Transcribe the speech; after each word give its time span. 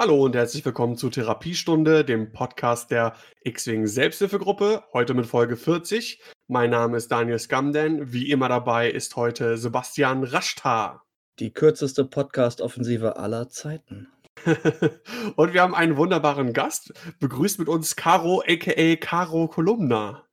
Hallo 0.00 0.24
und 0.24 0.34
herzlich 0.34 0.64
willkommen 0.64 0.96
zu 0.96 1.10
Therapiestunde, 1.10 2.06
dem 2.06 2.32
Podcast 2.32 2.90
der 2.90 3.14
X-Wing 3.44 3.86
Selbsthilfegruppe. 3.86 4.82
Heute 4.94 5.12
mit 5.12 5.26
Folge 5.26 5.58
40. 5.58 6.22
Mein 6.48 6.70
Name 6.70 6.96
ist 6.96 7.08
Daniel 7.12 7.38
Skamden. 7.38 8.10
Wie 8.10 8.30
immer 8.30 8.48
dabei 8.48 8.90
ist 8.90 9.16
heute 9.16 9.58
Sebastian 9.58 10.24
Raschtar. 10.24 11.04
Die 11.38 11.52
kürzeste 11.52 12.06
Podcast-Offensive 12.06 13.16
aller 13.18 13.50
Zeiten. 13.50 14.10
und 15.36 15.52
wir 15.52 15.60
haben 15.60 15.74
einen 15.74 15.98
wunderbaren 15.98 16.54
Gast. 16.54 16.94
Begrüßt 17.18 17.58
mit 17.58 17.68
uns 17.68 17.94
Caro, 17.94 18.42
aka 18.48 18.96
Caro 18.96 19.48
Kolumna. 19.48 20.26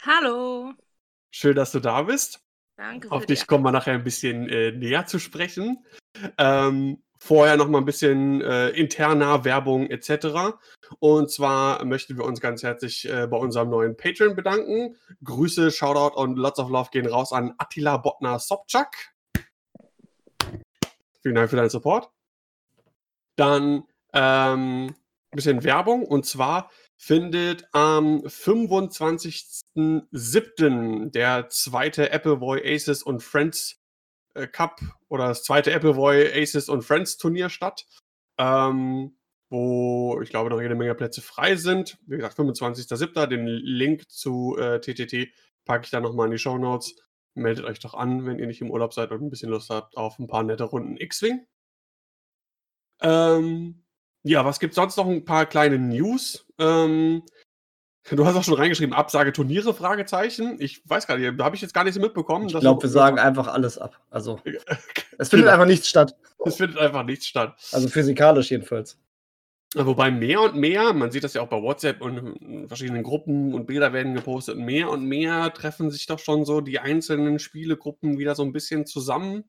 Hallo. 0.00 0.74
Schön, 1.32 1.56
dass 1.56 1.72
du 1.72 1.80
da 1.80 2.02
bist. 2.02 2.38
Danke. 2.76 3.10
Auf 3.10 3.26
dich 3.26 3.48
kommen 3.48 3.64
wir 3.64 3.72
nachher 3.72 3.94
ein 3.94 4.04
bisschen 4.04 4.48
äh, 4.48 4.70
näher 4.70 5.06
zu 5.06 5.18
sprechen. 5.18 5.84
Ähm, 6.38 7.02
vorher 7.18 7.56
noch 7.56 7.68
mal 7.68 7.78
ein 7.78 7.84
bisschen 7.84 8.40
äh, 8.40 8.70
interner 8.70 9.44
Werbung 9.44 9.90
etc. 9.90 10.56
Und 10.98 11.30
zwar 11.30 11.84
möchten 11.84 12.16
wir 12.16 12.24
uns 12.24 12.40
ganz 12.40 12.62
herzlich 12.62 13.08
äh, 13.08 13.26
bei 13.26 13.36
unserem 13.36 13.70
neuen 13.70 13.96
Patreon 13.96 14.36
bedanken. 14.36 14.96
Grüße, 15.24 15.70
Shoutout 15.70 16.20
und 16.20 16.36
lots 16.36 16.58
of 16.58 16.70
love 16.70 16.90
gehen 16.90 17.06
raus 17.06 17.32
an 17.32 17.54
Attila 17.58 17.96
Bottner 17.96 18.38
Sobczak. 18.38 19.14
Vielen 21.22 21.34
Dank 21.34 21.50
für 21.50 21.56
deinen 21.56 21.70
Support. 21.70 22.10
Dann 23.36 23.84
ähm, 24.12 24.94
ein 25.30 25.36
bisschen 25.36 25.64
Werbung 25.64 26.04
und 26.04 26.24
zwar 26.24 26.70
findet 26.96 27.68
am 27.72 28.20
25.07. 28.20 31.10
der 31.10 31.48
zweite 31.48 32.12
Appleboy 32.12 32.62
Aces 32.64 33.02
und 33.02 33.22
Friends 33.22 33.77
äh, 34.34 34.46
Cup 34.46 34.80
oder 35.08 35.28
das 35.28 35.42
zweite 35.42 35.74
Appleboy 35.74 36.32
Aces 36.34 36.68
und 36.68 36.82
Friends 36.82 37.16
Turnier 37.16 37.48
statt, 37.50 37.86
ähm, 38.38 39.16
wo 39.50 40.20
ich 40.22 40.30
glaube 40.30 40.50
noch 40.50 40.60
jede 40.60 40.74
Menge 40.74 40.94
Plätze 40.94 41.22
frei 41.22 41.56
sind. 41.56 41.98
Wie 42.06 42.16
gesagt, 42.16 42.38
25.07. 42.38 43.26
Den 43.26 43.46
Link 43.46 44.10
zu 44.10 44.56
äh, 44.58 44.80
TTT 44.80 45.32
packe 45.64 45.84
ich 45.84 45.90
dann 45.90 46.02
nochmal 46.02 46.26
in 46.26 46.32
die 46.32 46.38
Show 46.38 46.58
Notes. 46.58 46.96
Meldet 47.34 47.64
euch 47.64 47.78
doch 47.78 47.94
an, 47.94 48.26
wenn 48.26 48.38
ihr 48.38 48.46
nicht 48.46 48.60
im 48.60 48.70
Urlaub 48.70 48.92
seid 48.92 49.10
und 49.10 49.22
ein 49.22 49.30
bisschen 49.30 49.50
Lust 49.50 49.70
habt 49.70 49.96
auf 49.96 50.18
ein 50.18 50.26
paar 50.26 50.42
nette 50.42 50.64
Runden 50.64 50.96
X-Wing. 50.96 51.46
Ähm, 53.00 53.84
ja, 54.24 54.44
was 54.44 54.58
gibt 54.60 54.74
sonst 54.74 54.96
noch 54.96 55.06
ein 55.06 55.24
paar 55.24 55.46
kleine 55.46 55.78
News? 55.78 56.46
Ähm, 56.58 57.22
Du 58.10 58.26
hast 58.26 58.36
auch 58.36 58.44
schon 58.44 58.54
reingeschrieben, 58.54 58.94
Absage 58.94 59.32
Turniere, 59.32 59.74
Fragezeichen. 59.74 60.56
Ich 60.60 60.82
weiß 60.88 61.06
gar 61.06 61.18
nicht, 61.18 61.38
da 61.38 61.44
habe 61.44 61.56
ich 61.56 61.62
jetzt 61.62 61.74
gar 61.74 61.84
nicht 61.84 61.94
so 61.94 62.00
mitbekommen. 62.00 62.46
Ich 62.46 62.58
glaube, 62.58 62.82
wir 62.82 62.88
sagen 62.88 63.18
einfach 63.18 63.48
alles 63.48 63.78
ab. 63.78 64.00
Also, 64.10 64.40
es 65.18 65.28
findet 65.28 65.46
genau. 65.46 65.52
einfach 65.52 65.66
nichts 65.66 65.88
statt. 65.88 66.16
Es 66.44 66.56
findet 66.56 66.78
einfach 66.78 67.04
nichts 67.04 67.26
statt. 67.26 67.56
Also 67.72 67.88
physikalisch 67.88 68.50
jedenfalls. 68.50 68.98
Wobei 69.74 70.10
mehr 70.10 70.40
und 70.40 70.56
mehr, 70.56 70.94
man 70.94 71.10
sieht 71.10 71.24
das 71.24 71.34
ja 71.34 71.42
auch 71.42 71.48
bei 71.48 71.60
WhatsApp 71.60 72.00
und 72.00 72.40
in 72.40 72.68
verschiedenen 72.68 73.02
Gruppen 73.02 73.52
und 73.52 73.66
Bilder 73.66 73.92
werden 73.92 74.14
gepostet, 74.14 74.56
mehr 74.56 74.88
und 74.88 75.04
mehr 75.04 75.52
treffen 75.52 75.90
sich 75.90 76.06
doch 76.06 76.18
schon 76.18 76.46
so 76.46 76.62
die 76.62 76.78
einzelnen 76.78 77.38
Spielegruppen 77.38 78.18
wieder 78.18 78.34
so 78.34 78.42
ein 78.44 78.52
bisschen 78.52 78.86
zusammen. 78.86 79.44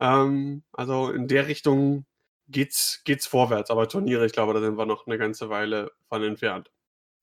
Ähm, 0.00 0.64
also 0.72 1.10
in 1.10 1.28
der 1.28 1.48
Richtung 1.48 2.04
geht's, 2.48 3.02
geht's 3.04 3.26
vorwärts. 3.26 3.70
Aber 3.70 3.88
Turniere, 3.88 4.26
ich 4.26 4.32
glaube, 4.32 4.52
da 4.52 4.60
sind 4.60 4.76
wir 4.76 4.84
noch 4.84 5.06
eine 5.06 5.16
ganze 5.16 5.48
Weile 5.48 5.92
von 6.08 6.22
entfernt. 6.22 6.70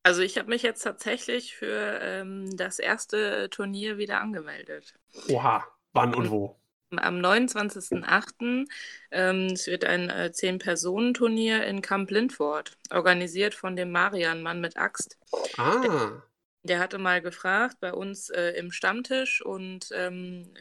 Also 0.03 0.21
ich 0.21 0.37
habe 0.37 0.49
mich 0.49 0.63
jetzt 0.63 0.81
tatsächlich 0.81 1.55
für 1.55 1.99
ähm, 2.01 2.55
das 2.55 2.79
erste 2.79 3.49
Turnier 3.49 3.97
wieder 3.97 4.21
angemeldet. 4.21 4.95
Oha, 5.29 5.67
wann 5.93 6.15
und 6.15 6.31
wo? 6.31 6.55
Am 6.95 7.19
29.08. 7.19 8.67
Ähm, 9.11 9.45
es 9.53 9.67
wird 9.67 9.85
ein 9.85 10.09
äh, 10.09 10.31
Zehn-Personen-Turnier 10.31 11.65
in 11.65 11.81
Camp 11.81 12.09
Lindford, 12.09 12.77
organisiert 12.89 13.53
von 13.53 13.75
dem 13.75 13.91
Marian-Mann 13.91 14.59
mit 14.59 14.77
Axt. 14.77 15.17
Ah. 15.57 15.81
Der, 15.81 16.23
der, 16.63 16.79
hatte 16.79 16.97
mal 16.97 17.21
gefragt 17.21 17.77
bei 17.79 17.93
uns 17.93 18.29
äh, 18.31 18.51
im 18.51 18.71
Stammtisch 18.71 19.45
und 19.45 19.89
ähm, 19.93 20.51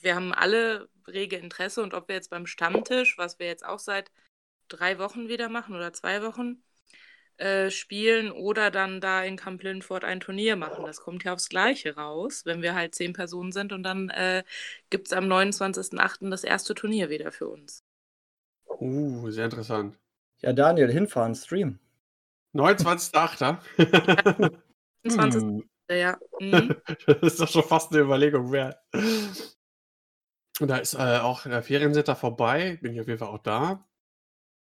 wir 0.00 0.16
haben 0.16 0.32
alle 0.32 0.88
rege 1.06 1.36
Interesse 1.36 1.82
und 1.82 1.94
ob 1.94 2.08
wir 2.08 2.16
jetzt 2.16 2.30
beim 2.30 2.46
Stammtisch, 2.46 3.16
was 3.18 3.38
wir 3.38 3.46
jetzt 3.46 3.64
auch 3.64 3.78
seit 3.78 4.10
drei 4.66 4.98
Wochen 4.98 5.28
wieder 5.28 5.48
machen 5.48 5.76
oder 5.76 5.92
zwei 5.92 6.22
Wochen, 6.22 6.62
äh, 7.38 7.70
spielen 7.70 8.30
oder 8.30 8.70
dann 8.70 9.00
da 9.00 9.22
in 9.22 9.36
Camp 9.36 9.62
Lindford 9.62 10.04
ein 10.04 10.20
Turnier 10.20 10.56
machen. 10.56 10.84
Das 10.84 11.00
kommt 11.00 11.24
ja 11.24 11.32
aufs 11.32 11.48
Gleiche 11.48 11.96
raus, 11.96 12.42
wenn 12.44 12.62
wir 12.62 12.74
halt 12.74 12.94
zehn 12.94 13.12
Personen 13.12 13.52
sind 13.52 13.72
und 13.72 13.82
dann 13.82 14.10
äh, 14.10 14.42
gibt 14.90 15.06
es 15.06 15.12
am 15.12 15.24
29.08. 15.24 16.30
das 16.30 16.44
erste 16.44 16.74
Turnier 16.74 17.10
wieder 17.10 17.32
für 17.32 17.48
uns. 17.48 17.84
Uh, 18.80 19.30
sehr 19.30 19.46
interessant. 19.46 19.98
Ja, 20.40 20.52
Daniel, 20.52 20.90
hinfahren, 20.90 21.34
Stream. 21.34 21.78
29.08. 22.54 24.52
29. 25.04 25.42
Hm. 25.42 25.68
Ja. 25.90 26.18
Mhm. 26.40 26.76
Das 27.06 27.22
ist 27.22 27.40
doch 27.40 27.48
schon 27.48 27.62
fast 27.62 27.92
eine 27.92 28.02
Überlegung 28.02 28.52
wert. 28.52 28.78
Und 30.60 30.68
da 30.68 30.76
ist 30.76 30.94
äh, 30.94 31.18
auch 31.18 31.44
der 31.44 31.62
Feriensitter 31.62 32.16
vorbei. 32.16 32.78
Bin 32.82 32.92
ich 32.92 33.00
auf 33.00 33.06
jeden 33.06 33.18
Fall 33.18 33.28
auch 33.28 33.38
da. 33.38 33.86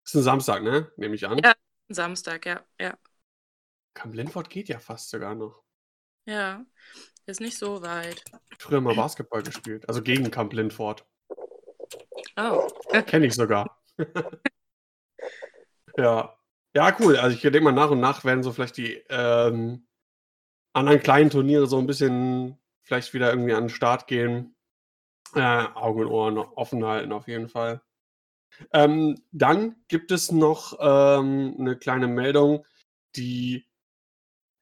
Ist 0.03 0.16
ein 0.16 0.22
Samstag, 0.24 0.62
ne? 0.62 0.91
Nehme 0.97 1.16
ich 1.16 1.25
an. 1.28 1.40
Ja, 1.40 1.53
Samstag, 1.90 2.46
ja, 2.46 2.66
ja. 2.79 2.97
Camp 3.94 4.16
Lindford 4.16 4.50
geht 4.50 4.69
ja 4.69 4.79
fast 4.79 5.09
sogar 5.09 5.35
noch. 5.35 5.63
Ja, 6.25 6.66
ist 7.25 7.40
nicht 7.40 7.57
so 7.57 7.81
weit. 7.81 8.23
Früher 8.59 8.81
mal 8.81 8.96
Basketball 8.96 9.44
gespielt, 9.44 9.88
also 9.88 10.01
gegen 10.01 10.29
Camp 10.31 10.53
Lindford. 10.53 11.06
Oh. 12.38 12.68
Kenne 13.06 13.28
ich 13.28 13.35
sogar. 13.35 13.79
ja. 15.97 16.38
Ja, 16.73 16.97
cool. 17.00 17.16
Also 17.16 17.35
ich 17.35 17.41
denke 17.41 17.62
mal, 17.62 17.72
nach 17.72 17.91
und 17.91 18.02
nach 18.02 18.25
werden 18.25 18.44
so 18.44 18.52
vielleicht 18.52 18.75
die 18.75 19.02
ähm, 19.09 19.88
anderen 20.73 21.02
kleinen 21.02 21.29
Turniere 21.29 21.67
so 21.67 21.78
ein 21.78 21.88
bisschen 21.88 22.59
vielleicht 22.81 23.13
wieder 23.13 23.29
irgendwie 23.29 23.53
an 23.53 23.66
den 23.66 23.69
Start 23.69 24.07
gehen. 24.07 24.56
Äh, 25.34 25.41
Augen 25.41 26.02
und 26.02 26.07
Ohren 26.07 26.38
offen 26.38 26.85
halten 26.85 27.13
auf 27.13 27.28
jeden 27.28 27.47
Fall. 27.47 27.81
Ähm, 28.72 29.22
dann 29.32 29.76
gibt 29.88 30.12
es 30.12 30.32
noch 30.32 30.78
ähm, 30.80 31.56
eine 31.60 31.78
kleine 31.78 32.08
Meldung, 32.08 32.66
die 33.16 33.66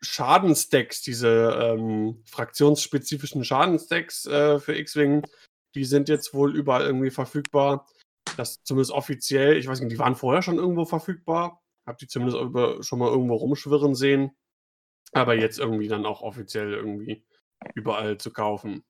Schadenstacks, 0.02 1.02
diese 1.02 1.58
ähm, 1.62 2.24
fraktionsspezifischen 2.26 3.44
Schadenstacks 3.46 4.26
äh, 4.26 4.60
für 4.60 4.76
X-Wing, 4.76 5.26
die 5.76 5.86
sind 5.86 6.10
jetzt 6.10 6.34
wohl 6.34 6.56
überall 6.56 6.84
irgendwie 6.84 7.10
verfügbar. 7.10 7.88
Das 8.38 8.64
zumindest 8.64 8.92
offiziell, 8.92 9.58
ich 9.58 9.68
weiß 9.68 9.80
nicht, 9.80 9.92
die 9.92 10.00
waren 10.00 10.16
vorher 10.16 10.42
schon 10.42 10.58
irgendwo 10.58 10.86
verfügbar. 10.86 11.62
Hab 11.86 11.98
die 11.98 12.08
zumindest 12.08 12.40
über, 12.40 12.82
schon 12.84 13.00
mal 13.00 13.10
irgendwo 13.10 13.36
rumschwirren 13.36 13.96
sehen. 13.96 14.32
Aber 15.12 15.36
jetzt 15.36 15.60
irgendwie 15.60 15.88
dann 15.88 16.06
auch 16.06 16.22
offiziell 16.22 16.74
irgendwie 16.74 17.26
überall 17.76 18.18
zu 18.18 18.32
kaufen. 18.32 18.84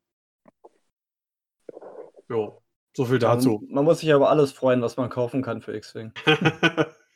Jo. 2.29 2.62
So 2.95 3.05
viel 3.05 3.19
dazu. 3.19 3.59
Man, 3.65 3.75
man 3.75 3.85
muss 3.85 3.99
sich 3.99 4.13
aber 4.13 4.29
alles 4.29 4.51
freuen, 4.51 4.81
was 4.81 4.97
man 4.97 5.09
kaufen 5.09 5.41
kann 5.41 5.61
für 5.61 5.75
X-Wing. 5.75 6.13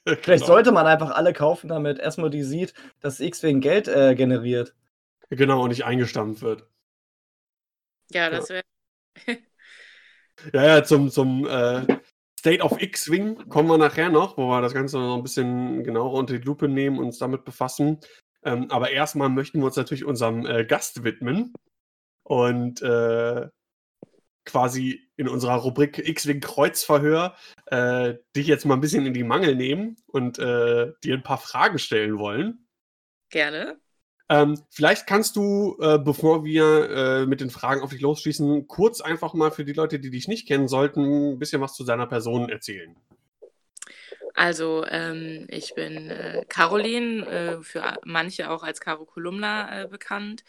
Vielleicht 0.06 0.26
genau. 0.26 0.46
sollte 0.46 0.72
man 0.72 0.88
einfach 0.88 1.12
alle 1.12 1.34
kaufen, 1.34 1.68
damit 1.68 2.00
erstmal 2.00 2.30
die 2.30 2.44
sieht, 2.44 2.74
dass 3.02 3.20
X-Wing 3.20 3.60
Geld 3.60 3.88
äh, 3.88 4.16
generiert. 4.16 4.74
Genau, 5.30 5.64
und 5.64 5.70
nicht 5.70 5.86
eingestampft 5.86 6.42
wird. 6.42 6.66
Ja, 8.12 8.30
das 8.30 8.50
wäre. 8.50 8.64
ja, 10.54 10.66
ja, 10.66 10.84
zum, 10.84 11.12
zum 11.12 11.46
äh, 11.46 11.86
State 12.40 12.64
of 12.64 12.82
X-Wing 12.82 13.50
kommen 13.50 13.68
wir 13.68 13.78
nachher 13.78 14.10
noch, 14.10 14.38
wo 14.38 14.48
wir 14.48 14.62
das 14.62 14.74
Ganze 14.74 14.98
noch 14.98 15.18
ein 15.18 15.24
bisschen 15.24 15.84
genauer 15.84 16.14
unter 16.14 16.38
die 16.38 16.46
Lupe 16.46 16.70
nehmen 16.70 16.98
und 17.00 17.06
uns 17.06 17.18
damit 17.18 17.44
befassen. 17.44 18.00
Ähm, 18.44 18.72
aber 18.72 18.92
erstmal 18.92 19.30
möchten 19.30 19.60
wir 19.60 19.66
uns 19.66 19.76
natürlich 19.76 20.06
unserem 20.06 20.46
äh, 20.46 20.64
Gast 20.64 21.04
widmen. 21.04 21.54
Und 22.24 22.82
äh, 22.82 23.50
quasi 24.48 25.08
in 25.16 25.28
unserer 25.28 25.56
Rubrik 25.56 26.00
X-Wing 26.00 26.40
Kreuzverhör 26.40 27.36
äh, 27.68 28.16
dich 28.36 28.48
jetzt 28.48 28.66
mal 28.66 28.74
ein 28.74 28.82
bisschen 28.82 29.06
in 29.06 29.14
die 29.14 29.24
Mangel 29.24 29.56
nehmen 29.56 29.98
und 30.08 30.40
äh, 30.40 30.92
dir 31.04 31.14
ein 31.14 31.24
paar 31.24 31.38
Fragen 31.38 31.78
stellen 31.78 32.18
wollen. 32.18 32.68
Gerne. 33.30 33.80
Ähm, 34.30 34.60
vielleicht 34.70 35.08
kannst 35.08 35.36
du, 35.36 35.78
äh, 35.80 36.00
bevor 36.00 36.44
wir 36.44 36.90
äh, 36.90 37.26
mit 37.26 37.40
den 37.40 37.50
Fragen 37.50 37.82
auf 37.82 37.92
dich 37.92 38.02
losschießen, 38.02 38.68
kurz 38.68 39.00
einfach 39.00 39.34
mal 39.34 39.52
für 39.52 39.64
die 39.64 39.74
Leute, 39.74 40.00
die 40.00 40.10
dich 40.10 40.28
nicht 40.28 40.48
kennen 40.48 40.68
sollten, 40.68 41.34
ein 41.34 41.40
bisschen 41.40 41.62
was 41.62 41.74
zu 41.74 41.86
deiner 41.86 42.08
Person 42.08 42.50
erzählen. 42.50 42.96
Also 44.38 44.86
ähm, 44.88 45.48
ich 45.50 45.74
bin 45.74 46.12
äh, 46.12 46.46
Caroline, 46.48 47.26
äh, 47.28 47.64
für 47.64 47.98
manche 48.06 48.52
auch 48.52 48.62
als 48.62 48.80
Caro 48.80 49.04
Kolumna 49.06 49.84
äh, 49.84 49.88
bekannt. 49.88 50.44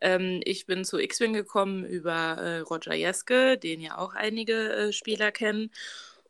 Ähm, 0.00 0.40
ich 0.44 0.64
bin 0.66 0.84
zu 0.86 0.98
X-Wing 0.98 1.34
gekommen 1.34 1.84
über 1.84 2.12
äh, 2.38 2.58
Roger 2.60 2.94
Jeske, 2.94 3.58
den 3.58 3.82
ja 3.82 3.98
auch 3.98 4.14
einige 4.14 4.72
äh, 4.88 4.92
Spieler 4.94 5.30
kennen. 5.30 5.70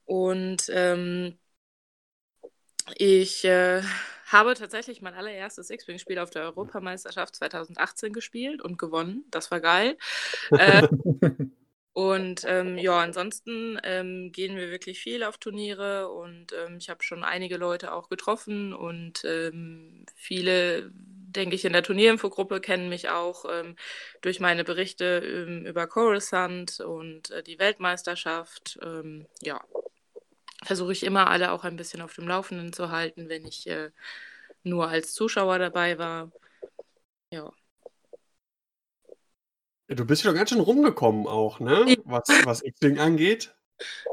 Und 0.07 0.65
ähm, 0.75 1.39
ich 2.97 3.45
äh, 3.45 3.83
habe 4.27 4.55
tatsächlich 4.55 5.01
mein 5.01 5.15
allererstes 5.15 5.71
X-Wing-Spiel 5.71 6.19
auf 6.19 6.31
der 6.31 6.43
Europameisterschaft 6.43 7.37
2018 7.37 8.13
gespielt 8.13 8.61
und 8.63 8.79
gewonnen. 8.79 9.25
Das 9.31 9.51
war 9.51 9.61
geil. 9.61 9.97
Und 11.95 12.45
ähm, 12.47 12.77
ja, 12.77 12.99
ansonsten 12.99 13.79
ähm, 13.85 14.33
gehen 14.33 14.57
wir 14.57 14.71
wirklich 14.71 15.01
viel 15.01 15.23
auf 15.23 15.39
Turniere 15.39 16.11
und 16.11 16.53
ähm, 16.53 16.79
ich 16.79 16.91
habe 16.91 17.05
schon 17.05 17.23
einige 17.23 17.57
Leute 17.57 17.93
auch 17.93 18.09
getroffen 18.09 18.75
und 18.75 19.25
ähm, 19.25 20.05
viele, 20.17 20.91
denke 20.93 21.55
ich, 21.55 21.65
in 21.65 21.73
der 21.73 21.85
Turnierinfogruppe 21.85 22.61
kennen 22.61 22.89
mich 22.89 23.11
auch 23.11 23.45
ähm, 23.49 23.77
durch 24.23 24.41
meine 24.41 24.65
Berichte 24.65 25.23
ähm, 25.25 25.67
über 25.67 25.87
Coruscant 25.87 26.81
und 26.81 27.31
äh, 27.31 27.45
die 27.45 27.61
Weltmeisterschaft. 27.61 28.77
ja, 29.43 29.61
versuche 30.65 30.93
ich 30.93 31.05
immer 31.05 31.29
alle 31.29 31.53
auch 31.53 31.65
ein 31.65 31.77
bisschen 31.77 32.01
auf 32.03 32.15
dem 32.15 32.27
Laufenden 32.27 32.73
zu 32.73 32.91
halten, 32.91 33.29
wenn 33.29 33.47
ich 33.47 33.67
äh, 33.69 33.91
nur 34.65 34.89
als 34.89 35.15
Zuschauer 35.15 35.59
dabei 35.59 35.99
war. 35.99 36.33
Ja. 37.31 37.53
Du 39.89 40.07
bist 40.07 40.25
ja 40.25 40.33
ganz 40.33 40.51
schön 40.51 40.61
rumgekommen 40.61 41.27
auch, 41.27 41.61
ne? 41.61 41.97
Was, 42.05 42.25
was 42.45 42.63
X-Wing 42.63 42.99
angeht. 42.99 43.55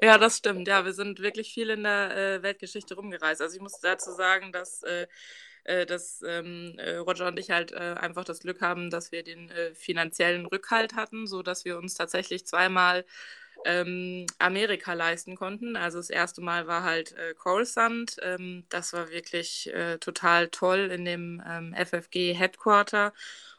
Ja, 0.02 0.18
das 0.18 0.38
stimmt. 0.38 0.68
Ja, 0.68 0.84
wir 0.84 0.94
sind 0.94 1.20
wirklich 1.20 1.54
viel 1.54 1.70
in 1.70 1.84
der 1.84 2.18
äh, 2.18 2.44
Weltgeschichte 2.44 2.96
rumgereist. 2.96 3.42
Also 3.42 3.56
ich 3.56 3.62
muss 3.62 3.80
dazu 3.80 4.12
sagen, 4.12 4.52
dass, 4.52 4.84
äh, 4.84 5.08
äh 5.64 5.86
dass 5.86 6.22
ähm, 6.28 6.76
äh, 6.78 6.98
Roger 6.98 7.28
und 7.28 7.40
ich 7.40 7.52
halt 7.52 7.72
äh, 7.72 7.96
einfach 7.98 8.26
das 8.26 8.40
Glück 8.40 8.62
haben, 8.62 8.90
dass 8.90 9.12
wir 9.14 9.24
den 9.24 9.50
äh, 9.50 9.74
finanziellen 9.74 10.46
Rückhalt 10.46 10.96
hatten, 10.96 11.26
sodass 11.26 11.64
wir 11.64 11.78
uns 11.78 11.94
tatsächlich 11.94 12.46
zweimal 12.46 13.06
ähm, 13.64 14.26
Amerika 14.40 14.94
leisten 14.94 15.36
konnten. 15.36 15.78
Also 15.78 16.00
das 16.00 16.10
erste 16.10 16.42
Mal 16.42 16.68
war 16.68 16.84
halt 16.84 17.14
äh, 17.14 17.34
Coruscant. 17.36 18.18
Ähm, 18.22 18.66
das 18.70 18.92
war 18.94 19.10
wirklich 19.10 19.72
total 20.02 20.50
toll 20.50 20.92
in 20.92 21.06
dem 21.06 21.42
ähm, 21.48 21.74
FFG 21.76 22.34
Headquarter 22.34 23.14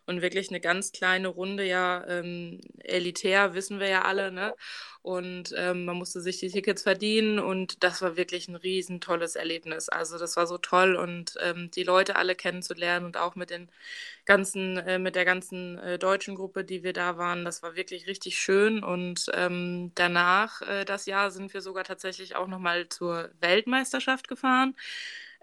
und 0.07 0.23
wirklich 0.23 0.51
eine 0.51 0.61
ganz 0.61 0.93
kleine 0.93 1.29
Runde, 1.29 1.65
ja, 1.67 2.05
ähm, 2.09 2.61
elitär, 2.79 3.55
wissen 3.55 3.81
wir 3.81 3.89
ja 3.89 4.03
alle, 4.03 4.33
ne? 4.33 4.55
Und 5.03 5.53
ähm, 5.57 5.85
man 5.85 5.97
musste 5.97 6.21
sich 6.21 6.39
die 6.39 6.49
Tickets 6.49 6.83
verdienen 6.83 7.39
und 7.41 7.83
das 7.83 8.03
war 8.03 8.17
wirklich 8.17 8.47
ein 8.49 8.55
riesen 8.55 9.01
tolles 9.01 9.35
Erlebnis. 9.37 9.89
Also 9.89 10.17
das 10.19 10.37
war 10.37 10.47
so 10.47 10.59
toll 10.59 10.95
und 10.97 11.35
ähm, 11.43 11.71
die 11.73 11.83
Leute 11.83 12.15
alle 12.17 12.37
kennenzulernen 12.37 13.07
und 13.07 13.17
auch 13.17 13.35
mit 13.35 13.51
den 13.51 13.69
ganzen, 14.25 14.77
äh, 14.79 14.99
mit 14.99 15.17
der 15.17 15.25
ganzen 15.25 15.79
äh, 15.79 15.99
deutschen 15.99 16.35
Gruppe, 16.37 16.65
die 16.65 16.83
wir 16.85 16.93
da 16.93 17.19
waren, 17.19 17.45
das 17.45 17.63
war 17.63 17.75
wirklich 17.77 18.07
richtig 18.07 18.39
schön. 18.39 18.83
Und 18.85 19.27
ähm, 19.35 19.93
danach, 19.95 20.63
äh, 20.63 20.85
das 20.85 21.07
Jahr, 21.07 21.31
sind 21.31 21.53
wir 21.55 21.61
sogar 21.63 21.85
tatsächlich 21.85 22.37
auch 22.37 22.47
nochmal 22.47 22.89
zur 22.89 23.31
Weltmeisterschaft 23.41 24.29
gefahren. 24.29 24.77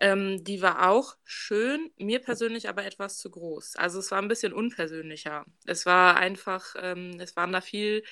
Ähm, 0.01 0.43
die 0.45 0.61
war 0.61 0.89
auch 0.89 1.17
schön, 1.25 1.91
mir 1.97 2.19
persönlich 2.19 2.69
aber 2.69 2.85
etwas 2.85 3.17
zu 3.17 3.29
groß. 3.29 3.75
Also 3.75 3.99
es 3.99 4.11
war 4.11 4.21
ein 4.21 4.29
bisschen 4.29 4.53
unpersönlicher. 4.53 5.45
Es 5.65 5.85
war 5.85 6.15
einfach, 6.15 6.75
ähm, 6.81 7.19
es 7.19 7.35
waren 7.35 7.51
da 7.51 7.59
viel, 7.59 8.03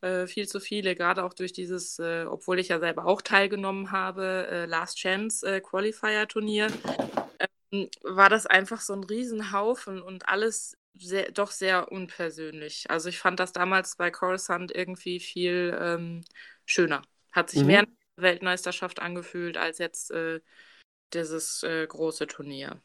äh, 0.00 0.26
viel 0.26 0.48
zu 0.48 0.58
viele, 0.58 0.94
gerade 0.94 1.22
auch 1.22 1.34
durch 1.34 1.52
dieses, 1.52 1.98
äh, 1.98 2.24
obwohl 2.26 2.58
ich 2.58 2.68
ja 2.68 2.80
selber 2.80 3.04
auch 3.04 3.20
teilgenommen 3.20 3.90
habe, 3.90 4.46
äh, 4.50 4.64
Last 4.66 4.96
Chance 4.96 5.46
äh, 5.46 5.60
Qualifier 5.60 6.26
Turnier, 6.28 6.68
ähm, 7.72 7.90
war 8.02 8.30
das 8.30 8.46
einfach 8.46 8.80
so 8.80 8.94
ein 8.94 9.04
Riesenhaufen 9.04 10.00
und 10.00 10.28
alles 10.28 10.78
sehr, 10.94 11.30
doch 11.32 11.50
sehr 11.50 11.92
unpersönlich. 11.92 12.86
Also 12.88 13.08
ich 13.10 13.18
fand 13.18 13.38
das 13.40 13.52
damals 13.52 13.96
bei 13.96 14.10
Coruscant 14.10 14.74
irgendwie 14.74 15.20
viel 15.20 15.76
ähm, 15.78 16.24
schöner. 16.64 17.02
Hat 17.32 17.50
sich 17.50 17.60
mhm. 17.60 17.66
mehr 17.66 17.84
Weltmeisterschaft 18.16 19.00
angefühlt 19.00 19.56
als 19.56 19.78
jetzt 19.78 20.10
äh, 20.12 20.40
dieses 21.12 21.62
äh, 21.62 21.86
große 21.86 22.26
Turnier. 22.26 22.80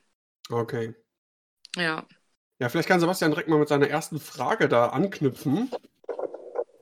Okay. 0.50 0.96
Ja. 1.76 2.06
Ja, 2.60 2.70
vielleicht 2.70 2.90
kann 2.90 3.00
Sebastian 3.00 3.32
direkt 3.32 3.48
mal 3.48 3.60
mit 3.60 3.70
seiner 3.70 3.88
ersten 3.88 4.20
Frage 4.20 4.68
da 4.68 4.88
anknüpfen. 4.88 5.72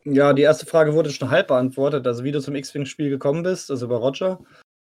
Ja, 0.06 0.34
die 0.34 0.42
erste 0.42 0.66
Frage 0.66 0.94
wurde 0.94 1.12
schon 1.12 1.30
halb 1.30 1.48
beantwortet. 1.50 2.08
Also, 2.08 2.24
wie 2.24 2.32
du 2.32 2.42
zum 2.42 2.56
X-Wing-Spiel 2.56 3.10
gekommen 3.10 3.44
bist, 3.44 3.70
also 3.70 3.86
über 3.86 3.98
Roger. 3.98 4.40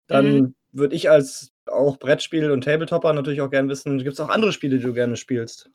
Dann 0.09 0.35
mhm. 0.35 0.55
würde 0.73 0.95
ich 0.97 1.09
als 1.09 1.53
auch 1.67 1.97
Brettspiel 1.99 2.51
und 2.51 2.65
Tabletopper 2.65 3.13
natürlich 3.13 3.41
auch 3.41 3.51
gerne 3.51 3.69
wissen, 3.69 3.99
gibt 3.99 4.15
es 4.15 4.21
auch 4.21 4.29
andere 4.29 4.53
Spiele, 4.53 4.79
die 4.79 4.85
du 4.85 4.93
gerne 4.93 5.17
spielst? 5.17 5.71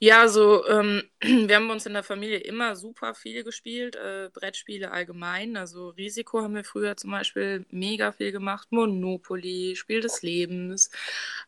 Ja, 0.00 0.20
also 0.20 0.64
ähm, 0.68 1.02
wir 1.20 1.56
haben 1.56 1.70
uns 1.70 1.84
in 1.86 1.92
der 1.92 2.04
Familie 2.04 2.38
immer 2.38 2.76
super 2.76 3.14
viel 3.14 3.42
gespielt, 3.42 3.96
äh, 3.96 4.30
Brettspiele 4.32 4.92
allgemein. 4.92 5.56
Also 5.56 5.88
Risiko 5.90 6.40
haben 6.42 6.54
wir 6.54 6.62
früher 6.64 6.96
zum 6.96 7.10
Beispiel 7.10 7.66
mega 7.70 8.12
viel 8.12 8.30
gemacht, 8.30 8.68
Monopoly, 8.70 9.74
Spiel 9.76 10.00
des 10.00 10.22
Lebens, 10.22 10.90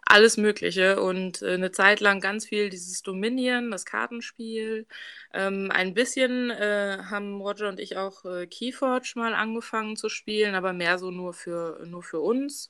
alles 0.05 0.37
Mögliche. 0.37 1.01
Und 1.01 1.43
äh, 1.43 1.55
eine 1.55 1.71
Zeit 1.71 2.01
lang 2.01 2.21
ganz 2.21 2.47
viel 2.47 2.71
dieses 2.71 3.03
Dominion, 3.03 3.71
das 3.71 3.85
Kartenspiel. 3.85 4.87
Ähm, 5.33 5.71
ein 5.73 5.95
bisschen 5.95 6.51
äh, 6.51 6.99
haben 7.09 7.41
Roger 7.41 7.69
und 7.69 7.79
ich 7.79 7.97
auch 7.97 8.25
äh, 8.25 8.47
Keyforge 8.49 9.13
mal 9.15 9.35
angefangen 9.35 9.97
zu 9.97 10.09
spielen, 10.09 10.57
aber 10.57 10.73
mehr 10.73 10.99
so 10.99 11.11
nur 11.13 11.35
für, 11.35 11.85
nur 11.87 12.03
für 12.03 12.19
uns. 12.21 12.69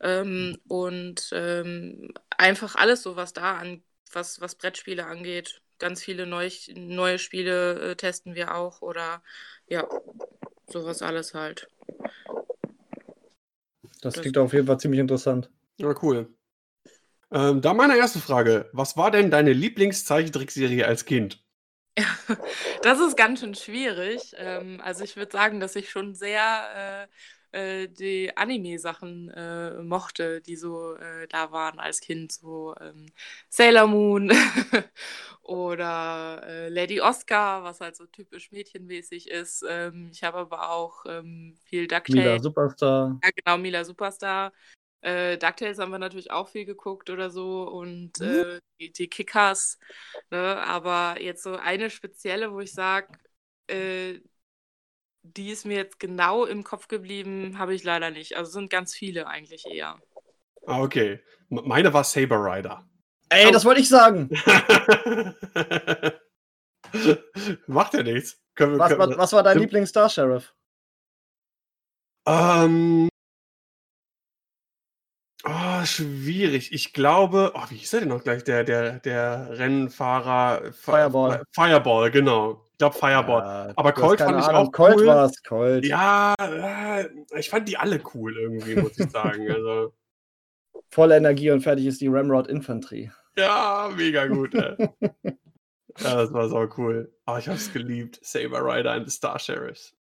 Ähm, 0.00 0.58
und 0.68 1.30
ähm, 1.32 2.12
einfach 2.36 2.74
alles 2.76 3.02
so, 3.02 3.16
was 3.16 3.32
da 3.32 3.56
an 3.56 3.82
was, 4.12 4.40
was 4.40 4.54
Brettspiele 4.54 5.06
angeht. 5.06 5.62
Ganz 5.78 6.02
viele 6.02 6.26
neu, 6.26 6.50
neue 6.74 7.18
Spiele 7.18 7.90
äh, 7.90 7.96
testen 7.96 8.34
wir 8.34 8.54
auch 8.54 8.80
oder 8.82 9.22
ja, 9.68 9.86
sowas 10.68 11.02
alles 11.02 11.34
halt. 11.34 11.68
Das, 14.00 14.14
das 14.14 14.20
klingt 14.20 14.38
auf 14.38 14.52
jeden 14.52 14.66
Fall 14.66 14.78
ziemlich 14.78 15.00
interessant. 15.00 15.50
Ja, 15.78 15.94
cool. 16.02 16.34
Ähm, 17.30 17.60
da 17.60 17.74
meine 17.74 17.96
erste 17.96 18.20
Frage. 18.20 18.70
Was 18.72 18.96
war 18.96 19.10
denn 19.10 19.30
deine 19.30 19.52
Lieblingszeichentrickserie 19.52 20.86
als 20.86 21.04
Kind? 21.04 21.42
das 22.82 23.00
ist 23.00 23.16
ganz 23.16 23.40
schön 23.40 23.54
schwierig. 23.54 24.34
Ähm, 24.36 24.80
also 24.82 25.02
ich 25.02 25.16
würde 25.16 25.32
sagen, 25.32 25.60
dass 25.60 25.76
ich 25.76 25.90
schon 25.90 26.14
sehr 26.14 27.08
äh, 27.08 27.08
äh, 27.56 27.88
die 27.88 28.36
Anime-Sachen 28.36 29.30
äh, 29.30 29.82
mochte, 29.82 30.42
die 30.42 30.56
so 30.56 30.94
äh, 30.96 31.26
da 31.28 31.52
waren 31.52 31.78
als 31.78 32.00
Kind, 32.00 32.32
so 32.32 32.74
ähm, 32.80 33.06
Sailor 33.48 33.86
Moon 33.86 34.30
oder 35.42 36.42
äh, 36.46 36.68
Lady 36.68 37.00
Oscar, 37.00 37.64
was 37.64 37.80
halt 37.80 37.96
so 37.96 38.04
typisch 38.06 38.52
mädchenmäßig 38.52 39.30
ist. 39.30 39.64
Ähm, 39.68 40.10
ich 40.12 40.22
habe 40.22 40.38
aber 40.38 40.70
auch 40.70 41.04
ähm, 41.06 41.56
viel 41.64 41.86
DuckTales. 41.86 42.24
Mila 42.24 42.38
Superstar. 42.38 43.18
Ja, 43.22 43.30
genau, 43.34 43.58
Mila 43.58 43.84
Superstar. 43.84 44.52
Äh, 45.00 45.38
DuckTales 45.38 45.78
haben 45.78 45.92
wir 45.92 45.98
natürlich 45.98 46.30
auch 46.30 46.48
viel 46.48 46.66
geguckt 46.66 47.08
oder 47.08 47.30
so 47.30 47.62
und 47.62 48.20
mhm. 48.20 48.26
äh, 48.26 48.60
die, 48.80 48.92
die, 48.92 49.08
Kickers. 49.08 49.78
Ne? 50.30 50.58
Aber 50.62 51.20
jetzt 51.22 51.42
so 51.42 51.56
eine 51.56 51.88
spezielle, 51.88 52.52
wo 52.52 52.60
ich 52.60 52.72
sage, 52.72 53.16
äh, 53.68 54.20
die 55.34 55.50
ist 55.50 55.66
mir 55.66 55.76
jetzt 55.76 55.98
genau 55.98 56.44
im 56.44 56.64
Kopf 56.64 56.88
geblieben, 56.88 57.58
habe 57.58 57.74
ich 57.74 57.84
leider 57.84 58.10
nicht. 58.10 58.36
Also 58.36 58.50
sind 58.50 58.70
ganz 58.70 58.94
viele 58.94 59.26
eigentlich 59.26 59.66
eher. 59.66 59.98
Ah, 60.66 60.80
okay. 60.82 61.20
Meine 61.48 61.92
war 61.92 62.04
Saber 62.04 62.36
Rider. 62.36 62.84
Ey, 63.28 63.46
oh. 63.48 63.50
das 63.50 63.64
wollte 63.64 63.80
ich 63.80 63.88
sagen. 63.88 64.30
Macht 67.66 67.94
ja 67.94 68.02
nichts. 68.02 68.40
Können 68.54 68.72
wir, 68.72 68.78
was, 68.78 68.90
können 68.90 69.10
was, 69.10 69.18
was, 69.18 69.32
war 69.32 69.42
dein 69.42 69.58
Lieblings-Star 69.58 70.08
Sheriff? 70.08 70.54
Ähm. 72.26 73.08
Oh, 75.44 75.84
schwierig. 75.84 76.72
Ich 76.72 76.92
glaube, 76.92 77.52
oh, 77.54 77.64
wie 77.68 77.76
hieß 77.76 77.94
er 77.94 78.00
denn 78.00 78.08
noch 78.08 78.24
gleich? 78.24 78.42
Der, 78.44 78.64
der, 78.64 78.98
der 79.00 79.58
Rennfahrer. 79.58 80.72
Fireball. 80.72 81.44
Fireball, 81.52 82.10
genau. 82.10 82.65
Ich 82.76 82.78
glaube 82.78 82.94
Fireball. 82.94 83.42
Ja, 83.42 83.72
aber 83.74 83.92
Colt 83.92 84.18
fand 84.18 84.38
ich 84.38 84.46
auch 84.48 84.70
Colt 84.70 84.98
cool. 84.98 85.06
war's, 85.06 85.42
Colt. 85.42 85.86
Ja, 85.86 86.34
äh, 86.38 87.08
ich 87.38 87.48
fand 87.48 87.66
die 87.66 87.78
alle 87.78 88.02
cool 88.12 88.36
irgendwie, 88.36 88.76
muss 88.76 88.98
ich 88.98 89.10
sagen. 89.10 89.48
Also. 89.50 89.94
Volle 90.90 91.16
Energie 91.16 91.50
und 91.50 91.62
fertig 91.62 91.86
ist 91.86 92.02
die 92.02 92.08
Ramrod 92.08 92.48
Infanterie. 92.48 93.10
Ja, 93.38 93.90
mega 93.96 94.26
gut. 94.26 94.52
ja, 94.54 94.76
das 95.96 96.30
war 96.34 96.50
so 96.50 96.68
cool. 96.76 97.10
Oh, 97.26 97.36
ich 97.38 97.48
hab's 97.48 97.72
geliebt. 97.72 98.20
Saber 98.22 98.62
Rider 98.62 98.92
and 98.92 99.08
the 99.08 99.10
Star 99.10 99.38
Sheriffs. 99.38 99.94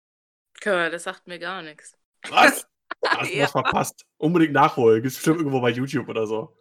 Das 0.60 1.04
sagt 1.04 1.28
mir 1.28 1.38
gar 1.38 1.62
nichts. 1.62 1.96
Was? 2.28 2.66
Hast 3.06 3.30
du 3.30 3.36
ja. 3.36 3.44
was 3.44 3.52
verpasst? 3.52 4.04
Unbedingt 4.16 4.52
nachholen. 4.52 5.00
Gibt's 5.00 5.18
bestimmt 5.18 5.38
irgendwo 5.38 5.60
bei 5.60 5.70
YouTube 5.70 6.08
oder 6.08 6.26
so. 6.26 6.56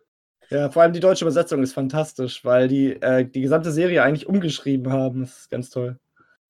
Ja, 0.51 0.69
vor 0.69 0.83
allem 0.83 0.93
die 0.93 0.99
deutsche 0.99 1.25
Übersetzung 1.25 1.63
ist 1.63 1.73
fantastisch, 1.73 2.45
weil 2.45 2.67
die 2.67 3.01
äh, 3.01 3.25
die 3.25 3.41
gesamte 3.41 3.71
Serie 3.71 4.03
eigentlich 4.03 4.27
umgeschrieben 4.27 4.91
haben. 4.93 5.21
Das 5.21 5.39
ist 5.39 5.49
ganz 5.49 5.71
toll. 5.71 5.99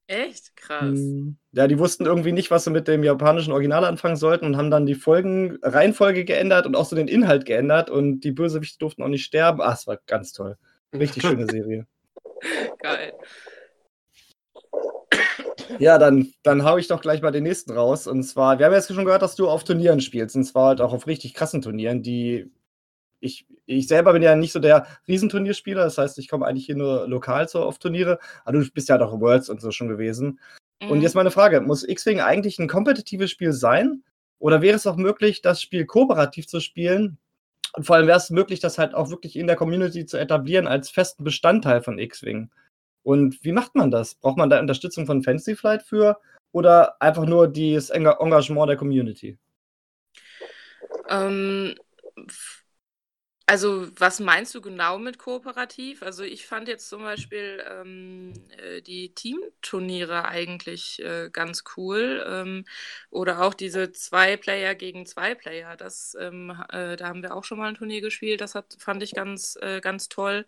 Echt? 0.07 0.55
Krass. 0.55 1.00
Hm. 1.00 1.38
Ja, 1.53 1.67
die 1.67 1.79
wussten 1.79 2.05
irgendwie 2.05 2.33
nicht, 2.33 2.51
was 2.51 2.65
sie 2.65 2.72
mit 2.72 2.88
dem 2.88 3.03
japanischen 3.03 3.53
Original 3.53 3.86
anfangen 3.86 4.15
sollten 4.15 4.45
und 4.45 4.57
haben 4.57 4.72
dann 4.72 4.86
die 4.86 4.95
Folgen, 4.95 5.60
Reihenfolge 5.62 6.25
geändert 6.25 6.65
und 6.65 6.75
auch 6.75 6.86
so 6.86 6.95
den 6.95 7.07
Inhalt 7.07 7.45
geändert 7.45 7.89
und 7.89 8.22
die 8.22 8.31
Bösewichte 8.31 8.79
durften 8.79 9.03
auch 9.03 9.07
nicht 9.07 9.24
sterben. 9.24 9.62
Ah, 9.62 9.74
es 9.74 9.88
war 9.88 9.98
ganz 10.05 10.33
toll. 10.33 10.57
Richtig 10.93 11.24
schöne 11.24 11.48
Serie. 11.48 11.88
Geil. 12.79 13.13
Ja, 15.79 15.98
dann, 15.98 16.33
dann 16.43 16.63
hau 16.63 16.77
ich 16.77 16.88
doch 16.88 17.01
gleich 17.01 17.22
mal 17.22 17.31
den 17.31 17.43
nächsten 17.43 17.72
raus. 17.72 18.07
Und 18.07 18.24
zwar, 18.24 18.60
wir 18.60 18.65
haben 18.65 18.74
jetzt 18.74 18.93
schon 18.93 19.05
gehört, 19.05 19.22
dass 19.22 19.36
du 19.36 19.48
auf 19.48 19.63
Turnieren 19.63 20.01
spielst. 20.01 20.36
Und 20.36 20.43
zwar 20.43 20.69
halt 20.69 20.81
auch 20.81 20.93
auf 20.93 21.07
richtig 21.07 21.33
krassen 21.33 21.62
Turnieren, 21.62 22.03
die 22.03 22.51
ich, 23.24 23.46
ich 23.65 23.88
selber 23.88 24.13
bin 24.13 24.22
ja 24.22 24.36
nicht 24.36 24.51
so 24.51 24.60
der 24.60 24.86
Riesenturnierspieler, 25.08 25.84
das 25.84 25.98
heißt, 25.98 26.20
ich 26.20 26.27
komme 26.27 26.46
eigentlich 26.46 26.65
hier 26.65 26.75
nur 26.75 27.08
lokal 27.08 27.48
so 27.48 27.63
auf 27.63 27.80
Turniere, 27.80 28.20
aber 28.44 28.60
du 28.60 28.70
bist 28.72 28.89
ja 28.89 28.98
doch 28.98 29.20
Worlds 29.20 29.50
und 29.50 29.62
so 29.62 29.72
schon 29.72 29.88
gewesen. 29.88 30.39
Und 30.89 31.01
jetzt 31.01 31.15
meine 31.15 31.32
Frage: 31.32 31.62
Muss 31.62 31.88
X-Wing 31.88 32.20
eigentlich 32.20 32.60
ein 32.60 32.68
kompetitives 32.68 33.32
Spiel 33.32 33.53
sein? 33.53 34.03
Oder 34.39 34.62
wäre 34.62 34.75
es 34.75 34.86
auch 34.86 34.98
möglich, 34.98 35.42
das 35.42 35.62
Spiel 35.62 35.86
kooperativ 35.86 36.48
zu 36.48 36.60
spielen? 36.60 37.18
Und 37.72 37.86
vor 37.86 37.96
allem 37.96 38.08
wäre 38.08 38.18
es 38.18 38.30
möglich, 38.30 38.60
das 38.60 38.77
halt 38.77 38.94
auch 38.94 39.10
wirklich 39.10 39.38
in 39.38 39.48
der 39.48 39.56
Community 39.56 40.06
zu 40.06 40.18
etablieren 40.18 40.68
als 40.68 40.89
festen 40.89 41.24
Bestandteil 41.24 41.82
von 41.82 41.98
X-Wing. 41.98 42.51
Und 43.03 43.42
wie 43.44 43.53
macht 43.53 43.75
man 43.75 43.92
das? 43.92 44.15
Braucht 44.15 44.38
man 44.38 44.50
da 44.50 44.60
Unterstützung 44.60 45.06
von 45.06 45.24
Fancy 45.24 45.56
Flight 45.56 45.84
für 45.84 46.18
oder 46.51 47.01
einfach 47.01 47.25
nur 47.25 47.48
das 47.48 47.89
Engagement 47.89 48.70
der 48.70 48.77
Community? 48.77 49.38
Ähm, 51.10 51.75
also, 53.45 53.88
was 54.00 54.19
meinst 54.21 54.55
du 54.55 54.62
genau 54.62 54.97
mit 55.00 55.17
kooperativ? 55.19 56.01
Also, 56.03 56.23
ich 56.23 56.47
fand 56.47 56.67
jetzt 56.69 56.88
zum 56.89 57.01
Beispiel 57.03 57.63
ähm, 57.69 58.33
äh, 58.57 58.81
die 58.81 59.13
Teamturniere 59.13 60.25
eigentlich 60.25 61.00
äh, 61.03 61.29
ganz 61.31 61.63
cool. 61.77 62.25
Ähm, 62.27 62.65
oder 63.09 63.41
auch 63.41 63.53
diese 63.53 63.91
Zwei-Player 63.91 64.75
gegen 64.75 65.05
Zwei-Player. 65.05 65.75
Ähm, 66.19 66.51
äh, 66.69 66.95
da 66.95 67.07
haben 67.07 67.21
wir 67.21 67.35
auch 67.35 67.43
schon 67.43 67.57
mal 67.57 67.67
ein 67.69 67.75
Turnier 67.75 68.01
gespielt. 68.01 68.39
Das 68.41 68.55
hat, 68.55 68.75
fand 68.79 69.03
ich 69.03 69.13
ganz, 69.13 69.57
äh, 69.62 69.81
ganz 69.81 70.07
toll. 70.09 70.45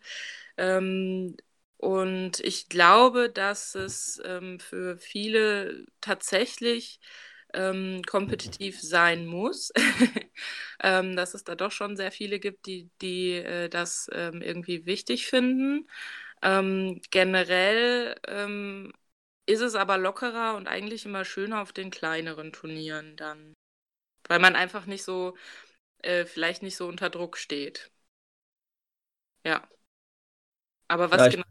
Ähm, 0.56 1.36
und 1.78 2.40
ich 2.40 2.68
glaube, 2.68 3.28
dass 3.30 3.74
es 3.74 4.20
ähm, 4.24 4.58
für 4.60 4.96
viele 4.98 5.86
tatsächlich 6.00 7.00
ähm, 7.56 8.02
kompetitiv 8.06 8.80
sein 8.80 9.26
muss, 9.26 9.72
ähm, 10.82 11.16
dass 11.16 11.34
es 11.34 11.44
da 11.44 11.56
doch 11.56 11.72
schon 11.72 11.96
sehr 11.96 12.12
viele 12.12 12.40
gibt, 12.40 12.66
die, 12.66 12.90
die 13.02 13.32
äh, 13.32 13.68
das 13.70 14.10
ähm, 14.12 14.42
irgendwie 14.42 14.86
wichtig 14.86 15.26
finden. 15.26 15.88
Ähm, 16.42 17.00
generell 17.10 18.16
ähm, 18.28 18.92
ist 19.46 19.62
es 19.62 19.74
aber 19.76 19.98
lockerer 19.98 20.56
und 20.56 20.68
eigentlich 20.68 21.06
immer 21.06 21.24
schöner 21.24 21.62
auf 21.62 21.72
den 21.72 21.90
kleineren 21.90 22.52
Turnieren 22.52 23.16
dann, 23.16 23.54
weil 24.28 24.40
man 24.40 24.56
einfach 24.56 24.86
nicht 24.86 25.04
so, 25.04 25.36
äh, 26.02 26.26
vielleicht 26.26 26.62
nicht 26.62 26.76
so 26.76 26.88
unter 26.88 27.10
Druck 27.10 27.38
steht. 27.38 27.90
Ja. 29.44 29.68
Aber 30.88 31.10
was 31.10 31.22
Ja, 31.22 31.28
genau 31.28 31.44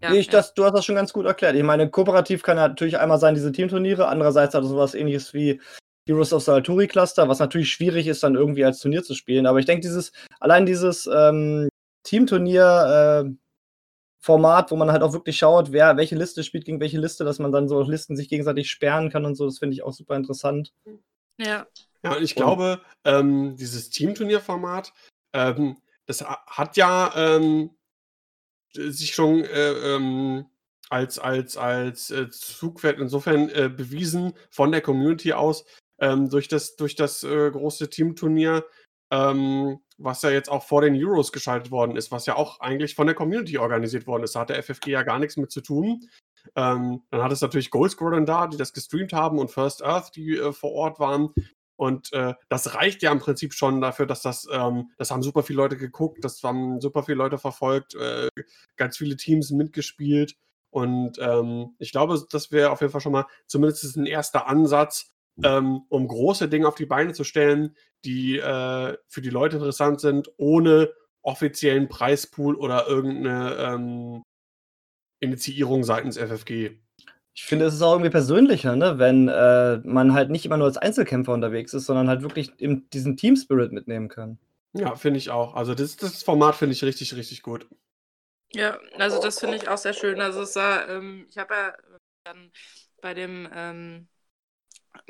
Nee, 0.00 0.18
ich, 0.18 0.26
ja. 0.26 0.32
das, 0.32 0.54
du 0.54 0.64
hast 0.64 0.72
das 0.72 0.84
schon 0.84 0.94
ganz 0.94 1.12
gut 1.12 1.26
erklärt. 1.26 1.56
Ich 1.56 1.62
meine, 1.62 1.90
kooperativ 1.90 2.42
kann 2.42 2.56
ja 2.56 2.68
natürlich 2.68 2.98
einmal 2.98 3.18
sein, 3.18 3.34
diese 3.34 3.52
Teamturniere. 3.52 4.08
Andererseits 4.08 4.54
hat 4.54 4.62
es 4.62 4.70
sowas 4.70 4.94
ähnliches 4.94 5.34
wie 5.34 5.60
Heroes 6.06 6.32
of 6.32 6.42
the 6.42 6.52
Alturi 6.52 6.86
Cluster, 6.86 7.28
was 7.28 7.38
natürlich 7.38 7.70
schwierig 7.70 8.06
ist, 8.06 8.22
dann 8.22 8.34
irgendwie 8.34 8.64
als 8.64 8.78
Turnier 8.78 9.02
zu 9.02 9.14
spielen. 9.14 9.46
Aber 9.46 9.58
ich 9.58 9.66
denke, 9.66 9.82
dieses, 9.82 10.12
allein 10.40 10.64
dieses 10.64 11.06
ähm, 11.06 11.68
Teamturnier-Format, 12.04 13.36
äh, 14.66 14.70
wo 14.70 14.76
man 14.76 14.90
halt 14.90 15.02
auch 15.02 15.12
wirklich 15.12 15.36
schaut, 15.36 15.72
wer 15.72 15.96
welche 15.96 16.16
Liste 16.16 16.42
spielt 16.44 16.64
gegen 16.64 16.80
welche 16.80 16.98
Liste, 16.98 17.24
dass 17.24 17.38
man 17.38 17.52
dann 17.52 17.68
so 17.68 17.82
Listen 17.82 18.16
sich 18.16 18.28
gegenseitig 18.28 18.70
sperren 18.70 19.10
kann 19.10 19.26
und 19.26 19.34
so, 19.34 19.44
das 19.44 19.58
finde 19.58 19.74
ich 19.74 19.82
auch 19.82 19.92
super 19.92 20.16
interessant. 20.16 20.72
Ja. 21.38 21.66
Ja, 22.02 22.16
und 22.16 22.22
ich 22.22 22.34
glaube, 22.34 22.80
ähm, 23.04 23.56
dieses 23.56 23.90
Teamturnierformat, 23.90 24.94
ähm, 25.34 25.76
das 26.06 26.24
hat 26.24 26.78
ja 26.78 27.12
ähm, 27.14 27.70
sich 28.74 29.14
schon 29.14 29.44
äh, 29.44 29.72
ähm, 29.94 30.46
als, 30.88 31.18
als, 31.18 31.56
als 31.56 32.10
äh, 32.10 32.28
Zugwert 32.30 32.98
insofern 32.98 33.48
äh, 33.50 33.70
bewiesen 33.74 34.32
von 34.50 34.72
der 34.72 34.80
Community 34.80 35.32
aus, 35.32 35.64
ähm, 36.00 36.28
durch 36.28 36.48
das, 36.48 36.76
durch 36.76 36.96
das 36.96 37.22
äh, 37.22 37.50
große 37.50 37.88
Teamturnier, 37.90 38.64
ähm, 39.12 39.78
was 39.98 40.22
ja 40.22 40.30
jetzt 40.30 40.50
auch 40.50 40.64
vor 40.64 40.82
den 40.82 40.96
Euros 40.96 41.32
geschaltet 41.32 41.70
worden 41.70 41.96
ist, 41.96 42.10
was 42.10 42.26
ja 42.26 42.36
auch 42.36 42.60
eigentlich 42.60 42.94
von 42.94 43.06
der 43.06 43.14
Community 43.14 43.58
organisiert 43.58 44.06
worden 44.06 44.24
ist. 44.24 44.34
Da 44.34 44.40
hat 44.40 44.50
der 44.50 44.62
FFG 44.62 44.88
ja 44.88 45.02
gar 45.02 45.18
nichts 45.18 45.36
mit 45.36 45.50
zu 45.50 45.60
tun. 45.60 46.08
Ähm, 46.56 47.02
dann 47.10 47.22
hat 47.22 47.32
es 47.32 47.42
natürlich 47.42 47.70
Gold 47.70 47.92
Squadron 47.92 48.26
da, 48.26 48.46
die 48.46 48.56
das 48.56 48.72
gestreamt 48.72 49.12
haben 49.12 49.38
und 49.38 49.50
First 49.50 49.84
Earth, 49.84 50.16
die 50.16 50.36
äh, 50.36 50.52
vor 50.52 50.72
Ort 50.72 50.98
waren. 50.98 51.34
Und 51.80 52.12
äh, 52.12 52.34
das 52.50 52.74
reicht 52.74 53.02
ja 53.02 53.10
im 53.10 53.20
Prinzip 53.20 53.54
schon 53.54 53.80
dafür, 53.80 54.04
dass 54.04 54.20
das, 54.20 54.46
ähm, 54.52 54.90
das 54.98 55.10
haben 55.10 55.22
super 55.22 55.42
viele 55.42 55.56
Leute 55.56 55.78
geguckt, 55.78 56.22
das 56.22 56.42
haben 56.42 56.78
super 56.78 57.04
viele 57.04 57.16
Leute 57.16 57.38
verfolgt, 57.38 57.94
äh, 57.94 58.28
ganz 58.76 58.98
viele 58.98 59.16
Teams 59.16 59.50
mitgespielt. 59.50 60.36
Und 60.68 61.18
ähm, 61.20 61.74
ich 61.78 61.90
glaube, 61.90 62.22
das 62.30 62.52
wäre 62.52 62.70
auf 62.70 62.82
jeden 62.82 62.92
Fall 62.92 63.00
schon 63.00 63.12
mal 63.12 63.24
zumindest 63.46 63.96
ein 63.96 64.04
erster 64.04 64.46
Ansatz, 64.46 65.14
ähm, 65.42 65.80
um 65.88 66.06
große 66.06 66.50
Dinge 66.50 66.68
auf 66.68 66.74
die 66.74 66.84
Beine 66.84 67.14
zu 67.14 67.24
stellen, 67.24 67.74
die 68.04 68.36
äh, 68.36 68.98
für 69.08 69.22
die 69.22 69.30
Leute 69.30 69.56
interessant 69.56 70.02
sind, 70.02 70.30
ohne 70.36 70.92
offiziellen 71.22 71.88
Preispool 71.88 72.56
oder 72.56 72.88
irgendeine 72.88 73.54
ähm, 73.54 74.22
Initiierung 75.20 75.82
seitens 75.84 76.18
FFG. 76.18 76.78
Ich 77.34 77.44
finde, 77.44 77.66
es 77.66 77.74
ist 77.74 77.82
auch 77.82 77.92
irgendwie 77.92 78.10
persönlicher, 78.10 78.76
ne? 78.76 78.98
wenn 78.98 79.28
äh, 79.28 79.78
man 79.84 80.14
halt 80.14 80.30
nicht 80.30 80.44
immer 80.44 80.56
nur 80.56 80.66
als 80.66 80.76
Einzelkämpfer 80.76 81.32
unterwegs 81.32 81.72
ist, 81.74 81.86
sondern 81.86 82.08
halt 82.08 82.22
wirklich 82.22 82.52
im, 82.58 82.88
diesen 82.90 83.16
Team-Spirit 83.16 83.72
mitnehmen 83.72 84.08
kann. 84.08 84.38
Ja, 84.72 84.94
finde 84.94 85.18
ich 85.18 85.30
auch. 85.30 85.54
Also 85.54 85.74
das, 85.74 85.96
das 85.96 86.22
Format 86.22 86.54
finde 86.54 86.74
ich 86.74 86.84
richtig, 86.84 87.14
richtig 87.16 87.42
gut. 87.42 87.66
Ja, 88.52 88.78
also 88.98 89.20
das 89.20 89.38
finde 89.38 89.56
ich 89.56 89.68
auch 89.68 89.78
sehr 89.78 89.92
schön. 89.92 90.20
Also 90.20 90.42
es 90.42 90.56
war, 90.56 90.88
ähm, 90.88 91.26
ich 91.30 91.38
habe 91.38 91.54
ja 91.54 91.74
dann 92.24 92.50
bei 93.00 93.14
dem 93.14 93.48
ähm, 93.54 94.08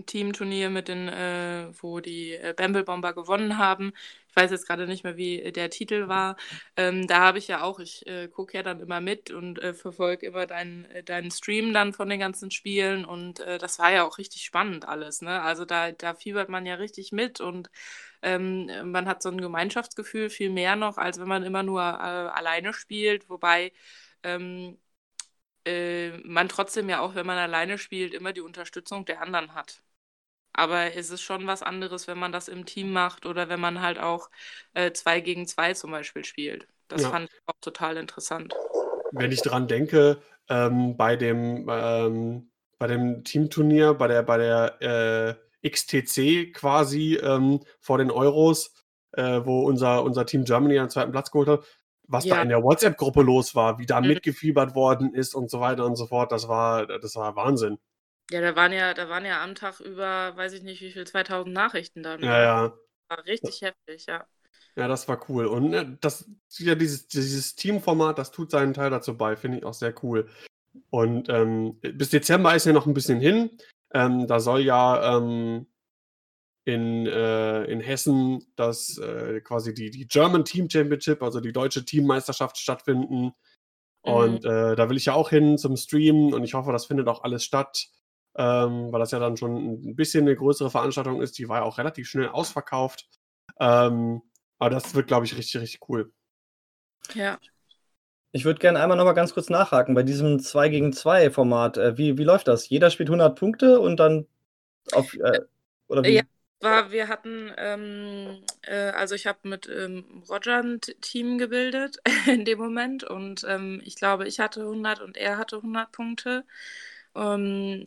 Teamturnier 0.07 0.71
mit 0.71 0.89
den, 0.89 1.09
äh, 1.09 1.69
wo 1.81 2.01
die 2.01 2.33
äh, 2.35 2.55
Bamble 2.57 2.85
Bomber 2.85 3.13
gewonnen 3.13 3.59
haben. 3.59 3.93
Ich 4.29 4.37
weiß 4.37 4.51
jetzt 4.51 4.67
gerade 4.67 4.87
nicht 4.87 5.05
mehr, 5.05 5.17
wie 5.17 5.53
der 5.53 5.71
Titel 5.71 6.09
war. 6.09 6.37
Ähm, 6.77 7.07
da 7.07 7.21
habe 7.21 7.39
ich 7.39 7.49
ja 7.49 7.63
auch, 7.63 7.81
ich 7.81 8.07
äh, 8.07 8.29
gucke 8.29 8.57
ja 8.57 8.63
dann 8.63 8.81
immer 8.81 9.01
mit 9.01 9.31
und 9.31 9.59
äh, 9.61 9.75
verfolge 9.75 10.27
immer 10.27 10.47
deinen, 10.47 10.85
äh, 10.87 11.03
deinen 11.03 11.31
Stream 11.31 11.73
dann 11.73 11.93
von 11.93 12.09
den 12.09 12.21
ganzen 12.21 12.51
Spielen 12.51 13.05
und 13.05 13.41
äh, 13.41 13.59
das 13.59 13.79
war 13.79 13.93
ja 13.93 14.05
auch 14.05 14.19
richtig 14.19 14.43
spannend 14.45 14.87
alles. 14.87 15.23
Ne? 15.23 15.41
Also 15.43 15.65
da, 15.65 15.93
da 15.93 16.15
fiebert 16.15 16.49
man 16.49 16.67
ja 16.67 16.75
richtig 16.75 17.13
mit 17.13 17.41
und 17.41 17.71
ähm, 18.23 18.71
man 18.91 19.09
hat 19.09 19.23
so 19.23 19.31
ein 19.31 19.41
Gemeinschaftsgefühl 19.41 20.31
viel 20.31 20.51
mehr 20.51 20.77
noch, 20.77 20.99
als 20.99 21.19
wenn 21.19 21.29
man 21.29 21.43
immer 21.43 21.63
nur 21.63 21.81
alleine 21.83 22.73
spielt, 22.75 23.29
wobei 23.31 23.73
ähm, 24.23 24.79
äh, 25.67 26.11
man 26.25 26.49
trotzdem 26.49 26.89
ja 26.89 27.01
auch, 27.01 27.15
wenn 27.15 27.27
man 27.27 27.39
alleine 27.39 27.79
spielt, 27.79 28.15
immer 28.15 28.33
die 28.33 28.41
Unterstützung 28.43 29.05
der 29.05 29.23
anderen 29.23 29.55
hat. 29.55 29.83
Aber 30.55 30.95
es 30.97 31.11
ist 31.11 31.23
schon 31.23 31.47
was 31.47 31.63
anderes, 31.63 32.07
wenn 32.09 32.19
man 32.19 32.33
das 32.33 32.49
im 32.49 32.67
Team 32.67 32.93
macht 32.93 33.27
oder 33.27 33.49
wenn 33.49 33.61
man 33.61 33.81
halt 33.83 33.99
auch 33.99 34.31
äh, 34.75 34.93
zwei 34.93 35.21
gegen 35.21 35.47
zwei 35.47 35.75
zum 35.75 35.91
Beispiel 35.93 36.25
spielt. 36.25 36.69
Das 36.89 37.05
Ja. 37.05 37.09
fand 37.09 37.31
ich 37.33 37.41
auch 37.47 37.61
total 37.61 37.97
interessant. 37.99 38.55
Wenn 39.13 39.33
ich 39.33 39.43
dran 39.43 39.67
denke, 39.69 40.23
ähm, 40.49 40.97
bei 40.97 41.17
dem, 41.17 41.67
ähm, 41.69 42.51
bei 42.79 42.87
dem 42.87 43.25
Teamturnier, 43.25 43.95
bei 43.95 44.09
der, 44.09 44.23
bei 44.23 44.39
der 44.39 45.37
äh, 45.63 45.67
XTC 45.67 46.53
quasi 46.53 47.17
ähm, 47.17 47.61
vor 47.81 47.99
den 47.99 48.11
Euros, 48.11 48.73
äh, 49.13 49.41
wo 49.45 49.63
unser, 49.63 50.03
unser 50.05 50.27
Team 50.27 50.45
Germany 50.45 50.79
einen 50.79 50.91
zweiten 50.91 51.13
Platz 51.13 51.31
geholt 51.31 51.49
hat, 51.49 51.65
was 52.11 52.25
da 52.25 52.37
Ja. 52.37 52.43
in 52.43 52.49
der 52.49 52.63
WhatsApp-Gruppe 52.63 53.23
los 53.23 53.55
war, 53.55 53.79
wie 53.79 53.87
da 53.87 54.01
Mhm. 54.01 54.09
mitgefiebert 54.09 54.75
worden 54.75 55.15
ist 55.15 55.35
und 55.35 55.51
so 55.51 55.61
weiter 55.61 55.85
und 55.87 55.97
so 55.97 56.07
fort, 56.07 56.33
das 56.33 56.49
war, 56.49 56.87
das 56.87 57.15
war 57.17 57.37
Wahnsinn. 57.37 57.79
Ja, 58.31 58.41
da 58.41 58.55
waren 58.57 58.73
ja, 58.73 58.95
da 58.95 59.09
waren 59.09 59.25
ja 59.25 59.43
am 59.43 59.55
Tag 59.55 59.81
über, 59.81 60.37
weiß 60.37 60.53
ich 60.53 60.63
nicht, 60.63 60.81
wie 60.83 60.91
viel, 60.93 61.07
2000 61.07 61.53
Nachrichten 61.55 62.03
dann. 62.03 62.21
Ja, 62.23 62.41
ja. 62.41 62.73
War 63.09 63.25
richtig 63.27 63.63
heftig, 63.63 64.07
ja. 64.07 64.25
Ja, 64.77 64.87
das 64.87 65.09
war 65.09 65.21
cool. 65.29 65.47
Und 65.47 65.71
ne, 65.71 65.99
das, 66.01 66.31
ja, 66.59 66.77
dieses, 66.77 67.09
dieses 67.09 67.57
Teamformat, 67.57 68.19
das 68.19 68.31
tut 68.31 68.51
seinen 68.53 68.73
Teil 68.73 68.91
dazu 68.91 69.17
bei, 69.17 69.35
finde 69.37 69.59
ich 69.59 69.65
auch 69.65 69.75
sehr 69.75 69.93
cool. 70.05 70.29
Und 70.91 71.29
ähm, 71.29 71.81
bis 71.81 72.11
Dezember 72.11 72.55
ist 72.55 72.67
ja 72.67 72.73
noch 72.73 72.87
ein 72.87 72.95
bisschen 72.95 73.19
hin. 73.21 73.51
Ähm, 73.93 74.29
da 74.29 74.39
soll 74.39 74.61
ja 74.61 75.17
ähm, 75.17 75.67
in, 76.65 77.07
äh, 77.07 77.65
in 77.65 77.81
Hessen 77.81 78.45
das 78.57 78.99
äh, 78.99 79.41
quasi 79.41 79.75
die, 79.75 79.91
die 79.91 80.07
German 80.07 80.45
Team 80.45 80.69
Championship, 80.69 81.23
also 81.23 81.41
die 81.41 81.53
deutsche 81.53 81.85
Teammeisterschaft 81.85 82.59
stattfinden. 82.59 83.33
Und 84.03 84.45
äh, 84.45 84.77
da 84.77 84.89
will 84.89 84.97
ich 84.97 85.07
ja 85.07 85.15
auch 85.15 85.31
hin 85.31 85.59
zum 85.59 85.77
Streamen 85.77 86.33
und 86.33 86.43
ich 86.43 86.55
hoffe, 86.55 86.73
das 86.73 86.87
findet 86.87 87.07
auch 87.09 87.23
alles 87.23 87.45
statt, 87.45 87.87
ähm, 88.37 88.93
weil 88.93 89.01
das 89.01 89.11
ja 89.11 89.19
dann 89.19 89.37
schon 89.37 89.91
ein 89.91 89.97
bisschen 89.97 90.23
eine 90.23 90.37
größere 90.37 90.71
Veranstaltung 90.71 91.21
ist. 91.21 91.39
Die 91.39 91.49
war 91.49 91.59
ja 91.59 91.65
auch 91.65 91.79
relativ 91.79 92.09
schnell 92.09 92.29
ausverkauft. 92.29 93.09
Ähm, 93.59 94.23
aber 94.59 94.71
das 94.71 94.95
wird, 94.95 95.09
glaube 95.09 95.27
ich, 95.27 95.37
richtig, 95.37 95.61
richtig 95.61 95.89
cool. 95.89 96.13
Ja. 97.15 97.39
Ich 98.33 98.45
würde 98.45 98.61
gerne 98.61 98.81
einmal 98.81 98.97
noch 98.97 99.05
mal 99.05 99.13
ganz 99.13 99.35
kurz 99.35 99.51
nachhaken 99.51 99.95
bei 99.95 100.03
diesem 100.03 100.39
2 100.39 100.69
gegen 100.69 100.93
2 100.93 101.31
Format. 101.31 101.77
Äh, 101.77 101.99
wie, 101.99 102.17
wie 102.17 102.25
läuft 102.25 102.49
das? 102.49 102.69
Jeder 102.69 102.91
spielt 102.91 103.09
100 103.09 103.39
Punkte 103.39 103.81
und 103.81 103.99
dann 103.99 104.27
auf. 104.93 105.13
Äh, 105.15 105.41
oder 105.89 106.05
wie? 106.05 106.17
Ja. 106.17 106.23
War, 106.63 106.91
wir 106.91 107.09
hatten, 107.09 107.51
ähm, 107.57 108.45
äh, 108.63 108.91
also 108.91 109.15
ich 109.15 109.27
habe 109.27 109.49
mit 109.49 109.67
ähm, 109.69 110.23
Roger 110.29 110.63
ein 110.63 110.81
Team 111.01 111.39
gebildet 111.39 111.97
in 112.27 112.45
dem 112.45 112.59
Moment 112.59 113.03
und 113.05 113.45
ähm, 113.49 113.81
ich 113.85 113.97
glaube, 113.97 114.29
ich 114.29 114.41
hatte 114.41 114.65
100 114.67 115.01
und 115.01 115.17
er 115.17 115.39
hatte 115.39 115.63
100 115.63 115.91
Punkte. 115.93 116.45
Ähm, 117.17 117.85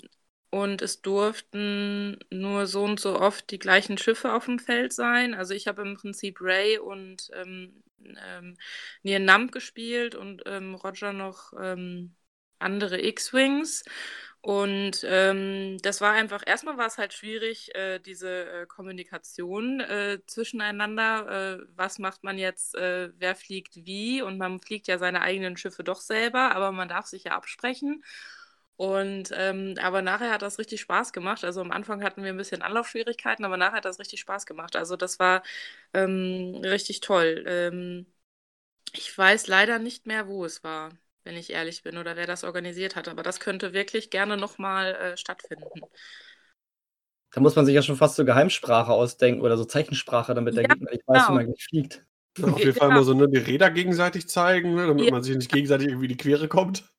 und 0.50 0.82
es 0.84 1.01
durften 1.01 2.20
nur 2.32 2.68
so 2.68 2.84
und 2.84 3.00
so 3.00 3.20
oft 3.20 3.50
die 3.51 3.60
gleichen 3.60 3.98
Schiffe 3.98 4.34
auf 4.34 4.46
dem 4.46 4.60
Feld 4.60 4.94
sein. 4.94 5.34
Also 5.34 5.53
ich 5.56 5.68
habe 5.68 5.82
im 5.84 5.96
Prinzip 5.98 6.38
Ray 6.42 6.77
und 6.80 7.30
ähm, 7.34 7.84
ähm, 8.03 8.56
Nien 9.03 9.25
Namp 9.25 9.51
gespielt 9.51 10.13
und 10.15 10.44
ähm, 10.46 10.75
Roger 10.75 11.12
noch 11.13 11.53
ähm, 11.60 12.15
andere 12.60 13.01
X-Wings. 13.03 13.84
Und 14.45 15.05
ähm, 15.07 15.77
das 15.83 16.01
war 16.01 16.12
einfach, 16.13 16.43
erstmal 16.45 16.77
war 16.77 16.88
es 16.88 16.97
halt 16.97 17.13
schwierig, 17.13 17.73
äh, 17.75 18.00
diese 18.00 18.63
äh, 18.63 18.65
Kommunikation 18.67 19.79
äh, 19.79 20.19
zwischeneinander. 20.27 21.62
Äh, 21.62 21.65
was 21.77 21.97
macht 21.97 22.23
man 22.25 22.38
jetzt, 22.38 22.75
äh, 22.75 23.12
wer 23.19 23.35
fliegt 23.38 23.85
wie? 23.85 24.21
Und 24.21 24.38
man 24.38 24.59
fliegt 24.59 24.88
ja 24.88 24.97
seine 24.97 25.21
eigenen 25.21 25.55
Schiffe 25.55 25.83
doch 25.85 26.01
selber, 26.01 26.53
aber 26.55 26.73
man 26.73 26.89
darf 26.89 27.05
sich 27.07 27.23
ja 27.25 27.33
absprechen. 27.38 28.03
Und 28.75 29.29
ähm, 29.33 29.75
aber 29.81 30.01
nachher 30.01 30.31
hat 30.31 30.41
das 30.41 30.59
richtig 30.59 30.81
Spaß 30.81 31.13
gemacht. 31.13 31.43
Also 31.45 31.62
am 31.62 31.71
Anfang 31.71 32.03
hatten 32.03 32.23
wir 32.23 32.31
ein 32.31 32.38
bisschen 32.38 32.62
Anlaufschwierigkeiten, 32.63 33.45
aber 33.45 33.55
nachher 33.57 33.77
hat 33.77 33.85
das 33.85 34.00
richtig 34.00 34.19
Spaß 34.21 34.45
gemacht. 34.45 34.75
Also 34.75 34.97
das 34.97 35.19
war 35.19 35.43
ähm, 35.93 36.59
richtig 36.65 37.00
toll. 37.01 37.43
Ähm, 37.47 38.07
ich 38.93 39.17
weiß 39.17 39.47
leider 39.47 39.79
nicht 39.79 40.07
mehr, 40.07 40.27
wo 40.27 40.45
es 40.45 40.63
war 40.63 40.91
wenn 41.24 41.38
ich 41.38 41.51
ehrlich 41.51 41.84
bin, 41.84 41.98
oder 41.98 42.15
wer 42.15 42.27
das 42.27 42.44
organisiert 42.44 42.96
hat. 42.96 43.08
Aber 43.08 43.24
das 43.24 43.39
könnte 43.39 43.74
wirklich 43.74 44.10
gerne 44.10 44.38
nochmal 44.38 44.96
äh, 44.96 45.18
stattfinden. 45.18 45.82
Da 47.32 47.42
muss 47.42 47.56
man 47.56 47.65
sich 47.65 47.74
ja 47.74 47.82
schon 47.82 47.96
fast 47.96 48.15
so 48.15 48.25
Geheimsprache 48.25 48.92
ausdenken 48.92 49.42
oder 49.42 49.58
so 49.58 49.65
Zeichensprache, 49.65 50.34
damit 50.34 50.56
der 50.56 50.63
ja, 50.63 50.70
Gegner 50.70 50.92
nicht 50.92 51.08
weiß, 51.08 51.27
genau. 51.27 51.30
wie 51.30 51.34
man 51.34 51.46
gleich 51.48 51.63
fliegt. 51.63 52.06
Ja, 52.38 52.48
auf 52.48 52.60
jeden 52.60 52.74
Fall 52.74 52.89
mal 52.89 53.03
so 53.03 53.13
ne, 53.13 53.27
die 53.30 53.38
Räder 53.38 53.72
gegenseitig 53.72 54.27
zeigen, 54.27 54.75
ne, 54.75 54.88
damit 54.88 55.06
ja. 55.06 55.12
man 55.12 55.24
sich 55.24 55.36
nicht 55.36 55.51
gegenseitig 55.51 55.88
irgendwie 55.88 56.08
die 56.08 56.18
Quere 56.18 56.48
kommt. 56.48 56.92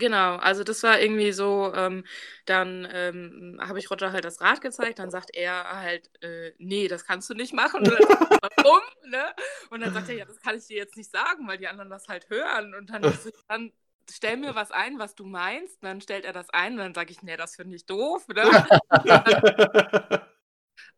Genau, 0.00 0.36
also 0.36 0.64
das 0.64 0.82
war 0.82 0.98
irgendwie 0.98 1.30
so, 1.32 1.72
ähm, 1.74 2.04
dann 2.46 2.88
ähm, 2.90 3.60
habe 3.60 3.78
ich 3.78 3.90
Roger 3.90 4.12
halt 4.12 4.24
das 4.24 4.40
Rad 4.40 4.62
gezeigt, 4.62 4.98
dann 4.98 5.10
sagt 5.10 5.30
er 5.34 5.76
halt, 5.78 6.10
äh, 6.24 6.52
nee, 6.58 6.88
das 6.88 7.04
kannst 7.04 7.28
du 7.28 7.34
nicht 7.34 7.52
machen. 7.52 7.80
Und 7.80 7.88
dann, 7.88 7.98
warum? 8.56 8.80
Ne? 9.04 9.22
Und 9.68 9.80
dann 9.82 9.92
sagt 9.92 10.08
er, 10.08 10.14
ja, 10.16 10.24
das 10.24 10.40
kann 10.40 10.56
ich 10.56 10.66
dir 10.66 10.78
jetzt 10.78 10.96
nicht 10.96 11.10
sagen, 11.10 11.46
weil 11.46 11.58
die 11.58 11.68
anderen 11.68 11.90
das 11.90 12.08
halt 12.08 12.30
hören. 12.30 12.74
Und 12.74 12.88
dann, 12.88 13.02
dann 13.48 13.72
stell 14.10 14.38
mir 14.38 14.54
was 14.54 14.70
ein, 14.72 14.98
was 14.98 15.14
du 15.14 15.26
meinst. 15.26 15.82
Und 15.82 15.88
dann 15.88 16.00
stellt 16.00 16.24
er 16.24 16.32
das 16.32 16.48
ein 16.50 16.72
und 16.72 16.78
dann 16.78 16.94
sage 16.94 17.12
ich, 17.12 17.22
nee, 17.22 17.36
das 17.36 17.56
finde 17.56 17.76
ich 17.76 17.84
doof. 17.84 18.26
Ne? 18.28 18.66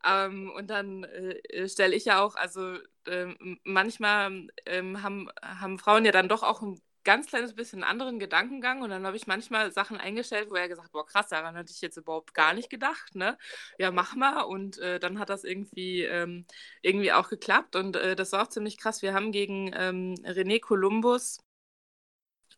Ähm, 0.04 0.50
und 0.56 0.68
dann 0.70 1.04
äh, 1.04 1.68
stelle 1.68 1.94
ich 1.94 2.04
ja 2.04 2.20
auch, 2.20 2.34
also 2.36 2.76
äh, 3.06 3.26
manchmal 3.64 4.48
ähm, 4.66 5.02
haben, 5.02 5.28
haben 5.42 5.78
Frauen 5.78 6.04
ja 6.04 6.12
dann 6.12 6.28
doch 6.28 6.42
auch 6.42 6.62
ein 6.62 6.80
ganz 7.04 7.26
kleines 7.28 7.54
bisschen 7.54 7.84
anderen 7.84 8.18
Gedankengang 8.18 8.82
und 8.82 8.90
dann 8.90 9.06
habe 9.06 9.16
ich 9.16 9.26
manchmal 9.26 9.72
Sachen 9.72 9.98
eingestellt, 9.98 10.50
wo 10.50 10.54
er 10.56 10.68
gesagt 10.68 10.92
boah 10.92 11.06
krass, 11.06 11.28
daran 11.28 11.56
hatte 11.56 11.72
ich 11.72 11.80
jetzt 11.80 11.96
überhaupt 11.96 12.34
gar 12.34 12.54
nicht 12.54 12.70
gedacht, 12.70 13.14
ne? 13.14 13.38
Ja, 13.78 13.90
mach 13.90 14.14
mal 14.16 14.42
und 14.42 14.78
äh, 14.78 15.00
dann 15.00 15.18
hat 15.18 15.30
das 15.30 15.44
irgendwie, 15.44 16.02
ähm, 16.04 16.46
irgendwie 16.82 17.12
auch 17.12 17.28
geklappt 17.28 17.76
und 17.76 17.96
äh, 17.96 18.16
das 18.16 18.32
war 18.32 18.42
auch 18.44 18.48
ziemlich 18.48 18.78
krass. 18.78 19.02
Wir 19.02 19.14
haben 19.14 19.32
gegen 19.32 19.72
ähm, 19.74 20.14
René 20.24 20.60
Columbus, 20.60 21.38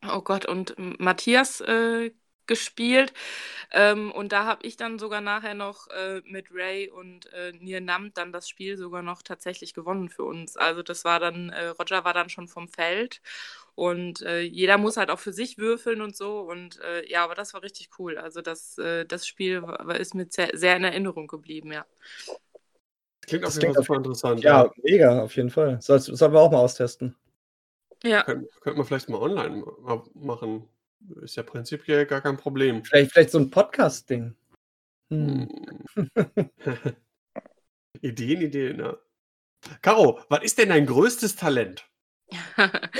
oh 0.08 0.20
Gott, 0.22 0.46
und 0.46 0.74
Matthias 1.00 1.60
äh, 1.60 2.12
gespielt. 2.46 3.12
Ähm, 3.72 4.12
und 4.12 4.32
da 4.32 4.44
habe 4.46 4.66
ich 4.66 4.76
dann 4.76 4.98
sogar 4.98 5.20
nachher 5.22 5.54
noch 5.54 5.88
äh, 5.88 6.20
mit 6.26 6.48
Ray 6.52 6.90
und 6.90 7.26
äh, 7.32 7.52
Nir 7.52 7.80
Namt 7.80 8.18
dann 8.18 8.32
das 8.32 8.48
Spiel 8.48 8.76
sogar 8.76 9.02
noch 9.02 9.22
tatsächlich 9.22 9.74
gewonnen 9.74 10.10
für 10.10 10.24
uns. 10.24 10.56
Also 10.56 10.82
das 10.82 11.04
war 11.04 11.20
dann, 11.20 11.50
äh, 11.50 11.68
Roger 11.68 12.04
war 12.04 12.14
dann 12.14 12.28
schon 12.30 12.48
vom 12.48 12.68
Feld 12.68 13.20
und 13.74 14.22
äh, 14.22 14.40
jeder 14.40 14.78
muss 14.78 14.96
halt 14.96 15.10
auch 15.10 15.18
für 15.18 15.32
sich 15.32 15.58
würfeln 15.58 16.00
und 16.00 16.16
so. 16.16 16.40
Und 16.40 16.80
äh, 16.80 17.08
ja, 17.10 17.24
aber 17.24 17.34
das 17.34 17.54
war 17.54 17.62
richtig 17.62 17.90
cool. 17.98 18.18
Also 18.18 18.40
das, 18.40 18.78
äh, 18.78 19.04
das 19.04 19.26
Spiel 19.26 19.62
war, 19.62 19.96
ist 19.98 20.14
mir 20.14 20.26
sehr, 20.30 20.50
sehr, 20.52 20.76
in 20.76 20.84
Erinnerung 20.84 21.26
geblieben, 21.26 21.72
ja. 21.72 21.84
Klingt 23.26 23.44
auf 23.44 23.54
jeden 23.54 23.74
Fall 23.74 23.82
super 23.82 23.96
interessant. 23.96 24.42
Ja, 24.42 24.64
ja, 24.64 24.72
mega, 24.82 25.22
auf 25.22 25.34
jeden 25.34 25.50
Fall. 25.50 25.80
Soll, 25.80 25.98
sollen 25.98 26.32
wir 26.32 26.40
auch 26.40 26.52
mal 26.52 26.58
austesten. 26.58 27.16
Ja. 28.04 28.22
Könnten 28.22 28.48
könnt 28.60 28.76
wir 28.76 28.84
vielleicht 28.84 29.08
mal 29.08 29.20
online 29.20 29.64
machen. 30.14 30.68
Ist 31.22 31.36
ja 31.36 31.42
prinzipiell 31.42 32.06
gar 32.06 32.20
kein 32.20 32.36
Problem. 32.36 32.84
Vielleicht, 32.84 33.12
vielleicht 33.12 33.30
so 33.30 33.38
ein 33.38 33.50
Podcast-Ding. 33.50 34.34
Hm. 35.10 35.48
Ideen, 38.02 38.42
Ideen, 38.42 38.78
ja. 38.78 38.96
Caro, 39.80 40.20
was 40.28 40.44
ist 40.44 40.58
denn 40.58 40.68
dein 40.68 40.86
größtes 40.86 41.36
Talent? 41.36 41.88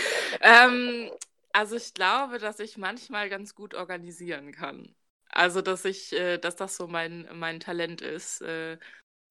ähm, 0.41 1.11
also 1.53 1.77
ich 1.77 1.95
glaube, 1.95 2.39
dass 2.39 2.59
ich 2.59 2.77
manchmal 2.77 3.29
ganz 3.29 3.55
gut 3.55 3.75
organisieren 3.75 4.53
kann. 4.53 4.95
Also 5.31 5.63
dass 5.63 5.85
ich, 5.85 6.13
äh, 6.13 6.39
dass 6.39 6.57
das 6.57 6.77
so 6.77 6.87
mein, 6.87 7.29
mein 7.33 7.61
Talent 7.61 8.01
ist. 8.01 8.41
Äh, 8.43 8.79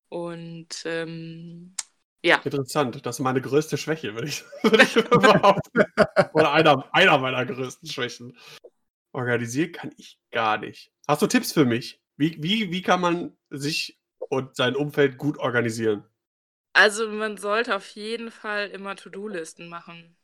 und 0.10 0.84
ähm, 0.86 1.76
ja. 2.24 2.38
Interessant, 2.38 3.06
das 3.06 3.18
ist 3.18 3.20
meine 3.20 3.42
größte 3.42 3.78
Schwäche, 3.78 4.14
würde 4.14 4.28
ich, 4.28 4.44
würd 4.64 4.82
ich 4.82 4.94
behaupten. 4.94 5.84
Oder 6.34 6.54
einer, 6.54 6.90
einer 6.94 7.18
meiner 7.18 7.46
größten 7.46 7.90
Schwächen. 7.90 8.38
Organisieren 9.12 9.72
kann 9.74 9.92
ich 9.98 10.20
gar 10.32 10.58
nicht. 10.58 10.92
Hast 11.08 11.22
du 11.22 11.28
Tipps 11.28 11.52
für 11.52 11.66
mich? 11.66 12.02
Wie, 12.16 12.42
wie, 12.42 12.72
wie 12.72 12.82
kann 12.82 13.02
man 13.02 13.38
sich 13.50 14.00
und 14.18 14.56
sein 14.56 14.76
Umfeld 14.76 15.18
gut 15.18 15.38
organisieren? 15.38 16.06
Also 16.74 17.08
man 17.10 17.38
sollte 17.38 17.76
auf 17.76 17.88
jeden 17.92 18.32
Fall 18.32 18.70
immer 18.70 18.96
To-Do-Listen 18.96 19.70
machen. 19.70 20.16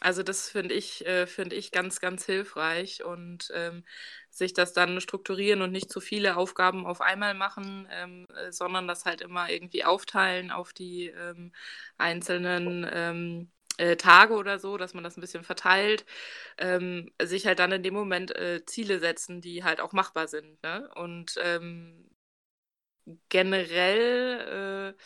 Also 0.00 0.22
das 0.22 0.50
finde 0.50 0.74
ich, 0.74 1.06
äh, 1.06 1.26
finde 1.26 1.56
ich 1.56 1.72
ganz, 1.72 2.00
ganz 2.00 2.24
hilfreich 2.26 3.04
und 3.04 3.50
ähm, 3.54 3.84
sich 4.30 4.52
das 4.54 4.72
dann 4.72 5.00
strukturieren 5.00 5.62
und 5.62 5.72
nicht 5.72 5.90
zu 5.92 6.00
viele 6.00 6.36
Aufgaben 6.36 6.86
auf 6.86 7.00
einmal 7.00 7.34
machen, 7.34 7.88
ähm, 7.92 8.26
äh, 8.36 8.52
sondern 8.52 8.88
das 8.88 9.06
halt 9.06 9.22
immer 9.22 9.50
irgendwie 9.50 9.84
aufteilen 9.84 10.52
auf 10.52 10.72
die 10.72 11.08
ähm, 11.08 11.52
einzelnen 11.98 12.86
ähm, 12.92 13.50
äh, 13.78 13.96
Tage 13.96 14.34
oder 14.34 14.58
so, 14.60 14.76
dass 14.78 14.94
man 14.94 15.04
das 15.04 15.16
ein 15.16 15.20
bisschen 15.22 15.44
verteilt, 15.44 16.06
ähm, 16.58 17.12
sich 17.22 17.46
halt 17.46 17.58
dann 17.60 17.72
in 17.72 17.82
dem 17.82 17.94
Moment 17.94 18.36
äh, 18.36 18.64
Ziele 18.66 19.00
setzen, 19.00 19.40
die 19.40 19.64
halt 19.64 19.80
auch 19.80 19.92
machbar 19.92 20.28
sind. 20.28 20.62
Ne? 20.62 20.90
Und 20.96 21.36
ähm, 21.42 22.08
generell 23.28 24.94
äh, 24.96 25.02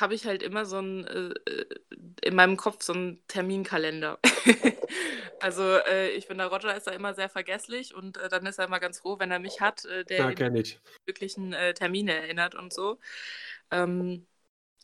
habe 0.00 0.14
ich 0.14 0.26
halt 0.26 0.42
immer 0.42 0.64
so 0.64 0.78
ein, 0.78 1.06
äh, 1.06 1.50
äh, 1.50 1.66
in 2.22 2.34
meinem 2.34 2.56
Kopf 2.56 2.82
so 2.82 2.92
einen 2.92 3.22
Terminkalender. 3.28 4.18
also 5.40 5.62
äh, 5.62 6.10
ich 6.10 6.26
finde, 6.26 6.44
der 6.44 6.52
Roger 6.52 6.76
ist 6.76 6.86
da 6.86 6.92
immer 6.92 7.14
sehr 7.14 7.28
vergesslich 7.28 7.94
und 7.94 8.16
äh, 8.18 8.28
dann 8.28 8.46
ist 8.46 8.58
er 8.58 8.66
immer 8.66 8.80
ganz 8.80 9.00
froh, 9.00 9.18
wenn 9.18 9.30
er 9.30 9.38
mich 9.38 9.60
hat, 9.60 9.84
äh, 9.84 10.04
der 10.04 10.30
ja, 10.30 10.52
wirklichen 11.06 11.52
äh, 11.52 11.74
Termine 11.74 12.14
erinnert 12.14 12.54
und 12.54 12.72
so. 12.72 12.98
Ähm, 13.70 14.26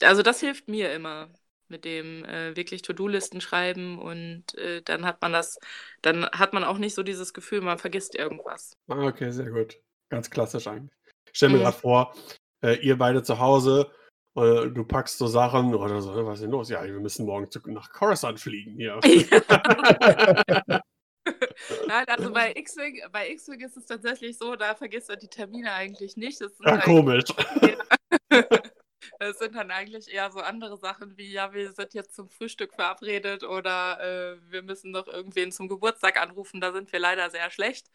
also 0.02 0.22
das 0.22 0.40
hilft 0.40 0.68
mir 0.68 0.92
immer 0.92 1.28
mit 1.68 1.84
dem 1.84 2.24
wirklich 2.24 2.82
To-Do-Listen 2.82 3.40
schreiben 3.40 4.00
und 4.00 4.42
dann 4.86 5.04
hat 5.04 5.22
man 5.22 5.32
das, 5.32 5.56
dann 6.02 6.26
hat 6.26 6.52
man 6.52 6.64
auch 6.64 6.78
nicht 6.78 6.96
so 6.96 7.04
dieses 7.04 7.32
Gefühl, 7.32 7.60
man 7.60 7.78
vergisst 7.78 8.16
irgendwas. 8.16 8.76
Ah, 8.88 9.06
okay, 9.06 9.30
sehr 9.30 9.50
gut. 9.52 9.78
Ganz 10.08 10.30
klassisch 10.30 10.66
eigentlich. 10.66 10.98
Ich 11.26 11.36
stelle 11.36 11.52
mir 11.52 11.58
mhm. 11.58 11.62
gerade 11.62 11.76
vor, 11.76 12.14
ihr 12.80 12.98
beide 12.98 13.22
zu 13.22 13.38
Hause 13.38 13.92
oder 14.34 14.68
du 14.68 14.84
packst 14.84 15.18
so 15.18 15.26
Sachen 15.26 15.74
oder 15.74 16.00
so, 16.00 16.14
was 16.26 16.34
ist 16.34 16.42
denn 16.42 16.50
los? 16.50 16.68
Ja, 16.70 16.84
wir 16.84 17.00
müssen 17.00 17.26
morgen 17.26 17.50
zu, 17.50 17.60
nach 17.66 17.90
Coruscant 17.90 18.40
fliegen 18.40 18.76
hier. 18.76 19.00
Ja. 20.48 20.80
Nein, 21.86 22.04
also 22.08 22.32
bei 22.32 22.52
X-Wing, 22.56 23.02
bei 23.12 23.30
X-Wing 23.30 23.60
ist 23.60 23.76
es 23.76 23.84
tatsächlich 23.84 24.38
so, 24.38 24.56
da 24.56 24.74
vergisst 24.74 25.10
du 25.10 25.16
die 25.16 25.28
Termine 25.28 25.72
eigentlich 25.72 26.16
nicht. 26.16 26.40
Das 26.40 26.52
ja, 26.64 26.78
komisch. 26.78 27.24
Es 29.18 29.38
sind 29.38 29.54
dann 29.54 29.70
eigentlich 29.70 30.12
eher 30.12 30.30
so 30.30 30.40
andere 30.40 30.78
Sachen 30.78 31.16
wie, 31.18 31.30
ja, 31.30 31.52
wir 31.52 31.72
sind 31.72 31.92
jetzt 31.92 32.14
zum 32.14 32.30
Frühstück 32.30 32.72
verabredet 32.72 33.44
oder 33.44 34.00
äh, 34.00 34.50
wir 34.50 34.62
müssen 34.62 34.92
noch 34.92 35.06
irgendwen 35.06 35.52
zum 35.52 35.68
Geburtstag 35.68 36.20
anrufen. 36.20 36.60
Da 36.60 36.72
sind 36.72 36.90
wir 36.90 37.00
leider 37.00 37.28
sehr 37.28 37.50
schlecht. 37.50 37.90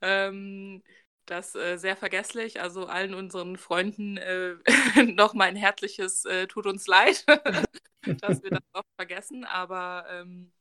Ähm, 0.00 0.82
das 1.30 1.54
äh, 1.54 1.76
sehr 1.76 1.96
vergesslich. 1.96 2.60
Also 2.60 2.86
allen 2.86 3.14
unseren 3.14 3.56
Freunden 3.56 4.16
äh, 4.16 4.54
noch 5.14 5.34
mein 5.34 5.56
herzliches 5.56 6.24
äh, 6.24 6.46
Tut 6.46 6.66
uns 6.66 6.86
leid, 6.86 7.24
dass 8.20 8.42
wir 8.42 8.50
das 8.50 8.64
oft 8.72 8.88
vergessen. 8.96 9.44
Aber 9.44 10.06
ähm, 10.10 10.52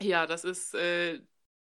ja, 0.00 0.26
das 0.26 0.44
ist, 0.44 0.74
äh, 0.74 1.20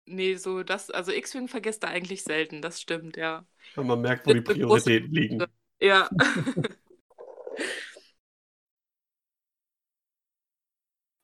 nee, 0.06 0.36
so 0.36 0.64
das, 0.64 0.90
also 0.90 1.12
X-Wing 1.12 1.48
vergisst 1.48 1.84
da 1.84 1.88
eigentlich 1.88 2.24
selten, 2.24 2.62
das 2.62 2.82
stimmt, 2.82 3.18
ja. 3.18 3.46
Und 3.76 3.88
man 3.88 4.02
merkt, 4.02 4.26
wo 4.26 4.34
die 4.34 4.42
Prioritäten 4.42 5.12
liegen. 5.12 5.46
Ja. 5.80 6.10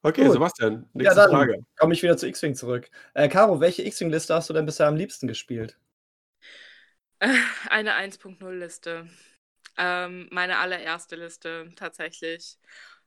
Okay, 0.02 0.24
Gut. 0.24 0.32
Sebastian, 0.32 0.90
nächste 0.94 1.14
ja, 1.14 1.28
dann 1.28 1.32
Frage. 1.32 1.66
Komme 1.78 1.94
ich 1.94 2.02
wieder 2.02 2.16
zu 2.16 2.26
X-Wing 2.26 2.56
zurück. 2.56 2.90
Äh, 3.14 3.28
Caro, 3.28 3.60
welche 3.60 3.86
X-Wing-Liste 3.86 4.34
hast 4.34 4.50
du 4.50 4.54
denn 4.54 4.66
bisher 4.66 4.88
am 4.88 4.96
liebsten 4.96 5.28
gespielt? 5.28 5.78
Eine 7.70 7.98
1.0-Liste. 7.98 9.08
Ähm, 9.78 10.28
meine 10.32 10.60
allererste 10.60 11.16
Liste 11.16 11.72
tatsächlich. 11.76 12.58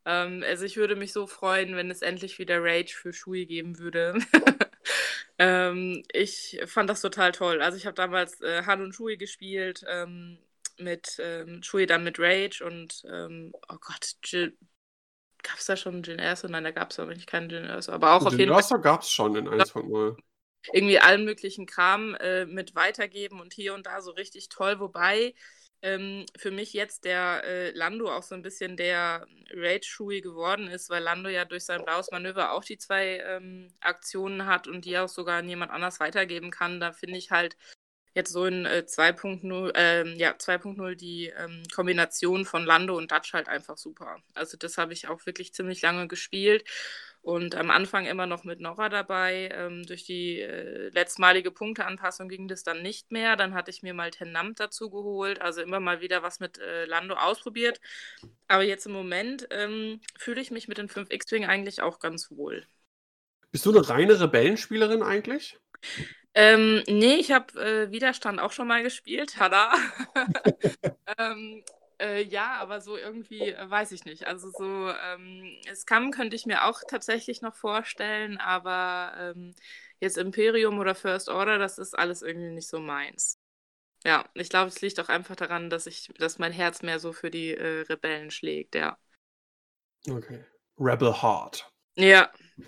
Ähm, 0.04 0.42
also 0.46 0.64
ich 0.64 0.76
würde 0.76 0.96
mich 0.96 1.12
so 1.12 1.26
freuen, 1.26 1.76
wenn 1.76 1.90
es 1.90 2.02
endlich 2.02 2.38
wieder 2.38 2.62
Rage 2.62 2.94
für 2.94 3.12
Shui 3.12 3.46
geben 3.46 3.78
würde. 3.78 4.18
ähm, 5.38 6.02
ich 6.12 6.60
fand 6.66 6.90
das 6.90 7.00
total 7.00 7.32
toll. 7.32 7.62
Also 7.62 7.76
ich 7.76 7.86
habe 7.86 7.94
damals 7.94 8.40
äh, 8.40 8.64
Han 8.66 8.82
und 8.82 8.94
Shui 8.94 9.16
gespielt, 9.16 9.84
ähm, 9.88 10.38
mit 10.78 11.18
ähm, 11.18 11.62
Shui 11.62 11.86
dann 11.86 12.04
mit 12.04 12.18
Rage 12.18 12.62
und 12.64 13.04
ähm, 13.10 13.52
oh 13.68 13.76
Gott, 13.80 14.16
gab 15.42 15.58
es 15.58 15.66
da 15.66 15.76
schon 15.76 16.02
Jin 16.02 16.18
Erso? 16.18 16.48
Nein, 16.48 16.64
da 16.64 16.70
gab 16.70 16.90
es 16.90 16.98
aber 16.98 17.14
nicht 17.14 17.26
keinen 17.26 17.50
Jin 17.50 17.64
Erso. 17.64 17.92
Aber 17.92 18.12
auch 18.12 18.20
Jin 18.20 18.28
auf 18.28 18.38
jeden 18.38 18.52
Erso 18.52 18.80
gab 18.80 19.02
es 19.02 19.10
schon 19.10 19.36
in 19.36 19.48
1.0. 19.48 20.16
irgendwie 20.72 20.98
allen 20.98 21.24
möglichen 21.24 21.66
Kram 21.66 22.14
äh, 22.16 22.46
mit 22.46 22.74
weitergeben 22.74 23.40
und 23.40 23.52
hier 23.52 23.74
und 23.74 23.86
da 23.86 24.00
so 24.00 24.12
richtig 24.12 24.48
toll. 24.48 24.80
Wobei 24.80 25.34
ähm, 25.82 26.26
für 26.36 26.52
mich 26.52 26.72
jetzt 26.72 27.04
der 27.04 27.42
äh, 27.44 27.70
Lando 27.72 28.10
auch 28.10 28.22
so 28.22 28.34
ein 28.34 28.42
bisschen 28.42 28.76
der 28.76 29.26
Rage-Shui 29.52 30.20
geworden 30.20 30.68
ist, 30.68 30.90
weil 30.90 31.02
Lando 31.02 31.28
ja 31.28 31.44
durch 31.44 31.64
sein 31.64 31.84
blaues 31.84 32.10
Manöver 32.12 32.52
auch 32.52 32.64
die 32.64 32.78
zwei 32.78 33.18
ähm, 33.18 33.68
Aktionen 33.80 34.46
hat 34.46 34.68
und 34.68 34.84
die 34.84 34.96
auch 34.98 35.08
sogar 35.08 35.38
an 35.38 35.48
jemand 35.48 35.72
anders 35.72 35.98
weitergeben 35.98 36.50
kann. 36.52 36.78
Da 36.80 36.92
finde 36.92 37.18
ich 37.18 37.32
halt 37.32 37.56
jetzt 38.14 38.32
so 38.32 38.44
in 38.46 38.64
äh, 38.66 38.84
2.0 38.86 39.74
äh, 39.74 40.16
ja, 40.16 40.32
2.0 40.32 40.94
die 40.94 41.32
ähm, 41.36 41.62
Kombination 41.74 42.44
von 42.44 42.64
Lando 42.64 42.96
und 42.96 43.10
Dutch 43.10 43.32
halt 43.32 43.48
einfach 43.48 43.76
super. 43.76 44.18
Also 44.34 44.56
das 44.56 44.78
habe 44.78 44.92
ich 44.92 45.08
auch 45.08 45.26
wirklich 45.26 45.52
ziemlich 45.54 45.82
lange 45.82 46.08
gespielt 46.08 46.64
und 47.22 47.54
am 47.54 47.70
Anfang 47.70 48.06
immer 48.06 48.26
noch 48.26 48.42
mit 48.42 48.60
Nora 48.60 48.88
dabei. 48.88 49.48
Ähm, 49.52 49.84
durch 49.86 50.04
die 50.04 50.40
äh, 50.40 50.88
letztmalige 50.90 51.52
Punkteanpassung 51.52 52.28
ging 52.28 52.48
das 52.48 52.64
dann 52.64 52.82
nicht 52.82 53.12
mehr. 53.12 53.36
Dann 53.36 53.54
hatte 53.54 53.70
ich 53.70 53.82
mir 53.82 53.94
mal 53.94 54.10
Tenamp 54.10 54.56
dazu 54.56 54.90
geholt, 54.90 55.40
also 55.40 55.62
immer 55.62 55.78
mal 55.78 56.00
wieder 56.00 56.22
was 56.24 56.40
mit 56.40 56.58
äh, 56.58 56.84
Lando 56.84 57.14
ausprobiert. 57.14 57.80
Aber 58.48 58.64
jetzt 58.64 58.86
im 58.86 58.92
Moment 58.92 59.46
ähm, 59.50 60.00
fühle 60.18 60.40
ich 60.40 60.50
mich 60.50 60.66
mit 60.66 60.78
den 60.78 60.88
5 60.88 61.10
X-Wing 61.10 61.46
eigentlich 61.46 61.80
auch 61.80 62.00
ganz 62.00 62.30
wohl. 62.32 62.66
Bist 63.52 63.66
du 63.66 63.70
eine 63.70 63.88
reine 63.88 64.20
Rebellenspielerin 64.20 65.02
eigentlich? 65.02 65.58
Ähm, 66.34 66.82
nee, 66.88 67.16
ich 67.16 67.30
habe 67.30 67.60
äh, 67.60 67.90
Widerstand 67.92 68.40
auch 68.40 68.52
schon 68.52 68.66
mal 68.66 68.82
gespielt, 68.82 69.34
tada. 69.38 69.72
ähm, 71.18 71.62
äh, 72.02 72.22
ja, 72.22 72.56
aber 72.60 72.80
so 72.80 72.96
irgendwie, 72.96 73.50
äh, 73.50 73.70
weiß 73.70 73.92
ich 73.92 74.04
nicht. 74.04 74.26
Also 74.26 74.50
so, 74.50 74.90
ähm, 74.90 75.56
Scum 75.74 76.10
könnte 76.10 76.36
ich 76.36 76.46
mir 76.46 76.64
auch 76.64 76.80
tatsächlich 76.88 77.42
noch 77.42 77.54
vorstellen, 77.54 78.38
aber 78.38 79.14
ähm, 79.18 79.54
jetzt 80.00 80.18
Imperium 80.18 80.78
oder 80.78 80.94
First 80.94 81.28
Order, 81.28 81.58
das 81.58 81.78
ist 81.78 81.98
alles 81.98 82.22
irgendwie 82.22 82.50
nicht 82.50 82.68
so 82.68 82.80
meins. 82.80 83.38
Ja, 84.04 84.28
ich 84.34 84.48
glaube, 84.48 84.68
es 84.68 84.80
liegt 84.80 84.98
auch 85.00 85.08
einfach 85.08 85.36
daran, 85.36 85.70
dass 85.70 85.86
ich, 85.86 86.08
dass 86.18 86.38
mein 86.38 86.52
Herz 86.52 86.82
mehr 86.82 86.98
so 86.98 87.12
für 87.12 87.30
die 87.30 87.54
äh, 87.54 87.82
Rebellen 87.82 88.30
schlägt, 88.30 88.74
ja. 88.74 88.98
Okay. 90.10 90.44
Rebel 90.78 91.22
Heart. 91.22 91.70
Ja. 91.96 92.30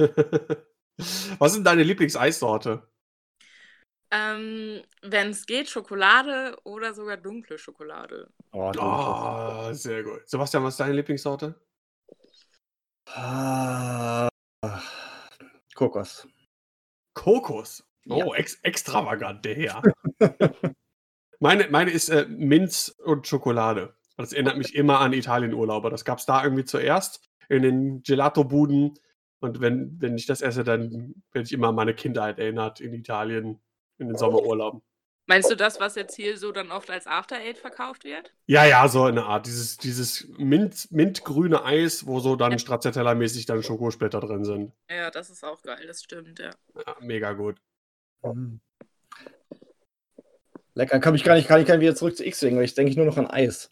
Was 1.38 1.57
ist 1.57 1.64
deine 1.64 1.83
Lieblingseissorte? 1.83 2.88
Ähm, 4.14 4.83
Wenn 5.03 5.31
es 5.31 5.44
geht, 5.44 5.68
Schokolade 5.68 6.57
oder 6.62 6.94
sogar 6.94 7.16
dunkle 7.16 7.59
Schokolade. 7.59 8.31
Oh, 8.53 8.70
oh, 8.79 9.72
sehr 9.72 10.05
gut. 10.05 10.29
Sebastian, 10.29 10.62
was 10.62 10.74
ist 10.74 10.81
deine 10.81 10.92
Lieblingssorte? 10.94 11.61
Ah, 13.07 14.29
Kokos. 15.74 16.29
Kokos? 17.14 17.85
Oh, 18.09 18.18
ja. 18.18 18.35
ex 18.35 18.55
extravagant, 18.62 19.44
der 19.44 19.55
Herr. 19.57 19.83
meine, 21.40 21.68
meine 21.70 21.90
ist 21.90 22.09
äh, 22.09 22.27
Minz 22.29 22.94
und 23.05 23.27
Schokolade. 23.27 23.96
Das 24.16 24.33
erinnert 24.33 24.59
mich 24.59 24.77
immer 24.77 25.00
an 25.00 25.12
Italienurlauber. 25.12 25.90
Das 25.90 26.05
gab 26.05 26.18
es 26.18 26.27
da 26.27 26.44
irgendwie 26.44 26.64
zuerst 26.64 27.20
in 27.48 27.62
den 27.62 28.03
Gelato-Buden. 28.03 28.94
Und 29.40 29.61
wenn, 29.61 30.00
wenn 30.00 30.16
ich 30.16 30.27
das 30.27 30.40
esse, 30.40 30.62
dann 30.62 31.14
werde 31.33 31.46
ich 31.46 31.53
immer 31.53 31.68
an 31.68 31.74
meine 31.74 31.94
Kindheit 31.94 32.38
erinnert 32.38 32.81
in 32.81 32.92
Italien 32.92 33.61
in 33.98 34.09
den 34.09 34.16
Sommerurlauben. 34.16 34.83
Meinst 35.26 35.50
du 35.50 35.57
das, 35.57 35.80
was 35.80 35.94
jetzt 35.94 36.14
hier 36.16 36.37
so 36.37 36.52
dann 36.52 36.70
oft 36.70 36.90
als 36.90 37.07
After 37.07 37.37
Eight 37.37 37.57
verkauft 37.57 38.04
wird? 38.04 38.35
Ja, 38.46 38.66
ja, 38.66 38.87
so 38.88 39.04
eine 39.04 39.24
Art. 39.24 39.46
Dieses, 39.46 39.78
dieses 39.78 40.28
Mint, 40.37 40.90
mintgrüne 40.90 41.64
Eis, 41.64 42.07
wo 42.07 42.20
so 42.20 42.37
dann 42.37 42.52
ja. 42.52 42.59
Stracciatella-mäßig 42.59 43.46
dann 43.46 43.62
Schokosplitter 43.62 44.20
drin 44.20 44.44
sind. 44.44 44.72
Ja, 44.90 45.11
das 45.11 45.30
ist 45.30 45.42
auch 45.42 45.62
geil, 45.62 45.87
das 45.87 46.02
stimmt, 46.02 46.38
ja. 46.38 46.50
ja 46.87 46.96
mega 47.00 47.33
gut. 47.33 47.57
Mhm. 48.22 48.61
Lecker, 50.76 50.98
kann 50.98 51.14
ich 51.14 51.22
gar 51.22 51.37
nicht, 51.37 51.46
kann 51.46 51.61
ich 51.61 51.66
gar 51.66 51.76
nicht 51.76 51.83
wieder 51.83 51.94
zurück 51.94 52.16
zu 52.16 52.26
X-Wing, 52.26 52.57
weil 52.57 52.64
ich 52.64 52.74
denke 52.74 52.96
nur 52.96 53.07
noch 53.07 53.16
an 53.16 53.28
Eis. 53.28 53.70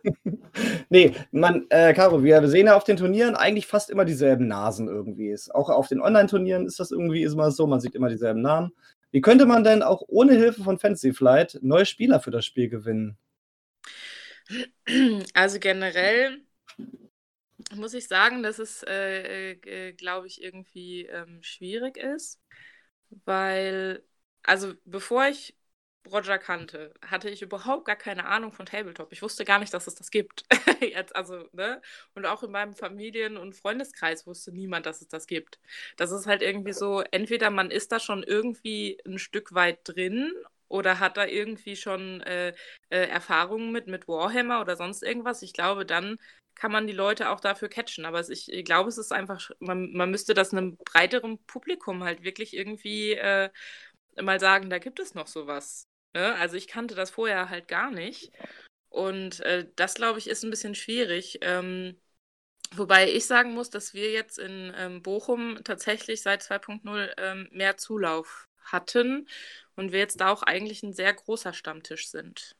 nee, 0.90 1.14
man, 1.30 1.66
äh, 1.70 1.94
Caro, 1.94 2.24
wir 2.24 2.46
sehen 2.48 2.66
ja 2.66 2.76
auf 2.76 2.82
den 2.82 2.96
Turnieren 2.96 3.36
eigentlich 3.36 3.68
fast 3.68 3.88
immer 3.88 4.04
dieselben 4.04 4.48
Nasen 4.48 4.88
irgendwie. 4.88 5.34
Auch 5.54 5.70
auf 5.70 5.86
den 5.86 6.00
Online-Turnieren 6.00 6.66
ist 6.66 6.80
das 6.80 6.90
irgendwie 6.90 7.22
immer 7.22 7.52
so, 7.52 7.68
man 7.68 7.80
sieht 7.80 7.94
immer 7.94 8.08
dieselben 8.08 8.42
Namen. 8.42 8.72
Wie 9.10 9.20
könnte 9.20 9.46
man 9.46 9.64
denn 9.64 9.82
auch 9.82 10.02
ohne 10.08 10.34
Hilfe 10.34 10.62
von 10.62 10.78
Fantasy 10.78 11.12
Flight 11.12 11.58
neue 11.62 11.86
Spieler 11.86 12.20
für 12.20 12.30
das 12.30 12.44
Spiel 12.46 12.68
gewinnen? 12.68 13.18
Also 15.34 15.58
generell 15.58 16.40
muss 17.74 17.94
ich 17.94 18.08
sagen, 18.08 18.42
dass 18.42 18.58
es, 18.58 18.82
äh, 18.84 19.52
äh, 19.52 19.92
glaube 19.92 20.26
ich, 20.26 20.42
irgendwie 20.42 21.06
ähm, 21.06 21.42
schwierig 21.42 21.96
ist, 21.96 22.40
weil, 23.24 24.04
also 24.42 24.74
bevor 24.84 25.28
ich 25.28 25.56
Roger 26.12 26.38
kannte, 26.38 26.92
hatte 27.04 27.30
ich 27.30 27.42
überhaupt 27.42 27.84
gar 27.86 27.96
keine 27.96 28.26
Ahnung 28.26 28.52
von 28.52 28.66
Tabletop. 28.66 29.12
Ich 29.12 29.22
wusste 29.22 29.44
gar 29.44 29.58
nicht, 29.58 29.72
dass 29.74 29.86
es 29.86 29.94
das 29.94 30.10
gibt. 30.10 30.44
Jetzt, 30.80 31.14
also, 31.16 31.48
ne? 31.52 31.80
Und 32.14 32.26
auch 32.26 32.42
in 32.42 32.50
meinem 32.50 32.74
Familien- 32.74 33.36
und 33.36 33.54
Freundeskreis 33.54 34.26
wusste 34.26 34.52
niemand, 34.52 34.86
dass 34.86 35.00
es 35.02 35.08
das 35.08 35.26
gibt. 35.26 35.58
Das 35.96 36.10
ist 36.10 36.26
halt 36.26 36.42
irgendwie 36.42 36.72
so, 36.72 37.02
entweder 37.10 37.50
man 37.50 37.70
ist 37.70 37.92
da 37.92 38.00
schon 38.00 38.22
irgendwie 38.22 38.98
ein 39.06 39.18
Stück 39.18 39.54
weit 39.54 39.80
drin 39.84 40.32
oder 40.68 41.00
hat 41.00 41.16
da 41.16 41.26
irgendwie 41.26 41.76
schon 41.76 42.20
äh, 42.22 42.48
äh, 42.90 43.06
Erfahrungen 43.08 43.72
mit, 43.72 43.86
mit 43.86 44.08
Warhammer 44.08 44.60
oder 44.60 44.76
sonst 44.76 45.02
irgendwas. 45.02 45.42
Ich 45.42 45.52
glaube, 45.52 45.86
dann 45.86 46.18
kann 46.54 46.72
man 46.72 46.86
die 46.86 46.92
Leute 46.92 47.30
auch 47.30 47.40
dafür 47.40 47.68
catchen. 47.68 48.04
Aber 48.04 48.20
ich, 48.28 48.52
ich 48.52 48.64
glaube, 48.64 48.88
es 48.88 48.98
ist 48.98 49.12
einfach, 49.12 49.50
man, 49.60 49.92
man 49.92 50.10
müsste 50.10 50.34
das 50.34 50.52
einem 50.52 50.76
breiteren 50.76 51.38
Publikum 51.46 52.02
halt 52.04 52.22
wirklich 52.24 52.54
irgendwie 52.56 53.12
äh, 53.12 53.50
mal 54.22 54.40
sagen, 54.40 54.70
da 54.70 54.78
gibt 54.78 55.00
es 55.00 55.14
noch 55.14 55.26
sowas. 55.26 55.87
Ne? 56.14 56.34
Also 56.34 56.56
ich 56.56 56.68
kannte 56.68 56.94
das 56.94 57.10
vorher 57.10 57.50
halt 57.50 57.68
gar 57.68 57.90
nicht. 57.90 58.32
Und 58.88 59.40
äh, 59.40 59.66
das, 59.76 59.94
glaube 59.94 60.18
ich, 60.18 60.28
ist 60.28 60.44
ein 60.44 60.50
bisschen 60.50 60.74
schwierig. 60.74 61.38
Ähm, 61.42 62.00
wobei 62.74 63.10
ich 63.10 63.26
sagen 63.26 63.54
muss, 63.54 63.70
dass 63.70 63.94
wir 63.94 64.10
jetzt 64.12 64.38
in 64.38 64.72
ähm, 64.76 65.02
Bochum 65.02 65.58
tatsächlich 65.64 66.22
seit 66.22 66.42
2.0 66.42 67.12
ähm, 67.18 67.48
mehr 67.52 67.76
Zulauf 67.76 68.48
hatten 68.60 69.28
und 69.76 69.92
wir 69.92 69.98
jetzt 69.98 70.20
da 70.20 70.30
auch 70.30 70.42
eigentlich 70.42 70.82
ein 70.82 70.92
sehr 70.92 71.12
großer 71.14 71.52
Stammtisch 71.52 72.08
sind. 72.08 72.56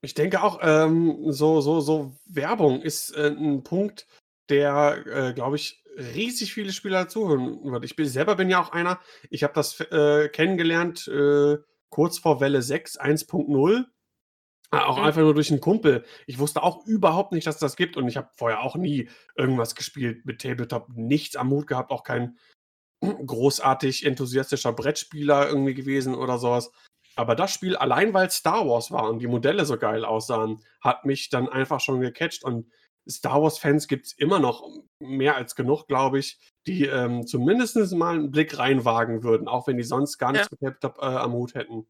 Ich 0.00 0.14
denke 0.14 0.42
auch, 0.42 0.58
ähm, 0.62 1.32
so, 1.32 1.60
so, 1.60 1.80
so 1.80 2.16
Werbung 2.26 2.82
ist 2.82 3.10
äh, 3.10 3.28
ein 3.28 3.62
Punkt, 3.62 4.06
der, 4.48 5.04
äh, 5.06 5.32
glaube 5.32 5.56
ich, 5.56 5.82
riesig 5.96 6.54
viele 6.54 6.72
Spieler 6.72 7.08
zuhören 7.08 7.70
wird. 7.70 7.84
Ich 7.84 7.96
bin, 7.96 8.08
selber 8.08 8.36
bin 8.36 8.50
ja 8.50 8.62
auch 8.62 8.72
einer, 8.72 9.00
ich 9.30 9.44
habe 9.44 9.54
das 9.54 9.78
äh, 9.80 10.28
kennengelernt 10.28 11.08
äh, 11.08 11.58
kurz 11.90 12.18
vor 12.18 12.40
Welle 12.40 12.62
6, 12.62 13.00
1.0. 13.00 13.84
Auch 14.70 14.96
mhm. 14.96 15.04
einfach 15.04 15.20
nur 15.20 15.34
durch 15.34 15.50
einen 15.50 15.60
Kumpel. 15.60 16.04
Ich 16.26 16.38
wusste 16.38 16.62
auch 16.62 16.86
überhaupt 16.86 17.32
nicht, 17.32 17.46
dass 17.46 17.56
es 17.56 17.60
das 17.60 17.76
gibt 17.76 17.96
und 17.98 18.08
ich 18.08 18.16
habe 18.16 18.30
vorher 18.36 18.62
auch 18.62 18.74
nie 18.74 19.10
irgendwas 19.36 19.74
gespielt 19.74 20.24
mit 20.24 20.40
Tabletop, 20.40 20.88
nichts 20.94 21.36
am 21.36 21.48
Mut 21.48 21.66
gehabt, 21.66 21.90
auch 21.90 22.04
kein 22.04 22.38
großartig 23.02 24.06
enthusiastischer 24.06 24.72
Brettspieler 24.72 25.46
irgendwie 25.46 25.74
gewesen 25.74 26.14
oder 26.14 26.38
sowas. 26.38 26.72
Aber 27.14 27.34
das 27.34 27.52
Spiel, 27.52 27.76
allein 27.76 28.14
weil 28.14 28.30
Star 28.30 28.66
Wars 28.66 28.90
war 28.90 29.10
und 29.10 29.18
die 29.18 29.26
Modelle 29.26 29.66
so 29.66 29.76
geil 29.76 30.06
aussahen, 30.06 30.64
hat 30.80 31.04
mich 31.04 31.28
dann 31.28 31.50
einfach 31.50 31.80
schon 31.80 32.00
gecatcht 32.00 32.42
und 32.42 32.70
Star 33.08 33.42
Wars-Fans 33.42 33.88
gibt 33.88 34.06
es 34.06 34.12
immer 34.12 34.38
noch 34.38 34.68
mehr 35.00 35.36
als 35.36 35.54
genug, 35.56 35.86
glaube 35.86 36.18
ich, 36.18 36.38
die 36.66 36.86
ähm, 36.86 37.26
zumindest 37.26 37.76
mal 37.94 38.14
einen 38.14 38.30
Blick 38.30 38.58
reinwagen 38.58 39.24
würden, 39.24 39.48
auch 39.48 39.66
wenn 39.66 39.76
die 39.76 39.82
sonst 39.82 40.18
gar 40.18 40.32
nichts 40.32 40.48
ja. 40.50 40.56
mit 40.58 40.60
Laptop 40.60 40.98
äh, 40.98 41.06
am 41.06 41.32
Hut 41.32 41.54
hätten. 41.54 41.86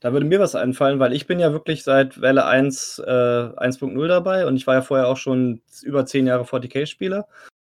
Da 0.00 0.12
würde 0.12 0.26
mir 0.26 0.40
was 0.40 0.54
einfallen, 0.54 0.98
weil 0.98 1.14
ich 1.14 1.26
bin 1.26 1.38
ja 1.38 1.52
wirklich 1.52 1.82
seit 1.82 2.20
Welle 2.20 2.44
1 2.44 2.98
äh, 2.98 3.10
1.0 3.10 4.06
dabei 4.06 4.46
und 4.46 4.56
ich 4.56 4.66
war 4.66 4.74
ja 4.74 4.82
vorher 4.82 5.08
auch 5.08 5.16
schon 5.16 5.62
über 5.82 6.04
zehn 6.04 6.26
Jahre 6.26 6.44
40k-Spieler. 6.44 7.26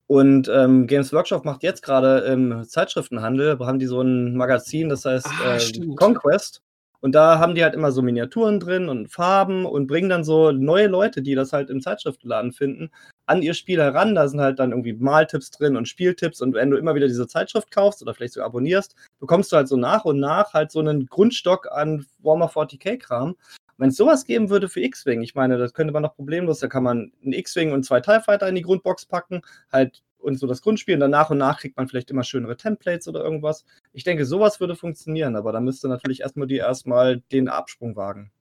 Und 0.06 0.48
ähm, 0.48 0.86
Games 0.86 1.12
Workshop 1.12 1.44
macht 1.44 1.62
jetzt 1.62 1.82
gerade 1.82 2.20
im 2.20 2.64
Zeitschriftenhandel, 2.64 3.58
haben 3.60 3.78
die 3.78 3.86
so 3.86 4.00
ein 4.02 4.36
Magazin, 4.36 4.88
das 4.88 5.04
heißt 5.04 5.28
ah, 5.44 5.56
äh, 5.56 5.94
Conquest. 5.96 6.63
Und 7.04 7.14
da 7.14 7.38
haben 7.38 7.54
die 7.54 7.62
halt 7.62 7.74
immer 7.74 7.92
so 7.92 8.00
Miniaturen 8.00 8.60
drin 8.60 8.88
und 8.88 9.08
Farben 9.08 9.66
und 9.66 9.86
bringen 9.88 10.08
dann 10.08 10.24
so 10.24 10.52
neue 10.52 10.86
Leute, 10.86 11.20
die 11.20 11.34
das 11.34 11.52
halt 11.52 11.68
im 11.68 11.82
Zeitschriftenladen 11.82 12.50
finden, 12.50 12.90
an 13.26 13.42
ihr 13.42 13.52
Spiel 13.52 13.78
heran. 13.78 14.14
Da 14.14 14.26
sind 14.26 14.40
halt 14.40 14.58
dann 14.58 14.70
irgendwie 14.70 14.94
Maltipps 14.94 15.50
drin 15.50 15.76
und 15.76 15.86
Spieltipps. 15.86 16.40
Und 16.40 16.54
wenn 16.54 16.70
du 16.70 16.78
immer 16.78 16.94
wieder 16.94 17.06
diese 17.06 17.26
Zeitschrift 17.26 17.70
kaufst 17.70 18.00
oder 18.00 18.14
vielleicht 18.14 18.32
so 18.32 18.42
abonnierst, 18.42 18.94
bekommst 19.20 19.52
du 19.52 19.56
halt 19.56 19.68
so 19.68 19.76
nach 19.76 20.06
und 20.06 20.18
nach 20.18 20.54
halt 20.54 20.72
so 20.72 20.80
einen 20.80 21.04
Grundstock 21.04 21.70
an 21.70 22.06
Warmer 22.22 22.48
40k-Kram. 22.48 23.36
Wenn 23.76 23.90
es 23.90 23.96
sowas 23.96 24.24
geben 24.24 24.48
würde 24.48 24.70
für 24.70 24.80
X-Wing, 24.80 25.20
ich 25.20 25.34
meine, 25.34 25.58
das 25.58 25.74
könnte 25.74 25.92
man 25.92 26.04
doch 26.04 26.16
problemlos, 26.16 26.60
da 26.60 26.68
kann 26.68 26.84
man 26.84 27.12
einen 27.22 27.34
X-Wing 27.34 27.72
und 27.72 27.84
zwei 27.84 28.00
TIE 28.00 28.20
Fighter 28.24 28.48
in 28.48 28.54
die 28.54 28.62
Grundbox 28.62 29.04
packen, 29.04 29.42
halt 29.70 30.02
und 30.24 30.38
so 30.38 30.46
das 30.46 30.62
Grundspiel 30.62 30.94
und 30.94 31.00
dann 31.00 31.10
nach 31.10 31.30
und 31.30 31.38
nach 31.38 31.60
kriegt 31.60 31.76
man 31.76 31.86
vielleicht 31.86 32.10
immer 32.10 32.24
schönere 32.24 32.56
Templates 32.56 33.06
oder 33.08 33.22
irgendwas. 33.22 33.64
Ich 33.92 34.04
denke, 34.04 34.24
sowas 34.24 34.60
würde 34.60 34.74
funktionieren, 34.74 35.36
aber 35.36 35.52
da 35.52 35.60
müsste 35.60 35.88
natürlich 35.88 36.20
erstmal 36.22 36.46
die 36.46 36.56
erstmal 36.56 37.20
den 37.32 37.48
Absprung 37.48 37.94
wagen. 37.94 38.32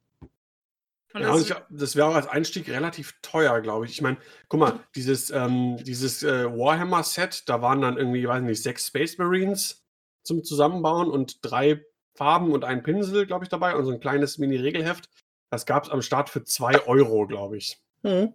Ja, 1.15 1.31
und 1.31 1.41
ich, 1.41 1.53
das 1.69 1.95
wäre 1.95 2.07
auch 2.07 2.15
als 2.15 2.27
Einstieg 2.27 2.69
relativ 2.69 3.13
teuer, 3.21 3.61
glaube 3.61 3.85
ich. 3.85 3.91
Ich 3.91 4.01
meine, 4.01 4.17
guck 4.47 4.59
mal, 4.59 4.79
dieses, 4.95 5.29
ähm, 5.29 5.77
dieses 5.83 6.23
äh, 6.23 6.45
Warhammer-Set, 6.45 7.47
da 7.47 7.61
waren 7.61 7.81
dann 7.81 7.97
irgendwie, 7.97 8.27
weiß 8.27 8.41
nicht, 8.41 8.63
sechs 8.63 8.87
Space 8.87 9.19
Marines 9.19 9.83
zum 10.23 10.43
Zusammenbauen 10.43 11.11
und 11.11 11.37
drei 11.45 11.85
Farben 12.15 12.51
und 12.51 12.63
einen 12.63 12.81
Pinsel, 12.81 13.27
glaube 13.27 13.45
ich, 13.45 13.49
dabei 13.49 13.75
und 13.75 13.85
so 13.85 13.91
ein 13.91 13.99
kleines 13.99 14.39
Mini-Regelheft. 14.39 15.09
Das 15.51 15.67
gab 15.67 15.83
es 15.83 15.91
am 15.91 16.01
Start 16.01 16.29
für 16.29 16.43
2 16.43 16.87
Euro, 16.87 17.27
glaube 17.27 17.57
ich. 17.57 17.79
Mhm. 18.01 18.33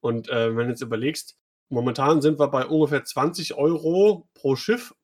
Und 0.00 0.28
äh, 0.28 0.56
wenn 0.56 0.66
du 0.66 0.70
jetzt 0.70 0.82
überlegst, 0.82 1.36
momentan 1.70 2.20
sind 2.20 2.38
wir 2.38 2.48
bei 2.48 2.66
ungefähr 2.66 3.04
20 3.04 3.54
Euro 3.54 4.28
pro 4.34 4.56
Schiff. 4.56 4.94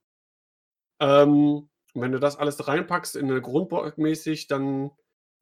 Ähm, 1.00 1.68
wenn 1.94 2.12
du 2.12 2.20
das 2.20 2.36
alles 2.36 2.68
reinpackst 2.68 3.16
in 3.16 3.30
eine 3.30 3.40
Grundbox 3.40 3.96
mäßig, 3.96 4.48
dann 4.48 4.90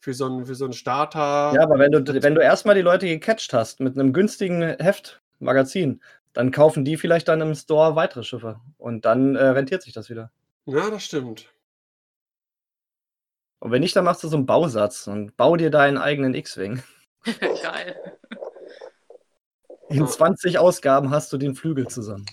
für 0.01 0.15
so 0.15 0.27
einen, 0.27 0.47
für 0.47 0.55
so 0.55 0.65
einen 0.65 0.75
Starter. 0.75 1.53
Ja, 1.55 1.63
aber 1.63 1.79
wenn 1.79 1.91
du, 1.91 2.23
wenn 2.23 2.35
du 2.35 2.43
erstmal 2.43 2.75
die 2.75 2.83
Leute 2.83 3.07
gecatcht 3.07 3.53
hast 3.53 3.81
mit 3.81 3.99
einem 3.99 4.13
günstigen 4.13 4.63
Heft, 4.63 5.23
Magazin, 5.41 6.01
dann 6.33 6.51
kaufen 6.51 6.85
die 6.85 6.97
vielleicht 6.97 7.29
dann 7.29 7.41
im 7.41 7.55
Store 7.55 7.97
weitere 7.97 8.23
Schiffe. 8.23 8.61
Und 8.77 9.05
dann 9.05 9.35
äh, 9.35 9.47
rentiert 9.47 9.83
sich 9.83 9.93
das 9.93 10.11
wieder. 10.11 10.31
Ja, 10.67 10.91
das 10.91 11.05
stimmt. 11.05 11.53
Und 13.61 13.71
wenn 13.71 13.81
nicht, 13.81 13.97
dann 13.97 14.05
machst 14.05 14.23
du 14.23 14.29
so 14.29 14.37
einen 14.37 14.47
Bausatz 14.47 15.07
und 15.07 15.37
bau 15.37 15.57
dir 15.57 15.71
deinen 15.71 15.97
eigenen 15.97 16.35
X-Wing. 16.35 16.83
Geil. 17.63 18.19
In 19.89 20.01
Ja. 20.01 20.07
20 20.07 20.59
Ausgaben 20.59 21.11
hast 21.11 21.33
du 21.33 21.39
den 21.39 21.55
Flügel 21.55 21.87
zusammen. 21.89 22.27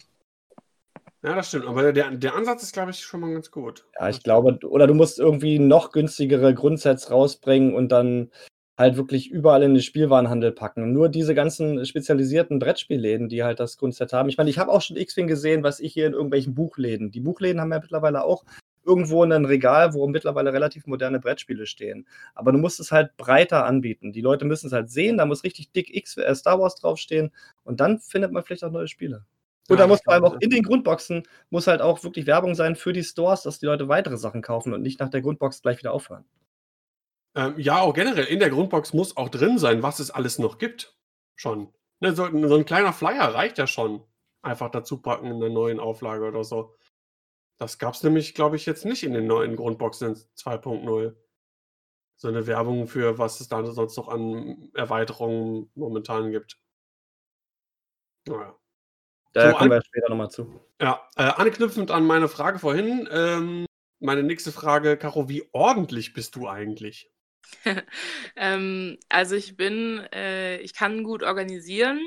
Ja, 1.24 1.36
das 1.36 1.50
stimmt. 1.50 1.68
Aber 1.68 1.94
der, 1.94 2.12
der 2.12 2.36
Ansatz 2.36 2.64
ist, 2.64 2.74
glaube 2.74 2.92
ich, 2.92 3.00
schon 3.02 3.20
mal 3.20 3.32
ganz 3.32 3.52
gut. 3.52 3.86
Ja, 4.00 4.10
ich 4.10 4.24
glaube, 4.24 4.58
oder 4.64 4.88
du 4.88 4.96
musst 4.96 5.20
irgendwie 5.20 5.60
noch 5.60 5.92
günstigere 5.92 6.56
Grundsets 6.56 7.12
rausbringen 7.12 7.76
und 7.76 7.92
dann 7.92 8.32
halt 8.78 8.98
wirklich 8.98 9.30
überall 9.30 9.62
in 9.62 9.76
den 9.76 9.84
Spielwarenhandel 9.84 10.52
packen. 10.52 10.82
Und 10.82 10.94
nur 10.94 11.10
diese 11.10 11.36
ganzen 11.36 11.86
spezialisierten 11.86 12.58
Brettspielläden, 12.58 13.30
die 13.30 13.44
halt 13.44 13.60
das 13.60 13.78
Grundset 13.78 14.14
haben. 14.14 14.30
Ich 14.30 14.38
meine, 14.38 14.50
ich 14.50 14.58
habe 14.58 14.72
auch 14.72 14.82
schon 14.82 14.98
X-Wing 14.98 15.28
gesehen, 15.28 15.62
was 15.62 15.80
ich 15.80 15.94
hier 15.94 16.08
in 16.08 16.14
irgendwelchen 16.14 16.56
Buchläden. 16.56 17.12
Die 17.12 17.20
Buchläden 17.20 17.62
haben 17.62 17.72
ja 17.72 17.80
mittlerweile 17.80 18.24
auch 18.24 18.44
irgendwo 18.84 19.24
in 19.24 19.32
einem 19.32 19.46
Regal, 19.46 19.94
wo 19.94 20.08
mittlerweile 20.08 20.54
relativ 20.54 20.88
moderne 20.88 21.20
Brettspiele 21.20 21.65
stehen. 21.65 22.08
Aber 22.34 22.52
du 22.52 22.58
musst 22.58 22.80
es 22.80 22.91
halt 22.91 23.15
breiter 23.17 23.65
anbieten. 23.65 24.12
Die 24.12 24.22
Leute 24.22 24.46
müssen 24.46 24.67
es 24.67 24.74
halt 24.74 24.89
sehen, 24.89 25.17
da 25.17 25.26
muss 25.26 25.44
richtig 25.44 25.72
dick 25.72 25.96
X 25.96 26.17
äh, 26.17 26.34
Star 26.36 26.60
Wars 26.60 26.76
draufstehen 26.76 27.32
und 27.63 27.80
dann 27.80 28.00
findet 28.00 28.32
man 28.32 28.44
vielleicht 28.44 28.63
auch 28.63 28.72
neue 28.72 28.88
Spiele. 28.88 29.26
Und 29.70 29.78
Ja, 29.78 29.84
da 29.84 29.88
muss 29.88 30.02
vor 30.04 30.13
allem 30.13 30.26
auch 30.26 30.38
in 30.39 30.50
den 30.50 30.63
Grundboxen 30.63 31.24
muss 31.50 31.67
halt 31.67 31.82
auch 31.82 32.04
wirklich 32.04 32.26
Werbung 32.26 32.56
sein 32.56 32.76
für 32.76 32.94
die 32.94 33.04
Stores, 33.04 33.44
dass 33.44 33.60
die 33.60 33.67
Leute 33.67 33.88
weitere 33.88 34.17
Sachen 34.17 34.41
kaufen 34.41 34.74
und 34.74 34.82
nicht 34.82 35.00
nach 35.00 35.10
der 35.10 35.22
Grundbox 35.22 35.62
gleich 35.62 35.78
wieder 35.78 35.94
aufhören. 35.94 36.26
Ähm, 37.36 37.54
ja, 37.58 37.80
auch 37.80 37.94
generell 37.94 38.26
in 38.26 38.39
der 38.39 38.50
Grundbox 38.50 38.94
muss 38.94 39.15
auch 39.15 39.30
drin 39.30 39.58
sein, 39.58 39.84
was 39.84 40.00
es 40.00 40.12
alles 40.12 40.39
noch 40.39 40.58
gibt. 40.58 40.98
Schon. 41.36 41.74
Ne, 42.02 42.13
so, 42.13 42.28
so 42.48 42.56
ein 42.56 42.65
kleiner 42.65 42.94
Flyer 42.94 43.34
reicht 43.34 43.58
ja 43.58 43.67
schon. 43.67 44.04
Einfach 44.41 44.70
dazu 44.72 44.98
packen 45.02 45.28
in 45.28 45.39
der 45.39 45.50
neuen 45.50 45.80
Auflage 45.80 46.26
oder 46.26 46.44
so. 46.44 46.76
Das 47.62 47.78
gab 47.78 47.93
es 47.93 48.02
nämlich, 48.02 48.34
glaube 48.34 48.56
ich, 48.56 48.65
jetzt 48.65 48.86
nicht 48.86 49.04
in 49.04 49.13
den 49.13 49.28
neuen 49.28 49.56
Grundboxen 49.56 50.08
in 50.08 50.15
2.0. 50.15 51.15
So 52.17 52.28
eine 52.28 52.47
Werbung 52.47 52.88
für, 52.88 53.19
was 53.19 53.39
es 53.39 53.50
da 53.50 53.63
sonst 53.63 53.95
noch 53.97 54.08
an 54.08 54.71
Erweiterungen 54.74 55.69
momentan 55.76 56.32
gibt. 56.32 56.58
Naja. 58.28 58.56
Da 59.34 59.52
So, 59.52 59.58
kommen 59.58 59.69
wir 59.69 59.84
später 59.84 60.10
nochmal 60.10 60.32
zu. 60.32 60.60
Ja, 60.82 61.08
äh, 61.17 61.21
anknüpfend 61.21 61.91
an 61.91 62.08
meine 62.08 62.30
Frage 62.30 62.58
vorhin, 62.58 63.08
ähm, 63.12 63.67
meine 64.00 64.24
nächste 64.24 64.52
Frage, 64.52 64.97
Caro, 64.97 65.30
wie 65.30 65.47
ordentlich 65.52 66.13
bist 66.13 66.36
du 66.36 66.47
eigentlich? 66.47 67.12
ähm, 68.38 68.97
also 69.08 69.36
ich 69.36 69.56
bin, 69.56 70.00
äh, 70.12 70.58
ich 70.62 70.74
kann 70.74 71.04
gut 71.04 71.21
organisieren. 71.21 72.02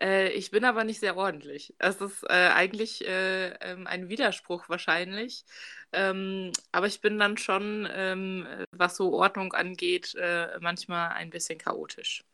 Äh, 0.00 0.30
ich 0.30 0.50
bin 0.50 0.64
aber 0.64 0.84
nicht 0.84 1.00
sehr 1.00 1.16
ordentlich. 1.16 1.74
Das 1.78 2.00
ist 2.00 2.22
äh, 2.24 2.50
eigentlich 2.54 3.06
äh, 3.06 3.48
ähm, 3.60 3.86
ein 3.86 4.08
Widerspruch 4.08 4.68
wahrscheinlich. 4.68 5.44
Ähm, 5.92 6.52
aber 6.72 6.86
ich 6.86 7.00
bin 7.00 7.18
dann 7.18 7.38
schon, 7.38 7.88
ähm, 7.90 8.46
was 8.72 8.96
so 8.96 9.14
Ordnung 9.14 9.52
angeht, 9.54 10.14
äh, 10.16 10.58
manchmal 10.60 11.10
ein 11.10 11.30
bisschen 11.30 11.58
chaotisch. 11.58 12.24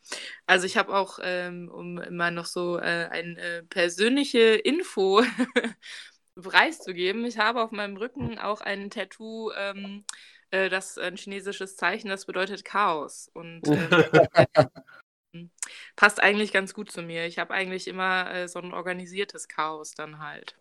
Also 0.47 0.67
ich 0.67 0.77
habe 0.77 0.95
auch, 0.95 1.19
ähm, 1.23 1.69
um 1.69 1.99
immer 1.99 2.31
noch 2.31 2.47
so 2.47 2.79
äh, 2.79 3.09
eine 3.11 3.41
äh, 3.41 3.63
persönliche 3.63 4.41
Info 4.41 5.23
preiszugeben, 6.35 7.25
ich 7.25 7.39
habe 7.39 7.63
auf 7.63 7.71
meinem 7.71 7.97
Rücken 7.97 8.39
auch 8.39 8.63
ein 8.63 8.91
Tattoo, 8.91 9.53
ähm, 9.53 10.05
äh, 10.51 10.69
das 10.69 10.99
ein 10.99 11.17
chinesisches 11.17 11.77
Zeichen, 11.77 12.09
das 12.09 12.27
bedeutet 12.27 12.65
Chaos. 12.65 13.31
Und 13.33 13.63
ähm, 13.69 14.69
passt 15.97 16.23
eigentlich 16.23 16.53
ganz 16.53 16.75
gut 16.75 16.91
zu 16.91 17.03
mir. 17.03 17.27
Ich 17.27 17.39
habe 17.39 17.53
eigentlich 17.55 17.89
immer 17.89 18.31
äh, 18.33 18.49
so 18.49 18.59
ein 18.59 18.73
organisiertes 18.73 19.49
Chaos 19.49 19.93
dann 19.93 20.19
halt. 20.19 20.57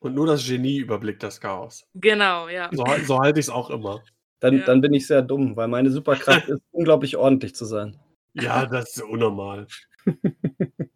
Und 0.00 0.14
nur 0.14 0.26
das 0.26 0.46
Genie 0.46 0.78
überblickt 0.78 1.22
das 1.22 1.40
Chaos. 1.40 1.86
Genau, 1.94 2.48
ja. 2.48 2.68
So, 2.72 2.84
so 3.04 3.18
halte 3.20 3.40
ich 3.40 3.46
es 3.46 3.50
auch 3.50 3.70
immer. 3.70 4.02
Dann, 4.40 4.58
Ja. 4.58 4.64
dann 4.66 4.80
bin 4.80 4.92
ich 4.92 5.06
sehr 5.06 5.22
dumm, 5.22 5.56
weil 5.56 5.68
meine 5.68 5.90
Superkraft 5.90 6.48
ist, 6.48 6.60
unglaublich 6.72 7.16
ordentlich 7.16 7.54
zu 7.54 7.64
sein. 7.64 7.98
Ja, 8.34 8.66
das 8.66 8.96
ist 8.96 9.02
unnormal. 9.02 9.66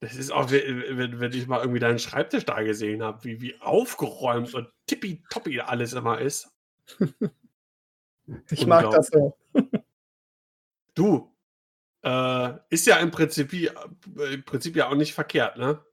Das 0.00 0.14
ist 0.14 0.30
auch, 0.30 0.50
wenn, 0.50 0.98
wenn- 0.98 1.20
wenn 1.20 1.32
ich 1.32 1.46
mal 1.46 1.60
irgendwie 1.60 1.80
deinen 1.80 1.98
Schreibtisch 1.98 2.44
da 2.44 2.62
gesehen 2.62 3.02
habe, 3.02 3.24
wie, 3.24 3.40
wie 3.40 3.58
aufgeräumt 3.60 4.52
und 4.54 4.68
tippitoppi 4.86 5.60
alles 5.60 5.94
immer 5.94 6.20
ist. 6.20 6.48
Ich 8.50 8.66
mag 8.66 8.90
das 8.90 9.06
so. 9.06 9.36
Du, 10.96 11.32
äh, 12.02 12.54
ist 12.70 12.86
ja 12.86 12.96
im 12.96 13.12
Prinzip, 13.12 13.52
äh, 13.52 14.34
im 14.34 14.44
Prinzip 14.44 14.74
ja 14.74 14.88
auch 14.88 14.94
nicht 14.94 15.14
verkehrt, 15.14 15.58
ne? 15.58 15.84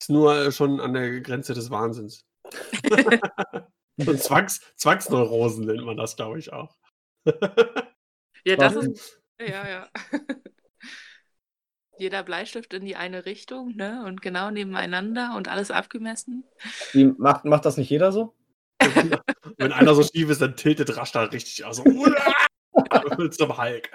Ist 0.00 0.10
nur 0.10 0.34
äh, 0.34 0.52
schon 0.52 0.80
an 0.80 0.94
der 0.94 1.20
Grenze 1.20 1.54
des 1.54 1.70
Wahnsinns. 1.70 2.26
so 3.96 4.14
Zwangs, 4.14 4.60
Zwangsneurosen 4.76 5.66
nennt 5.66 5.84
man 5.84 5.96
das, 5.96 6.16
glaube 6.16 6.38
ich, 6.38 6.52
auch. 6.52 6.76
Ja, 8.46 8.56
das 8.56 8.74
ist. 8.76 9.22
Ja, 9.40 9.66
ja. 9.66 9.88
Jeder 11.98 12.22
Bleistift 12.22 12.74
in 12.74 12.84
die 12.84 12.94
eine 12.94 13.24
Richtung, 13.24 13.74
ne? 13.74 14.04
Und 14.04 14.20
genau 14.20 14.50
nebeneinander 14.50 15.34
und 15.34 15.48
alles 15.48 15.70
abgemessen. 15.70 16.44
Wie, 16.92 17.06
macht, 17.06 17.46
macht 17.46 17.64
das 17.64 17.78
nicht 17.78 17.88
jeder 17.88 18.12
so? 18.12 18.34
Wenn 19.56 19.72
einer 19.72 19.94
so 19.94 20.02
schief 20.02 20.28
ist, 20.28 20.42
dann 20.42 20.56
tiltet 20.56 20.94
rasch 20.98 21.12
da 21.12 21.22
richtig 21.22 21.64
aus. 21.64 21.82
Zum 23.30 23.56
Hulk. 23.56 23.90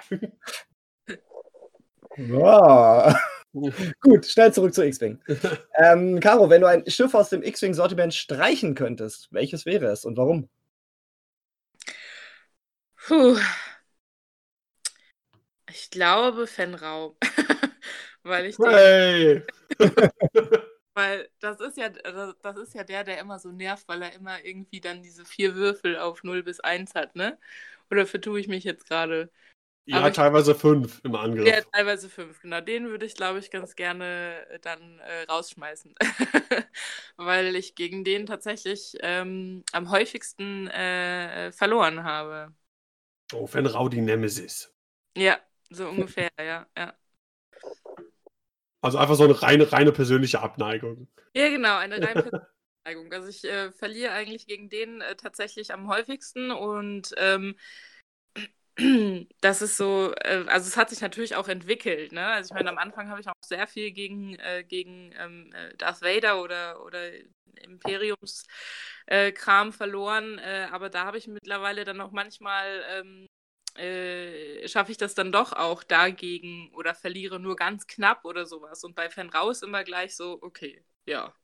Ja. 2.16 3.14
Gut, 4.00 4.26
schnell 4.26 4.52
zurück 4.52 4.74
zu 4.74 4.84
X-Wing. 4.84 5.18
ähm, 5.74 6.20
Caro, 6.20 6.50
wenn 6.50 6.60
du 6.60 6.68
ein 6.68 6.88
Schiff 6.88 7.14
aus 7.14 7.30
dem 7.30 7.42
X-Wing-Sortiment 7.42 8.14
streichen 8.14 8.74
könntest, 8.74 9.28
welches 9.32 9.66
wäre 9.66 9.86
es 9.86 10.04
und 10.04 10.16
warum? 10.16 10.48
Puh. 13.06 13.36
Ich 15.68 15.90
glaube 15.90 16.46
Fenraub. 16.46 17.16
Weil 18.22 18.46
ich 18.46 18.56
den, 18.56 18.66
Hey! 18.66 19.42
weil 20.92 21.30
das 21.40 21.58
ist 21.60 21.78
ja 21.78 21.88
das 21.88 22.34
das 22.42 22.56
ist 22.58 22.74
ja 22.74 22.84
der, 22.84 23.02
der 23.02 23.18
immer 23.18 23.38
so 23.38 23.50
nervt, 23.50 23.88
weil 23.88 24.02
er 24.02 24.12
immer 24.12 24.44
irgendwie 24.44 24.80
dann 24.80 25.02
diese 25.02 25.24
vier 25.24 25.54
Würfel 25.54 25.96
auf 25.96 26.22
0 26.22 26.42
bis 26.42 26.60
1 26.60 26.94
hat, 26.94 27.16
ne? 27.16 27.38
Oder 27.90 28.06
vertue 28.06 28.40
ich 28.40 28.48
mich 28.48 28.64
jetzt 28.64 28.86
gerade? 28.88 29.30
Ja, 29.86 29.98
Aber 29.98 30.10
ich- 30.10 30.16
teilweise 30.16 30.54
fünf 30.56 31.00
im 31.04 31.14
Angriff. 31.14 31.54
Ja, 31.54 31.62
teilweise 31.72 32.10
fünf, 32.10 32.40
genau. 32.40 32.60
Den 32.60 32.88
würde 32.90 33.06
ich, 33.06 33.14
glaube 33.14 33.38
ich, 33.38 33.50
ganz 33.50 33.74
gerne 33.74 34.46
äh, 34.50 34.58
dann 34.60 34.98
äh, 34.98 35.22
rausschmeißen. 35.22 35.94
Weil 37.16 37.56
ich 37.56 37.74
gegen 37.74 38.04
den 38.04 38.26
tatsächlich 38.26 38.96
ähm, 39.00 39.64
am 39.72 39.90
häufigsten 39.90 40.68
äh, 40.68 41.50
verloren 41.52 42.04
habe. 42.04 42.54
Oh, 43.32 43.48
wenn 43.52 43.66
Rowdy 43.66 44.00
Nemesis. 44.00 44.72
Ja, 45.16 45.40
so 45.70 45.88
ungefähr, 45.88 46.30
ja, 46.38 46.66
ja. 46.76 46.94
Also 48.82 48.98
einfach 48.98 49.14
so 49.14 49.24
eine 49.24 49.40
reine, 49.42 49.72
reine 49.72 49.92
persönliche 49.92 50.40
Abneigung. 50.40 51.08
Ja, 51.34 51.48
genau, 51.48 51.76
eine 51.78 52.02
rein 52.02 52.18
persönliche 52.20 52.46
Neigung. 52.84 53.12
Also 53.12 53.28
ich 53.28 53.44
äh, 53.44 53.72
verliere 53.72 54.12
eigentlich 54.12 54.46
gegen 54.46 54.68
den 54.68 55.00
äh, 55.00 55.16
tatsächlich 55.16 55.72
am 55.72 55.88
häufigsten 55.88 56.50
und 56.50 57.14
ähm, 57.18 57.56
das 59.40 59.62
ist 59.62 59.76
so, 59.76 60.12
äh, 60.16 60.44
also 60.48 60.68
es 60.68 60.76
hat 60.76 60.90
sich 60.90 61.00
natürlich 61.00 61.36
auch 61.36 61.48
entwickelt, 61.48 62.12
ne? 62.12 62.26
Also 62.26 62.48
ich 62.48 62.54
meine, 62.54 62.70
am 62.70 62.78
Anfang 62.78 63.08
habe 63.10 63.20
ich 63.20 63.28
auch 63.28 63.34
sehr 63.44 63.66
viel 63.66 63.90
gegen, 63.92 64.36
äh, 64.38 64.64
gegen 64.66 65.12
ähm, 65.18 65.52
äh, 65.52 65.76
Darth 65.76 66.02
Vader 66.02 66.40
oder, 66.42 66.82
oder 66.84 67.10
Imperiums 67.62 68.46
äh, 69.06 69.32
Kram 69.32 69.72
verloren, 69.72 70.38
aber 70.38 70.88
da 70.88 71.04
habe 71.04 71.18
ich 71.18 71.26
mittlerweile 71.26 71.84
dann 71.84 72.00
auch 72.00 72.12
manchmal 72.12 72.82
ähm, 72.88 73.26
äh, 73.76 74.66
schaffe 74.68 74.92
ich 74.92 74.98
das 74.98 75.14
dann 75.14 75.32
doch 75.32 75.52
auch 75.52 75.82
dagegen 75.84 76.70
oder 76.74 76.94
verliere 76.94 77.38
nur 77.40 77.56
ganz 77.56 77.86
knapp 77.86 78.24
oder 78.24 78.46
sowas. 78.46 78.84
Und 78.84 78.94
bei 78.94 79.10
Fan 79.10 79.28
raus 79.30 79.62
immer 79.62 79.84
gleich 79.84 80.16
so, 80.16 80.38
okay, 80.42 80.84
ja, 81.06 81.34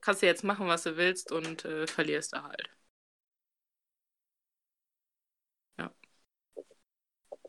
kannst 0.00 0.22
du 0.22 0.26
jetzt 0.26 0.44
machen, 0.44 0.66
was 0.68 0.84
du 0.84 0.96
willst 0.96 1.32
und 1.32 1.64
äh, 1.64 1.86
verlierst 1.86 2.32
da 2.32 2.44
halt. 2.44 2.70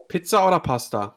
Pizza 0.09 0.45
oder 0.45 0.59
Pasta? 0.59 1.15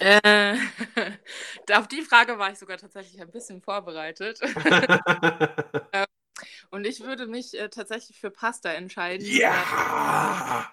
Äh, 0.00 0.56
auf 1.72 1.88
die 1.88 2.02
Frage 2.02 2.38
war 2.38 2.50
ich 2.52 2.58
sogar 2.58 2.76
tatsächlich 2.76 3.20
ein 3.22 3.30
bisschen 3.30 3.62
vorbereitet. 3.62 4.40
Und 6.70 6.86
ich 6.86 7.00
würde 7.00 7.26
mich 7.26 7.58
äh, 7.58 7.68
tatsächlich 7.68 8.18
für 8.18 8.30
Pasta 8.30 8.72
entscheiden. 8.72 9.26
Ja! 9.26 10.72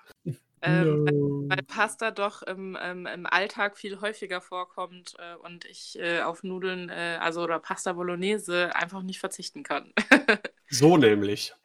Ähm, 0.61 1.05
weil, 1.05 1.13
No. 1.13 1.45
weil 1.49 1.63
Pasta 1.63 2.11
doch 2.11 2.41
im, 2.41 2.77
ähm, 2.81 3.05
im 3.05 3.25
Alltag 3.25 3.77
viel 3.77 4.01
häufiger 4.01 4.41
vorkommt 4.41 5.15
äh, 5.17 5.35
und 5.35 5.65
ich 5.65 5.97
äh, 5.99 6.21
auf 6.21 6.43
Nudeln, 6.43 6.89
äh, 6.89 7.17
also 7.21 7.41
oder 7.43 7.59
Pasta 7.59 7.93
Bolognese 7.93 8.75
einfach 8.75 9.01
nicht 9.01 9.19
verzichten 9.19 9.63
kann. 9.63 9.93
So 10.71 10.97
nämlich. 10.97 11.55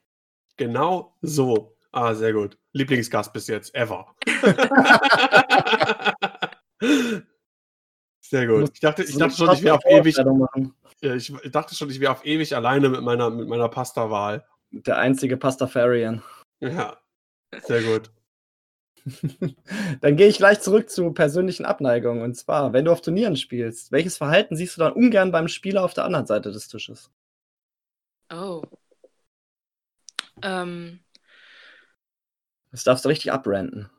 Genau 0.57 1.15
so. 1.21 1.77
Ah, 1.93 2.15
sehr 2.15 2.33
gut. 2.33 2.57
Lieblingsgast 2.73 3.35
bis 3.35 3.49
jetzt, 3.49 3.75
ever. 3.75 4.17
sehr 8.21 8.47
gut. 8.47 8.71
Ich 8.73 8.81
dachte, 8.81 9.03
ich 9.05 9.17
dachte 9.17 9.37
schon, 9.37 9.53
ich 9.53 9.63
wäre 9.63 9.77
auf 9.77 9.85
ewig, 9.85 10.17
ich 11.03 11.51
dachte 11.53 11.75
schon, 11.75 11.91
ich 11.91 12.01
wäre 12.01 12.13
auf 12.13 12.25
ewig 12.25 12.57
alleine 12.57 12.89
mit 12.89 13.03
meiner, 13.03 13.29
mit 13.29 13.47
meiner 13.47 13.69
Pasta-Wahl. 13.69 14.47
Der 14.71 14.97
einzige 14.97 15.37
Pastafarian. 15.37 16.23
Ja, 16.61 16.97
sehr 17.65 17.83
gut. 17.83 18.11
Dann 20.01 20.17
gehe 20.17 20.29
ich 20.29 20.39
gleich 20.39 20.61
zurück 20.61 20.89
zu 20.91 21.13
persönlichen 21.13 21.67
Abneigungen. 21.67 22.23
Und 22.23 22.35
zwar, 22.35 22.73
wenn 22.73 22.85
du 22.85 22.93
auf 22.93 23.03
Turnieren 23.03 23.37
spielst, 23.37 23.93
welches 23.93 24.17
Verhalten 24.17 24.57
siehst 24.57 24.77
du 24.77 24.81
dann 24.81 24.93
ungern 24.93 25.31
beim 25.31 25.49
Spieler 25.49 25.85
auf 25.85 25.95
der 25.95 26.05
anderen 26.05 26.27
Seite 26.27 26.53
des 26.53 26.69
Tisches? 26.69 27.11
Oh. 28.33 28.63
Ähm, 30.43 31.01
Das 32.71 32.85
darfst 32.85 33.05
du 33.05 33.09
richtig 33.09 33.33
abrenten. 33.33 33.91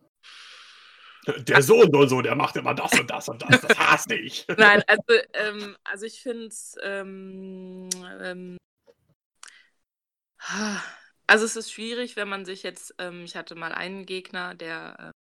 Der 1.48 1.62
so 1.64 1.82
und 1.82 1.92
so 1.92 2.02
und 2.02 2.10
so, 2.10 2.22
der 2.22 2.36
macht 2.36 2.56
immer 2.56 2.76
das 2.76 3.00
und 3.00 3.10
das 3.10 3.30
und 3.30 3.42
das. 3.42 3.62
Das 3.62 3.80
hasse 3.80 4.16
ich. 4.16 4.46
nein, 4.58 4.84
also, 4.86 5.04
ähm, 5.34 5.76
also 5.84 6.06
ich 6.06 6.22
finde 6.22 6.48
es, 6.48 6.76
ähm, 6.84 7.90
ähm, 8.22 8.58
also 11.28 11.46
es 11.46 11.56
ist 11.56 11.72
schwierig, 11.72 12.16
wenn 12.16 12.30
man 12.30 12.46
sich 12.46 12.64
jetzt, 12.64 12.96
ähm, 13.00 13.24
ich 13.24 13.36
hatte 13.36 13.56
mal 13.56 13.72
einen 13.72 14.06
Gegner, 14.06 14.56
der, 14.56 15.12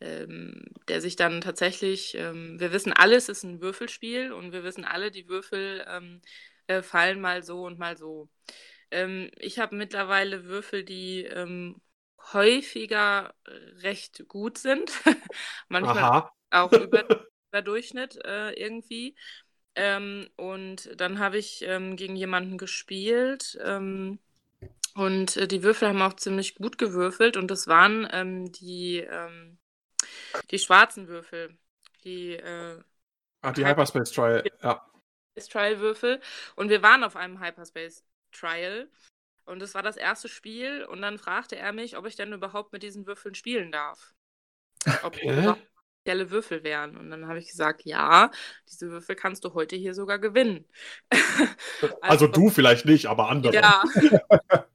ähm, 0.00 0.62
der 0.88 1.00
sich 1.00 1.16
dann 1.16 1.40
tatsächlich, 1.40 2.14
ähm, 2.16 2.60
wir 2.60 2.72
wissen 2.72 2.92
alle, 2.92 3.16
es 3.16 3.28
ist 3.28 3.42
ein 3.44 3.60
Würfelspiel 3.60 4.32
und 4.32 4.52
wir 4.52 4.62
wissen 4.62 4.84
alle, 4.84 5.10
die 5.10 5.28
Würfel 5.28 5.84
ähm, 5.88 6.20
äh, 6.66 6.82
fallen 6.82 7.20
mal 7.20 7.42
so 7.42 7.64
und 7.64 7.78
mal 7.78 7.96
so. 7.96 8.28
Ähm, 8.90 9.30
ich 9.38 9.58
habe 9.58 9.74
mittlerweile 9.76 10.44
Würfel, 10.44 10.84
die 10.84 11.24
ähm, 11.24 11.80
häufiger 12.32 13.34
recht 13.82 14.26
gut 14.28 14.58
sind. 14.58 14.90
Manchmal 15.68 16.04
Aha. 16.04 16.32
auch 16.50 16.72
über, 16.72 17.04
über 17.50 17.62
Durchschnitt 17.62 18.18
äh, 18.24 18.52
irgendwie. 18.52 19.16
Und 20.36 20.88
dann 20.96 21.18
habe 21.18 21.36
ich 21.36 21.58
gegen 21.58 22.16
jemanden 22.16 22.56
gespielt 22.56 23.58
und 24.96 25.36
äh, 25.36 25.46
die 25.46 25.62
Würfel 25.62 25.88
haben 25.88 26.02
auch 26.02 26.14
ziemlich 26.14 26.54
gut 26.54 26.78
gewürfelt 26.78 27.36
und 27.36 27.50
das 27.50 27.68
waren 27.68 28.08
ähm, 28.10 28.50
die, 28.52 28.98
ähm, 28.98 29.58
die 30.50 30.58
schwarzen 30.58 31.08
Würfel, 31.08 31.56
die 32.04 32.32
äh, 32.32 32.82
Ah, 33.42 33.52
die 33.52 33.64
Hyperspace 33.64 34.10
Trial. 34.10 34.44
Ja. 34.62 34.84
Trial-Würfel 35.38 36.20
und 36.56 36.70
wir 36.70 36.82
waren 36.82 37.04
auf 37.04 37.14
einem 37.14 37.40
Hyperspace 37.40 38.04
Trial 38.32 38.88
und 39.44 39.62
es 39.62 39.74
war 39.74 39.82
das 39.82 39.98
erste 39.98 40.28
Spiel 40.28 40.84
und 40.84 41.02
dann 41.02 41.18
fragte 41.18 41.56
er 41.56 41.72
mich, 41.72 41.96
ob 41.98 42.06
ich 42.06 42.16
denn 42.16 42.32
überhaupt 42.32 42.72
mit 42.72 42.82
diesen 42.82 43.06
Würfeln 43.06 43.34
spielen 43.34 43.70
darf. 43.70 44.14
Ob 45.02 45.22
überhaupt 45.22 45.62
spezielle 46.06 46.30
Würfel 46.30 46.62
wären. 46.62 46.96
Und 46.96 47.10
dann 47.10 47.26
habe 47.26 47.38
ich 47.38 47.48
gesagt, 47.48 47.84
ja, 47.84 48.30
diese 48.70 48.90
Würfel 48.90 49.16
kannst 49.16 49.44
du 49.44 49.54
heute 49.54 49.74
hier 49.76 49.94
sogar 49.94 50.18
gewinnen. 50.18 50.64
Also 52.00 52.26
du 52.26 52.48
vielleicht 52.48 52.86
nicht, 52.86 53.06
aber 53.06 53.28
andere. 53.28 53.54
Ja. 53.54 53.82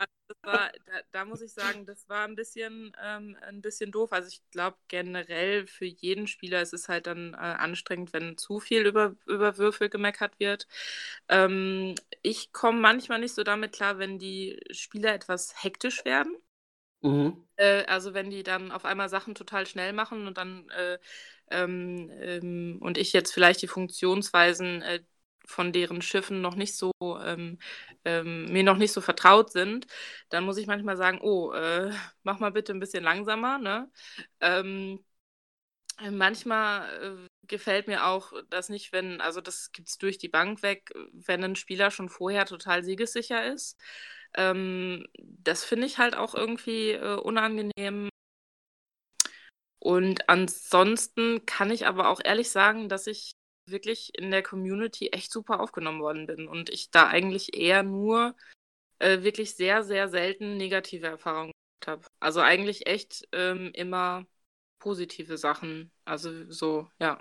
War, 0.44 0.72
da, 0.86 0.94
da 1.12 1.26
muss 1.26 1.42
ich 1.42 1.54
sagen, 1.54 1.86
das 1.86 2.10
war 2.10 2.26
ein 2.28 2.36
bisschen, 2.36 2.96
ähm, 3.04 3.38
ein 3.42 3.62
bisschen 3.62 3.92
doof. 3.92 4.12
Also 4.12 4.28
ich 4.30 4.42
glaube 4.52 4.78
generell 4.88 5.68
für 5.68 5.86
jeden 5.86 6.26
Spieler 6.28 6.62
ist 6.64 6.74
es 6.74 6.90
halt 6.90 7.06
dann 7.08 7.34
äh, 7.34 7.38
anstrengend, 7.38 8.12
wenn 8.14 8.38
zu 8.38 8.60
viel 8.60 8.86
über, 8.88 9.16
über 9.28 9.58
Würfel 9.58 9.90
gemeckert 9.90 10.40
wird. 10.40 10.68
Ähm, 11.30 11.94
ich 12.24 12.52
komme 12.54 12.80
manchmal 12.80 13.20
nicht 13.20 13.36
so 13.36 13.44
damit 13.44 13.74
klar, 13.74 14.00
wenn 14.00 14.18
die 14.20 14.60
Spieler 14.72 15.14
etwas 15.14 15.64
hektisch 15.64 16.06
werden. 16.06 16.36
Mhm. 17.04 17.44
Äh, 17.58 17.86
also 17.86 18.14
wenn 18.14 18.30
die 18.30 18.44
dann 18.44 18.72
auf 18.72 18.86
einmal 18.86 19.10
Sachen 19.10 19.36
total 19.36 19.68
schnell 19.68 19.94
machen 19.94 20.28
und 20.28 20.38
dann 20.38 20.70
äh, 20.70 21.00
ähm, 21.50 22.10
ähm, 22.22 22.78
und 22.82 22.98
ich 22.98 23.14
jetzt 23.14 23.34
vielleicht 23.34 23.62
die 23.62 23.68
Funktionsweisen 23.68 24.82
äh, 24.82 25.04
von 25.46 25.72
deren 25.74 26.02
Schiffen 26.02 26.42
noch 26.42 26.56
nicht 26.56 26.76
so 26.76 26.92
ähm, 27.02 27.60
ähm, 28.06 28.46
mir 28.52 28.64
noch 28.64 28.78
nicht 28.78 28.92
so 28.94 29.02
vertraut 29.02 29.52
sind, 29.52 29.88
dann 30.30 30.44
muss 30.46 30.58
ich 30.58 30.68
manchmal 30.68 30.98
sagen, 30.98 31.20
oh, 31.22 31.52
äh, 31.54 31.92
mach 32.24 32.40
mal 32.40 32.52
bitte 32.52 32.74
ein 32.74 32.80
bisschen 32.80 33.04
langsamer, 33.04 33.58
ne? 33.58 33.90
Ähm, 34.40 35.04
manchmal 36.10 37.28
äh, 37.28 37.28
gefällt 37.48 37.88
mir 37.88 38.06
auch 38.06 38.34
das 38.50 38.70
nicht, 38.70 38.92
wenn, 38.94 39.22
also 39.22 39.42
das 39.42 39.72
gibt 39.72 39.90
es 39.90 39.98
durch 39.98 40.18
die 40.18 40.30
Bank 40.30 40.64
weg, 40.64 40.92
wenn 41.12 41.44
ein 41.44 41.56
Spieler 41.56 41.92
schon 41.92 42.10
vorher 42.10 42.46
total 42.46 42.84
siegessicher 42.84 43.46
ist. 43.46 43.78
Ähm, 44.34 45.06
das 45.18 45.64
finde 45.64 45.88
ich 45.88 45.98
halt 45.98 46.16
auch 46.16 46.34
irgendwie 46.36 46.92
äh, 46.92 47.16
unangenehm. 47.16 48.10
Und 49.80 50.30
ansonsten 50.30 51.46
kann 51.46 51.72
ich 51.72 51.88
aber 51.88 52.10
auch 52.10 52.22
ehrlich 52.24 52.52
sagen, 52.52 52.88
dass 52.88 53.08
ich 53.08 53.34
wirklich 53.72 54.12
in 54.18 54.32
der 54.32 54.44
Community 54.44 55.10
echt 55.10 55.32
super 55.32 55.60
aufgenommen 55.60 56.02
worden 56.02 56.28
bin 56.28 56.48
und 56.48 56.70
ich 56.70 56.92
da 56.92 57.08
eigentlich 57.08 57.56
eher 57.58 57.84
nur 57.84 58.36
äh, 59.00 59.24
wirklich 59.24 59.56
sehr, 59.56 59.84
sehr 59.84 60.10
selten 60.10 60.58
negative 60.58 61.08
Erfahrungen 61.08 61.52
gemacht 61.82 61.88
habe. 62.04 62.08
Also 62.20 62.42
eigentlich 62.42 62.88
echt 62.88 63.28
ähm, 63.34 63.72
immer 63.74 64.26
positive 64.80 65.38
Sachen. 65.38 65.92
Also 66.06 66.50
so, 66.52 66.90
ja. 67.00 67.20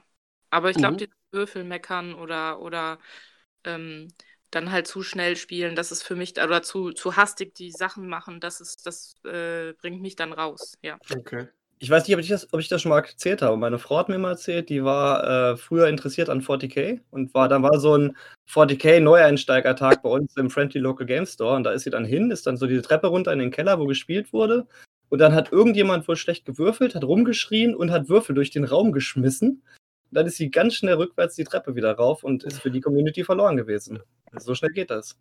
Aber 0.50 0.70
ich 0.70 0.78
glaube, 0.78 0.96
Mhm. 0.96 1.06
die 1.06 1.10
Würfel 1.32 1.64
meckern 1.64 2.14
oder, 2.14 2.60
oder 2.60 2.98
ähm, 3.64 4.08
dann 4.50 4.72
halt 4.72 4.86
zu 4.88 5.02
schnell 5.02 5.36
spielen, 5.36 5.76
das 5.76 5.92
ist 5.92 6.02
für 6.02 6.16
mich, 6.16 6.32
oder 6.42 6.62
zu, 6.62 6.92
zu 6.92 7.16
hastig 7.16 7.54
die 7.54 7.70
Sachen 7.72 8.08
machen, 8.08 8.40
das 8.40 8.60
ist, 8.60 8.86
das 8.86 9.14
äh, 9.24 9.72
bringt 9.74 10.02
mich 10.02 10.16
dann 10.16 10.32
raus, 10.32 10.78
ja. 10.82 10.98
Okay. 11.10 11.48
Ich 11.82 11.88
weiß 11.88 12.06
nicht, 12.06 12.14
ob 12.14 12.20
ich, 12.20 12.28
das, 12.28 12.52
ob 12.52 12.60
ich 12.60 12.68
das 12.68 12.82
schon 12.82 12.90
mal 12.90 12.98
erzählt 13.00 13.40
habe. 13.40 13.56
Meine 13.56 13.78
Frau 13.78 13.96
hat 13.96 14.10
mir 14.10 14.18
mal 14.18 14.32
erzählt, 14.32 14.68
die 14.68 14.84
war 14.84 15.52
äh, 15.52 15.56
früher 15.56 15.88
interessiert 15.88 16.28
an 16.28 16.42
40k 16.42 17.00
und 17.10 17.32
war, 17.32 17.48
dann 17.48 17.62
war 17.62 17.80
so 17.80 17.96
ein 17.96 18.16
40k 18.50 19.00
Neueinsteigertag 19.00 20.02
bei 20.02 20.10
uns 20.10 20.36
im 20.36 20.50
Friendly 20.50 20.78
Local 20.78 21.06
Game 21.06 21.24
Store 21.24 21.56
und 21.56 21.64
da 21.64 21.72
ist 21.72 21.84
sie 21.84 21.90
dann 21.90 22.04
hin, 22.04 22.30
ist 22.30 22.46
dann 22.46 22.58
so 22.58 22.66
diese 22.66 22.82
Treppe 22.82 23.06
runter 23.06 23.32
in 23.32 23.38
den 23.38 23.50
Keller, 23.50 23.80
wo 23.80 23.86
gespielt 23.86 24.34
wurde 24.34 24.66
und 25.10 25.18
dann 25.18 25.34
hat 25.34 25.52
irgendjemand 25.52 26.06
wohl 26.06 26.16
schlecht 26.16 26.46
gewürfelt, 26.46 26.94
hat 26.94 27.04
rumgeschrien 27.04 27.74
und 27.74 27.90
hat 27.90 28.08
Würfel 28.08 28.34
durch 28.34 28.50
den 28.50 28.64
Raum 28.64 28.92
geschmissen. 28.92 29.62
Und 30.10 30.14
dann 30.14 30.26
ist 30.26 30.36
sie 30.36 30.50
ganz 30.50 30.74
schnell 30.74 30.94
rückwärts 30.94 31.34
die 31.34 31.44
Treppe 31.44 31.74
wieder 31.74 31.92
rauf 31.92 32.24
und 32.24 32.44
ist 32.44 32.60
für 32.60 32.70
die 32.70 32.80
Community 32.80 33.24
verloren 33.24 33.56
gewesen. 33.56 34.00
So 34.38 34.54
schnell 34.54 34.72
geht 34.72 34.90
das. 34.90 35.18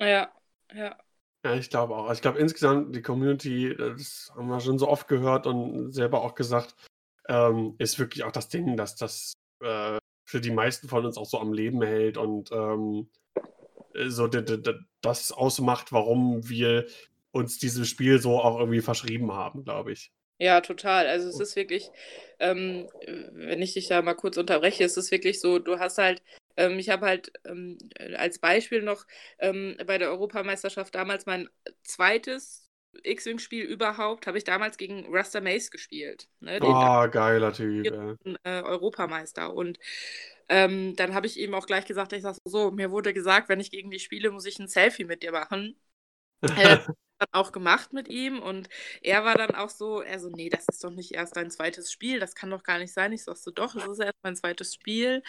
Ja, 0.00 0.32
ja. 0.74 0.98
Ja, 1.44 1.54
ich 1.54 1.70
glaube 1.70 1.94
auch. 1.94 2.12
Ich 2.12 2.20
glaube 2.20 2.38
insgesamt, 2.38 2.94
die 2.94 3.02
Community, 3.02 3.74
das 3.76 4.32
haben 4.34 4.48
wir 4.48 4.60
schon 4.60 4.78
so 4.78 4.88
oft 4.88 5.06
gehört 5.08 5.46
und 5.46 5.92
selber 5.92 6.22
auch 6.22 6.34
gesagt, 6.34 6.74
ähm, 7.28 7.74
ist 7.78 7.98
wirklich 7.98 8.24
auch 8.24 8.32
das 8.32 8.48
Ding, 8.48 8.76
dass 8.76 8.96
das 8.96 9.34
äh, 9.62 9.98
für 10.24 10.40
die 10.40 10.50
meisten 10.50 10.88
von 10.88 11.06
uns 11.06 11.16
auch 11.16 11.26
so 11.26 11.38
am 11.38 11.52
Leben 11.52 11.82
hält 11.82 12.16
und 12.16 12.50
ähm, 12.52 13.08
so 14.08 14.26
d- 14.26 14.42
d- 14.42 14.74
das 15.00 15.32
ausmacht, 15.32 15.92
warum 15.92 16.48
wir 16.48 16.86
uns 17.30 17.58
diesem 17.58 17.84
Spiel 17.84 18.20
so 18.20 18.40
auch 18.40 18.58
irgendwie 18.58 18.80
verschrieben 18.80 19.32
haben, 19.32 19.64
glaube 19.64 19.92
ich. 19.92 20.12
Ja, 20.38 20.60
total. 20.60 21.06
Also 21.06 21.28
es 21.28 21.40
ist 21.40 21.56
wirklich, 21.56 21.90
ähm, 22.38 22.88
wenn 23.32 23.60
ich 23.60 23.74
dich 23.74 23.88
da 23.88 24.02
mal 24.02 24.14
kurz 24.14 24.36
unterbreche, 24.36 24.84
es 24.84 24.96
ist 24.96 25.10
wirklich 25.10 25.40
so, 25.40 25.58
du 25.58 25.78
hast 25.78 25.98
halt, 25.98 26.22
ähm, 26.58 26.78
ich 26.80 26.90
habe 26.90 27.06
halt 27.06 27.32
ähm, 27.46 27.78
als 28.18 28.40
Beispiel 28.40 28.82
noch 28.82 29.06
ähm, 29.40 29.76
bei 29.86 29.98
der 29.98 30.10
Europameisterschaft 30.10 30.94
damals 30.96 31.26
mein 31.26 31.48
zweites 31.84 32.70
X-Wing-Spiel 33.04 33.64
überhaupt, 33.64 34.26
habe 34.28 34.38
ich 34.38 34.44
damals 34.44 34.78
gegen 34.78 35.06
Raster 35.14 35.40
Mace 35.42 35.70
gespielt. 35.72 36.28
Ne, 36.40 36.60
Ah, 36.60 37.06
geiler 37.08 37.52
Typ. 37.52 37.92
ey. 37.92 38.16
äh, 38.44 38.62
Europameister. 38.62 39.52
Und 39.54 39.78
ähm, 40.48 40.96
dann 40.96 41.14
habe 41.14 41.26
ich 41.26 41.38
ihm 41.38 41.54
auch 41.54 41.66
gleich 41.66 41.84
gesagt, 41.86 42.12
ich 42.12 42.22
sag 42.22 42.36
so, 42.44 42.70
mir 42.70 42.90
wurde 42.90 43.14
gesagt, 43.14 43.48
wenn 43.48 43.60
ich 43.60 43.70
gegen 43.70 43.90
die 43.90 43.98
spiele, 44.00 44.30
muss 44.30 44.46
ich 44.46 44.58
ein 44.58 44.68
Selfie 44.68 45.04
mit 45.04 45.22
dir 45.22 45.32
machen. 45.32 45.76
Äh, 46.54 46.78
dann 47.18 47.28
auch 47.32 47.52
gemacht 47.52 47.92
mit 47.92 48.08
ihm 48.08 48.40
und 48.40 48.68
er 49.02 49.24
war 49.24 49.34
dann 49.36 49.54
auch 49.54 49.70
so, 49.70 50.00
er 50.02 50.20
so, 50.20 50.28
nee, 50.30 50.48
das 50.48 50.66
ist 50.68 50.82
doch 50.84 50.90
nicht 50.90 51.12
erst 51.12 51.36
dein 51.36 51.50
zweites 51.50 51.90
Spiel, 51.92 52.20
das 52.20 52.34
kann 52.34 52.50
doch 52.50 52.62
gar 52.62 52.78
nicht 52.78 52.92
sein. 52.92 53.12
Ich 53.12 53.24
sag 53.24 53.36
so, 53.36 53.50
doch, 53.50 53.74
es 53.74 53.84
ist 53.86 54.00
erst 54.00 54.18
mein 54.22 54.36
zweites 54.36 54.74
Spiel 54.74 55.22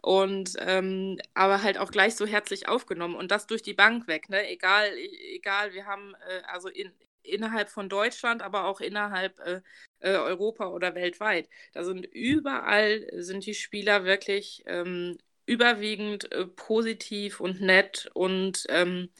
und 0.00 0.54
ähm, 0.60 1.18
aber 1.34 1.62
halt 1.62 1.78
auch 1.78 1.90
gleich 1.90 2.16
so 2.16 2.26
herzlich 2.26 2.68
aufgenommen 2.68 3.14
und 3.16 3.30
das 3.30 3.46
durch 3.46 3.62
die 3.62 3.74
Bank 3.74 4.06
weg, 4.08 4.28
ne? 4.28 4.48
Egal, 4.48 4.88
e- 4.96 5.36
egal, 5.36 5.72
wir 5.74 5.86
haben 5.86 6.14
äh, 6.28 6.42
also 6.46 6.68
in, 6.68 6.92
innerhalb 7.22 7.68
von 7.70 7.88
Deutschland, 7.88 8.42
aber 8.42 8.64
auch 8.66 8.80
innerhalb 8.80 9.38
äh, 9.40 9.60
äh, 10.00 10.16
Europa 10.16 10.68
oder 10.68 10.94
weltweit. 10.94 11.48
Da 11.72 11.84
sind 11.84 12.06
überall 12.06 13.06
sind 13.22 13.46
die 13.46 13.54
Spieler 13.54 14.04
wirklich 14.04 14.62
ähm, 14.66 15.18
überwiegend 15.46 16.30
äh, 16.32 16.46
positiv 16.46 17.40
und 17.40 17.60
nett 17.60 18.10
und 18.14 18.64
ähm, 18.68 19.10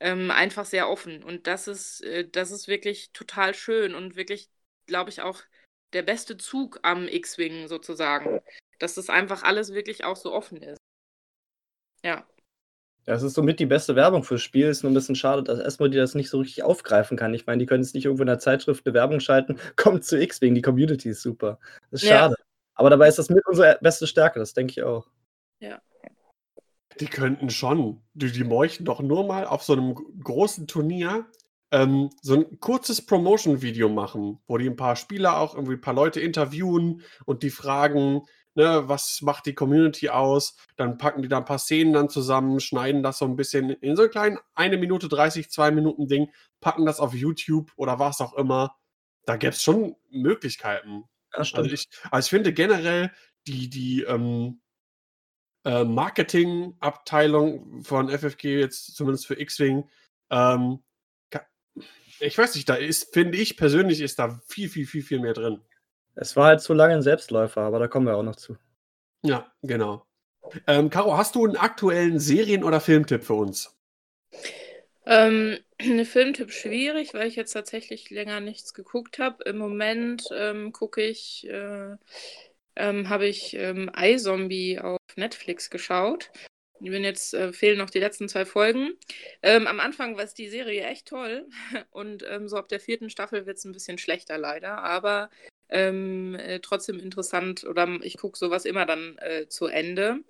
ähm, 0.00 0.30
einfach 0.30 0.64
sehr 0.64 0.88
offen. 0.88 1.22
Und 1.22 1.46
das 1.46 1.68
ist, 1.68 2.02
äh, 2.02 2.28
das 2.28 2.50
ist 2.50 2.68
wirklich 2.68 3.12
total 3.12 3.54
schön 3.54 3.94
und 3.94 4.16
wirklich, 4.16 4.50
glaube 4.86 5.10
ich, 5.10 5.22
auch 5.22 5.42
der 5.92 6.02
beste 6.02 6.36
Zug 6.36 6.80
am 6.82 7.08
X-Wing 7.08 7.68
sozusagen. 7.68 8.40
Dass 8.78 8.94
das 8.94 9.08
einfach 9.08 9.42
alles 9.42 9.72
wirklich 9.72 10.04
auch 10.04 10.16
so 10.16 10.32
offen 10.32 10.62
ist. 10.62 10.78
Ja. 12.04 12.26
Ja, 13.06 13.14
es 13.14 13.22
ist 13.22 13.34
somit 13.34 13.60
die 13.60 13.66
beste 13.66 13.94
Werbung 13.94 14.24
fürs 14.24 14.42
Spiel. 14.42 14.66
Ist 14.66 14.82
nur 14.82 14.90
ein 14.90 14.94
bisschen 14.94 15.14
schade, 15.14 15.42
dass 15.44 15.60
Asmodee 15.60 15.96
das 15.96 16.14
nicht 16.16 16.28
so 16.28 16.40
richtig 16.40 16.64
aufgreifen 16.64 17.16
kann. 17.16 17.32
Ich 17.34 17.46
meine, 17.46 17.58
die 17.60 17.66
können 17.66 17.84
jetzt 17.84 17.94
nicht 17.94 18.04
irgendwo 18.04 18.24
in 18.24 18.28
der 18.28 18.40
Zeitschrift 18.40 18.84
eine 18.84 18.94
Werbung 18.94 19.20
schalten. 19.20 19.56
Kommt 19.76 20.04
zu 20.04 20.18
X-Wing, 20.20 20.54
die 20.54 20.62
Community 20.62 21.10
ist 21.10 21.22
super. 21.22 21.58
Das 21.90 22.02
ist 22.02 22.08
Ja. 22.08 22.18
schade. 22.18 22.34
Aber 22.74 22.90
dabei 22.90 23.08
ist 23.08 23.18
das 23.18 23.30
mit 23.30 23.46
unsere 23.46 23.78
beste 23.80 24.06
Stärke, 24.06 24.38
das 24.38 24.52
denke 24.54 24.72
ich 24.72 24.82
auch. 24.82 25.08
Ja. 25.60 25.80
Die 27.00 27.06
könnten 27.06 27.50
schon. 27.50 28.02
Die, 28.14 28.32
die 28.32 28.44
bräuchten 28.44 28.84
doch 28.84 29.00
nur 29.00 29.26
mal 29.26 29.46
auf 29.46 29.62
so 29.62 29.74
einem 29.74 29.94
großen 29.94 30.66
Turnier 30.66 31.26
ähm, 31.72 32.10
so 32.22 32.34
ein 32.34 32.60
kurzes 32.60 33.04
Promotion-Video 33.04 33.88
machen, 33.88 34.38
wo 34.46 34.56
die 34.56 34.68
ein 34.68 34.76
paar 34.76 34.96
Spieler 34.96 35.38
auch 35.38 35.54
irgendwie 35.54 35.74
ein 35.74 35.80
paar 35.80 35.94
Leute 35.94 36.20
interviewen 36.20 37.02
und 37.24 37.42
die 37.42 37.50
fragen, 37.50 38.22
ne, 38.54 38.84
was 38.86 39.20
macht 39.22 39.46
die 39.46 39.54
Community 39.54 40.08
aus? 40.08 40.56
Dann 40.76 40.96
packen 40.96 41.22
die 41.22 41.28
da 41.28 41.38
ein 41.38 41.44
paar 41.44 41.58
Szenen 41.58 41.92
dann 41.92 42.08
zusammen, 42.08 42.60
schneiden 42.60 43.02
das 43.02 43.18
so 43.18 43.24
ein 43.24 43.36
bisschen 43.36 43.70
in 43.70 43.96
so 43.96 44.02
einen 44.02 44.10
kleinen 44.10 44.38
1 44.54 44.76
Minute 44.78 45.08
30, 45.08 45.50
2 45.50 45.70
Minuten 45.72 46.06
Ding, 46.06 46.30
packen 46.60 46.86
das 46.86 47.00
auf 47.00 47.14
YouTube 47.14 47.72
oder 47.76 47.98
was 47.98 48.20
auch 48.20 48.34
immer. 48.34 48.76
Da 49.24 49.36
gäbe 49.36 49.52
es 49.52 49.62
schon 49.62 49.96
Möglichkeiten. 50.10 51.04
Also 51.32 51.62
ich, 51.62 51.88
also 52.10 52.26
ich 52.26 52.30
finde 52.30 52.52
generell 52.52 53.12
die, 53.46 53.68
die 53.68 54.02
ähm, 54.02 54.60
äh, 55.66 55.84
Marketingabteilung 55.84 57.82
von 57.82 58.08
FFG, 58.08 58.60
jetzt 58.60 58.94
zumindest 58.96 59.26
für 59.26 59.38
X-Wing, 59.38 59.88
ähm, 60.30 60.78
ich 62.20 62.38
weiß 62.38 62.54
nicht, 62.54 62.68
da 62.68 62.76
ist, 62.76 63.12
finde 63.12 63.36
ich 63.36 63.56
persönlich, 63.56 64.00
ist 64.00 64.18
da 64.18 64.40
viel, 64.46 64.68
viel, 64.68 64.86
viel, 64.86 65.02
viel 65.02 65.20
mehr 65.20 65.34
drin. 65.34 65.60
Es 66.14 66.36
war 66.36 66.46
halt 66.46 66.60
zu 66.60 66.72
lange 66.72 66.94
ein 66.94 67.02
Selbstläufer, 67.02 67.60
aber 67.60 67.78
da 67.78 67.88
kommen 67.88 68.06
wir 68.06 68.16
auch 68.16 68.22
noch 68.22 68.36
zu. 68.36 68.56
Ja, 69.22 69.52
genau. 69.62 70.06
Ähm, 70.66 70.88
Caro, 70.88 71.18
hast 71.18 71.34
du 71.34 71.44
einen 71.44 71.56
aktuellen 71.56 72.20
Serien- 72.20 72.64
oder 72.64 72.80
Filmtipp 72.80 73.24
für 73.24 73.34
uns? 73.34 73.76
Ähm, 75.04 75.58
eine 75.80 76.04
Filmtipp 76.04 76.52
schwierig, 76.52 77.12
weil 77.12 77.26
ich 77.26 77.36
jetzt 77.36 77.52
tatsächlich 77.52 78.08
länger 78.10 78.40
nichts 78.40 78.72
geguckt 78.72 79.18
habe. 79.18 79.44
Im 79.44 79.58
Moment 79.58 80.24
ähm, 80.32 80.72
gucke 80.72 81.02
ich, 81.02 81.46
äh, 81.48 81.96
ähm, 82.76 83.08
habe 83.08 83.26
ich 83.26 83.54
ähm, 83.54 83.90
iZombie 83.96 84.78
auf 84.78 84.98
Netflix 85.16 85.70
geschaut. 85.70 86.30
Ich 86.80 86.90
bin 86.90 87.04
jetzt, 87.04 87.32
äh, 87.32 87.52
fehlen 87.52 87.78
noch 87.78 87.90
die 87.90 88.00
letzten 88.00 88.28
zwei 88.28 88.44
Folgen. 88.44 88.92
Ähm, 89.42 89.66
am 89.66 89.80
Anfang 89.80 90.16
war 90.16 90.26
die 90.26 90.48
Serie 90.48 90.84
echt 90.84 91.08
toll 91.08 91.46
und 91.90 92.24
ähm, 92.28 92.48
so 92.48 92.56
ab 92.56 92.68
der 92.68 92.80
vierten 92.80 93.10
Staffel 93.10 93.46
wird 93.46 93.56
es 93.58 93.64
ein 93.64 93.72
bisschen 93.72 93.98
schlechter 93.98 94.38
leider, 94.38 94.82
aber 94.82 95.30
ähm, 95.68 96.34
äh, 96.34 96.60
trotzdem 96.60 96.98
interessant 97.00 97.64
oder 97.64 97.88
ich 98.02 98.18
gucke 98.18 98.38
sowas 98.38 98.64
immer 98.64 98.86
dann 98.86 99.16
äh, 99.18 99.48
zu 99.48 99.66
Ende. 99.66 100.20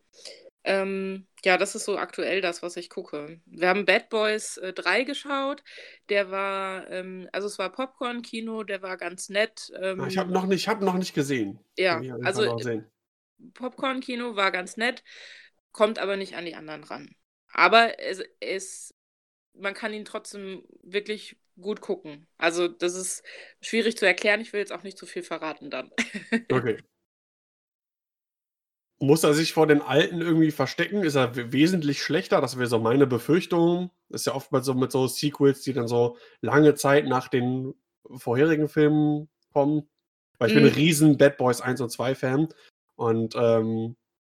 Ähm, 0.67 1.27
ja, 1.45 1.57
das 1.57 1.75
ist 1.75 1.85
so 1.85 1.97
aktuell 1.99 2.41
das, 2.41 2.63
was 2.63 2.77
ich 2.77 2.91
gucke. 2.91 3.41
Wir 3.47 3.69
haben 3.69 3.85
Bad 3.85 4.09
Boys 4.11 4.57
äh, 4.59 4.73
3 4.73 5.05
geschaut. 5.05 5.63
Der 6.09 6.31
war, 6.31 6.91
ähm, 6.91 7.29
also 7.33 7.47
es 7.47 7.59
war 7.59 7.71
Popcorn-Kino, 7.71 8.65
der 8.65 8.83
war 8.83 8.97
ganz 8.97 9.29
nett. 9.29 9.73
Ähm, 9.81 10.01
Ah, 10.01 10.07
Ich 10.09 10.19
habe 10.19 10.31
noch, 10.33 10.47
nicht- 10.47 10.63
ich 10.63 10.69
hab 10.69 10.81
noch 10.83 10.95
nicht 10.99 11.15
gesehen. 11.15 11.59
ja, 11.79 12.01
also. 12.25 12.61
Popcorn-Kino 13.55 14.37
war 14.37 14.51
ganz 14.51 14.77
nett, 14.77 15.03
kommt 15.73 15.99
aber 15.99 16.17
nicht 16.17 16.37
an 16.37 16.45
die 16.45 16.55
anderen 16.55 16.85
ran. 16.85 17.15
Aber 17.53 17.99
es, 18.01 18.23
es, 18.41 18.95
man 19.55 19.75
kann 19.75 19.93
ihn 19.93 20.05
trotzdem 20.05 20.65
wirklich 20.83 21.39
gut 21.61 21.81
gucken. 21.81 22.27
Also 22.39 22.69
das 22.69 22.95
ist 22.95 23.23
schwierig 23.61 23.97
zu 23.97 24.07
erklären. 24.07 24.41
Ich 24.41 24.53
will 24.53 24.61
jetzt 24.61 24.73
auch 24.73 24.83
nicht 24.83 24.99
zu 24.99 25.07
viel 25.07 25.23
verraten 25.23 25.71
dann. 25.71 25.91
Okay. 26.53 26.77
Muss 28.99 29.25
er 29.25 29.35
sich 29.35 29.53
vor 29.53 29.67
den 29.67 29.83
Alten 29.83 30.23
irgendwie 30.23 30.51
verstecken? 30.51 31.03
Ist 31.03 31.17
er 31.17 31.37
we- 31.37 31.53
wesentlich 31.53 32.03
schlechter? 32.03 32.41
Das 32.41 32.57
wäre 32.57 32.67
so 32.69 32.79
meine 32.79 33.07
Befürchtung. 33.07 33.91
Ist 34.09 34.27
ja 34.27 34.35
oftmals 34.35 34.65
so 34.67 34.75
mit 34.75 34.91
so 34.91 35.07
Sequels, 35.07 35.61
die 35.63 35.75
dann 35.75 35.87
so 35.89 36.17
lange 36.41 36.75
Zeit 36.75 37.07
nach 37.07 37.29
den 37.29 37.75
vorherigen 38.17 38.69
Filmen 38.69 39.29
kommen. 39.53 39.89
Weil 40.39 40.49
ich 40.49 40.55
bin 40.55 40.65
Mm. 40.65 40.67
ein 40.67 40.73
riesen 40.73 41.19
Bad 41.19 41.37
Boys 41.37 41.61
1 41.61 41.81
und 41.83 41.91
2 41.91 42.15
Fan. 42.15 42.49
Und 42.97 43.35
ähm, 43.37 43.97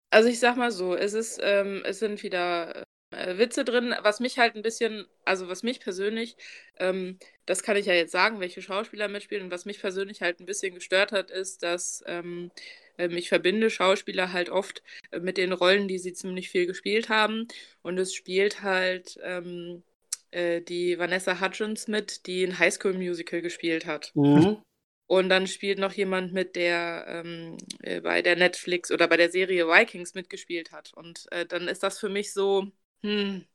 Also 0.09 0.29
ich 0.29 0.39
sag 0.39 0.55
mal 0.57 0.71
so, 0.71 0.95
es 0.95 1.13
ist, 1.13 1.39
ähm, 1.43 1.81
es 1.85 1.99
sind 1.99 2.23
wieder 2.23 2.83
äh, 3.11 3.37
Witze 3.37 3.65
drin, 3.65 3.93
was 4.01 4.19
mich 4.19 4.39
halt 4.39 4.55
ein 4.55 4.61
bisschen, 4.61 5.05
also 5.25 5.47
was 5.49 5.63
mich 5.63 5.79
persönlich, 5.81 6.37
ähm, 6.77 7.19
das 7.45 7.61
kann 7.63 7.75
ich 7.77 7.85
ja 7.85 7.93
jetzt 7.93 8.11
sagen, 8.11 8.39
welche 8.39 8.61
Schauspieler 8.61 9.07
mitspielen, 9.09 9.45
und 9.45 9.51
was 9.51 9.65
mich 9.65 9.79
persönlich 9.81 10.21
halt 10.21 10.39
ein 10.39 10.45
bisschen 10.45 10.73
gestört 10.75 11.11
hat, 11.11 11.29
ist, 11.31 11.61
dass 11.63 12.03
ähm, 12.07 12.51
ähm, 12.97 13.15
ich 13.17 13.29
verbinde 13.29 13.69
Schauspieler 13.69 14.33
halt 14.33 14.49
oft 14.49 14.83
äh, 15.11 15.19
mit 15.19 15.37
den 15.37 15.53
Rollen, 15.53 15.87
die 15.87 15.99
sie 15.99 16.13
ziemlich 16.13 16.49
viel 16.49 16.65
gespielt 16.65 17.09
haben. 17.09 17.47
Und 17.81 17.97
es 17.97 18.13
spielt 18.13 18.63
halt 18.63 19.17
ähm, 19.23 19.83
äh, 20.31 20.61
die 20.61 20.99
Vanessa 20.99 21.39
Hudgens 21.41 21.87
mit, 21.87 22.25
die 22.27 22.43
ein 22.43 22.59
Highschool-Musical 22.59 23.41
gespielt 23.41 23.85
hat. 23.85 24.11
mhm. 24.15 24.61
Und 25.09 25.29
dann 25.29 25.47
spielt 25.47 25.79
noch 25.79 25.93
jemand 25.93 26.33
mit, 26.33 26.57
der 26.57 27.05
ähm, 27.07 27.57
äh, 27.81 28.01
bei 28.01 28.21
der 28.21 28.35
Netflix 28.35 28.91
oder 28.91 29.07
bei 29.07 29.15
der 29.15 29.31
Serie 29.31 29.65
Vikings 29.65 30.15
mitgespielt 30.15 30.73
hat. 30.73 30.91
Und 30.93 31.27
äh, 31.31 31.45
dann 31.45 31.69
ist 31.69 31.81
das 31.81 31.97
für 31.97 32.09
mich 32.09 32.33
so, 32.33 32.67
hm, 33.03 33.45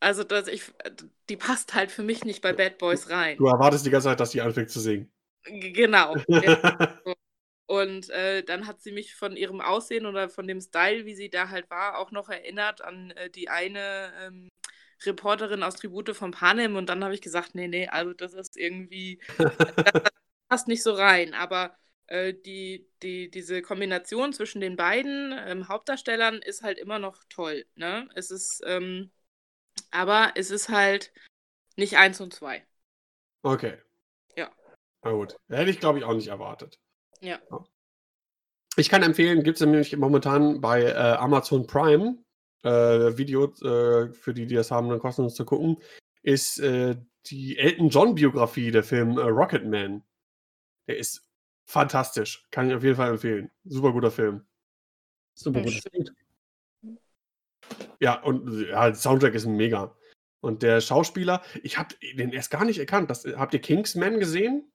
also 0.00 0.24
dass 0.24 0.48
ich, 0.48 0.62
die 1.28 1.36
passt 1.36 1.74
halt 1.74 1.90
für 1.90 2.02
mich 2.02 2.24
nicht 2.24 2.40
bei 2.40 2.54
Bad 2.54 2.78
Boys 2.78 3.10
rein. 3.10 3.36
du 3.36 3.46
erwartest 3.46 3.84
die 3.84 3.90
ganze 3.90 4.06
Zeit, 4.06 4.20
dass 4.20 4.30
die 4.30 4.40
anfängt 4.40 4.70
zu 4.70 4.80
singen. 4.80 5.10
G 5.44 5.72
genau. 5.72 6.14
Ja. 6.28 7.00
Und 7.66 8.10
äh, 8.10 8.44
dann 8.44 8.66
hat 8.66 8.80
sie 8.80 8.92
mich 8.92 9.16
von 9.16 9.36
ihrem 9.36 9.60
Aussehen 9.60 10.06
oder 10.06 10.28
von 10.28 10.46
dem 10.46 10.60
Style, 10.60 11.04
wie 11.04 11.16
sie 11.16 11.30
da 11.30 11.48
halt 11.48 11.68
war, 11.68 11.98
auch 11.98 12.12
noch 12.12 12.28
erinnert 12.28 12.80
an 12.80 13.10
äh, 13.12 13.28
die 13.28 13.48
eine 13.48 14.12
ähm, 14.20 14.48
Reporterin 15.04 15.64
aus 15.64 15.74
Tribute 15.74 16.14
von 16.14 16.30
Panem. 16.30 16.76
Und 16.76 16.88
dann 16.88 17.02
habe 17.02 17.14
ich 17.14 17.20
gesagt, 17.20 17.54
nee, 17.54 17.66
nee, 17.66 17.88
also 17.88 18.12
das 18.12 18.34
ist 18.34 18.56
irgendwie, 18.56 19.20
das 19.36 19.52
passt 20.48 20.68
nicht 20.68 20.84
so 20.84 20.92
rein. 20.92 21.34
Aber 21.34 21.76
äh, 22.06 22.34
die, 22.34 22.88
die, 23.02 23.30
diese 23.30 23.62
Kombination 23.62 24.32
zwischen 24.32 24.60
den 24.60 24.76
beiden 24.76 25.34
ähm, 25.36 25.68
Hauptdarstellern 25.68 26.36
ist 26.36 26.62
halt 26.62 26.78
immer 26.78 27.00
noch 27.00 27.24
toll. 27.28 27.66
Ne? 27.74 28.08
Es 28.14 28.30
ist, 28.30 28.62
ähm, 28.64 29.10
aber 29.90 30.32
es 30.36 30.52
ist 30.52 30.68
halt 30.68 31.12
nicht 31.74 31.98
eins 31.98 32.20
und 32.20 32.32
zwei. 32.32 32.64
okay. 33.42 33.78
Ja. 34.36 34.54
Na 35.02 35.10
gut. 35.10 35.36
Hätte 35.48 35.70
ich, 35.70 35.80
glaube 35.80 35.98
ich, 35.98 36.04
auch 36.04 36.14
nicht 36.14 36.28
erwartet. 36.28 36.78
Ja. 37.20 37.38
Ich 38.76 38.88
kann 38.88 39.02
empfehlen, 39.02 39.42
gibt 39.42 39.60
es 39.60 39.66
nämlich 39.66 39.96
momentan 39.96 40.60
bei 40.60 40.82
äh, 40.82 40.92
Amazon 40.92 41.66
Prime 41.66 42.18
äh, 42.62 43.16
Video, 43.16 43.44
äh, 43.62 44.12
für 44.12 44.34
die, 44.34 44.46
die 44.46 44.54
das 44.54 44.70
haben, 44.70 44.88
dann 44.88 44.98
kostenlos 44.98 45.34
zu 45.34 45.44
gucken, 45.44 45.78
ist 46.22 46.58
äh, 46.58 46.96
die 47.26 47.56
Elton 47.58 47.88
John 47.88 48.14
Biografie, 48.14 48.70
der 48.70 48.82
Film 48.82 49.18
äh, 49.18 49.22
Rocketman. 49.22 50.02
Der 50.88 50.98
ist 50.98 51.26
fantastisch. 51.64 52.46
Kann 52.50 52.68
ich 52.68 52.76
auf 52.76 52.82
jeden 52.82 52.96
Fall 52.96 53.10
empfehlen. 53.10 53.50
Super 53.64 53.92
guter 53.92 54.10
Film. 54.10 54.46
Super 55.34 55.60
Ja, 55.60 55.64
gutes 55.64 55.84
Lied. 55.92 56.12
Ja, 58.00 58.20
und 58.22 58.68
ja, 58.68 58.86
der 58.86 58.94
Soundtrack 58.94 59.34
ist 59.34 59.46
mega. 59.46 59.96
Und 60.40 60.62
der 60.62 60.80
Schauspieler, 60.80 61.42
ich 61.62 61.78
habe 61.78 61.94
den 62.16 62.32
erst 62.32 62.50
gar 62.50 62.64
nicht 62.64 62.78
erkannt. 62.78 63.10
Das, 63.10 63.24
habt 63.24 63.54
ihr 63.54 63.60
Kingsman 63.60 64.20
gesehen? 64.20 64.70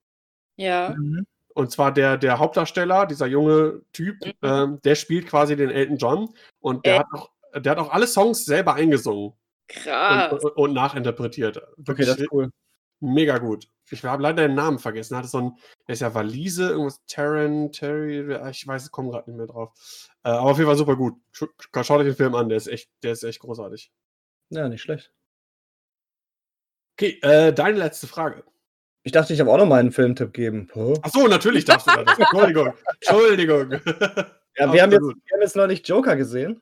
Ja. 0.57 0.95
Mhm. 0.97 1.25
Und 1.53 1.71
zwar 1.71 1.91
der, 1.93 2.17
der 2.17 2.39
Hauptdarsteller, 2.39 3.05
dieser 3.05 3.27
junge 3.27 3.81
Typ, 3.93 4.17
Mhm. 4.25 4.31
ähm, 4.41 4.81
der 4.83 4.95
spielt 4.95 5.27
quasi 5.27 5.55
den 5.55 5.69
Elton 5.69 5.97
John. 5.97 6.33
Und 6.59 6.85
der, 6.85 6.95
Äh. 6.95 6.99
hat 6.99 7.07
auch, 7.13 7.29
der 7.55 7.71
hat 7.71 7.79
auch 7.79 7.91
alle 7.91 8.07
Songs 8.07 8.45
selber 8.45 8.75
eingesungen 8.75 9.33
Krass. 9.67 10.31
und, 10.33 10.43
und, 10.43 10.51
und 10.57 10.73
nachinterpretiert. 10.73 11.57
Okay, 11.57 11.67
Wirklich 11.77 12.07
das 12.07 12.17
ist 12.19 12.31
cool. 12.31 12.49
mega 12.99 13.37
gut. 13.37 13.67
Ich 13.89 14.03
habe 14.05 14.23
leider 14.23 14.47
den 14.47 14.55
Namen 14.55 14.79
vergessen. 14.79 15.15
Er 15.15 15.17
hatte 15.17 15.27
so 15.27 15.37
ein, 15.39 15.57
der 15.87 15.93
ist 15.93 15.99
ja 15.99 16.13
Walise, 16.13 16.69
irgendwas, 16.69 17.01
Terran, 17.07 17.73
Terry, 17.73 18.21
ich 18.49 18.65
weiß, 18.65 18.85
ich 18.85 18.91
komme 18.91 19.09
gerade 19.11 19.29
nicht 19.29 19.37
mehr 19.37 19.47
drauf. 19.47 19.73
Äh, 20.23 20.29
aber 20.29 20.51
auf 20.51 20.57
jeden 20.57 20.67
Fall 20.69 20.77
super 20.77 20.95
gut. 20.95 21.15
Sch 21.33 21.43
schaut 21.81 21.99
euch 21.99 22.05
den 22.05 22.15
Film 22.15 22.35
an, 22.35 22.47
der 22.47 22.57
ist 22.57 22.67
echt, 22.67 22.89
der 23.03 23.11
ist 23.11 23.23
echt 23.23 23.41
großartig. 23.41 23.91
Ja, 24.49 24.69
nicht 24.69 24.81
schlecht. 24.81 25.11
Okay, 26.97 27.19
äh, 27.21 27.51
deine 27.51 27.77
letzte 27.79 28.07
Frage. 28.07 28.43
Ich 29.03 29.11
dachte, 29.11 29.33
ich 29.33 29.39
habe 29.39 29.51
auch 29.51 29.57
noch 29.57 29.65
mal 29.65 29.79
einen 29.79 29.91
Filmtipp 29.91 30.33
geben. 30.33 30.67
Puh. 30.67 30.93
Ach 31.01 31.09
so, 31.09 31.27
natürlich 31.27 31.65
darfst 31.65 31.87
du 31.87 32.03
das. 32.03 32.19
Entschuldigung. 32.19 32.73
Entschuldigung. 32.99 33.79
Ja, 34.57 34.71
wir 34.73 34.81
haben, 34.81 34.91
jetzt, 34.91 35.01
wir 35.01 35.33
haben 35.33 35.41
jetzt 35.41 35.55
neulich 35.55 35.87
Joker 35.87 36.17
gesehen. 36.17 36.61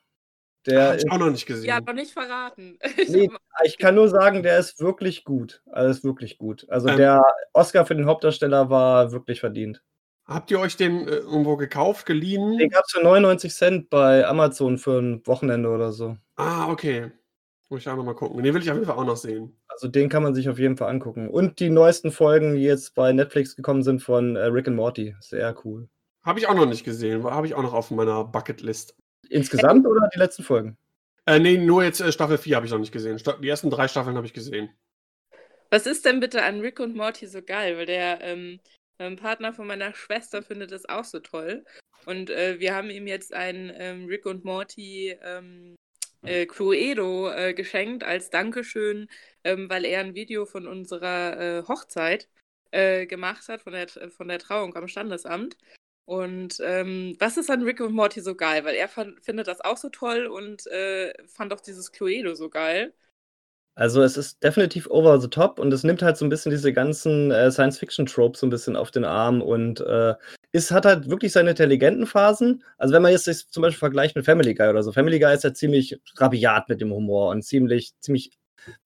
Der 0.68 0.90
Hab 0.90 0.98
ich 0.98 1.06
ist, 1.06 1.12
auch 1.12 1.18
noch 1.18 1.32
nicht 1.32 1.48
gesehen. 1.48 1.68
Ja, 1.68 1.80
noch 1.82 1.94
nicht 1.94 2.12
verraten. 2.12 2.78
nee, 3.08 3.30
ich 3.64 3.80
kann 3.80 3.96
nur 3.96 4.10
sagen, 4.10 4.44
der 4.44 4.60
ist 4.60 4.80
wirklich 4.80 5.24
gut. 5.24 5.64
Also 5.72 5.90
ist 5.90 6.04
wirklich 6.04 6.38
gut. 6.38 6.68
Also 6.70 6.90
Ähm. 6.90 6.98
der 6.98 7.24
Oscar 7.54 7.88
für 7.88 7.96
den 7.96 8.06
Hauptdarsteller 8.06 8.70
war 8.70 9.12
wirklich 9.12 9.40
verdient. 9.40 9.82
Habt 10.26 10.52
ihr 10.52 10.60
euch 10.60 10.78
den 10.78 11.08
äh, 11.08 11.16
irgendwo 11.16 11.58
gekauft, 11.58 12.06
geliehen? 12.06 12.60
Den 12.60 12.70
gab 12.70 12.84
es 12.86 12.92
für 12.92 13.04
99 13.04 13.52
Cent 13.52 13.90
bei 13.90 14.28
Amazon 14.28 14.78
für 14.78 15.00
ein 15.00 15.26
Wochenende 15.26 15.70
oder 15.70 15.92
so. 15.92 16.16
Ah, 16.36 16.70
okay. 16.70 17.12
Muss 17.70 17.82
ich 17.82 17.89
auch 17.89 17.95
noch 17.95 18.03
mal 18.03 18.15
gucken. 18.15 18.41
Den 18.41 18.53
will 18.53 18.63
ich 18.63 18.70
auf 18.72 18.78
jeden 18.78 18.88
Fall 18.88 18.97
auch 18.97 19.05
noch 19.05 19.17
sehen. 19.17 19.55
Also 19.67 19.88
den 19.88 20.09
kann 20.09 20.24
man 20.24 20.34
sich 20.34 20.49
auf 20.49 20.57
jeden 20.57 20.76
Fall 20.76 20.89
angucken. 20.89 21.30
Und 21.30 21.59
die 21.59 21.70
neuesten 21.70 22.11
Folgen, 22.11 22.55
die 22.55 22.63
jetzt 22.63 22.95
bei 22.95 23.13
Netflix 23.13 23.55
gekommen 23.55 23.84
sind 23.84 24.01
von 24.01 24.36
äh, 24.36 24.45
Rick 24.45 24.67
and 24.67 24.76
Morty. 24.76 25.15
Sehr 25.20 25.55
cool. 25.63 25.88
Habe 26.24 26.39
ich 26.39 26.47
auch 26.47 26.55
noch 26.55 26.65
nicht 26.65 26.84
gesehen. 26.84 27.24
Habe 27.24 27.45
ich 27.45 27.53
auch 27.53 27.61
noch 27.61 27.74
auf 27.74 27.91
meiner 27.91 28.24
Bucketlist. 28.24 28.95
Insgesamt 29.30 29.86
oder 29.86 30.09
die 30.13 30.17
letzten 30.17 30.43
Folgen? 30.43 30.78
Äh, 31.28 31.39
nee, 31.39 31.57
nur 31.57 31.84
jetzt 31.84 32.01
äh, 32.01 32.11
Staffel 32.11 32.39
4 32.39 32.55
habe 32.55 32.65
ich 32.65 32.72
noch 32.72 32.80
nicht 32.80 32.91
gesehen. 32.91 33.20
Sta 33.20 33.34
die 33.34 33.47
ersten 33.47 33.70
drei 33.70 33.88
Staffeln 33.88 34.15
habe 34.15 34.26
ich 34.26 34.34
gesehen. 34.34 34.72
Was 35.70 35.86
ist 35.86 36.05
denn 36.05 36.20
bitte 36.20 36.43
an 36.43 36.61
Rick 36.61 36.80
und 36.80 36.95
Morty 36.95 37.28
so 37.28 37.43
geil? 37.43 37.78
Weil 37.78 37.86
der 37.86 38.22
ähm, 38.22 38.59
ähm, 38.97 39.15
Partner 39.15 39.53
von 39.53 39.67
meiner 39.67 39.93
Schwester 39.93 40.41
findet 40.41 40.72
das 40.72 40.89
auch 40.89 41.03
so 41.03 41.20
toll. 41.20 41.63
Und 42.07 42.32
äh, 42.32 42.59
wir 42.59 42.76
haben 42.76 42.89
ihm 42.89 43.05
jetzt 43.05 43.32
ein 43.32 43.72
ähm, 43.76 44.05
Rick 44.05 44.26
und 44.26 44.43
Morty 44.43 45.15
ähm, 45.22 45.76
äh, 46.24 46.45
Cluedo 46.45 47.30
äh, 47.30 47.53
geschenkt 47.53 48.03
als 48.03 48.30
Dankeschön, 48.30 49.09
ähm, 49.43 49.70
weil 49.70 49.86
er 49.86 50.01
ein 50.01 50.15
Video 50.15 50.45
von 50.45 50.67
unserer 50.67 51.59
äh, 51.59 51.63
Hochzeit 51.67 52.30
äh, 52.72 53.05
gemacht 53.05 53.47
hat, 53.47 53.61
von 53.61 53.74
der, 53.74 53.88
von 53.88 54.28
der 54.28 54.39
Trauung 54.39 54.76
am 54.76 54.88
Standesamt. 54.88 55.57
Und 56.05 56.57
ähm, 56.63 57.15
was 57.20 57.38
ist 57.38 57.51
an 57.51 57.63
Rick 57.63 57.82
und 57.82 57.93
Morty 57.93 58.22
so 58.22 58.36
geil? 58.36 58.65
Weil 58.65 58.76
er 58.76 58.88
fand, 58.88 59.24
findet 59.24 59.47
das 59.47 59.61
auch 59.61 59.78
so 59.78 59.89
toll 59.89 60.26
und 60.26 60.65
äh, 60.67 61.13
fand 61.28 61.53
auch 61.53 61.61
dieses 61.61 61.91
Cluedo 61.91 62.34
so 62.34 62.49
geil. 62.49 62.93
Also 63.80 64.01
es 64.01 64.17
ist 64.17 64.43
definitiv 64.43 64.89
over 64.89 65.21
the 65.21 65.30
top 65.30 65.57
und 65.57 65.71
es 65.71 65.86
nimmt 65.86 66.01
halt 66.01 66.17
so 66.17 66.25
ein 66.25 66.30
bisschen 66.30 66.49
diese 66.49 66.73
ganzen 66.73 67.32
äh, 67.32 67.49
Science-Fiction-Tropes 67.49 68.41
so 68.41 68.45
ein 68.45 68.49
bisschen 68.49 68.75
auf 68.75 68.91
den 68.91 69.05
Arm 69.05 69.41
und 69.41 69.80
äh, 69.80 70.15
es 70.51 70.69
hat 70.69 70.86
halt 70.86 71.09
wirklich 71.09 71.32
seine 71.32 71.51
intelligenten 71.51 72.05
Phasen. 72.05 72.61
Also 72.77 72.93
wenn 72.93 73.01
man 73.01 73.13
jetzt 73.13 73.23
sich 73.23 73.47
zum 73.47 73.61
Beispiel 73.61 73.80
vergleicht 73.80 74.17
mit 74.17 74.25
Family 74.25 74.53
Guy 74.53 74.67
oder 74.67 74.84
so, 74.84 74.91
Family 74.91 75.17
Guy 75.17 75.34
ist 75.34 75.45
ja 75.45 75.53
ziemlich 75.53 75.97
rabiat 76.17 76.67
mit 76.67 76.82
dem 76.82 76.91
Humor 76.91 77.30
und 77.30 77.43
ziemlich, 77.43 77.93
ziemlich 78.01 78.38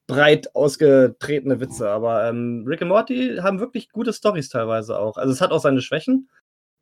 breit 0.06 0.56
ausgetretene 0.56 1.60
Witze. 1.60 1.90
Aber 1.90 2.30
ähm, 2.30 2.64
Rick 2.68 2.82
und 2.82 2.90
Morty 2.90 3.38
haben 3.42 3.60
wirklich 3.60 3.90
gute 3.90 4.14
Stories 4.14 4.50
teilweise 4.50 5.00
auch. 5.00 5.18
Also 5.18 5.34
es 5.34 5.42
hat 5.42 5.50
auch 5.50 5.62
seine 5.62 5.82
Schwächen, 5.82 6.30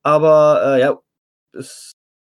aber 0.04 0.62
äh, 0.66 0.82
ja, 0.82 1.00
es 1.54 1.94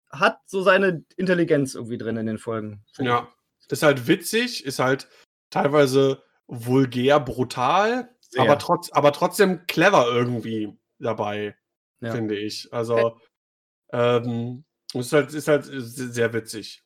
hat 0.10 0.40
so 0.46 0.62
seine 0.62 1.04
Intelligenz 1.18 1.76
irgendwie 1.76 1.98
drin 1.98 2.16
in 2.16 2.28
den 2.28 2.38
Folgen. 2.38 2.86
Ja, 2.98 3.28
ist 3.68 3.84
halt 3.84 4.08
witzig, 4.08 4.66
ist 4.66 4.80
halt 4.80 5.10
teilweise 5.56 6.24
vulgär, 6.48 7.20
brutal, 7.20 8.16
aber, 8.38 8.60
trotz, 8.60 8.92
aber 8.92 9.12
trotzdem 9.12 9.66
clever 9.68 10.08
irgendwie 10.08 10.78
dabei, 11.00 11.56
ja. 12.02 12.12
finde 12.12 12.38
ich. 12.38 12.72
Also, 12.74 13.20
ähm, 13.92 14.66
ist 14.94 15.14
halt, 15.14 15.34
ist 15.34 15.48
halt 15.48 15.66
sehr 15.66 16.34
witzig. 16.34 16.84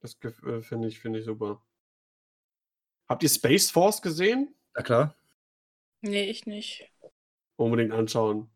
Das 0.00 0.16
äh, 0.22 0.62
finde 0.62 0.88
ich, 0.88 1.00
finde 1.00 1.18
ich 1.18 1.24
super. 1.24 1.62
Habt 3.08 3.22
ihr 3.22 3.28
Space 3.28 3.70
Force 3.70 4.02
gesehen? 4.02 4.54
Na 4.74 4.82
klar. 4.82 5.14
Nee, 6.02 6.24
ich 6.24 6.46
nicht. 6.46 6.90
Unbedingt 7.56 7.92
anschauen. 7.92 8.50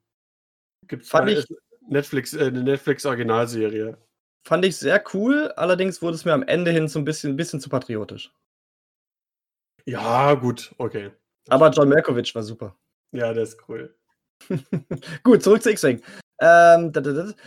Gibt's 0.87 1.09
Fand 1.09 1.31
ich, 1.31 1.47
Netflix, 1.87 2.35
äh, 2.35 2.47
eine 2.47 2.63
Netflix-Originalserie. 2.63 3.99
Fand 4.45 4.65
ich 4.65 4.77
sehr 4.77 5.03
cool, 5.13 5.53
allerdings 5.57 6.01
wurde 6.01 6.15
es 6.15 6.25
mir 6.25 6.33
am 6.33 6.43
Ende 6.43 6.71
hin 6.71 6.89
so 6.89 6.99
ein 6.99 7.05
bisschen, 7.05 7.33
ein 7.33 7.37
bisschen 7.37 7.61
zu 7.61 7.69
patriotisch. 7.69 8.33
Ja, 9.89 10.35
gut, 10.35 10.75
okay. 10.77 11.13
Aber 11.49 11.71
John 11.71 11.89
Malkovich 11.89 12.35
war 12.35 12.43
super. 12.43 12.77
Ja, 13.13 13.33
der 13.33 13.45
ist 13.45 13.57
cool. 13.71 13.97
gut, 15.23 15.43
zurück 15.43 15.63
zu 15.63 15.71
X-Wing. 15.71 16.03
Ähm, 16.43 16.93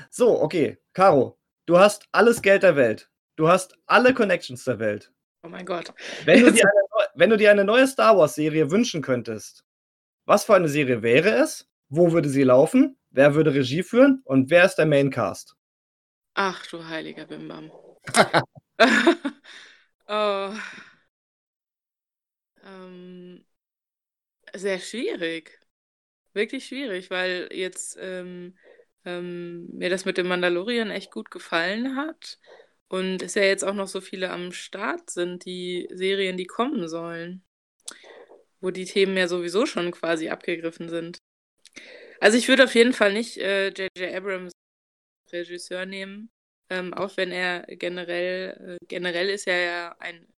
so, 0.09 0.41
okay. 0.41 0.79
Caro, 0.93 1.37
du 1.67 1.77
hast 1.77 2.07
alles 2.11 2.41
Geld 2.41 2.63
der 2.63 2.75
Welt. 2.75 3.11
Du 3.35 3.47
hast 3.47 3.77
alle 3.85 4.15
Connections 4.15 4.63
der 4.63 4.79
Welt. 4.79 5.13
Oh 5.43 5.49
mein 5.49 5.67
Gott. 5.67 5.93
Wenn 6.25 6.43
du 6.43 6.51
dir 6.51 6.63
eine, 6.63 7.09
wenn 7.13 7.29
du 7.29 7.37
dir 7.37 7.51
eine 7.51 7.63
neue 7.63 7.85
Star 7.85 8.17
Wars-Serie 8.17 8.71
wünschen 8.71 9.03
könntest, 9.03 9.63
was 10.25 10.43
für 10.43 10.55
eine 10.55 10.67
Serie 10.67 11.03
wäre 11.03 11.29
es? 11.29 11.69
Wo 11.89 12.11
würde 12.11 12.29
sie 12.29 12.41
laufen? 12.41 12.97
Wer 13.11 13.35
würde 13.35 13.53
Regie 13.53 13.83
führen? 13.83 14.23
Und 14.25 14.49
wer 14.49 14.65
ist 14.65 14.77
der 14.77 14.87
Maincast? 14.87 15.55
Ach 16.33 16.65
du 16.65 16.87
heiliger 16.87 17.25
Bimbam. 17.25 17.71
oh. 20.07 20.49
Ähm, 22.63 23.45
sehr 24.53 24.79
schwierig. 24.79 25.59
Wirklich 26.33 26.65
schwierig, 26.65 27.09
weil 27.09 27.49
jetzt 27.51 27.97
ähm, 27.99 28.57
ähm, 29.05 29.67
mir 29.73 29.89
das 29.89 30.05
mit 30.05 30.17
dem 30.17 30.27
Mandalorian 30.27 30.91
echt 30.91 31.11
gut 31.11 31.31
gefallen 31.31 31.95
hat. 31.95 32.39
Und 32.87 33.21
es 33.21 33.35
ja 33.35 33.43
jetzt 33.43 33.63
auch 33.63 33.73
noch 33.73 33.87
so 33.87 34.01
viele 34.01 34.31
am 34.31 34.51
Start 34.51 35.09
sind, 35.09 35.45
die 35.45 35.87
Serien, 35.91 36.37
die 36.37 36.45
kommen 36.45 36.87
sollen. 36.89 37.43
Wo 38.59 38.69
die 38.71 38.85
Themen 38.85 39.17
ja 39.17 39.27
sowieso 39.27 39.65
schon 39.65 39.91
quasi 39.91 40.29
abgegriffen 40.29 40.89
sind. 40.89 41.17
Also 42.19 42.37
ich 42.37 42.47
würde 42.47 42.65
auf 42.65 42.75
jeden 42.75 42.93
Fall 42.93 43.13
nicht 43.13 43.37
J.J. 43.37 43.89
Äh, 43.97 44.15
Abrams 44.15 44.51
Regisseur 45.31 45.85
nehmen. 45.85 46.29
Ähm, 46.69 46.93
auch 46.93 47.17
wenn 47.17 47.31
er 47.31 47.63
generell, 47.67 48.77
äh, 48.81 48.85
generell 48.87 49.29
ist 49.29 49.47
er 49.47 49.59
ja 49.61 49.95
ein 49.99 50.30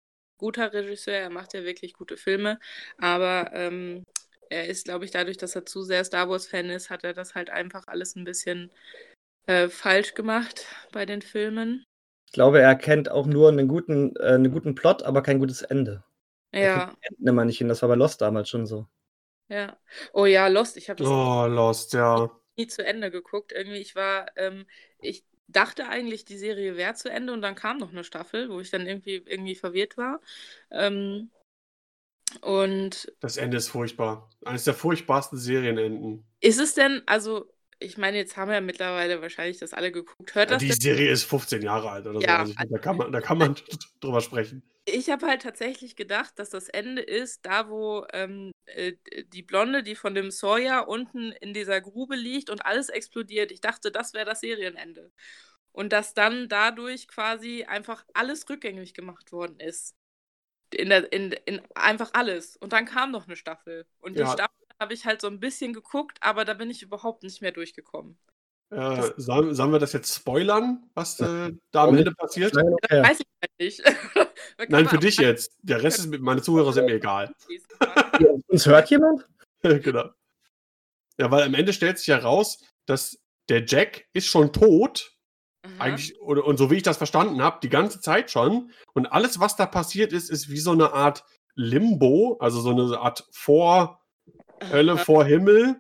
guter 0.43 0.73
Regisseur, 0.73 1.13
er 1.15 1.29
macht 1.29 1.53
ja 1.53 1.63
wirklich 1.63 1.93
gute 1.93 2.17
Filme, 2.17 2.59
aber 2.97 3.51
ähm, 3.53 4.03
er 4.49 4.67
ist, 4.67 4.83
glaube 4.83 5.05
ich, 5.05 5.11
dadurch, 5.11 5.37
dass 5.37 5.55
er 5.55 5.65
zu 5.65 5.83
sehr 5.83 6.03
Star 6.03 6.29
Wars-Fan 6.29 6.69
ist, 6.69 6.89
hat 6.89 7.05
er 7.05 7.13
das 7.13 7.33
halt 7.33 7.49
einfach 7.49 7.87
alles 7.87 8.17
ein 8.17 8.25
bisschen 8.25 8.69
äh, 9.47 9.69
falsch 9.69 10.15
gemacht 10.15 10.65
bei 10.91 11.05
den 11.05 11.21
Filmen. 11.21 11.85
Ich 12.25 12.33
glaube, 12.33 12.59
er 12.59 12.75
kennt 12.75 13.09
auch 13.09 13.25
nur 13.25 13.47
einen 13.47 13.69
guten, 13.69 14.17
äh, 14.17 14.33
einen 14.33 14.51
guten 14.51 14.75
Plot, 14.75 15.03
aber 15.03 15.21
kein 15.21 15.39
gutes 15.39 15.61
Ende. 15.61 16.03
Ja. 16.51 16.93
Enden 17.01 17.27
immer 17.27 17.45
nicht 17.45 17.59
hin. 17.59 17.69
Das 17.69 17.81
war 17.81 17.89
bei 17.89 17.95
Lost 17.95 18.19
damals 18.21 18.49
schon 18.49 18.65
so. 18.65 18.85
Ja. 19.47 19.77
Oh 20.11 20.25
ja, 20.25 20.47
Lost. 20.47 20.75
Ich 20.75 20.89
habe 20.89 21.03
Oh, 21.05 21.47
Lost, 21.47 21.93
ja. 21.93 22.29
Nie 22.57 22.67
zu 22.67 22.85
Ende 22.85 23.11
geguckt. 23.11 23.53
Irgendwie, 23.53 23.77
ich 23.77 23.95
war, 23.95 24.27
ähm, 24.35 24.65
ich 25.01 25.23
dachte 25.53 25.87
eigentlich, 25.87 26.25
die 26.25 26.37
Serie 26.37 26.75
wäre 26.75 26.93
zu 26.95 27.09
Ende 27.09 27.33
und 27.33 27.41
dann 27.41 27.55
kam 27.55 27.77
noch 27.77 27.91
eine 27.91 28.03
Staffel, 28.03 28.49
wo 28.49 28.59
ich 28.59 28.69
dann 28.69 28.87
irgendwie, 28.87 29.23
irgendwie 29.25 29.55
verwirrt 29.55 29.97
war. 29.97 30.19
Ähm, 30.71 31.29
und. 32.41 33.11
Das 33.19 33.37
Ende 33.37 33.57
ist 33.57 33.69
furchtbar. 33.69 34.29
Eines 34.43 34.63
der 34.63 34.73
furchtbarsten 34.73 35.37
Serienenden. 35.37 36.25
Ist 36.41 36.59
es 36.59 36.73
denn, 36.73 37.01
also, 37.05 37.49
ich 37.79 37.97
meine, 37.97 38.17
jetzt 38.17 38.37
haben 38.37 38.49
wir 38.49 38.55
ja 38.55 38.61
mittlerweile 38.61 39.21
wahrscheinlich 39.21 39.59
das 39.59 39.73
alle 39.73 39.91
geguckt. 39.91 40.35
Hört 40.35 40.49
ja, 40.49 40.55
das 40.55 40.61
die 40.61 40.69
denn? 40.69 40.79
Serie 40.79 41.11
ist 41.11 41.23
15 41.23 41.61
Jahre 41.61 41.89
alt 41.89 42.07
oder 42.07 42.19
ja, 42.19 42.45
so. 42.45 42.53
Also, 42.55 42.73
da 42.73 42.79
kann 42.79 42.97
man, 42.97 43.11
da 43.11 43.21
kann 43.21 43.37
man 43.37 43.55
drüber 43.99 44.21
sprechen. 44.21 44.63
Ich 44.85 45.09
habe 45.09 45.27
halt 45.27 45.41
tatsächlich 45.43 45.95
gedacht, 45.95 46.37
dass 46.39 46.49
das 46.49 46.67
Ende 46.67 47.01
ist, 47.01 47.45
da 47.45 47.69
wo 47.69 48.05
ähm, 48.11 48.51
äh, 48.65 48.93
die 49.27 49.41
Blonde, 49.41 49.81
die 49.81 49.95
von 49.95 50.13
dem 50.13 50.29
Sawyer 50.29 50.87
unten 50.89 51.31
in 51.31 51.53
dieser 51.53 51.79
Grube 51.79 52.15
liegt 52.15 52.49
und 52.49 52.65
alles 52.65 52.89
explodiert. 52.89 53.51
Ich 53.51 53.61
dachte, 53.61 53.91
das 53.91 54.13
wäre 54.13 54.25
das 54.25 54.41
Serienende. 54.41 55.11
Und 55.71 55.93
dass 55.93 56.13
dann 56.13 56.49
dadurch 56.49 57.07
quasi 57.07 57.63
einfach 57.63 58.05
alles 58.13 58.47
rückgängig 58.49 58.93
gemacht 58.93 59.31
worden 59.31 59.59
ist. 59.59 59.95
In 60.71 60.89
der, 60.89 61.11
in, 61.13 61.31
in 61.45 61.61
einfach 61.75 62.11
alles. 62.13 62.57
Und 62.57 62.73
dann 62.73 62.85
kam 62.85 63.11
noch 63.11 63.27
eine 63.27 63.37
Staffel. 63.37 63.87
Und 63.99 64.19
die 64.19 64.19
Ja. 64.19 64.27
Staffel 64.27 64.55
habe 64.79 64.93
ich 64.93 65.05
halt 65.05 65.21
so 65.21 65.27
ein 65.27 65.39
bisschen 65.39 65.73
geguckt, 65.73 66.17
aber 66.21 66.45
da 66.45 66.53
bin 66.55 66.71
ich 66.71 66.83
überhaupt 66.83 67.23
nicht 67.23 67.41
mehr 67.41 67.51
durchgekommen. 67.53 68.17
Äh, 68.73 69.11
sollen, 69.17 69.53
sollen 69.53 69.71
wir 69.71 69.79
das 69.79 69.93
jetzt 69.93 70.15
spoilern, 70.15 70.83
was 70.95 71.19
äh, 71.19 71.51
da 71.71 71.83
am 71.83 71.95
Ende 71.95 72.11
passiert? 72.11 72.55
Nein, 72.55 72.73
okay. 72.73 73.03
weiß 73.03 73.19
ich 73.19 73.27
halt 73.41 73.51
nicht. 73.59 73.83
Nein, 74.69 74.87
für 74.87 74.97
dich 74.97 75.17
jetzt. 75.17 75.55
Der 75.61 75.83
Rest 75.83 75.99
ist 75.99 76.07
mit 76.07 76.21
meine 76.21 76.41
Zuhörer 76.43 76.73
sind 76.73 76.85
mir 76.85 76.95
egal. 76.95 77.33
Uns 78.47 78.65
hört 78.65 78.89
jemand? 78.89 79.27
genau. 79.61 80.09
Ja, 81.19 81.29
weil 81.29 81.43
am 81.43 81.53
Ende 81.53 81.71
stellt 81.73 81.99
sich 81.99 82.07
ja 82.07 82.17
raus, 82.17 82.63
dass 82.85 83.19
der 83.49 83.63
Jack 83.65 84.05
ist 84.13 84.27
schon 84.27 84.51
tot. 84.51 85.11
Aha. 85.61 85.71
Eigentlich, 85.79 86.19
oder, 86.19 86.43
und 86.45 86.57
so 86.57 86.71
wie 86.71 86.75
ich 86.77 86.83
das 86.83 86.97
verstanden 86.97 87.41
habe, 87.41 87.59
die 87.61 87.69
ganze 87.69 88.01
Zeit 88.01 88.31
schon. 88.31 88.71
Und 88.93 89.05
alles, 89.05 89.39
was 89.39 89.55
da 89.55 89.65
passiert 89.67 90.13
ist, 90.13 90.31
ist 90.31 90.49
wie 90.49 90.59
so 90.59 90.71
eine 90.71 90.93
Art 90.93 91.23
Limbo, 91.55 92.37
also 92.39 92.59
so 92.59 92.71
eine 92.71 92.97
Art 92.99 93.25
Vor 93.31 94.01
Hölle, 94.71 94.93
Aha. 94.93 95.03
vor 95.03 95.25
Himmel. 95.25 95.79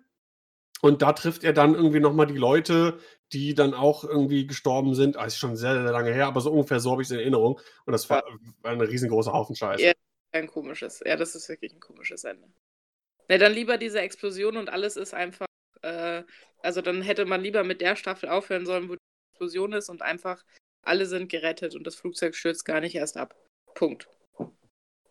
Und 0.83 1.01
da 1.01 1.13
trifft 1.13 1.45
er 1.45 1.53
dann 1.53 1.75
irgendwie 1.75 2.01
nochmal 2.01 2.27
die 2.27 2.37
Leute, 2.37 2.99
die 3.31 3.55
dann 3.55 3.73
auch 3.73 4.03
irgendwie 4.03 4.45
gestorben 4.45 4.95
sind. 4.95 5.15
Also 5.15 5.27
ist 5.27 5.37
schon 5.37 5.55
sehr, 5.55 5.81
sehr 5.81 5.91
lange 5.93 6.13
her, 6.13 6.27
aber 6.27 6.41
so 6.41 6.51
ungefähr 6.51 6.81
so 6.81 6.91
habe 6.91 7.01
ich 7.01 7.07
es 7.07 7.11
in 7.11 7.19
Erinnerung. 7.19 7.57
Und 7.85 7.93
das 7.93 8.09
war, 8.09 8.21
war 8.61 8.71
ein 8.71 8.81
riesengroßer 8.81 9.31
Haufen 9.31 9.55
Scheiße. 9.55 9.81
Ja. 9.81 9.93
Ein 10.33 10.47
komisches. 10.47 11.01
Ja, 11.05 11.15
das 11.15 11.35
ist 11.35 11.47
wirklich 11.47 11.71
ein 11.73 11.79
komisches 11.79 12.25
Ende. 12.25 12.49
Ne, 13.29 13.37
dann 13.37 13.53
lieber 13.53 13.77
diese 13.77 14.01
Explosion 14.01 14.57
und 14.57 14.69
alles 14.69 14.97
ist 14.97 15.13
einfach. 15.13 15.45
Äh, 15.83 16.23
also 16.61 16.81
dann 16.81 17.01
hätte 17.01 17.25
man 17.25 17.39
lieber 17.39 17.63
mit 17.63 17.79
der 17.79 17.95
Staffel 17.95 18.27
aufhören 18.27 18.65
sollen, 18.65 18.89
wo 18.89 18.95
die 18.95 18.99
Explosion 19.31 19.71
ist 19.71 19.89
und 19.89 20.01
einfach 20.01 20.43
alle 20.81 21.05
sind 21.05 21.29
gerettet 21.29 21.75
und 21.75 21.87
das 21.87 21.95
Flugzeug 21.95 22.35
stürzt 22.35 22.65
gar 22.65 22.81
nicht 22.81 22.95
erst 22.95 23.15
ab. 23.15 23.35
Punkt. 23.73 24.09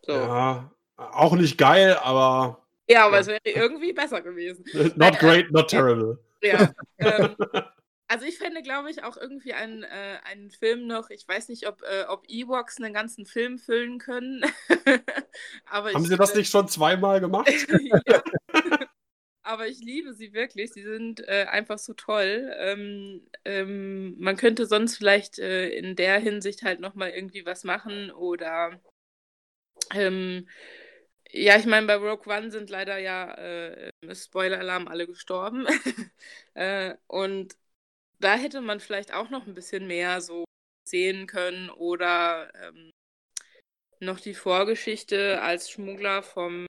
So. 0.02 0.12
Ja, 0.12 0.70
Ja, 0.98 1.12
auch 1.14 1.34
nicht 1.34 1.56
geil, 1.56 1.96
aber 1.96 2.61
aber 3.00 3.16
Ja. 3.16 3.20
es 3.20 3.26
wäre 3.26 3.40
irgendwie 3.44 3.92
besser 3.92 4.20
gewesen. 4.20 4.64
not 4.96 5.18
great, 5.18 5.50
not 5.50 5.68
terrible. 5.68 6.18
Ja. 6.42 6.72
ähm, 6.98 7.36
also 8.08 8.26
ich 8.26 8.36
fände 8.36 8.56
ja, 8.56 8.62
glaube 8.62 8.90
ich, 8.90 9.04
auch 9.04 9.16
irgendwie 9.16 9.54
einen, 9.54 9.84
äh, 9.84 10.18
einen 10.24 10.50
Film 10.50 10.86
noch. 10.86 11.08
Ich 11.10 11.26
weiß 11.26 11.48
nicht, 11.48 11.66
ob, 11.66 11.82
äh, 11.82 12.04
ob 12.08 12.28
Ewoks 12.28 12.78
einen 12.78 12.92
ganzen 12.92 13.24
Film 13.24 13.58
füllen 13.58 13.98
können. 13.98 14.44
Aber 15.70 15.92
Haben 15.92 16.04
Sie 16.04 16.16
das 16.16 16.32
äh, 16.32 16.38
nicht 16.38 16.50
schon 16.50 16.68
zweimal 16.68 17.20
gemacht? 17.20 17.50
ja. 18.06 18.22
Aber 19.44 19.66
ich 19.66 19.80
liebe 19.80 20.12
sie 20.12 20.32
wirklich. 20.32 20.72
Sie 20.72 20.82
sind 20.82 21.26
äh, 21.26 21.46
einfach 21.48 21.78
so 21.78 21.94
toll. 21.94 22.52
Ähm, 22.58 23.26
ähm, 23.44 24.16
man 24.18 24.36
könnte 24.36 24.66
sonst 24.66 24.96
vielleicht 24.96 25.38
äh, 25.38 25.70
in 25.70 25.96
der 25.96 26.18
Hinsicht 26.18 26.62
halt 26.62 26.80
nochmal 26.80 27.10
irgendwie 27.10 27.44
was 27.44 27.64
machen 27.64 28.10
oder 28.10 28.80
ähm, 29.94 30.48
ja, 31.32 31.56
ich 31.56 31.66
meine, 31.66 31.86
bei 31.86 31.96
Rogue 31.96 32.32
One 32.32 32.50
sind 32.50 32.68
leider 32.70 32.98
ja, 32.98 33.32
äh, 33.34 33.90
Spoiler-Alarm, 34.14 34.86
alle 34.86 35.06
gestorben. 35.06 35.66
äh, 36.54 36.94
und 37.06 37.56
da 38.18 38.36
hätte 38.36 38.60
man 38.60 38.80
vielleicht 38.80 39.14
auch 39.14 39.30
noch 39.30 39.46
ein 39.46 39.54
bisschen 39.54 39.86
mehr 39.86 40.20
so 40.20 40.44
sehen 40.88 41.26
können 41.26 41.70
oder 41.70 42.52
ähm, 42.62 42.90
noch 44.00 44.20
die 44.20 44.34
Vorgeschichte 44.34 45.40
als 45.40 45.70
Schmuggler 45.70 46.22
vom. 46.22 46.66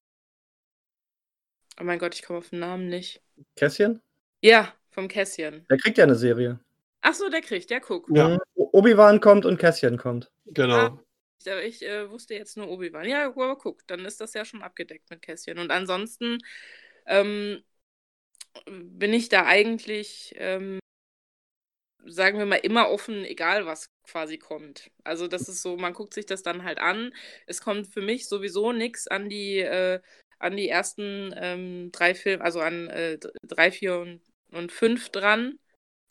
Oh 1.79 1.83
mein 1.83 1.99
Gott, 1.99 2.15
ich 2.15 2.23
komme 2.23 2.39
auf 2.39 2.49
den 2.49 2.59
Namen 2.59 2.87
nicht. 2.87 3.21
Kässchen? 3.55 3.99
Ja, 4.41 4.73
vom 4.91 5.07
Kässchen. 5.07 5.65
Der 5.69 5.77
kriegt 5.77 5.97
ja 5.97 6.05
eine 6.05 6.15
Serie. 6.15 6.59
Ach 7.01 7.13
so, 7.13 7.29
der 7.29 7.41
kriegt, 7.41 7.69
ja, 7.69 7.79
guck. 7.79 8.07
Ja. 8.15 8.39
Obi-Wan 8.55 9.19
kommt 9.19 9.45
und 9.45 9.57
Kässchen 9.57 9.97
kommt. 9.97 10.31
Genau. 10.45 10.75
Ah, 10.75 11.03
ich 11.47 11.81
äh, 11.83 12.09
wusste 12.09 12.33
jetzt 12.35 12.57
nur 12.57 12.69
Obi-Wan. 12.69 13.07
Ja, 13.07 13.27
aber 13.27 13.57
guck, 13.57 13.85
dann 13.87 14.05
ist 14.05 14.21
das 14.21 14.33
ja 14.33 14.45
schon 14.45 14.63
abgedeckt 14.63 15.09
mit 15.09 15.21
Kässchen. 15.21 15.59
Und 15.59 15.71
ansonsten 15.71 16.39
ähm, 17.05 17.63
bin 18.67 19.13
ich 19.13 19.29
da 19.29 19.45
eigentlich, 19.45 20.33
ähm, 20.37 20.79
sagen 22.05 22.37
wir 22.37 22.45
mal, 22.45 22.57
immer 22.57 22.89
offen, 22.89 23.23
egal 23.25 23.65
was 23.65 23.87
quasi 24.07 24.37
kommt. 24.37 24.91
Also 25.03 25.27
das 25.27 25.47
ist 25.49 25.61
so, 25.61 25.77
man 25.77 25.93
guckt 25.93 26.13
sich 26.13 26.25
das 26.25 26.43
dann 26.43 26.63
halt 26.63 26.79
an. 26.79 27.13
Es 27.47 27.61
kommt 27.61 27.87
für 27.87 28.01
mich 28.01 28.27
sowieso 28.27 28.73
nichts 28.73 29.07
an 29.07 29.29
die, 29.29 29.59
äh, 29.59 30.01
an 30.39 30.57
die 30.57 30.69
ersten 30.69 31.33
ähm, 31.37 31.91
drei 31.91 32.15
Filme, 32.15 32.43
also 32.43 32.59
an 32.59 32.89
äh, 32.89 33.17
drei, 33.43 33.71
vier 33.71 33.99
und, 33.99 34.21
und 34.51 34.71
fünf 34.71 35.09
dran. 35.09 35.59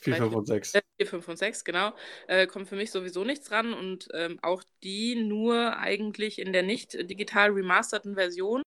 4, 0.02 0.16
5 0.16 0.34
und 0.34 0.46
6. 0.46 0.72
4, 0.72 1.06
5 1.06 1.28
und 1.28 1.36
6, 1.36 1.64
genau. 1.64 1.92
Äh, 2.26 2.46
kommt 2.46 2.68
für 2.68 2.76
mich 2.76 2.90
sowieso 2.90 3.24
nichts 3.24 3.48
dran 3.48 3.72
und 3.72 4.08
ähm, 4.14 4.38
auch 4.42 4.62
die 4.82 5.14
nur 5.14 5.76
eigentlich 5.78 6.38
in 6.38 6.52
der 6.52 6.62
nicht 6.62 6.94
digital 7.08 7.50
remasterten 7.50 8.14
Version. 8.14 8.62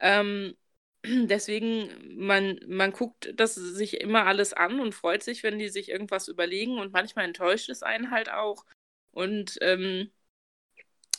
Ähm, 0.00 0.56
deswegen, 1.04 2.16
man, 2.16 2.58
man 2.66 2.92
guckt 2.92 3.32
das 3.36 3.54
sich 3.54 4.00
immer 4.00 4.26
alles 4.26 4.52
an 4.52 4.80
und 4.80 4.94
freut 4.94 5.22
sich, 5.22 5.42
wenn 5.42 5.58
die 5.58 5.68
sich 5.68 5.90
irgendwas 5.90 6.28
überlegen 6.28 6.78
und 6.78 6.92
manchmal 6.92 7.24
enttäuscht 7.24 7.68
es 7.68 7.82
einen 7.82 8.10
halt 8.10 8.30
auch. 8.30 8.64
Und 9.12 9.58
ähm, 9.60 10.10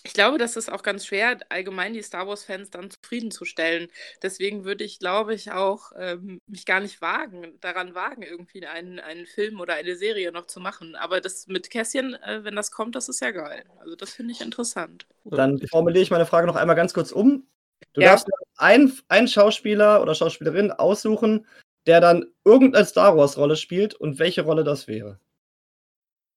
ich 0.05 0.13
glaube, 0.13 0.37
das 0.37 0.57
ist 0.57 0.69
auch 0.69 0.83
ganz 0.83 1.05
schwer, 1.05 1.37
allgemein 1.47 1.93
die 1.93 2.01
Star 2.01 2.27
Wars-Fans 2.27 2.69
dann 2.69 2.91
zufriedenzustellen. 2.91 3.87
Deswegen 4.21 4.65
würde 4.65 4.83
ich, 4.83 4.99
glaube 4.99 5.33
ich, 5.33 5.51
auch 5.51 5.93
ähm, 5.97 6.41
mich 6.45 6.65
gar 6.65 6.81
nicht 6.81 7.01
wagen, 7.01 7.57
daran 7.61 7.95
wagen, 7.95 8.21
irgendwie 8.21 8.65
einen, 8.67 8.99
einen 8.99 9.25
Film 9.25 9.61
oder 9.61 9.75
eine 9.75 9.95
Serie 9.95 10.33
noch 10.33 10.47
zu 10.47 10.59
machen. 10.59 10.95
Aber 10.95 11.21
das 11.21 11.47
mit 11.47 11.69
Kässchen, 11.69 12.15
äh, 12.15 12.43
wenn 12.43 12.55
das 12.55 12.71
kommt, 12.71 12.95
das 12.95 13.07
ist 13.07 13.21
ja 13.21 13.31
geil. 13.31 13.63
Also 13.79 13.95
das 13.95 14.11
finde 14.11 14.33
ich 14.33 14.41
interessant. 14.41 15.07
Dann 15.23 15.59
formuliere 15.69 16.03
ich 16.03 16.11
meine 16.11 16.25
Frage 16.25 16.47
noch 16.47 16.57
einmal 16.57 16.75
ganz 16.75 16.93
kurz 16.93 17.13
um. 17.13 17.47
Du 17.93 18.01
ja. 18.01 18.09
darfst 18.09 18.27
einen, 18.57 18.97
einen 19.07 19.29
Schauspieler 19.29 20.01
oder 20.01 20.15
Schauspielerin 20.15 20.71
aussuchen, 20.71 21.47
der 21.85 22.01
dann 22.01 22.25
irgendeine 22.43 22.85
Star 22.85 23.15
Wars-Rolle 23.15 23.55
spielt 23.55 23.95
und 23.95 24.19
welche 24.19 24.41
Rolle 24.41 24.65
das 24.65 24.87
wäre. 24.87 25.19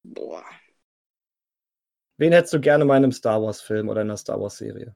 Boah. 0.05 0.45
Wen 2.19 2.33
hättest 2.33 2.55
du 2.55 2.61
gerne 2.61 2.85
mal 2.85 2.97
in 2.97 3.05
einem 3.05 3.12
Star 3.12 3.43
Wars-Film 3.43 3.89
oder 3.89 4.03
in 4.03 4.09
einer 4.09 4.17
Star 4.17 4.41
Wars-Serie? 4.41 4.95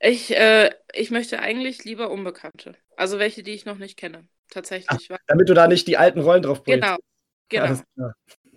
Ich, 0.00 0.36
äh, 0.36 0.70
ich 0.92 1.10
möchte 1.10 1.40
eigentlich 1.40 1.84
lieber 1.84 2.10
Unbekannte. 2.10 2.76
Also 2.96 3.18
welche, 3.18 3.42
die 3.42 3.52
ich 3.52 3.64
noch 3.64 3.78
nicht 3.78 3.96
kenne. 3.96 4.26
Tatsächlich. 4.50 5.08
Ach, 5.10 5.18
damit 5.26 5.48
du 5.48 5.54
da 5.54 5.68
nicht 5.68 5.86
die 5.86 5.96
alten 5.96 6.20
Rollen 6.20 6.42
drauf 6.42 6.62
Genau. 6.64 6.96
Genau. 7.48 7.78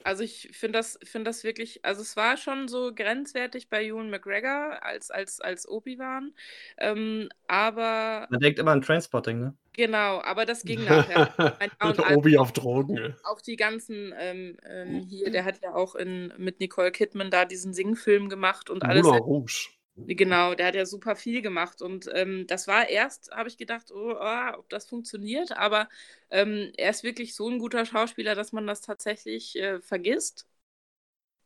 Also 0.04 0.24
ich 0.24 0.50
finde 0.52 0.80
das, 0.80 0.98
find 1.04 1.28
das 1.28 1.44
wirklich, 1.44 1.86
also 1.86 2.02
es 2.02 2.16
war 2.16 2.36
schon 2.38 2.68
so 2.68 2.92
grenzwertig 2.94 3.70
bei 3.70 3.86
Ewan 3.86 4.10
McGregor 4.10 4.84
als, 4.84 5.12
als, 5.12 5.40
als 5.40 5.68
Obi-Wan, 5.68 6.34
ähm, 6.78 7.30
aber... 7.48 8.28
Man 8.32 8.40
denkt 8.40 8.58
immer 8.58 8.72
an 8.72 8.82
Transporting, 8.82 9.40
ne? 9.40 9.54
Genau, 9.74 10.22
aber 10.22 10.46
das 10.46 10.64
ging 10.64 10.84
nachher. 10.84 11.34
Obi 12.18 12.38
auf 12.38 12.52
Drogen. 12.52 13.16
Auch 13.24 13.42
die 13.42 13.56
ganzen, 13.56 14.14
ähm, 14.18 14.58
ähm, 14.66 15.06
hier, 15.08 15.32
der 15.32 15.46
hat 15.46 15.62
ja 15.62 15.74
auch 15.74 15.96
in, 15.96 16.34
mit 16.38 16.60
Nicole 16.60 16.92
Kidman 16.92 17.32
da 17.32 17.46
diesen 17.46 17.74
Singfilm 17.74 18.28
gemacht 18.28 18.70
und 18.70 18.84
alles. 18.84 19.04
Moulin 19.04 19.22
Rouge. 19.22 19.70
Genau, 19.96 20.56
der 20.56 20.68
hat 20.68 20.76
ja 20.76 20.86
super 20.86 21.16
viel 21.16 21.42
gemacht 21.42 21.82
und 21.82 22.10
ähm, 22.14 22.48
das 22.48 22.68
war 22.68 22.90
erst, 22.90 23.32
habe 23.32 23.50
ich 23.50 23.58
gedacht, 23.58 23.92
oh, 23.92 24.16
oh, 24.20 24.58
ob 24.58 24.70
das 24.70 24.88
funktioniert, 24.88 25.52
aber 25.52 25.90
ähm, 26.30 26.72
er 26.78 26.90
ist 26.90 27.04
wirklich 27.04 27.36
so 27.36 27.50
ein 27.50 27.60
guter 27.60 27.86
Schauspieler, 27.86 28.34
dass 28.34 28.54
man 28.54 28.66
das 28.66 28.82
tatsächlich 28.82 29.58
äh, 29.58 29.82
vergisst. 29.82 30.48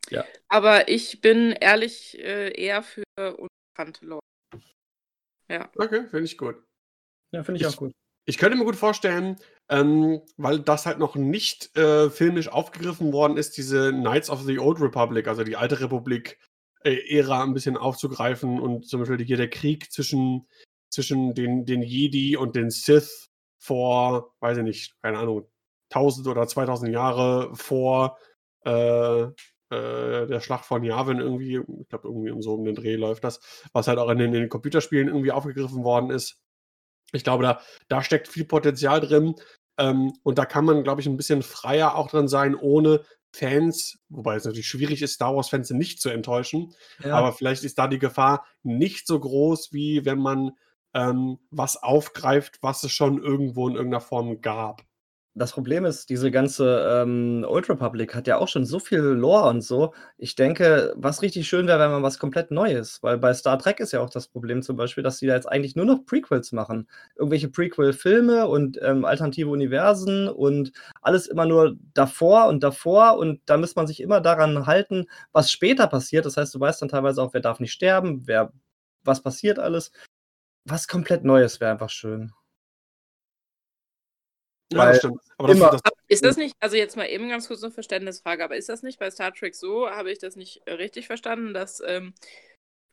Ja. 0.10 0.26
Aber 0.48 0.88
ich 0.88 1.22
bin 1.22 1.52
ehrlich 1.52 2.20
äh, 2.20 2.52
eher 2.52 2.84
für 2.84 3.04
unbekannte 3.18 4.06
Leute. 4.06 4.26
Ja. 5.50 5.70
Okay, 5.76 6.08
finde 6.08 6.26
ich 6.26 6.38
gut. 6.38 6.56
Ja, 7.32 7.44
finde 7.44 7.60
ich, 7.60 7.68
ich, 7.68 7.74
auch 7.74 7.78
gut. 7.78 7.94
Ich 8.26 8.38
könnte 8.38 8.58
mir 8.58 8.66
gut 8.66 8.76
vorstellen, 8.76 9.38
ähm, 9.70 10.22
weil 10.38 10.60
das 10.60 10.86
halt 10.86 11.00
noch 11.00 11.16
nicht 11.16 11.76
äh, 11.78 12.10
filmisch 12.10 12.50
aufgegriffen 12.50 13.14
worden 13.14 13.38
ist, 13.38 13.58
diese 13.58 13.92
Knights 13.92 14.30
of 14.30 14.42
the 14.44 14.60
Old 14.60 14.82
Republic, 14.82 15.28
also 15.28 15.44
die 15.44 15.56
alte 15.56 15.80
Republik, 15.80 16.40
äh, 16.84 17.24
ein 17.24 17.54
bisschen 17.54 17.78
aufzugreifen 17.78 18.60
und 18.60 18.88
zum 18.88 19.00
Beispiel 19.00 19.24
hier 19.26 19.38
der 19.38 19.50
Krieg 19.50 19.92
zwischen, 19.92 20.48
zwischen 20.90 21.34
den, 21.34 21.66
den 21.66 21.82
Jedi 21.82 22.38
und 22.38 22.56
den 22.56 22.70
Sith 22.70 23.30
vor, 23.60 24.36
weiß 24.40 24.58
ich 24.58 24.64
nicht, 24.64 25.02
keine 25.02 25.20
Ahnung, 25.20 25.48
1000 25.92 26.28
oder 26.28 26.48
2000 26.48 26.92
Jahre 26.92 27.56
vor 27.56 28.18
äh, 28.66 29.24
äh, 29.24 30.28
der 30.28 30.40
Schlacht 30.42 30.66
von 30.66 30.84
Yavin 30.84 31.20
irgendwie, 31.20 31.58
ich 31.58 31.88
glaube 31.90 32.08
irgendwie 32.08 32.32
um 32.32 32.42
so 32.42 32.54
um 32.54 32.66
den 32.66 32.76
Dreh 32.76 32.96
läuft 32.96 33.24
das, 33.24 33.40
was 33.74 33.88
halt 33.88 34.00
auch 34.00 34.10
in 34.10 34.18
den, 34.18 34.34
in 34.34 34.42
den 34.42 34.50
Computerspielen 34.50 35.08
irgendwie 35.08 35.32
aufgegriffen 35.32 35.84
worden 35.84 36.10
ist. 36.12 36.40
Ich 37.16 37.24
glaube, 37.24 37.44
da, 37.44 37.62
da 37.88 38.04
steckt 38.04 38.28
viel 38.28 38.46
Potenzial 38.46 39.00
drin. 39.00 39.36
Ähm, 39.78 40.14
und 40.24 40.38
da 40.38 40.46
kann 40.46 40.66
man, 40.66 40.84
glaube 40.84 41.02
ich, 41.02 41.08
ein 41.08 41.18
bisschen 41.18 41.42
freier 41.42 41.96
auch 41.96 42.10
drin 42.10 42.28
sein, 42.28 42.56
ohne 42.56 43.02
Fans, 43.36 43.98
wobei 44.08 44.36
es 44.36 44.46
natürlich 44.46 44.68
schwierig 44.68 45.02
ist, 45.02 45.14
Star 45.14 45.36
Wars-Fans 45.36 45.70
nicht 45.72 46.02
zu 46.02 46.10
enttäuschen, 46.10 46.74
ja. 47.04 47.16
aber 47.16 47.34
vielleicht 47.34 47.66
ist 47.66 47.78
da 47.78 47.88
die 47.88 48.00
Gefahr 48.00 48.46
nicht 48.64 49.06
so 49.08 49.20
groß, 49.20 49.74
wie 49.74 50.06
wenn 50.06 50.20
man 50.20 50.52
ähm, 50.94 51.40
was 51.52 51.76
aufgreift, 51.76 52.60
was 52.62 52.84
es 52.84 52.94
schon 52.94 53.22
irgendwo 53.22 53.68
in 53.68 53.76
irgendeiner 53.76 54.00
Form 54.00 54.40
gab 54.40 54.86
das 55.38 55.52
Problem 55.52 55.84
ist, 55.84 56.10
diese 56.10 56.32
ganze 56.32 57.02
ähm, 57.04 57.46
Old 57.46 57.70
Republic 57.70 58.16
hat 58.16 58.26
ja 58.26 58.38
auch 58.38 58.48
schon 58.48 58.66
so 58.66 58.80
viel 58.80 59.00
Lore 59.00 59.50
und 59.50 59.62
so. 59.62 59.94
Ich 60.18 60.36
denke, 60.36 60.94
was 60.96 61.22
richtig 61.22 61.46
schön 61.48 61.68
wäre, 61.68 61.78
wenn 61.80 61.92
man 61.92 62.04
was 62.04 62.20
komplett 62.20 62.52
Neues, 62.52 63.04
weil 63.04 63.18
bei 63.18 63.34
Star 63.34 63.60
Trek 63.60 63.82
ist 63.82 63.92
ja 63.92 64.00
auch 64.00 64.10
das 64.10 64.30
Problem 64.30 64.62
zum 64.62 64.78
Beispiel, 64.78 65.04
dass 65.04 65.18
die 65.18 65.28
da 65.28 65.36
jetzt 65.36 65.52
eigentlich 65.52 65.76
nur 65.76 65.86
noch 65.86 66.06
Prequels 66.06 66.54
machen. 66.54 66.88
Irgendwelche 67.18 67.50
Prequel-Filme 67.50 68.48
und 68.48 68.80
ähm, 68.82 69.04
alternative 69.04 69.50
Universen 69.50 70.30
und 70.30 70.72
alles 71.02 71.28
immer 71.28 71.46
nur 71.46 71.76
davor 71.94 72.48
und 72.48 72.64
davor 72.64 73.18
und 73.18 73.42
da 73.46 73.58
muss 73.58 73.76
man 73.76 73.88
sich 73.88 74.00
immer 74.00 74.22
daran 74.22 74.66
halten, 74.66 75.06
was 75.34 75.52
später 75.52 75.88
passiert. 75.88 76.26
Das 76.26 76.38
heißt, 76.38 76.56
du 76.56 76.62
weißt 76.62 76.82
dann 76.82 76.90
teilweise 76.90 77.22
auch, 77.22 77.34
wer 77.34 77.42
darf 77.42 77.60
nicht 77.60 77.74
sterben, 77.74 78.26
wer, 78.26 78.54
was 79.04 79.22
passiert 79.22 79.60
alles. 79.60 79.92
Was 80.66 80.88
komplett 80.88 81.26
Neues 81.26 81.60
wäre 81.60 81.72
einfach 81.72 81.90
schön. 81.90 82.32
Ja, 84.72 84.86
das 84.88 84.98
stimmt. 84.98 85.22
Aber 85.38 85.54
das, 85.54 85.60
das, 85.60 85.82
ist 86.08 86.26
das 86.26 86.38
nicht, 86.38 86.56
also 86.60 86.76
jetzt 86.76 86.96
mal 86.96 87.06
eben 87.06 87.30
ganz 87.30 87.48
kurz 87.48 87.64
eine 87.64 87.72
Verständnisfrage, 87.72 88.44
aber 88.44 88.56
ist 88.56 88.70
das 88.70 88.84
nicht 88.84 89.00
bei 89.00 89.12
Star 89.12 89.34
Trek 89.34 89.56
so, 89.56 89.90
habe 89.90 90.12
ich 90.12 90.20
das 90.20 90.36
nicht 90.36 90.62
richtig 90.68 91.08
verstanden, 91.08 91.54
dass 91.54 91.82
ähm, 91.86 92.14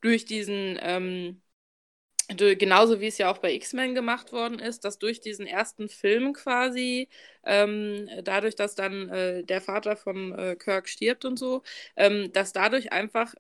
durch 0.01 0.25
diesen, 0.25 0.79
ähm, 0.83 1.41
durch, 2.37 2.59
genauso 2.59 3.01
wie 3.01 3.07
es 3.07 3.19
ja 3.19 3.31
auch 3.31 3.39
bei 3.39 3.53
X-Men 3.55 3.95
gemacht 3.95 4.33
worden 4.33 4.59
ist, 4.59 4.85
dass 4.85 4.99
durch 4.99 5.21
diesen 5.21 5.47
ersten 5.47 5.89
Film 5.89 6.33
quasi, 6.33 7.09
ähm, 7.45 8.09
dadurch, 8.23 8.55
dass 8.55 8.75
dann 8.75 9.09
äh, 9.09 9.45
der 9.45 9.61
Vater 9.61 9.97
von 9.97 10.37
äh, 10.39 10.57
Kirk 10.57 10.89
stirbt 10.89 11.25
und 11.25 11.39
so, 11.39 11.63
ähm, 11.97 12.33
dass 12.33 12.53
dadurch 12.53 12.93
einfach 12.93 13.35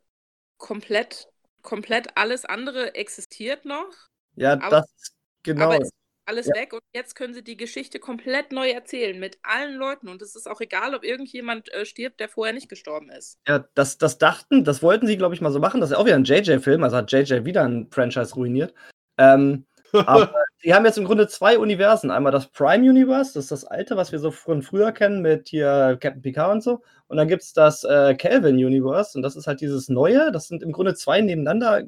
komplett, 0.59 1.29
komplett 1.63 2.17
alles 2.17 2.45
andere 2.45 2.95
existiert 2.95 3.65
noch? 3.65 3.91
Ja, 4.37 4.55
aber, 4.55 4.71
das 4.71 5.15
genau. 5.43 5.65
Aber 5.67 5.81
es 5.81 5.91
alles 6.25 6.47
ja. 6.47 6.55
weg 6.55 6.73
und 6.73 6.83
jetzt 6.95 7.15
können 7.15 7.35
sie 7.35 7.43
die 7.43 7.57
Geschichte 7.57 7.99
komplett 7.99 8.53
neu 8.53 8.71
erzählen 8.71 9.19
mit 9.19 9.39
allen 9.43 9.75
Leuten 9.75 10.09
und 10.09 10.23
es 10.23 10.35
ist 10.35 10.49
auch 10.49 10.61
egal, 10.61 10.95
ob 10.95 11.05
irgendjemand 11.05 11.73
äh, 11.73 11.85
stirbt, 11.85 12.21
der 12.21 12.29
vorher 12.29 12.55
nicht 12.55 12.69
gestorben 12.69 13.11
ist. 13.11 13.39
Ja, 13.47 13.65
das, 13.75 13.99
das 13.99 14.19
dachten, 14.19 14.65
das 14.65 14.83
wollten 14.83 15.07
sie, 15.07 15.17
glaube 15.17 15.35
ich, 15.35 15.41
mal 15.41 15.53
so 15.53 15.59
machen. 15.59 15.81
Das 15.81 15.91
ist 15.91 15.95
ja 15.95 16.01
auch 16.01 16.07
wieder 16.07 16.17
ein 16.17 16.25
JJ-Film, 16.25 16.83
also 16.85 16.97
hat 16.97 17.13
JJ 17.13 17.45
wieder 17.45 17.65
ein 17.65 17.89
Franchise 17.91 18.35
ruiniert. 18.35 18.75
Ähm, 19.19 19.67
Aber 20.07 20.33
die 20.65 20.73
haben 20.73 20.87
jetzt 20.87 20.97
im 20.97 21.05
Grunde 21.05 21.29
zwei 21.29 21.59
Universen. 21.59 22.11
Einmal 22.11 22.33
das 22.33 22.47
Prime 22.47 22.89
Universe, 22.89 23.35
das 23.35 23.45
ist 23.45 23.53
das 23.53 23.65
alte, 23.65 23.97
was 23.97 24.11
wir 24.11 24.19
so 24.19 24.31
von 24.31 24.63
früher 24.63 24.93
kennen 24.93 25.21
mit 25.21 25.49
hier 25.49 25.99
Captain 26.01 26.23
Picard 26.23 26.53
und 26.53 26.63
so. 26.63 26.83
Und 27.09 27.19
dann 27.19 27.29
gibt 27.29 27.43
es 27.43 27.53
das 27.53 27.85
äh, 27.85 28.15
Kelvin 28.15 28.57
Universe 28.57 29.17
und 29.17 29.23
das 29.23 29.37
ist 29.37 29.47
halt 29.47 29.61
dieses 29.61 29.89
neue. 29.89 30.33
Das 30.33 30.49
sind 30.49 30.63
im 30.63 30.73
Grunde 30.73 30.95
zwei 30.95 31.21
nebeneinander 31.21 31.83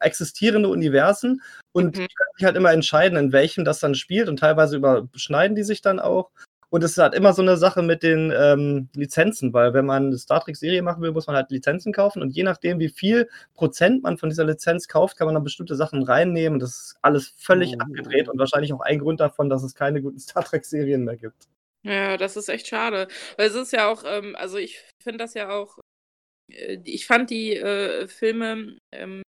existierende 0.00 0.68
Universen 0.68 1.42
und 1.72 1.86
Mhm. 1.86 1.92
die 1.92 2.14
können 2.14 2.30
sich 2.36 2.44
halt 2.44 2.56
immer 2.56 2.72
entscheiden, 2.72 3.18
in 3.18 3.32
welchem 3.32 3.64
das 3.64 3.78
dann 3.80 3.94
spielt 3.94 4.28
und 4.28 4.38
teilweise 4.38 4.76
überschneiden 4.76 5.56
die 5.56 5.62
sich 5.62 5.80
dann 5.82 6.00
auch. 6.00 6.30
Und 6.70 6.84
es 6.84 6.90
ist 6.90 6.98
halt 6.98 7.14
immer 7.14 7.32
so 7.32 7.40
eine 7.40 7.56
Sache 7.56 7.80
mit 7.82 8.02
den 8.02 8.30
ähm, 8.36 8.90
Lizenzen, 8.94 9.54
weil 9.54 9.72
wenn 9.72 9.86
man 9.86 10.08
eine 10.08 10.18
Star 10.18 10.40
Trek-Serie 10.44 10.82
machen 10.82 11.02
will, 11.02 11.12
muss 11.12 11.26
man 11.26 11.34
halt 11.34 11.50
Lizenzen 11.50 11.94
kaufen 11.94 12.20
und 12.20 12.28
je 12.36 12.42
nachdem, 12.42 12.78
wie 12.78 12.90
viel 12.90 13.26
Prozent 13.54 14.02
man 14.02 14.18
von 14.18 14.28
dieser 14.28 14.44
Lizenz 14.44 14.86
kauft, 14.86 15.16
kann 15.16 15.26
man 15.26 15.34
dann 15.34 15.44
bestimmte 15.44 15.76
Sachen 15.76 16.02
reinnehmen 16.02 16.54
und 16.56 16.60
das 16.60 16.70
ist 16.70 16.98
alles 17.00 17.32
völlig 17.38 17.74
Oh. 17.78 17.80
abgedreht 17.80 18.28
und 18.28 18.38
wahrscheinlich 18.38 18.74
auch 18.74 18.80
ein 18.82 18.98
Grund 18.98 19.18
davon, 19.20 19.48
dass 19.48 19.62
es 19.62 19.74
keine 19.74 20.02
guten 20.02 20.18
Star 20.42 20.44
Trek-Serien 20.44 21.04
mehr 21.04 21.16
gibt. 21.16 21.48
Ja, 21.84 22.18
das 22.18 22.36
ist 22.36 22.50
echt 22.50 22.66
schade. 22.66 23.08
Weil 23.38 23.48
es 23.48 23.54
ist 23.54 23.72
ja 23.72 23.90
auch, 23.90 24.02
ähm, 24.06 24.36
also 24.36 24.58
ich 24.58 24.78
finde 25.02 25.24
das 25.24 25.32
ja 25.32 25.48
auch, 25.48 25.78
äh, 26.52 26.76
ich 26.84 27.06
fand 27.06 27.30
die 27.30 27.56
äh, 27.56 28.08
Filme 28.08 28.76
ähm, 28.92 29.22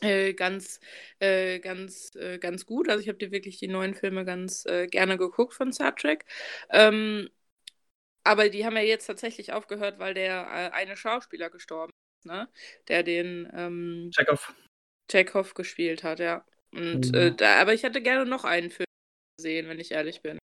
äh, 0.00 0.34
ganz, 0.34 0.80
äh, 1.18 1.58
ganz, 1.60 2.14
äh, 2.16 2.38
ganz 2.38 2.66
gut. 2.66 2.88
Also 2.88 3.00
ich 3.02 3.08
habe 3.08 3.18
dir 3.18 3.30
wirklich 3.30 3.58
die 3.58 3.68
neuen 3.68 3.94
Filme 3.94 4.24
ganz 4.24 4.64
äh, 4.66 4.86
gerne 4.86 5.18
geguckt 5.18 5.54
von 5.54 5.72
Star 5.72 5.94
Trek. 5.94 6.24
Ähm, 6.70 7.28
aber 8.24 8.48
die 8.48 8.64
haben 8.64 8.76
ja 8.76 8.82
jetzt 8.82 9.06
tatsächlich 9.06 9.52
aufgehört, 9.52 9.98
weil 9.98 10.14
der 10.14 10.42
äh, 10.42 10.70
eine 10.76 10.96
Schauspieler 10.96 11.50
gestorben 11.50 11.92
ist, 12.18 12.26
ne? 12.26 12.48
Der 12.88 13.02
den 13.02 13.50
ähm, 13.54 14.10
Chekhov. 14.14 14.54
Chekhov 15.10 15.54
gespielt 15.54 16.04
hat, 16.04 16.20
ja. 16.20 16.44
Und 16.72 17.12
Mhm. 17.12 17.36
da, 17.36 17.60
aber 17.60 17.74
ich 17.74 17.82
hätte 17.82 18.00
gerne 18.00 18.26
noch 18.26 18.44
einen 18.44 18.70
Film 18.70 18.86
gesehen, 19.36 19.68
wenn 19.68 19.80
ich 19.80 19.90
ehrlich 19.90 20.22
bin. 20.22 20.38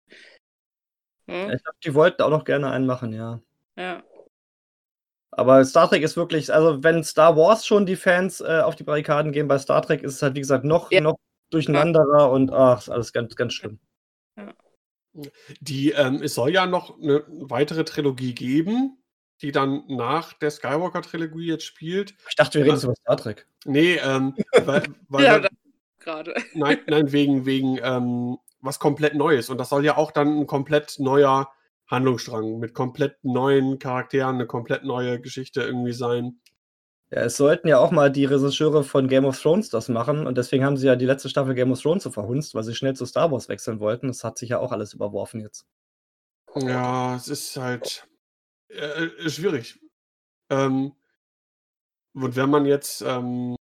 Ja, 1.27 1.51
ich 1.53 1.63
glaube, 1.63 1.77
die 1.83 1.93
wollten 1.93 2.21
auch 2.21 2.29
noch 2.29 2.45
gerne 2.45 2.71
einen 2.71 2.85
machen, 2.85 3.13
ja. 3.13 3.41
ja. 3.75 4.03
Aber 5.37 5.63
Star 5.65 5.89
Trek 5.89 6.03
ist 6.03 6.15
wirklich, 6.17 6.53
also 6.53 6.83
wenn 6.83 7.03
Star 7.03 7.35
Wars 7.35 7.65
schon 7.65 7.85
die 7.85 7.95
Fans 7.95 8.41
äh, 8.41 8.61
auf 8.63 8.75
die 8.75 8.83
Barrikaden 8.83 9.31
gehen, 9.31 9.47
bei 9.47 9.57
Star 9.59 9.81
Trek 9.81 10.03
ist 10.03 10.15
es 10.15 10.21
halt, 10.21 10.35
wie 10.35 10.39
gesagt, 10.41 10.63
noch, 10.63 10.91
Ja. 10.91 11.01
noch 11.01 11.15
durcheinanderer 11.51 12.31
und 12.31 12.51
ach, 12.51 12.79
ist 12.79 12.89
alles 12.89 13.13
ganz, 13.13 13.35
ganz 13.35 13.53
schlimm. 13.53 13.79
Die, 15.61 15.91
ähm, 15.91 16.21
es 16.23 16.33
soll 16.33 16.51
ja 16.51 16.65
noch 16.65 16.99
eine 16.99 17.23
weitere 17.27 17.83
Trilogie 17.83 18.33
geben, 18.33 18.97
die 19.41 19.51
dann 19.51 19.83
nach 19.87 20.33
der 20.33 20.49
Skywalker-Trilogie 20.49 21.45
jetzt 21.47 21.65
spielt. 21.65 22.15
Ich 22.29 22.35
dachte, 22.35 22.57
wir 22.59 22.65
reden 22.65 22.75
jetzt 22.75 22.83
über 22.85 22.95
Star 22.95 23.17
Trek. 23.17 23.47
Nee, 23.65 23.95
ähm, 24.03 24.35
weil, 24.65 24.83
weil 25.09 25.23
Ja, 25.23 25.41
Gerade. 25.99 26.33
nein, 26.53 26.79
nein, 26.87 27.11
wegen, 27.11 27.45
wegen 27.45 27.79
ähm, 27.83 28.37
was 28.61 28.79
komplett 28.79 29.13
Neues. 29.13 29.49
Und 29.49 29.57
das 29.59 29.69
soll 29.69 29.85
ja 29.85 29.97
auch 29.97 30.11
dann 30.11 30.39
ein 30.39 30.47
komplett 30.47 30.95
neuer 30.99 31.51
Handlungsstrang 31.87 32.59
mit 32.59 32.73
komplett 32.73 33.23
neuen 33.23 33.79
Charakteren, 33.79 34.35
eine 34.35 34.47
komplett 34.47 34.83
neue 34.83 35.19
Geschichte 35.19 35.61
irgendwie 35.61 35.93
sein. 35.93 36.39
Ja, 37.11 37.21
es 37.21 37.37
sollten 37.37 37.67
ja 37.67 37.77
auch 37.77 37.91
mal 37.91 38.11
die 38.11 38.25
Regisseure 38.25 38.83
von 38.83 39.07
Game 39.07 39.25
of 39.25 39.39
Thrones 39.39 39.69
das 39.69 39.87
machen 39.87 40.25
und 40.25 40.37
deswegen 40.37 40.65
haben 40.65 40.77
sie 40.77 40.87
ja 40.87 40.95
die 40.95 41.05
letzte 41.05 41.29
Staffel 41.29 41.53
Game 41.53 41.71
of 41.71 41.81
Thrones 41.81 42.03
so 42.03 42.09
verhunzt, 42.09 42.55
weil 42.55 42.63
sie 42.63 42.73
schnell 42.73 42.95
zu 42.95 43.05
Star 43.05 43.31
Wars 43.31 43.49
wechseln 43.49 43.79
wollten. 43.79 44.07
Das 44.07 44.23
hat 44.23 44.37
sich 44.37 44.49
ja 44.49 44.59
auch 44.59 44.71
alles 44.71 44.93
überworfen 44.93 45.41
jetzt. 45.41 45.67
Ja, 46.55 47.15
es 47.15 47.27
ist 47.27 47.55
halt 47.57 48.07
äh, 48.69 49.05
äh, 49.05 49.29
schwierig. 49.29 49.79
Ähm, 50.49 50.93
und 52.13 52.35
wenn 52.35 52.49
man 52.49 52.65
jetzt 52.65 53.01
ähm, 53.01 53.55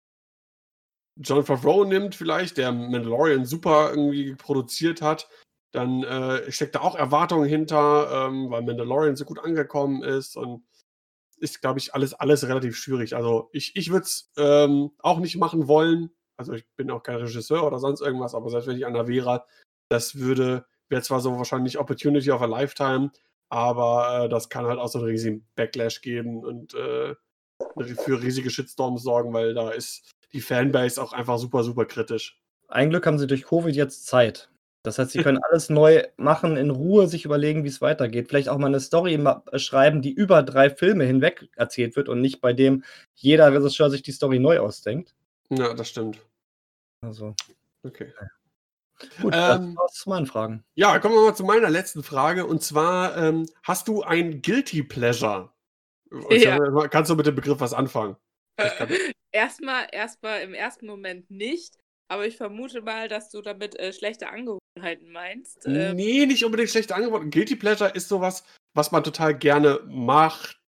John 1.17 1.45
Favreau 1.45 1.85
nimmt, 1.85 2.15
vielleicht, 2.15 2.57
der 2.57 2.73
Mandalorian 2.73 3.45
super 3.45 3.91
irgendwie 3.91 4.35
produziert 4.35 5.03
hat, 5.03 5.29
dann 5.73 6.03
äh, 6.03 6.51
steckt 6.51 6.75
da 6.75 6.81
auch 6.81 6.97
Erwartungen 6.97 7.49
hinter, 7.49 8.27
ähm, 8.29 8.51
weil 8.51 8.63
Mandalorian 8.63 9.17
so 9.17 9.25
gut 9.25 9.39
angekommen 9.39 10.03
ist 10.03 10.37
und 10.37 10.65
ist, 11.37 11.61
glaube 11.61 11.79
ich, 11.79 11.95
alles, 11.95 12.15
alles 12.15 12.47
relativ 12.47 12.77
schwierig. 12.77 13.17
Also 13.17 13.49
ich, 13.53 13.77
ich 13.77 13.91
würde 13.91 14.05
es 14.05 14.31
ähm, 14.37 14.91
auch 14.99 15.19
nicht 15.21 15.37
machen 15.37 15.69
wollen. 15.69 16.11
Also 16.37 16.53
ich 16.53 16.67
bin 16.77 16.91
auch 16.91 17.03
kein 17.03 17.17
Regisseur 17.17 17.67
oder 17.67 17.79
sonst 17.79 18.01
irgendwas, 18.01 18.35
aber 18.35 18.51
selbst 18.51 18.67
wenn 18.67 18.77
ich 18.77 18.87
einer 18.87 19.09
wäre, 19.09 19.45
das 19.89 20.17
würde, 20.17 20.67
wäre 20.89 21.03
zwar 21.03 21.21
so 21.21 21.37
wahrscheinlich 21.37 21.79
Opportunity 21.79 22.31
of 22.31 22.43
a 22.43 22.47
Lifetime, 22.47 23.11
aber 23.49 24.25
äh, 24.25 24.29
das 24.29 24.49
kann 24.49 24.67
halt 24.67 24.79
auch 24.79 24.89
so 24.89 24.99
einen 24.99 25.09
riesigen 25.09 25.47
Backlash 25.55 26.01
geben 26.01 26.45
und 26.45 26.75
äh, 26.75 27.15
für 28.05 28.23
riesige 28.23 28.51
Shitstorms 28.51 29.03
sorgen, 29.03 29.33
weil 29.33 29.55
da 29.55 29.71
ist 29.71 30.11
die 30.33 30.41
Fanbase 30.41 31.03
auch 31.03 31.13
einfach 31.13 31.39
super, 31.39 31.63
super 31.63 31.85
kritisch. 31.85 32.41
Ein 32.69 32.91
Glück 32.91 33.07
haben 33.07 33.19
sie 33.19 33.27
durch 33.27 33.45
Covid 33.45 33.75
jetzt 33.75 34.07
Zeit. 34.07 34.51
Das 34.83 34.99
heißt, 34.99 35.11
sie 35.11 35.23
können 35.23 35.39
alles 35.43 35.69
neu 35.69 36.05
machen, 36.17 36.57
in 36.57 36.71
Ruhe 36.71 37.07
sich 37.07 37.25
überlegen, 37.27 37.65
wie 37.65 37.69
es 37.69 37.83
weitergeht. 37.83 38.29
Vielleicht 38.29 38.49
auch 38.49 38.57
mal 38.59 38.69
eine 38.69 38.81
Story 38.81 39.15
äh, 39.15 39.59
schreiben, 39.59 40.01
die 40.01 40.13
über 40.13 40.43
drei 40.43 40.71
Filme 40.71 41.05
hinweg 41.05 41.51
erzählt 41.57 41.97
wird 41.97 42.09
und 42.09 42.21
nicht 42.21 42.41
bei 42.41 42.53
dem 42.53 42.83
jeder 43.15 43.53
Regisseur 43.53 43.91
sich 43.91 44.03
die 44.03 44.13
Story 44.13 44.39
neu 44.39 44.59
ausdenkt. 44.61 45.15
Ja, 45.51 45.75
das 45.75 45.89
stimmt. 45.89 46.19
Also, 47.03 47.35
Okay. 47.83 48.13
gut, 49.23 49.35
Ähm, 49.35 49.75
das 49.75 49.77
war's 49.77 49.93
zu 49.95 50.09
meinen 50.09 50.27
Fragen. 50.27 50.65
Ja, 50.75 50.99
kommen 50.99 51.15
wir 51.15 51.23
mal 51.23 51.35
zu 51.35 51.45
meiner 51.45 51.71
letzten 51.71 52.03
Frage. 52.03 52.47
Und 52.47 52.63
zwar, 52.63 53.17
ähm, 53.17 53.47
hast 53.63 53.89
du 53.89 54.03
ein 54.03 54.43
Guilty 54.43 54.83
Pleasure? 54.83 55.51
Ja. 56.31 56.59
Kannst 56.89 57.11
du 57.11 57.15
mit 57.17 57.27
dem 57.27 57.35
Begriff 57.35 57.61
was 57.61 57.75
anfangen? 57.75 58.17
Erstmal, 59.33 59.87
erstmal 59.93 60.41
im 60.43 60.55
ersten 60.55 60.87
Moment 60.87 61.31
nicht, 61.31 61.79
aber 62.11 62.27
ich 62.27 62.37
vermute 62.37 62.83
mal, 62.83 63.09
dass 63.09 63.31
du 63.31 63.41
damit 63.41 63.79
äh, 63.79 63.93
schlechte 63.93 64.29
Angewohnheiten 64.29 65.13
meinst. 65.13 65.65
Ähm, 65.67 65.97
Nee, 65.97 66.27
nicht 66.27 66.45
unbedingt 66.45 66.71
schlechte 66.71 66.95
Angebote. 66.95 67.29
Guilty 67.31 67.57
Pleasure 67.57 67.91
ist 67.91 68.09
sowas, 68.09 68.45
was 68.75 68.91
man 68.91 69.05
total 69.05 69.37
gerne 69.37 69.81
macht, 69.87 70.61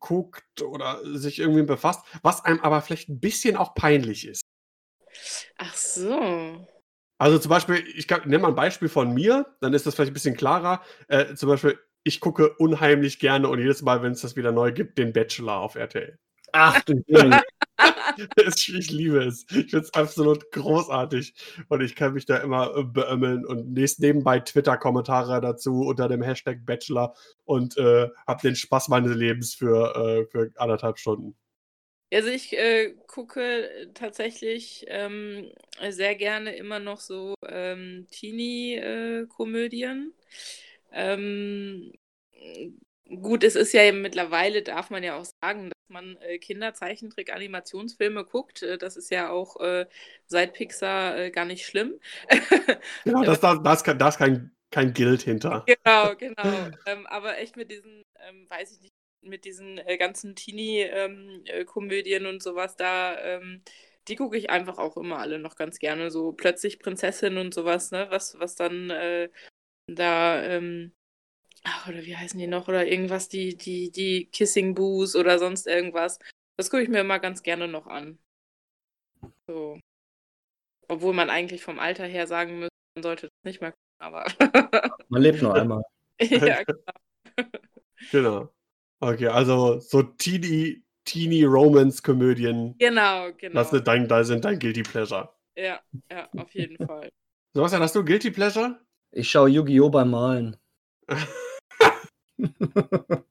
guckt 0.00 0.62
oder 0.62 1.00
sich 1.16 1.38
irgendwie 1.38 1.62
befasst, 1.62 2.04
was 2.22 2.44
einem 2.44 2.60
aber 2.60 2.82
vielleicht 2.82 3.08
ein 3.08 3.20
bisschen 3.20 3.56
auch 3.56 3.74
peinlich 3.74 4.26
ist. 4.26 4.42
Ach 5.56 5.74
so. 5.74 6.66
Also 7.18 7.38
zum 7.38 7.48
Beispiel, 7.48 7.82
ich 7.94 8.08
nenne 8.08 8.38
mal 8.38 8.48
ein 8.48 8.54
Beispiel 8.54 8.90
von 8.90 9.14
mir, 9.14 9.46
dann 9.60 9.72
ist 9.72 9.86
das 9.86 9.94
vielleicht 9.94 10.10
ein 10.10 10.14
bisschen 10.14 10.36
klarer. 10.36 10.82
Äh, 11.08 11.34
zum 11.34 11.48
Beispiel, 11.48 11.78
ich 12.04 12.20
gucke 12.20 12.54
unheimlich 12.58 13.18
gerne 13.18 13.48
und 13.48 13.58
jedes 13.58 13.80
Mal, 13.80 14.02
wenn 14.02 14.12
es 14.12 14.20
das 14.20 14.36
wieder 14.36 14.52
neu 14.52 14.72
gibt, 14.72 14.98
den 14.98 15.14
Bachelor 15.14 15.56
auf 15.56 15.74
RTL. 15.74 16.18
Ach 16.52 16.80
du 16.82 17.02
ich 18.46 18.90
liebe 18.90 19.24
es. 19.24 19.46
Ich 19.50 19.70
finde 19.70 19.78
es 19.78 19.94
absolut 19.94 20.50
großartig. 20.52 21.34
Und 21.68 21.82
ich 21.82 21.94
kann 21.94 22.14
mich 22.14 22.26
da 22.26 22.38
immer 22.38 22.76
äh, 22.76 22.84
beömmeln 22.84 23.44
und 23.44 23.72
nächst 23.72 24.00
nebenbei 24.00 24.40
Twitter-Kommentare 24.40 25.40
dazu 25.40 25.82
unter 25.82 26.08
dem 26.08 26.22
Hashtag 26.22 26.64
Bachelor 26.64 27.14
und 27.44 27.76
äh, 27.78 28.08
habe 28.26 28.42
den 28.42 28.56
Spaß 28.56 28.88
meines 28.88 29.14
Lebens 29.14 29.54
für, 29.54 29.94
äh, 29.94 30.26
für 30.30 30.50
anderthalb 30.56 30.98
Stunden. 30.98 31.36
Also 32.12 32.28
ich 32.28 32.56
äh, 32.56 32.94
gucke 33.08 33.90
tatsächlich 33.94 34.84
ähm, 34.88 35.50
sehr 35.88 36.14
gerne 36.14 36.54
immer 36.54 36.78
noch 36.78 37.00
so 37.00 37.34
ähm, 37.46 38.06
Teenie-Komödien. 38.12 40.14
ähm, 40.92 41.92
gut, 43.08 43.42
es 43.42 43.56
ist 43.56 43.72
ja 43.72 43.90
mittlerweile, 43.92 44.62
darf 44.62 44.90
man 44.90 45.02
ja 45.02 45.18
auch 45.18 45.26
sagen, 45.42 45.72
man 45.90 46.16
äh, 46.18 46.38
Kinderzeichentrick-Animationsfilme 46.38 48.24
guckt. 48.24 48.62
Äh, 48.62 48.78
das 48.78 48.96
ist 48.96 49.10
ja 49.10 49.30
auch 49.30 49.60
äh, 49.60 49.86
seit 50.26 50.54
Pixar 50.54 51.18
äh, 51.18 51.30
gar 51.30 51.44
nicht 51.44 51.66
schlimm. 51.66 51.98
Genau, 53.04 53.22
das, 53.24 53.40
das, 53.40 53.62
das, 53.62 53.84
kann, 53.84 53.98
das 53.98 54.18
kein, 54.18 54.50
kein 54.70 54.92
Guild 54.92 55.22
hinter. 55.22 55.64
Genau, 55.66 56.14
genau. 56.18 56.70
ähm, 56.86 57.06
aber 57.06 57.38
echt 57.38 57.56
mit 57.56 57.70
diesen, 57.70 58.02
ähm, 58.28 58.46
weiß 58.48 58.72
ich 58.72 58.80
nicht, 58.80 58.92
mit 59.22 59.44
diesen 59.44 59.78
äh, 59.78 59.96
ganzen 59.96 60.36
Teenie-Komödien 60.36 62.26
und 62.26 62.42
sowas 62.42 62.76
da, 62.76 63.18
ähm, 63.20 63.62
die 64.08 64.16
gucke 64.16 64.36
ich 64.36 64.50
einfach 64.50 64.78
auch 64.78 64.96
immer 64.96 65.18
alle 65.18 65.38
noch 65.38 65.56
ganz 65.56 65.78
gerne. 65.78 66.10
So 66.10 66.32
plötzlich 66.32 66.78
Prinzessin 66.78 67.38
und 67.38 67.52
sowas, 67.54 67.90
ne? 67.90 68.06
Was, 68.10 68.38
was 68.38 68.54
dann 68.54 68.90
äh, 68.90 69.28
da, 69.88 70.42
ähm, 70.42 70.92
ach, 71.64 71.88
oder 71.88 72.04
wie 72.04 72.16
heißen 72.16 72.38
die 72.38 72.46
noch? 72.46 72.68
Oder 72.68 72.86
irgendwas, 72.86 73.28
die, 73.28 73.56
die, 73.56 73.90
die 73.90 74.26
Kissing 74.26 74.74
Boos 74.74 75.16
oder 75.16 75.38
sonst 75.38 75.66
irgendwas. 75.66 76.18
Das 76.56 76.70
gucke 76.70 76.82
ich 76.82 76.88
mir 76.88 77.00
immer 77.00 77.18
ganz 77.18 77.42
gerne 77.42 77.68
noch 77.68 77.86
an. 77.86 78.18
So. 79.46 79.78
Obwohl 80.88 81.14
man 81.14 81.30
eigentlich 81.30 81.62
vom 81.62 81.78
Alter 81.78 82.06
her 82.06 82.26
sagen 82.26 82.60
müsste, 82.60 82.74
man 82.96 83.02
sollte 83.02 83.26
das 83.26 83.44
nicht 83.44 83.60
mehr 83.60 83.72
gucken, 83.72 83.86
aber. 83.98 84.24
Man 85.08 85.22
lebt 85.22 85.42
nur 85.42 85.54
einmal. 85.54 85.82
ja, 86.20 86.62
genau. 86.62 86.82
Genau. 88.10 88.52
Okay, 89.00 89.28
also 89.28 89.80
so 89.80 90.02
Teenie, 90.02 90.84
Teenie 91.04 91.44
Romance-Komödien, 91.44 92.76
Genau, 92.78 93.32
genau. 93.32 93.54
das 93.54 93.70
sind 93.70 93.86
dein, 93.86 94.08
da 94.08 94.22
sind 94.24 94.44
dein 94.44 94.58
Guilty 94.58 94.82
Pleasure. 94.82 95.34
Ja, 95.56 95.80
ja, 96.10 96.28
auf 96.36 96.54
jeden 96.54 96.76
Fall. 96.86 97.10
Sebastian, 97.54 97.82
hast 97.82 97.94
du 97.94 98.04
Guilty 98.04 98.30
Pleasure? 98.30 98.80
Ich 99.12 99.30
schaue 99.30 99.48
Yu-Gi-Oh! 99.48 99.88
beim 99.88 100.10
Malen. 100.10 100.56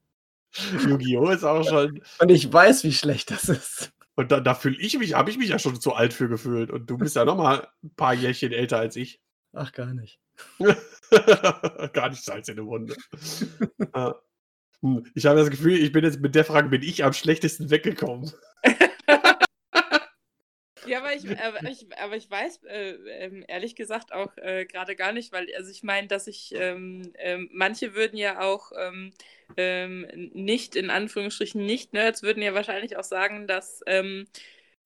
Yu-Gi-Oh! 0.86 1.30
ist 1.30 1.44
auch 1.44 1.64
schon. 1.64 2.02
Und 2.18 2.30
ich 2.30 2.52
weiß, 2.52 2.84
wie 2.84 2.92
schlecht 2.92 3.30
das 3.30 3.48
ist. 3.48 3.92
Und 4.14 4.32
da, 4.32 4.40
da 4.40 4.54
fühle 4.54 4.78
ich 4.78 4.98
mich, 4.98 5.14
habe 5.14 5.30
ich 5.30 5.36
mich 5.36 5.50
ja 5.50 5.58
schon 5.58 5.80
zu 5.80 5.92
alt 5.92 6.14
für 6.14 6.28
gefühlt. 6.28 6.70
Und 6.70 6.88
du 6.88 6.96
bist 6.96 7.16
ja 7.16 7.24
noch 7.24 7.36
mal 7.36 7.68
ein 7.84 7.94
paar 7.94 8.14
Jährchen 8.14 8.52
älter 8.52 8.78
als 8.78 8.96
ich. 8.96 9.20
Ach, 9.52 9.72
gar 9.72 9.92
nicht. 9.92 10.18
Gar 11.92 12.10
nicht 12.10 12.22
Salz 12.22 12.48
in 12.48 12.56
der 12.56 12.66
Wunde. 12.66 12.94
Äh, 13.92 14.12
hm, 14.82 15.06
ich 15.14 15.24
habe 15.24 15.38
das 15.38 15.50
Gefühl, 15.50 15.78
ich 15.78 15.92
bin 15.92 16.04
jetzt 16.04 16.20
mit 16.20 16.34
der 16.34 16.44
Frage 16.44 16.68
bin 16.68 16.82
ich 16.82 17.04
am 17.04 17.14
schlechtesten 17.14 17.70
weggekommen. 17.70 18.30
Ja, 20.86 20.98
aber 20.98 21.14
ich, 21.14 21.38
aber 21.38 21.64
ich, 21.64 21.86
aber 21.98 22.16
ich 22.16 22.30
weiß 22.30 22.62
äh, 22.64 22.90
ähm, 23.24 23.44
ehrlich 23.48 23.74
gesagt 23.74 24.12
auch 24.12 24.36
äh, 24.36 24.64
gerade 24.66 24.94
gar 24.94 25.12
nicht, 25.12 25.32
weil, 25.32 25.48
also 25.56 25.70
ich 25.70 25.82
meine, 25.82 26.06
dass 26.06 26.26
ich, 26.28 26.54
ähm, 26.54 27.12
ähm, 27.18 27.48
manche 27.52 27.94
würden 27.94 28.16
ja 28.16 28.40
auch 28.40 28.70
ähm, 28.78 29.12
ähm, 29.56 30.06
nicht, 30.32 30.76
in 30.76 30.90
Anführungsstrichen 30.90 31.64
Nicht-Nerds, 31.66 32.22
würden 32.22 32.42
ja 32.42 32.54
wahrscheinlich 32.54 32.96
auch 32.96 33.04
sagen, 33.04 33.48
dass, 33.48 33.82
ähm, 33.86 34.26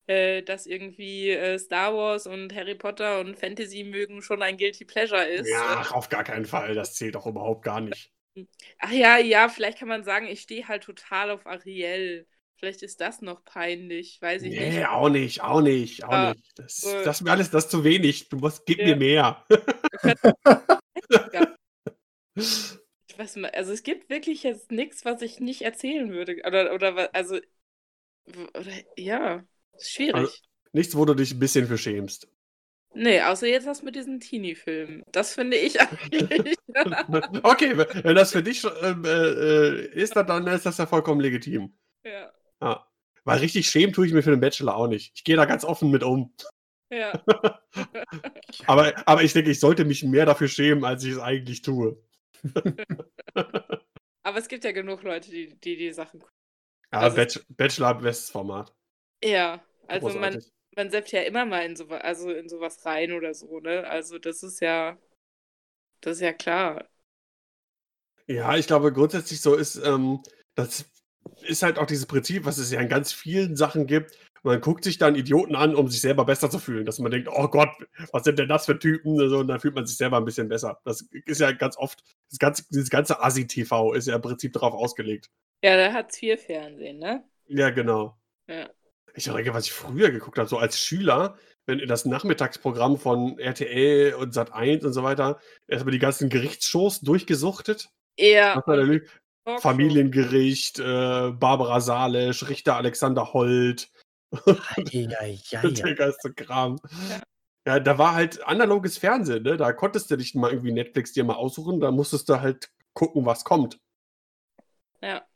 äh, 0.07 0.41
dass 0.43 0.65
irgendwie 0.65 1.29
äh, 1.29 1.59
Star 1.59 1.93
Wars 1.95 2.25
und 2.27 2.55
Harry 2.55 2.75
Potter 2.75 3.19
und 3.19 3.37
Fantasy 3.37 3.83
mögen 3.83 4.21
schon 4.23 4.41
ein 4.41 4.57
Guilty 4.57 4.85
Pleasure 4.85 5.23
ist. 5.25 5.51
Ja, 5.51 5.91
auf 5.91 6.09
gar 6.09 6.23
keinen 6.23 6.45
Fall. 6.45 6.73
Das 6.75 6.95
zählt 6.95 7.15
doch 7.15 7.25
überhaupt 7.27 7.63
gar 7.63 7.81
nicht. 7.81 8.11
Ach 8.79 8.91
ja, 8.91 9.17
ja, 9.17 9.49
vielleicht 9.49 9.79
kann 9.79 9.87
man 9.87 10.03
sagen, 10.03 10.27
ich 10.27 10.41
stehe 10.41 10.67
halt 10.67 10.83
total 10.83 11.31
auf 11.31 11.45
Ariel. 11.45 12.27
Vielleicht 12.61 12.83
ist 12.83 13.01
das 13.01 13.21
noch 13.23 13.43
peinlich, 13.43 14.21
weiß 14.21 14.43
ich 14.43 14.51
Nee, 14.51 14.69
nicht. 14.77 14.87
auch 14.87 15.09
nicht, 15.09 15.41
auch 15.41 15.61
nicht, 15.61 16.03
auch 16.03 16.11
Ah, 16.11 16.33
nicht. 16.35 16.51
Das, 16.59 16.83
äh. 16.83 17.03
das 17.03 17.17
ist 17.17 17.23
mir 17.25 17.31
alles 17.31 17.49
das 17.49 17.65
ist 17.65 17.71
zu 17.71 17.83
wenig. 17.83 18.29
Du 18.29 18.37
musst, 18.37 18.67
gib 18.67 18.77
Ja. 18.79 18.85
mir 18.85 18.95
mehr. 18.97 19.45
Ja. 21.33 21.55
Ich 23.07 23.17
weiß 23.17 23.35
mal, 23.37 23.49
also 23.51 23.71
es 23.73 23.83
gibt 23.83 24.09
wirklich 24.09 24.43
jetzt 24.43 24.71
nichts, 24.71 25.05
was 25.05 25.21
ich 25.21 25.39
nicht 25.39 25.63
erzählen 25.63 26.11
würde. 26.11 26.37
Oder, 26.45 26.73
oder 26.73 27.09
also, 27.13 27.39
oder, 28.27 28.71
ja, 28.97 29.43
ist 29.77 29.91
schwierig. 29.91 30.15
Also- 30.15 30.37
Nichts, 30.73 30.95
wo 30.95 31.03
du 31.03 31.13
dich 31.15 31.33
ein 31.33 31.39
bisschen 31.39 31.67
für 31.67 31.77
schämst. 31.77 32.29
nee, 32.93 33.21
außer 33.21 33.47
jetzt 33.47 33.67
das 33.67 33.81
mit 33.83 33.95
diesen 33.95 34.19
Teenie-Filmen. 34.21 35.03
Das 35.11 35.33
finde 35.33 35.57
ich 35.57 35.81
eigentlich. 35.81 36.55
okay, 37.43 37.77
wenn 37.77 38.15
das 38.15 38.31
für 38.31 38.43
dich 38.43 38.63
ähm, 38.81 39.03
äh, 39.03 39.09
äh, 39.09 39.93
ist, 39.93 40.15
dann 40.15 40.47
ist 40.47 40.65
das 40.65 40.77
ja 40.77 40.85
vollkommen 40.85 41.19
legitim. 41.21 41.73
ja, 42.05 42.31
Ja. 42.61 42.87
Weil 43.23 43.39
richtig 43.39 43.67
schämen 43.69 43.93
tue 43.93 44.07
ich 44.07 44.13
mir 44.13 44.23
für 44.23 44.31
den 44.31 44.39
Bachelor 44.39 44.75
auch 44.75 44.87
nicht. 44.87 45.11
Ich 45.15 45.23
gehe 45.23 45.35
da 45.35 45.45
ganz 45.45 45.63
offen 45.63 45.91
mit 45.91 46.03
um. 46.03 46.33
ja. 46.89 47.11
Aber, 48.67 48.93
aber 49.07 49.23
ich 49.23 49.33
denke, 49.33 49.51
ich 49.51 49.59
sollte 49.59 49.85
mich 49.85 50.03
mehr 50.03 50.25
dafür 50.25 50.47
schämen, 50.47 50.83
als 50.85 51.03
ich 51.03 51.13
es 51.13 51.19
eigentlich 51.19 51.61
tue. 51.61 51.97
Aber 54.23 54.39
es 54.39 54.47
gibt 54.47 54.63
ja 54.63 54.71
genug 54.71 55.03
Leute, 55.03 55.29
die 55.29 55.55
die, 55.59 55.77
die 55.77 55.93
Sachen 55.93 56.19
gucken. 56.19 56.35
Ja, 56.91 56.99
Also- 57.01 57.15
Bach- 57.17 57.45
Bachelor, 57.49 57.95
bestes 57.95 58.29
Format. 58.29 58.73
Ja, 59.23 59.63
also 59.87 60.13
man, 60.19 60.33
Großartig. 60.33 60.51
man 60.75 60.89
seppt 60.91 61.11
ja 61.11 61.21
immer 61.23 61.45
mal 61.45 61.65
in 61.65 61.75
sowas, 61.75 62.01
also 62.03 62.31
in 62.31 62.49
sowas 62.49 62.85
rein 62.85 63.11
oder 63.13 63.33
so, 63.33 63.59
ne? 63.59 63.87
Also 63.87 64.19
das 64.19 64.43
ist 64.43 64.59
ja, 64.61 64.97
das 66.01 66.17
ist 66.17 66.21
ja 66.21 66.33
klar. 66.33 66.87
Ja, 68.27 68.55
ich 68.55 68.67
glaube, 68.67 68.93
grundsätzlich 68.93 69.41
so 69.41 69.55
ist, 69.55 69.75
ähm, 69.77 70.21
das 70.55 70.85
ist 71.51 71.63
halt 71.63 71.77
auch 71.77 71.85
dieses 71.85 72.05
Prinzip, 72.05 72.45
was 72.45 72.57
es 72.57 72.71
ja 72.71 72.79
in 72.79 72.89
ganz 72.89 73.13
vielen 73.13 73.55
Sachen 73.55 73.85
gibt. 73.85 74.17
Man 74.43 74.59
guckt 74.59 74.83
sich 74.83 74.97
dann 74.97 75.15
Idioten 75.15 75.55
an, 75.55 75.75
um 75.75 75.87
sich 75.87 76.01
selber 76.01 76.25
besser 76.25 76.49
zu 76.49 76.57
fühlen. 76.57 76.85
Dass 76.85 76.97
man 76.97 77.11
denkt, 77.11 77.29
oh 77.31 77.47
Gott, 77.47 77.69
was 78.11 78.23
sind 78.23 78.39
denn 78.39 78.49
das 78.49 78.65
für 78.65 78.79
Typen? 78.79 79.19
Also, 79.19 79.39
und 79.39 79.47
dann 79.47 79.59
fühlt 79.59 79.75
man 79.75 79.85
sich 79.85 79.97
selber 79.97 80.17
ein 80.17 80.25
bisschen 80.25 80.47
besser. 80.49 80.79
Das 80.83 81.05
ist 81.25 81.41
ja 81.41 81.51
ganz 81.51 81.77
oft, 81.77 82.01
das 82.29 82.39
ganze, 82.39 82.63
dieses 82.71 82.89
ganze 82.89 83.21
Asi-TV 83.21 83.93
ist 83.93 84.07
ja 84.07 84.15
im 84.15 84.21
Prinzip 84.21 84.53
darauf 84.53 84.73
ausgelegt. 84.73 85.29
Ja, 85.63 85.77
da 85.77 85.93
hat's 85.93 86.17
viel 86.17 86.37
Fernsehen, 86.37 86.97
ne? 86.97 87.23
Ja, 87.47 87.69
genau. 87.69 88.17
Ja. 88.47 88.69
Ich 89.13 89.25
denke, 89.25 89.53
was 89.53 89.65
ich 89.65 89.73
früher 89.73 90.09
geguckt 90.09 90.39
habe, 90.39 90.49
so 90.49 90.57
als 90.57 90.79
Schüler, 90.79 91.35
wenn 91.65 91.79
in 91.79 91.87
das 91.87 92.05
Nachmittagsprogramm 92.05 92.97
von 92.97 93.37
RTL 93.37 94.15
und 94.15 94.33
Sat1 94.33 94.85
und 94.85 94.93
so 94.93 95.03
weiter, 95.03 95.39
erstmal 95.67 95.91
die 95.91 95.99
ganzen 95.99 96.29
Gerichtsshows 96.29 97.01
durchgesuchtet. 97.01 97.89
Eher 98.17 98.55
Talkshow. 99.45 99.69
Familiengericht, 99.69 100.79
äh, 100.79 101.31
Barbara 101.31 101.79
Salesch, 101.81 102.47
Richter 102.47 102.75
Alexander 102.75 103.33
Holt, 103.33 103.91
Eieiei. 104.31 105.39
der 105.51 105.95
ganze 105.95 106.33
Kram. 106.33 106.79
Ja. 107.09 107.21
Ja, 107.67 107.79
da 107.79 107.97
war 107.99 108.15
halt 108.15 108.43
analoges 108.43 108.97
Fernsehen, 108.97 109.43
ne? 109.43 109.55
Da 109.55 109.71
konntest 109.71 110.09
du 110.09 110.17
nicht 110.17 110.33
mal 110.33 110.51
irgendwie 110.51 110.71
Netflix 110.71 111.13
dir 111.13 111.23
mal 111.23 111.35
aussuchen, 111.35 111.79
da 111.79 111.91
musstest 111.91 112.27
du 112.27 112.41
halt 112.41 112.71
gucken, 112.93 113.25
was 113.25 113.43
kommt. 113.43 113.79
Ja. 115.01 115.27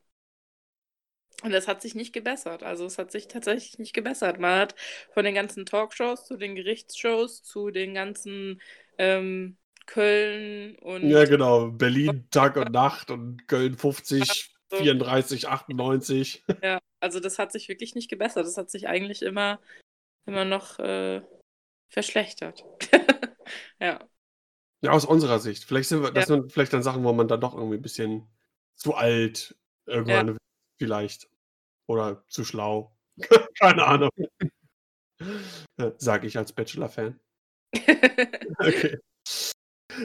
Und 1.43 1.51
das 1.51 1.67
hat 1.67 1.81
sich 1.81 1.93
nicht 1.93 2.13
gebessert. 2.13 2.63
Also 2.63 2.85
es 2.85 2.97
hat 2.97 3.11
sich 3.11 3.27
tatsächlich 3.27 3.77
nicht 3.77 3.93
gebessert. 3.93 4.39
Man 4.39 4.59
hat 4.59 4.75
von 5.13 5.23
den 5.25 5.35
ganzen 5.35 5.65
Talkshows 5.65 6.25
zu 6.25 6.37
den 6.37 6.55
Gerichtsshows 6.55 7.43
zu 7.43 7.69
den 7.69 7.93
ganzen 7.93 8.61
ähm, 8.97 9.57
Köln 9.85 10.75
und 10.79 11.07
Ja, 11.09 11.25
genau. 11.25 11.67
Berlin 11.71 12.27
Tag 12.31 12.55
und 12.57 12.71
Nacht 12.71 13.11
und 13.11 13.47
Köln 13.47 13.77
50, 13.77 14.51
so. 14.69 14.77
34, 14.77 15.47
98. 15.47 16.43
ja, 16.63 16.79
also 16.99 17.19
das 17.19 17.37
hat 17.39 17.51
sich 17.51 17.69
wirklich 17.69 17.95
nicht 17.95 18.09
gebessert. 18.09 18.45
Das 18.45 18.57
hat 18.57 18.69
sich 18.71 18.87
eigentlich 18.87 19.21
immer, 19.21 19.59
immer 20.25 20.45
noch 20.45 20.79
äh, 20.79 21.21
verschlechtert. 21.89 22.65
ja. 23.79 23.99
Ja, 24.81 24.91
aus 24.91 25.05
unserer 25.05 25.39
Sicht. 25.39 25.63
Vielleicht 25.63 25.89
sind 25.89 26.01
wir, 26.03 26.11
das 26.11 26.27
Ja. 26.27 26.35
sind 26.35 26.51
vielleicht 26.51 26.73
dann 26.73 26.83
Sachen, 26.83 27.03
wo 27.03 27.13
man 27.13 27.27
dann 27.27 27.41
doch 27.41 27.55
irgendwie 27.55 27.77
ein 27.77 27.81
bisschen 27.81 28.27
zu 28.75 28.93
alt 28.95 29.55
irgendwann 29.85 30.27
wird, 30.27 30.37
vielleicht. 30.77 31.29
Oder 31.87 32.23
zu 32.27 32.43
schlau. 32.43 32.95
Keine 33.59 33.85
Ahnung. 33.85 34.09
Ja, 35.77 35.91
Sag 35.97 36.23
ich 36.23 36.37
als 36.37 36.51
Bachelor-Fan. 36.53 37.19
Okay. 38.59 38.99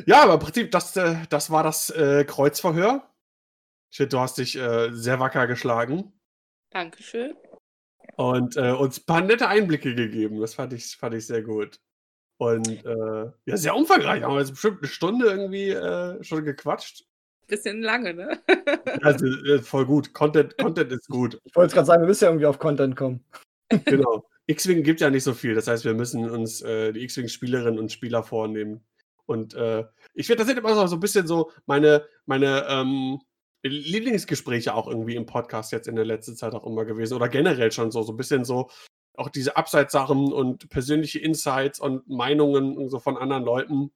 Ja, 0.06 0.22
aber 0.22 0.34
im 0.34 0.40
Prinzip, 0.40 0.70
das, 0.70 0.96
äh, 0.96 1.16
das 1.28 1.50
war 1.50 1.62
das 1.62 1.90
äh, 1.90 2.24
Kreuzverhör. 2.24 3.06
Ich 3.90 3.96
finde, 3.96 4.10
du 4.10 4.20
hast 4.20 4.38
dich 4.38 4.56
äh, 4.56 4.90
sehr 4.92 5.18
wacker 5.20 5.46
geschlagen 5.46 6.12
Dankeschön. 6.70 7.34
und 8.16 8.56
äh, 8.56 8.72
uns 8.72 9.00
ein 9.00 9.06
paar 9.06 9.20
nette 9.20 9.48
Einblicke 9.48 9.94
gegeben. 9.94 10.40
Das 10.40 10.54
fand 10.54 10.72
ich, 10.72 10.96
fand 10.96 11.14
ich 11.14 11.26
sehr 11.26 11.42
gut. 11.42 11.80
Und 12.38 12.68
äh, 12.68 13.30
ja, 13.44 13.56
sehr 13.56 13.74
umfangreich. 13.76 14.22
Haben 14.22 14.34
wir 14.34 14.40
jetzt 14.40 14.52
bestimmt 14.52 14.78
eine 14.78 14.88
Stunde 14.88 15.26
irgendwie 15.26 15.70
äh, 15.70 16.22
schon 16.24 16.44
gequatscht. 16.44 17.04
Bisschen 17.48 17.82
lange, 17.82 18.14
ne? 18.14 18.40
Also 19.02 19.26
voll 19.62 19.84
gut. 19.84 20.14
Content, 20.14 20.56
Content 20.56 20.92
ist 20.92 21.08
gut. 21.08 21.38
Ich 21.44 21.54
wollte 21.56 21.74
gerade 21.74 21.86
sagen, 21.86 22.02
wir 22.02 22.06
müssen 22.06 22.24
ja 22.24 22.30
irgendwie 22.30 22.46
auf 22.46 22.58
Content 22.58 22.96
kommen. 22.96 23.24
Genau. 23.84 24.24
X-Wing 24.46 24.82
gibt 24.82 25.00
ja 25.00 25.10
nicht 25.10 25.24
so 25.24 25.34
viel. 25.34 25.54
Das 25.54 25.66
heißt, 25.68 25.84
wir 25.84 25.94
müssen 25.94 26.28
uns 26.30 26.62
äh, 26.62 26.92
die 26.92 27.02
X-Wing-Spielerinnen 27.02 27.78
und 27.78 27.92
Spieler 27.92 28.22
vornehmen. 28.22 28.84
Und 29.30 29.54
äh, 29.54 29.84
ich 30.12 30.26
finde, 30.26 30.38
das 30.38 30.48
sind 30.48 30.58
immer 30.58 30.88
so, 30.88 30.96
ein 30.96 30.98
bisschen 30.98 31.28
so 31.28 31.52
meine, 31.64 32.04
meine 32.26 32.66
ähm, 32.68 33.20
Lieblingsgespräche 33.62 34.74
auch 34.74 34.88
irgendwie 34.88 35.14
im 35.14 35.24
Podcast 35.24 35.70
jetzt 35.70 35.86
in 35.86 35.94
der 35.94 36.04
letzten 36.04 36.34
Zeit 36.34 36.52
auch 36.52 36.66
immer 36.66 36.84
gewesen. 36.84 37.14
Oder 37.14 37.28
generell 37.28 37.70
schon 37.70 37.92
so, 37.92 38.02
so 38.02 38.12
ein 38.12 38.16
bisschen 38.16 38.44
so 38.44 38.70
auch 39.16 39.28
diese 39.28 39.56
Abseitssachen 39.56 40.32
und 40.32 40.68
persönliche 40.68 41.20
Insights 41.20 41.78
und 41.78 42.08
Meinungen 42.08 42.76
und 42.76 42.88
so 42.88 42.98
von 42.98 43.16
anderen 43.16 43.44
Leuten. 43.44 43.92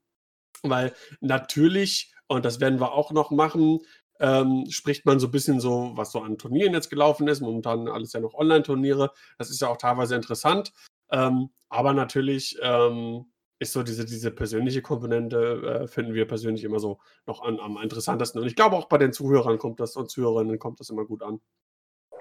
Weil 0.62 0.94
natürlich, 1.20 2.14
und 2.28 2.44
das 2.44 2.60
werden 2.60 2.78
wir 2.78 2.92
auch 2.92 3.10
noch 3.10 3.32
machen, 3.32 3.80
ähm, 4.20 4.66
spricht 4.70 5.04
man 5.04 5.18
so 5.18 5.26
ein 5.26 5.32
bisschen 5.32 5.58
so, 5.58 5.90
was 5.96 6.12
so 6.12 6.20
an 6.20 6.38
Turnieren 6.38 6.74
jetzt 6.74 6.90
gelaufen 6.90 7.26
ist. 7.26 7.40
Momentan 7.40 7.88
alles 7.88 8.12
ja 8.12 8.20
noch 8.20 8.34
Online-Turniere. 8.34 9.10
Das 9.36 9.50
ist 9.50 9.60
ja 9.60 9.66
auch 9.66 9.78
teilweise 9.78 10.14
interessant. 10.14 10.72
Ähm, 11.10 11.50
aber 11.70 11.92
natürlich 11.92 12.56
ähm, 12.62 13.26
ist 13.58 13.72
so 13.72 13.82
diese, 13.82 14.04
diese 14.04 14.30
persönliche 14.30 14.82
Komponente, 14.82 15.82
äh, 15.84 15.88
finden 15.88 16.14
wir 16.14 16.26
persönlich 16.26 16.64
immer 16.64 16.80
so 16.80 16.98
noch 17.26 17.42
an, 17.42 17.60
am 17.60 17.78
interessantesten. 17.78 18.40
Und 18.40 18.46
ich 18.46 18.56
glaube 18.56 18.76
auch 18.76 18.88
bei 18.88 18.98
den 18.98 19.12
Zuhörern 19.12 19.58
kommt 19.58 19.80
das 19.80 19.96
und 19.96 20.10
Zuhörerinnen 20.10 20.58
kommt 20.58 20.80
das 20.80 20.90
immer 20.90 21.04
gut 21.04 21.22
an. 21.22 21.40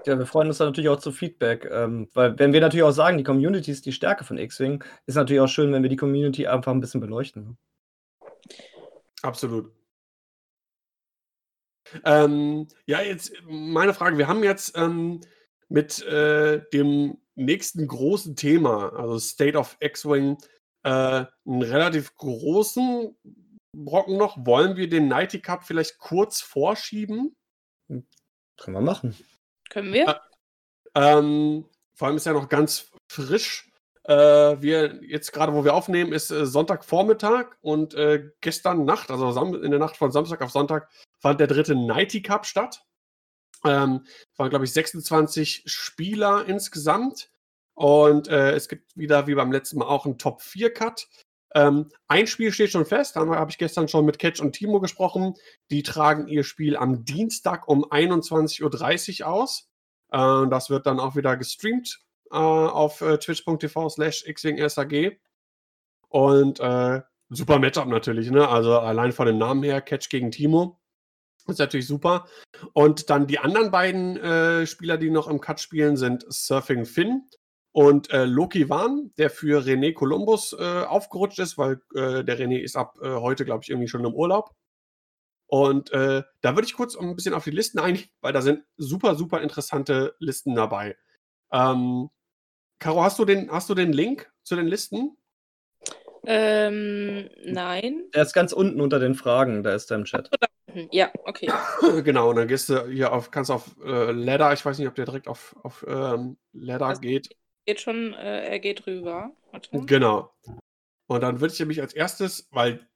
Ja, 0.05 0.19
wir 0.19 0.25
freuen 0.25 0.49
uns 0.49 0.57
dann 0.57 0.67
natürlich 0.67 0.89
auch 0.89 0.99
zu 0.99 1.11
Feedback, 1.11 1.67
ähm, 1.71 2.09
weil 2.13 2.37
wenn 2.37 2.51
wir 2.51 2.59
natürlich 2.59 2.83
auch 2.83 2.91
sagen, 2.91 3.17
die 3.17 3.23
Community 3.23 3.71
ist 3.71 3.85
die 3.85 3.93
Stärke 3.93 4.25
von 4.25 4.37
X-Wing, 4.37 4.83
ist 5.05 5.15
natürlich 5.15 5.41
auch 5.41 5.47
schön, 5.47 5.71
wenn 5.71 5.81
wir 5.81 5.89
die 5.89 5.95
Community 5.95 6.45
einfach 6.45 6.73
ein 6.73 6.81
bisschen 6.81 6.99
beleuchten. 6.99 7.43
ne? 7.43 7.57
Absolut. 9.21 9.71
Ähm, 12.03 12.67
ja, 12.85 13.01
jetzt 13.01 13.33
meine 13.47 13.93
Frage. 13.93 14.17
Wir 14.17 14.27
haben 14.27 14.43
jetzt 14.43 14.77
ähm, 14.77 15.21
mit 15.69 16.05
äh, 16.05 16.61
dem 16.73 17.17
nächsten 17.35 17.87
großen 17.87 18.35
Thema, 18.35 18.93
also 18.93 19.17
State 19.19 19.57
of 19.57 19.77
X-Wing, 19.79 20.37
äh, 20.83 21.25
einen 21.45 21.61
relativ 21.61 22.15
großen 22.15 23.15
Brocken 23.75 24.17
noch. 24.17 24.45
Wollen 24.45 24.77
wir 24.77 24.89
den 24.89 25.07
Nighty 25.07 25.41
Cup 25.41 25.63
vielleicht 25.63 25.97
kurz 25.97 26.41
vorschieben? 26.41 27.35
Können 27.87 28.77
wir 28.77 28.81
machen. 28.81 29.15
Können 29.69 29.93
wir? 29.93 30.21
Ähm, 30.95 31.65
vor 31.95 32.07
allem 32.07 32.17
ist 32.17 32.25
ja 32.25 32.33
noch 32.33 32.49
ganz 32.49 32.91
frisch. 33.11 33.69
Äh, 34.03 34.61
wir 34.61 35.01
jetzt 35.03 35.31
gerade, 35.31 35.53
wo 35.53 35.63
wir 35.63 35.73
aufnehmen, 35.73 36.11
ist 36.11 36.29
äh, 36.29 36.45
Sonntagvormittag 36.45 37.55
und 37.61 37.93
äh, 37.93 38.31
gestern 38.41 38.83
Nacht, 38.83 39.09
also 39.09 39.53
in 39.55 39.71
der 39.71 39.79
Nacht 39.79 39.95
von 39.95 40.11
Samstag 40.11 40.41
auf 40.41 40.51
Sonntag, 40.51 40.89
fand 41.19 41.39
der 41.39 41.47
dritte 41.47 41.75
Nighty 41.75 42.21
Cup 42.21 42.45
statt. 42.45 42.85
Ähm, 43.65 44.05
waren, 44.35 44.49
glaube 44.49 44.65
ich, 44.65 44.73
26 44.73 45.63
Spieler 45.65 46.45
insgesamt. 46.45 47.31
Und 47.75 48.27
äh, 48.27 48.51
es 48.51 48.67
gibt 48.67 48.95
wieder, 48.95 49.27
wie 49.27 49.35
beim 49.35 49.51
letzten 49.51 49.79
Mal, 49.79 49.87
auch 49.87 50.05
einen 50.05 50.17
Top-4-Cut. 50.17 51.07
Ähm, 51.55 51.89
ein 52.07 52.27
Spiel 52.27 52.51
steht 52.51 52.71
schon 52.71 52.85
fest, 52.85 53.15
da 53.15 53.25
habe 53.27 53.51
ich 53.51 53.57
gestern 53.57 53.87
schon 53.87 54.05
mit 54.05 54.17
Catch 54.17 54.41
und 54.41 54.53
Timo 54.53 54.79
gesprochen. 54.79 55.35
Die 55.69 55.83
tragen 55.83 56.27
ihr 56.27 56.43
Spiel 56.43 56.75
am 56.75 57.05
Dienstag 57.05 57.67
um 57.67 57.85
21.30 57.85 59.21
Uhr 59.21 59.27
aus. 59.27 59.69
Äh, 60.11 60.47
das 60.49 60.69
wird 60.69 60.85
dann 60.85 60.99
auch 60.99 61.15
wieder 61.15 61.37
gestreamt 61.37 61.99
äh, 62.31 62.37
auf 62.37 63.01
äh, 63.01 63.17
twitch.tv 63.17 63.89
slash 63.89 64.25
xwingsag. 64.25 65.19
Und 66.09 66.59
äh, 66.59 67.01
super 67.29 67.59
Matchup 67.59 67.87
natürlich, 67.87 68.29
ne? 68.31 68.47
Also 68.47 68.79
allein 68.79 69.11
von 69.11 69.27
dem 69.27 69.37
Namen 69.37 69.63
her, 69.63 69.81
Catch 69.81 70.09
gegen 70.09 70.31
Timo. 70.31 70.79
Ist 71.47 71.59
natürlich 71.59 71.87
super. 71.87 72.27
Und 72.73 73.09
dann 73.09 73.27
die 73.27 73.39
anderen 73.39 73.69
beiden 73.69 74.17
äh, 74.17 74.65
Spieler, 74.65 74.97
die 74.97 75.09
noch 75.09 75.27
im 75.27 75.41
Cut 75.41 75.59
spielen, 75.59 75.97
sind 75.97 76.25
Surfing 76.29 76.85
Finn 76.85 77.27
und 77.73 78.11
äh, 78.11 78.25
Loki 78.25 78.69
Wan, 78.69 79.11
der 79.17 79.29
für 79.31 79.61
René 79.63 79.93
Columbus 79.93 80.53
äh, 80.57 80.83
aufgerutscht 80.83 81.39
ist, 81.39 81.57
weil 81.57 81.81
äh, 81.95 82.23
der 82.23 82.39
René 82.39 82.59
ist 82.59 82.77
ab 82.77 82.97
äh, 83.01 83.09
heute, 83.15 83.45
glaube 83.45 83.63
ich, 83.63 83.69
irgendwie 83.69 83.87
schon 83.87 84.05
im 84.05 84.13
Urlaub. 84.13 84.51
Und 85.47 85.91
äh, 85.91 86.23
da 86.41 86.55
würde 86.55 86.65
ich 86.67 86.75
kurz 86.75 86.95
ein 86.95 87.15
bisschen 87.15 87.33
auf 87.33 87.43
die 87.43 87.51
Listen 87.51 87.79
eingehen, 87.79 88.09
weil 88.21 88.31
da 88.31 88.41
sind 88.41 88.63
super, 88.77 89.15
super 89.15 89.41
interessante 89.41 90.15
Listen 90.19 90.55
dabei. 90.55 90.95
Ähm, 91.51 92.09
Caro, 92.79 93.03
hast 93.03 93.17
du, 93.17 93.25
den, 93.25 93.51
hast 93.51 93.69
du 93.69 93.75
den 93.75 93.91
Link 93.91 94.31
zu 94.43 94.55
den 94.55 94.67
Listen? 94.67 95.17
Ähm, 96.25 97.27
nein. 97.43 98.03
Der 98.13 98.21
ist 98.23 98.33
ganz 98.33 98.53
unten 98.53 98.81
unter 98.81 98.99
den 98.99 99.15
Fragen, 99.15 99.63
da 99.63 99.73
ist 99.73 99.91
er 99.91 99.97
im 99.97 100.05
Chat. 100.05 100.29
Ja, 100.91 101.11
okay. 101.25 101.51
genau, 102.03 102.29
und 102.29 102.35
dann 102.35 102.47
gehst 102.47 102.69
du 102.69 102.87
hier 102.87 103.13
auf, 103.13 103.31
kannst 103.31 103.51
auf 103.51 103.75
äh, 103.83 104.11
Ladder, 104.11 104.53
ich 104.53 104.63
weiß 104.63 104.77
nicht, 104.77 104.87
ob 104.87 104.95
der 104.95 105.05
direkt 105.05 105.27
auf, 105.27 105.55
auf 105.63 105.83
ähm, 105.87 106.37
Ladder 106.51 106.85
Also- 106.87 107.01
geht. 107.01 107.35
Geht 107.65 107.81
schon, 107.81 108.13
äh, 108.13 108.47
er 108.47 108.59
geht 108.59 108.87
rüber. 108.87 109.31
Warte. 109.51 109.69
Genau. 109.85 110.33
Und 111.07 111.21
dann 111.21 111.39
würde 111.39 111.53
ich 111.53 111.59
nämlich 111.59 111.81
als 111.81 111.93
erstes, 111.93 112.47
weil 112.51 112.87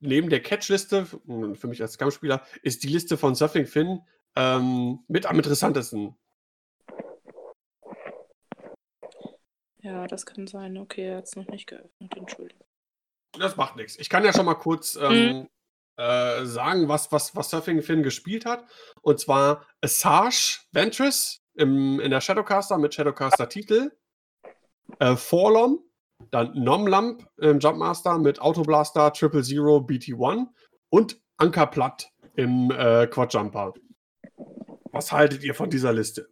neben 0.00 0.30
der 0.30 0.42
Catch-Liste, 0.42 1.06
mh, 1.24 1.54
für 1.54 1.68
mich 1.68 1.80
als 1.82 1.98
Kampfspieler, 1.98 2.44
ist 2.62 2.82
die 2.82 2.88
Liste 2.88 3.16
von 3.16 3.34
Surfing 3.34 3.66
Finn 3.66 4.00
ähm, 4.36 5.00
mit 5.08 5.26
am 5.26 5.36
interessantesten. 5.36 6.16
Ja, 9.82 10.06
das 10.06 10.26
kann 10.26 10.46
sein. 10.46 10.76
Okay, 10.76 11.06
er 11.06 11.18
hat 11.18 11.24
es 11.24 11.36
noch 11.36 11.48
nicht 11.48 11.66
geöffnet. 11.66 12.16
Entschuldigung. 12.16 12.66
Das 13.38 13.56
macht 13.56 13.76
nichts. 13.76 13.98
Ich 13.98 14.08
kann 14.08 14.24
ja 14.24 14.32
schon 14.32 14.44
mal 14.44 14.54
kurz 14.54 14.96
ähm, 15.00 15.48
äh, 15.96 16.44
sagen, 16.44 16.88
was, 16.88 17.12
was, 17.12 17.34
was 17.36 17.50
Surfing 17.50 17.82
Finn 17.82 18.02
gespielt 18.02 18.44
hat. 18.44 18.64
Und 19.02 19.20
zwar 19.20 19.66
Assange 19.80 20.58
Ventress 20.72 21.42
im, 21.54 22.00
in 22.00 22.10
der 22.10 22.20
Shadowcaster 22.20 22.76
mit 22.78 22.94
Shadowcaster-Titel. 22.94 23.92
Äh, 24.98 25.16
Forlom, 25.16 25.80
dann 26.30 26.52
Nomlamp 26.54 27.26
im 27.38 27.58
Jumpmaster 27.58 28.18
mit 28.18 28.40
Autoblaster, 28.40 29.12
Triple 29.12 29.42
Zero, 29.42 29.78
BT1 29.78 30.46
und 30.90 31.20
Anker 31.36 31.66
Platt 31.66 32.10
im 32.34 32.70
äh, 32.70 33.06
Quadjumper. 33.06 33.74
Was 34.92 35.12
haltet 35.12 35.42
ihr 35.44 35.54
von 35.54 35.70
dieser 35.70 35.92
Liste? 35.92 36.28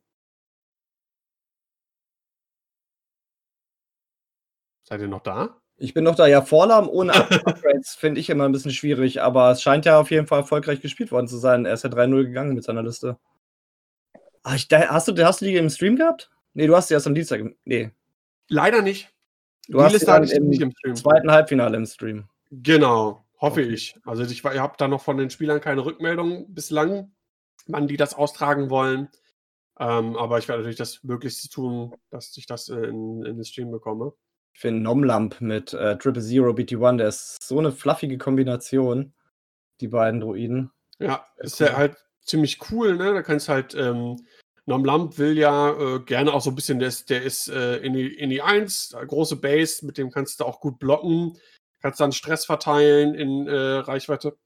Seid 4.83 5.01
ihr 5.01 5.09
noch 5.09 5.23
da? 5.23 5.61
Ich 5.77 5.95
bin 5.95 6.03
noch 6.03 6.17
da. 6.17 6.27
Ja, 6.27 6.43
Vorlahm 6.43 6.89
ohne 6.89 7.15
Upgrades 7.15 7.95
finde 7.99 8.21
ich 8.21 8.31
immer 8.31 8.45
ein 8.45 8.53
bisschen 8.53 8.73
schwierig, 8.73 9.23
aber 9.23 9.53
es 9.53 9.63
scheint 9.63 9.85
ja 9.85 10.01
auf 10.01 10.11
jeden 10.11 10.27
Fall 10.27 10.41
erfolgreich 10.41 10.81
gespielt 10.81 11.13
worden 11.13 11.29
zu 11.29 11.37
sein. 11.37 11.65
Er 11.67 11.75
ist 11.75 11.85
ja 11.85 11.91
3-0 11.91 12.25
gegangen 12.25 12.55
mit 12.55 12.65
seiner 12.65 12.83
Liste. 12.83 13.19
Ah, 14.43 14.55
ich, 14.55 14.67
da, 14.67 14.89
hast, 14.89 15.09
du, 15.09 15.25
hast 15.25 15.41
du 15.41 15.45
die 15.45 15.57
im 15.57 15.71
Stream 15.71 15.97
gehabt? 15.97 16.31
Nee, 16.55 16.67
du 16.67 16.75
hast 16.75 16.91
die 16.91 16.95
erst 16.95 17.07
am 17.07 17.15
Dienstag. 17.15 17.43
Nee. 17.65 17.91
Leider 18.49 18.83
nicht. 18.83 19.11
Du 19.69 19.83
hast 19.83 20.01
die 20.01 20.05
dann 20.07 20.25
ich 20.25 20.33
im 20.33 20.49
nicht 20.49 20.63
im 20.63 20.73
Stream. 20.73 20.97
zweiten 20.97 21.31
Halbfinale 21.31 21.77
im 21.77 21.87
Stream. 21.87 22.29
Genau, 22.51 23.25
hoffe 23.41 23.61
Okay. 23.63 23.73
ich. 23.73 23.95
Also 24.05 24.25
ich 24.25 24.43
habe 24.45 24.75
da 24.79 24.89
noch 24.89 25.03
von 25.03 25.19
den 25.19 25.31
Spielern 25.31 25.61
keine 25.61 25.85
Rückmeldung 25.85 26.55
bislang, 26.55 27.13
wann 27.67 27.87
die 27.87 27.99
das 27.99 28.15
austragen 28.15 28.71
wollen. 28.71 29.09
Ähm, 29.79 30.17
aber 30.17 30.39
ich 30.39 30.49
werde 30.49 30.63
natürlich 30.63 30.79
das 30.79 31.05
Möglichste 31.05 31.49
tun, 31.49 31.95
dass 32.11 32.37
ich 32.37 32.47
das 32.47 32.69
äh, 32.69 32.77
in, 32.81 33.25
in 33.25 33.37
den 33.37 33.45
Stream 33.45 33.71
bekomme. 33.71 34.13
Ich 34.55 34.61
finde 34.61 34.83
Nomlamp 34.83 35.41
mit 35.41 35.73
äh, 35.73 35.97
Triple 35.99 36.23
Zero 36.23 36.51
BT1, 36.51 36.97
der 36.97 37.09
ist 37.09 37.37
so 37.41 37.59
eine 37.59 37.71
fluffige 37.71 38.19
Kombination, 38.19 39.13
die 39.81 39.87
beiden 39.89 40.21
Druiden. 40.21 40.73
Ja, 40.99 41.25
ist 41.37 41.61
cool. 41.61 41.67
ja 41.69 41.77
halt 41.77 41.97
ziemlich 42.23 42.59
cool, 42.73 42.97
ne? 42.97 43.13
Da 43.13 43.23
kannst 43.23 43.49
halt, 43.49 43.75
ähm, 43.77 44.17
Nom 44.69 44.85
Lamp 44.85 45.17
will 45.17 45.39
ja 45.39 45.71
äh, 45.71 46.01
gerne 46.01 46.33
auch 46.33 46.43
so 46.43 46.51
ein 46.51 46.55
bisschen, 46.55 46.79
der 46.79 46.89
ist, 46.89 47.09
der 47.09 47.23
ist 47.23 47.49
äh, 47.49 47.79
in, 47.79 47.95
die, 47.95 48.07
in 48.07 48.29
die 48.29 48.43
1, 48.43 48.93
äh, 48.93 49.07
große 49.07 49.37
Base, 49.37 49.85
mit 49.87 49.97
dem 49.97 50.11
kannst 50.11 50.41
du 50.41 50.45
auch 50.45 50.61
gut 50.61 50.79
blocken, 50.79 51.39
kannst 51.81 52.01
dann 52.01 52.13
Stress 52.13 52.45
verteilen 52.45 53.15
in 53.15 53.49
äh, 53.49 53.79
Reichweite 53.79 54.37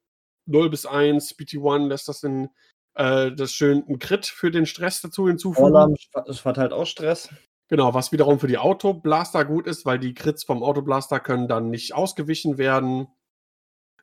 0 0.46 0.70
bis 0.70 0.86
1, 0.86 1.36
BT1 1.36 1.88
lässt 1.88 2.08
das 2.08 2.22
in 2.22 2.50
äh, 2.94 3.32
das 3.32 3.52
schön 3.52 3.84
ein 3.88 3.98
Crit 3.98 4.26
für 4.26 4.52
den 4.52 4.64
Stress 4.64 5.00
dazu 5.00 5.26
hinzufügen. 5.26 5.72
Vorlahm 5.72 5.96
verteilt 6.30 6.72
auch 6.72 6.86
Stress. 6.86 7.28
Genau, 7.68 7.92
was 7.92 8.12
wiederum 8.12 8.38
für 8.38 8.48
die 8.48 8.58
Autoblaster 8.58 9.44
gut 9.44 9.66
ist, 9.66 9.84
weil 9.86 9.98
die 9.98 10.14
Crits 10.14 10.44
vom 10.44 10.62
Autoblaster 10.62 11.18
können 11.18 11.48
dann 11.48 11.70
nicht 11.70 11.94
ausgewichen 11.94 12.58
werden. 12.58 13.08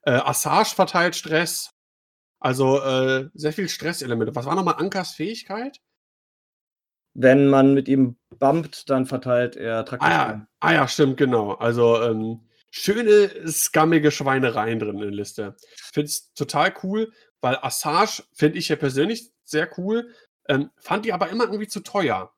Äh, 0.02 0.12
Assage 0.12 0.76
verteilt 0.76 1.16
Stress. 1.16 1.72
Also 2.42 2.82
äh, 2.82 3.30
sehr 3.34 3.54
viel 3.54 3.70
Stresselemente. 3.70 4.36
Was 4.36 4.46
war 4.46 4.56
nochmal 4.56 4.76
Ankers 4.76 5.12
Fähigkeit? 5.12 5.80
Wenn 7.22 7.50
man 7.50 7.74
mit 7.74 7.90
ihm 7.90 8.16
bumpt, 8.38 8.90
dann 8.90 9.06
verteilt 9.06 9.58
er 9.58 9.80
Ah 9.80 9.84
Traktion. 9.84 10.12
ja, 10.12 10.48
ah 10.62 10.74
ja, 10.74 10.88
stimmt, 10.88 11.18
genau. 11.18 11.52
Also 11.52 12.02
ähm, 12.02 12.48
schöne, 12.72 13.30
skammige 13.52 14.10
Schweinereien 14.10 14.80
drin 14.80 14.96
in 14.96 15.02
der 15.02 15.12
Liste. 15.12 15.58
Finde 15.94 16.06
es 16.06 16.34
total 16.34 16.74
cool, 16.82 17.12
weil 17.42 17.58
Assage 17.58 18.24
finde 18.32 18.58
ich 18.58 18.70
ja 18.70 18.78
persönlich 18.78 19.34
sehr 19.44 19.70
cool. 19.78 20.14
Ähm, 20.48 20.72
fand 20.78 21.04
die 21.04 21.12
aber 21.12 21.28
immer 21.28 21.44
irgendwie 21.44 21.68
zu 21.68 21.82
teuer. 21.82 22.34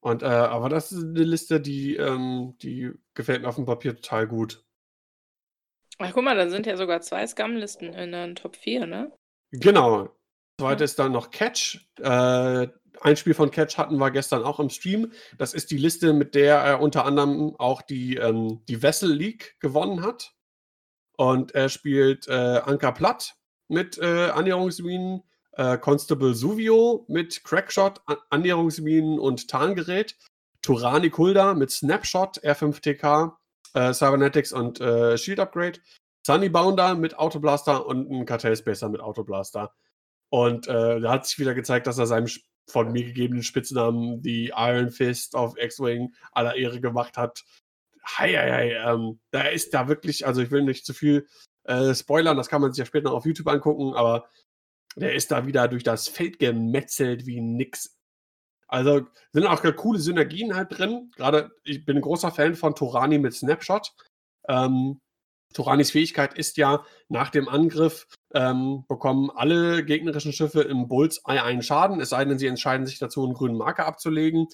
Und, 0.00 0.22
äh, 0.22 0.26
aber 0.26 0.68
das 0.68 0.92
ist 0.92 1.02
eine 1.02 1.24
Liste, 1.24 1.58
die, 1.58 1.96
ähm, 1.96 2.54
die 2.60 2.92
gefällt 3.14 3.40
mir 3.40 3.48
auf 3.48 3.56
dem 3.56 3.64
Papier 3.64 3.96
total 3.96 4.26
gut. 4.26 4.62
Ach, 5.98 6.12
guck 6.12 6.24
mal, 6.24 6.36
da 6.36 6.50
sind 6.50 6.66
ja 6.66 6.76
sogar 6.76 7.00
zwei 7.00 7.26
Scum-Listen 7.26 7.94
in 7.94 8.12
den 8.12 8.34
Top 8.34 8.56
4, 8.56 8.86
ne? 8.86 9.10
Genau. 9.52 10.14
Zweite 10.60 10.84
ist 10.84 10.98
dann 10.98 11.12
noch 11.12 11.30
Catch. 11.30 11.88
Äh, 11.98 12.68
ein 13.00 13.16
Spiel 13.16 13.34
von 13.34 13.50
Catch 13.50 13.78
hatten 13.78 13.96
wir 13.98 14.10
gestern 14.10 14.44
auch 14.44 14.60
im 14.60 14.70
Stream. 14.70 15.12
Das 15.38 15.54
ist 15.54 15.70
die 15.70 15.78
Liste, 15.78 16.12
mit 16.12 16.34
der 16.34 16.56
er 16.56 16.80
unter 16.80 17.04
anderem 17.04 17.54
auch 17.58 17.82
die, 17.82 18.16
ähm, 18.16 18.62
die 18.68 18.82
Vessel 18.82 19.12
League 19.12 19.56
gewonnen 19.60 20.02
hat. 20.02 20.34
Und 21.16 21.54
er 21.54 21.68
spielt 21.68 22.28
äh, 22.28 22.60
Anker 22.64 22.92
Platt 22.92 23.34
mit 23.68 23.98
äh, 23.98 24.30
Annäherungsminen, 24.30 25.22
äh, 25.52 25.78
Constable 25.78 26.34
Suvio 26.34 27.04
mit 27.08 27.44
Crackshot, 27.44 28.00
An 28.06 28.16
Annäherungsminen 28.30 29.18
und 29.18 29.48
Tarngerät, 29.48 30.16
Turani 30.62 31.10
Kulda 31.10 31.54
mit 31.54 31.70
Snapshot, 31.70 32.38
R5TK, 32.42 33.32
äh, 33.74 33.92
Cybernetics 33.92 34.52
und 34.52 34.80
äh, 34.80 35.16
Shield 35.16 35.40
Upgrade, 35.40 35.78
Sunny 36.26 36.48
Bounder 36.48 36.94
mit 36.94 37.18
Autoblaster 37.18 37.86
und 37.86 38.10
ein 38.10 38.26
Kartellspacer 38.26 38.88
mit 38.88 39.00
Autoblaster. 39.00 39.74
Und 40.28 40.68
äh, 40.68 41.00
da 41.00 41.12
hat 41.12 41.26
sich 41.26 41.38
wieder 41.38 41.54
gezeigt, 41.54 41.86
dass 41.86 41.98
er 41.98 42.06
seinem 42.06 42.26
Sp- 42.28 42.44
von 42.70 42.92
mir 42.92 43.04
gegebenen 43.04 43.42
Spitznamen 43.42 44.22
die 44.22 44.52
Iron 44.56 44.90
Fist 44.90 45.34
auf 45.34 45.56
X-Wing 45.56 46.14
aller 46.32 46.56
Ehre 46.56 46.80
gemacht 46.80 47.16
hat. 47.16 47.44
Hei, 48.04 48.32
hei, 48.32 48.50
hei, 48.50 48.92
ähm, 48.92 49.20
da 49.30 49.42
ist 49.42 49.74
da 49.74 49.88
wirklich, 49.88 50.26
also 50.26 50.40
ich 50.40 50.50
will 50.50 50.62
nicht 50.62 50.86
zu 50.86 50.94
viel 50.94 51.26
äh, 51.64 51.94
spoilern, 51.94 52.36
das 52.36 52.48
kann 52.48 52.62
man 52.62 52.72
sich 52.72 52.78
ja 52.78 52.86
später 52.86 53.10
noch 53.10 53.16
auf 53.16 53.26
YouTube 53.26 53.48
angucken, 53.48 53.94
aber 53.94 54.28
der 54.96 55.14
ist 55.14 55.30
da 55.30 55.46
wieder 55.46 55.68
durch 55.68 55.84
das 55.84 56.08
Feld 56.08 56.38
gemetzelt 56.38 57.26
wie 57.26 57.40
nix. 57.40 57.96
Also 58.66 59.06
sind 59.32 59.46
auch 59.46 59.62
coole 59.76 59.98
Synergien 59.98 60.54
halt 60.54 60.78
drin. 60.78 61.10
Gerade, 61.16 61.50
ich 61.64 61.84
bin 61.84 61.96
ein 61.96 62.02
großer 62.02 62.30
Fan 62.30 62.54
von 62.54 62.74
Torani 62.74 63.18
mit 63.18 63.34
Snapshot. 63.34 63.92
Ähm, 64.48 65.00
Toranis 65.54 65.90
Fähigkeit 65.90 66.34
ist 66.34 66.56
ja, 66.56 66.84
nach 67.08 67.30
dem 67.30 67.48
Angriff 67.48 68.06
ähm, 68.34 68.84
bekommen 68.88 69.30
alle 69.34 69.84
gegnerischen 69.84 70.32
Schiffe 70.32 70.62
im 70.62 70.88
Bullseye 70.88 71.42
einen 71.42 71.62
Schaden, 71.62 72.00
es 72.00 72.10
sei 72.10 72.24
denn, 72.24 72.38
sie 72.38 72.46
entscheiden 72.46 72.86
sich 72.86 72.98
dazu, 72.98 73.24
einen 73.24 73.34
grünen 73.34 73.56
Marker 73.56 73.86
abzulegen. 73.86 74.46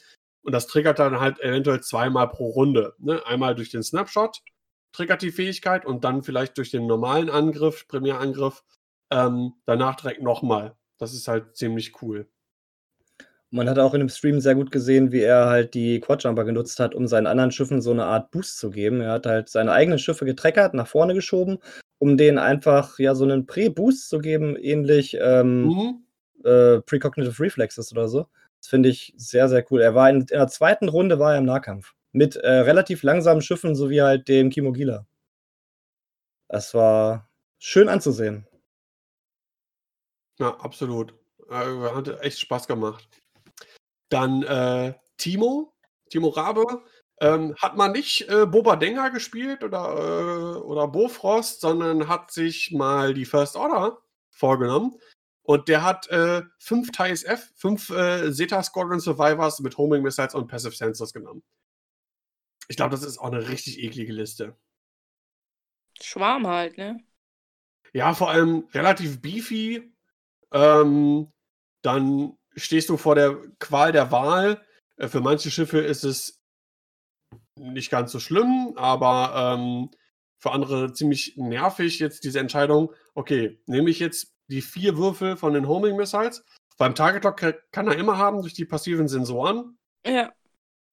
Und 0.43 0.53
das 0.53 0.69
triggert 0.69 0.99
dann 0.99 1.21
halt 1.21 1.41
eventuell 1.41 1.81
zweimal 1.83 2.29
pro 2.29 2.49
Runde. 2.51 2.95
Ne? 2.99 3.21
Einmal 3.27 3.55
durch 3.55 3.71
den 3.71 3.83
Snapshot 3.83 4.43
triggert 4.93 5.21
die 5.21 5.33
Fähigkeit 5.33 5.85
und 5.85 6.05
dann 6.05 6.23
vielleicht 6.23 6.57
durch 6.57 6.71
den 6.71 6.87
normalen 6.87 7.29
Angriff, 7.29 7.87
Primärangriff, 7.89 8.63
ähm, 9.11 9.55
danach 9.67 9.97
direkt 9.97 10.23
nochmal. 10.23 10.77
Das 10.99 11.13
ist 11.13 11.29
halt 11.29 11.57
ziemlich 11.57 12.01
cool. 12.01 12.29
Man 13.51 13.69
hat 13.71 13.79
auch 13.79 13.95
in 13.95 14.01
dem 14.01 14.09
Stream 14.09 14.41
sehr 14.41 14.55
gut 14.57 14.73
gesehen, 14.73 15.13
wie 15.13 15.21
er 15.21 15.47
halt 15.47 15.75
die 15.75 16.01
Quadjumper 16.01 16.45
genutzt 16.45 16.81
hat, 16.81 16.95
um 16.95 17.07
seinen 17.07 17.27
anderen 17.29 17.53
Schiffen 17.53 17.81
so 17.81 17.93
eine 17.93 18.05
Art 18.05 18.31
Boost 18.33 18.59
zu 18.59 18.71
geben. 18.71 19.01
Er 19.01 19.13
hat 19.13 19.27
halt 19.27 19.49
seine 19.49 19.73
eigenen 19.73 19.99
Schiffe 20.01 20.25
getreckert, 20.25 20.75
nach 20.75 20.89
vorne 20.89 21.15
geschoben, 21.15 21.59
um 21.99 22.17
denen 22.17 22.39
einfach 22.39 22.99
ja 22.99 23.15
so 23.15 23.25
einen 23.25 23.47
Pre-Boost 23.47 24.09
zu 24.09 24.19
geben, 24.19 24.57
ähnlich 24.57 25.17
ähm, 25.21 25.69
Mhm. 25.69 26.05
äh, 26.45 26.81
Precognitive 26.83 27.41
Reflexes 27.43 27.93
oder 27.93 28.09
so. 28.09 28.27
Das 28.61 28.69
finde 28.69 28.89
ich 28.89 29.15
sehr, 29.17 29.49
sehr 29.49 29.65
cool. 29.71 29.81
Er 29.81 29.95
war 29.95 30.11
in, 30.11 30.21
in, 30.23 30.27
der 30.27 30.49
zweiten 30.49 30.89
Runde 30.89 31.19
war 31.19 31.33
er 31.33 31.39
im 31.39 31.45
Nahkampf. 31.45 31.95
Mit 32.13 32.35
äh, 32.37 32.51
relativ 32.51 33.03
langsamen 33.03 33.43
Schiffen 33.43 33.75
sowie 33.77 34.01
halt 34.03 34.27
dem 34.29 34.51
Kimogila. 34.51 35.07
Das 36.49 36.75
war 36.75 37.29
schön 37.59 37.89
anzusehen. 37.89 38.47
Ja, 40.39 40.57
absolut. 40.59 41.15
Äh, 41.49 41.55
hat 41.95 42.21
echt 42.23 42.41
Spaß 42.41 42.67
gemacht. 42.67 43.09
Dann 44.09 44.43
äh, 44.43 44.95
Timo, 45.17 45.75
Timo 46.11 46.29
Rabe, 46.29 46.85
ähm, 47.21 47.55
hat 47.61 47.77
man 47.77 47.93
nicht 47.93 48.29
äh, 48.29 48.47
Boba 48.47 48.77
Denga 48.77 49.09
gespielt 49.09 49.65
oder, 49.65 49.95
äh, 49.97 50.59
oder 50.61 50.89
Bofrost, 50.89 51.61
sondern 51.61 52.09
hat 52.09 52.31
sich 52.31 52.73
mal 52.73 53.15
die 53.15 53.25
First 53.25 53.57
Order 53.57 54.03
vorgenommen. 54.31 54.99
Und 55.43 55.69
der 55.69 55.83
hat 55.83 56.09
äh, 56.09 56.43
fünf 56.59 56.91
TISF, 56.91 57.53
fünf 57.55 57.91
äh, 57.91 58.33
Zeta 58.33 58.63
Squadron 58.63 59.01
Survivors 59.01 59.61
mit 59.61 59.79
Homing 59.79 60.03
Missiles 60.03 60.35
und 60.35 60.49
Passive 60.49 60.75
Sensors 60.75 61.13
genommen. 61.13 61.43
Ich 62.69 62.77
glaube, 62.77 62.91
das 62.91 63.05
ist 63.05 63.19
auch 63.19 63.31
eine 63.31 63.49
richtig 63.49 63.79
eklige 63.79 64.13
Liste. 64.13 64.57
Schwarm 66.01 66.47
halt, 66.47 66.77
ne? 66.77 66.99
Ja, 67.93 68.13
vor 68.13 68.31
allem 68.31 68.69
relativ 68.75 69.23
beefy. 69.23 69.95
Ähm, 70.53 71.33
dann 71.83 72.36
stehst 72.57 72.89
du 72.89 72.97
vor 72.97 73.15
der 73.15 73.37
Qual 73.59 73.93
der 73.93 74.11
Wahl. 74.11 74.63
Äh, 74.97 75.09
für 75.09 75.21
manche 75.21 75.51
Schiffe 75.51 75.79
ist 75.79 76.05
es 76.05 76.43
nicht 77.59 77.91
ganz 77.91 78.13
so 78.13 78.21
schlimm, 78.21 78.75
aber 78.77 79.57
ähm, 79.57 79.91
für 80.39 80.53
andere 80.53 80.93
ziemlich 80.93 81.37
nervig 81.37 81.99
jetzt 81.99 82.25
diese 82.25 82.41
Entscheidung. 82.41 82.93
Okay, 83.15 83.61
nehme 83.67 83.91
ich 83.91 83.99
jetzt 83.99 84.35
die 84.49 84.63
vier 84.63 84.97
Würfel 84.97 85.37
von 85.37 85.55
den 85.55 85.67
Homing 85.67 85.97
Missiles. 85.97 86.45
Beim 86.79 86.95
Target 86.95 87.25
Lock 87.25 87.41
kann 87.73 87.89
er 87.89 87.97
immer 87.97 88.19
haben 88.19 88.43
durch 88.43 88.53
die 88.53 88.67
passiven 88.67 89.09
Sensoren. 89.09 89.79
Ja. 90.07 90.33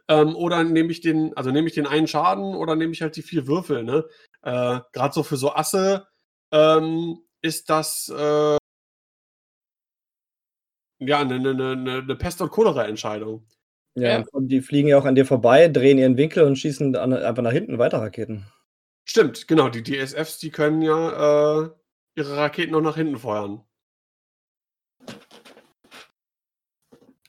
Ähm, 0.08 0.36
oder 0.36 0.64
nehme 0.64 0.92
ich 0.92 1.02
den, 1.02 1.36
also 1.36 1.52
nehme 1.52 1.68
ich 1.68 1.74
den 1.74 1.88
einen 1.88 2.08
Schaden 2.08 2.56
oder 2.56 2.76
nehme 2.76 2.94
ich 2.94 3.02
halt 3.02 3.16
die 3.16 3.22
vier 3.22 3.48
Würfel, 3.48 3.84
ne? 3.84 4.06
Äh, 4.42 4.80
Gerade 4.92 5.14
so 5.14 5.24
für 5.24 5.38
so 5.38 5.54
Asse 5.54 6.08
ähm, 6.52 7.20
ist 7.42 7.70
das 7.70 8.10
äh, 8.10 8.58
ja 11.08 11.20
eine 11.20 11.40
ne, 11.40 11.54
ne, 11.54 11.76
ne, 11.76 12.04
ne 12.04 12.16
Pest- 12.16 12.42
und 12.42 12.52
Cholera-Entscheidung. 12.52 13.46
Ja, 13.96 14.20
ja. 14.20 14.24
Und 14.32 14.48
die 14.48 14.62
fliegen 14.62 14.88
ja 14.88 14.98
auch 14.98 15.06
an 15.06 15.16
dir 15.16 15.26
vorbei, 15.26 15.68
drehen 15.68 15.98
ihren 15.98 16.18
Winkel 16.18 16.44
und 16.44 16.58
schießen 16.58 16.96
an, 16.96 17.14
einfach 17.14 17.44
nach 17.44 17.52
hinten 17.52 17.78
weiter 17.78 18.00
Raketen. 18.00 18.46
Stimmt, 19.06 19.48
genau. 19.48 19.70
Die 19.70 19.84
DSFs, 19.84 20.40
die 20.40 20.50
können 20.50 20.82
ja 20.82 21.64
äh, 21.64 21.70
ihre 22.16 22.38
Raketen 22.38 22.72
noch 22.72 22.82
nach 22.82 22.96
hinten 22.96 23.18
feuern. 23.18 23.64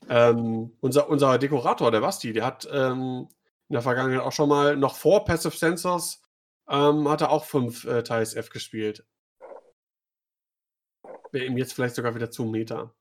Ähm, 0.09 0.73
unser, 0.81 1.09
unser 1.09 1.39
Dekorator, 1.39 1.91
der 1.91 2.01
Basti, 2.01 2.33
der 2.33 2.45
hat 2.45 2.69
ähm, 2.71 3.29
in 3.69 3.73
der 3.73 3.83
Vergangenheit 3.83 4.21
auch 4.21 4.33
schon 4.33 4.49
mal, 4.49 4.77
noch 4.77 4.97
vor 4.97 5.25
Passive 5.25 5.57
Sensors, 5.57 6.23
ähm, 6.69 7.09
hat 7.09 7.23
er 7.23 7.31
auch 7.31 7.45
fünf 7.45 7.85
äh, 7.85 8.03
TISF 8.03 8.51
gespielt. 8.51 9.07
Wäre 11.33 11.47
ihm 11.47 11.59
jetzt 11.59 11.73
vielleicht 11.73 11.95
sogar 11.95 12.15
wieder 12.15 12.31
zu 12.31 12.45
Meter. 12.45 12.95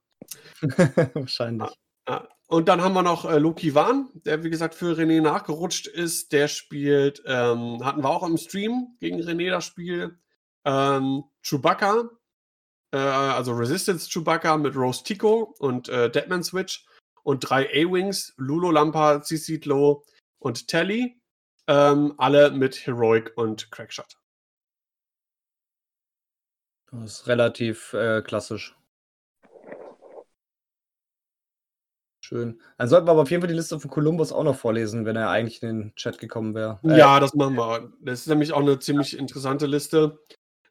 Wahrscheinlich. 1.14 1.70
Ah, 2.06 2.28
und 2.48 2.68
dann 2.68 2.82
haben 2.82 2.94
wir 2.94 3.02
noch 3.02 3.24
äh, 3.24 3.38
Loki 3.38 3.74
Wan, 3.74 4.10
der 4.14 4.44
wie 4.44 4.50
gesagt 4.50 4.74
für 4.74 4.96
René 4.96 5.20
nachgerutscht 5.22 5.86
ist. 5.86 6.32
Der 6.32 6.48
spielt, 6.48 7.22
ähm, 7.26 7.84
hatten 7.84 8.02
wir 8.02 8.10
auch 8.10 8.22
im 8.22 8.36
Stream 8.36 8.96
gegen 9.00 9.20
René 9.20 9.50
das 9.50 9.64
Spiel. 9.64 10.18
Ähm, 10.66 11.24
Chewbacca, 11.42 12.10
äh, 12.92 12.98
also 12.98 13.52
Resistance 13.52 14.08
Chewbacca 14.10 14.56
mit 14.56 14.76
Rose 14.76 15.02
Tico 15.02 15.54
und 15.58 15.88
äh, 15.88 16.10
Deadman 16.10 16.44
Switch 16.44 16.86
und 17.22 17.40
drei 17.40 17.66
A-Wings, 17.70 18.34
Lulo 18.36 18.70
Lampa, 18.70 19.22
Cicitlo 19.22 20.04
und 20.38 20.68
Telly. 20.68 21.20
Ähm, 21.66 22.14
alle 22.18 22.50
mit 22.50 22.86
Heroic 22.86 23.32
und 23.36 23.70
Crackshot. 23.70 24.18
Das 26.92 27.20
ist 27.20 27.26
relativ 27.26 27.94
äh, 27.94 28.20
klassisch. 28.20 28.76
Schön. 32.34 32.60
Dann 32.78 32.88
sollten 32.88 33.06
wir 33.06 33.12
aber 33.12 33.22
auf 33.22 33.30
jeden 33.30 33.42
Fall 33.42 33.48
die 33.48 33.54
Liste 33.54 33.78
von 33.78 33.88
Columbus 33.88 34.32
auch 34.32 34.42
noch 34.42 34.56
vorlesen, 34.56 35.04
wenn 35.06 35.14
er 35.14 35.30
eigentlich 35.30 35.62
in 35.62 35.68
den 35.68 35.94
Chat 35.94 36.18
gekommen 36.18 36.52
wäre. 36.56 36.80
Äh, 36.82 36.98
ja, 36.98 37.20
das 37.20 37.32
machen 37.34 37.54
wir. 37.54 37.92
Das 38.00 38.22
ist 38.22 38.26
nämlich 38.26 38.52
auch 38.52 38.60
eine 38.60 38.80
ziemlich 38.80 39.16
interessante 39.16 39.66
Liste. 39.66 40.18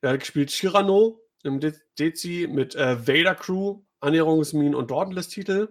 Er 0.01 0.11
hat 0.11 0.20
gespielt 0.20 0.51
Shirano 0.51 1.22
im 1.43 1.61
De 1.61 1.74
Dezi 1.97 2.49
mit 2.51 2.76
äh, 2.76 3.07
Vader 3.07 3.36
Crew, 3.36 3.80
Annäherungsminen 4.01 4.76
und 4.76 4.91
Dauntless-Titel. 4.91 5.70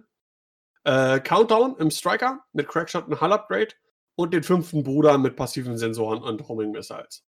Äh, 0.83 1.19
Countdown 1.19 1.75
im 1.77 1.91
Striker 1.91 2.39
mit 2.53 2.67
Crackshot 2.67 3.07
und 3.07 3.21
Hull 3.21 3.31
Upgrade 3.31 3.75
und 4.15 4.33
den 4.33 4.41
fünften 4.41 4.83
Bruder 4.83 5.19
mit 5.19 5.35
passiven 5.35 5.77
Sensoren 5.77 6.23
und 6.23 6.47
Homing 6.47 6.71
Missiles. 6.71 7.23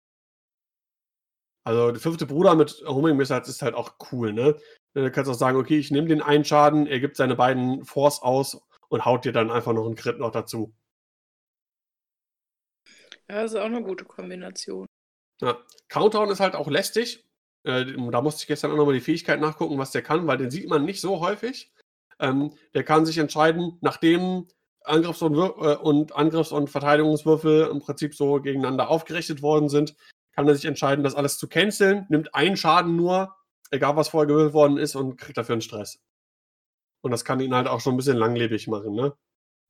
Also 1.66 1.90
der 1.90 2.00
fünfte 2.00 2.26
Bruder 2.26 2.54
mit 2.54 2.84
Homing 2.86 3.16
Missiles 3.16 3.48
ist 3.48 3.60
halt 3.60 3.74
auch 3.74 3.94
cool, 4.12 4.32
ne? 4.32 4.56
Du 4.94 5.10
kannst 5.10 5.28
auch 5.28 5.34
sagen, 5.34 5.58
okay, 5.58 5.76
ich 5.76 5.90
nehme 5.90 6.06
den 6.06 6.22
einen 6.22 6.44
Schaden, 6.44 6.86
er 6.86 7.00
gibt 7.00 7.16
seine 7.16 7.34
beiden 7.34 7.84
Force 7.84 8.22
aus 8.22 8.62
und 8.88 9.04
haut 9.04 9.24
dir 9.24 9.32
dann 9.32 9.50
einfach 9.50 9.72
noch 9.72 9.84
einen 9.84 9.96
Crit 9.96 10.20
noch 10.20 10.30
dazu. 10.30 10.72
Ja, 13.28 13.42
das 13.42 13.52
ist 13.52 13.58
auch 13.58 13.64
eine 13.64 13.82
gute 13.82 14.04
Kombination. 14.04 14.86
Ja. 15.40 15.58
Countdown 15.88 16.30
ist 16.30 16.38
halt 16.38 16.54
auch 16.54 16.68
lästig. 16.68 17.26
Äh, 17.64 17.84
da 18.12 18.22
musste 18.22 18.42
ich 18.42 18.46
gestern 18.46 18.70
auch 18.70 18.76
nochmal 18.76 18.94
die 18.94 19.00
Fähigkeit 19.00 19.40
nachgucken, 19.40 19.76
was 19.76 19.90
der 19.90 20.02
kann, 20.02 20.28
weil 20.28 20.38
den 20.38 20.52
sieht 20.52 20.68
man 20.68 20.84
nicht 20.84 21.00
so 21.00 21.18
häufig. 21.18 21.72
Ähm, 22.20 22.52
der 22.74 22.84
kann 22.84 23.06
sich 23.06 23.18
entscheiden, 23.18 23.78
nachdem 23.80 24.46
Angriffs- 24.84 25.20
und, 25.20 25.34
äh, 25.34 25.76
und 25.76 26.14
Angriffs- 26.14 26.52
und 26.52 26.70
Verteidigungswürfel 26.70 27.66
im 27.72 27.80
Prinzip 27.80 28.14
so 28.14 28.40
gegeneinander 28.40 28.88
aufgerichtet 28.88 29.42
worden 29.42 29.68
sind, 29.68 29.96
kann 30.36 30.46
er 30.46 30.54
sich 30.54 30.66
entscheiden, 30.66 31.02
das 31.02 31.14
alles 31.16 31.38
zu 31.38 31.48
canceln, 31.48 32.06
nimmt 32.08 32.34
einen 32.34 32.56
Schaden 32.56 32.94
nur 32.94 33.34
egal 33.70 33.96
was 33.96 34.08
vorher 34.08 34.26
gewählt 34.26 34.52
worden 34.52 34.78
ist, 34.78 34.94
und 34.94 35.16
kriegt 35.16 35.38
dafür 35.38 35.54
einen 35.54 35.62
Stress. 35.62 36.00
Und 37.00 37.10
das 37.10 37.24
kann 37.24 37.40
ihn 37.40 37.54
halt 37.54 37.68
auch 37.68 37.80
schon 37.80 37.94
ein 37.94 37.98
bisschen 37.98 38.16
langlebig 38.16 38.68
machen, 38.68 38.94
ne? 38.94 39.16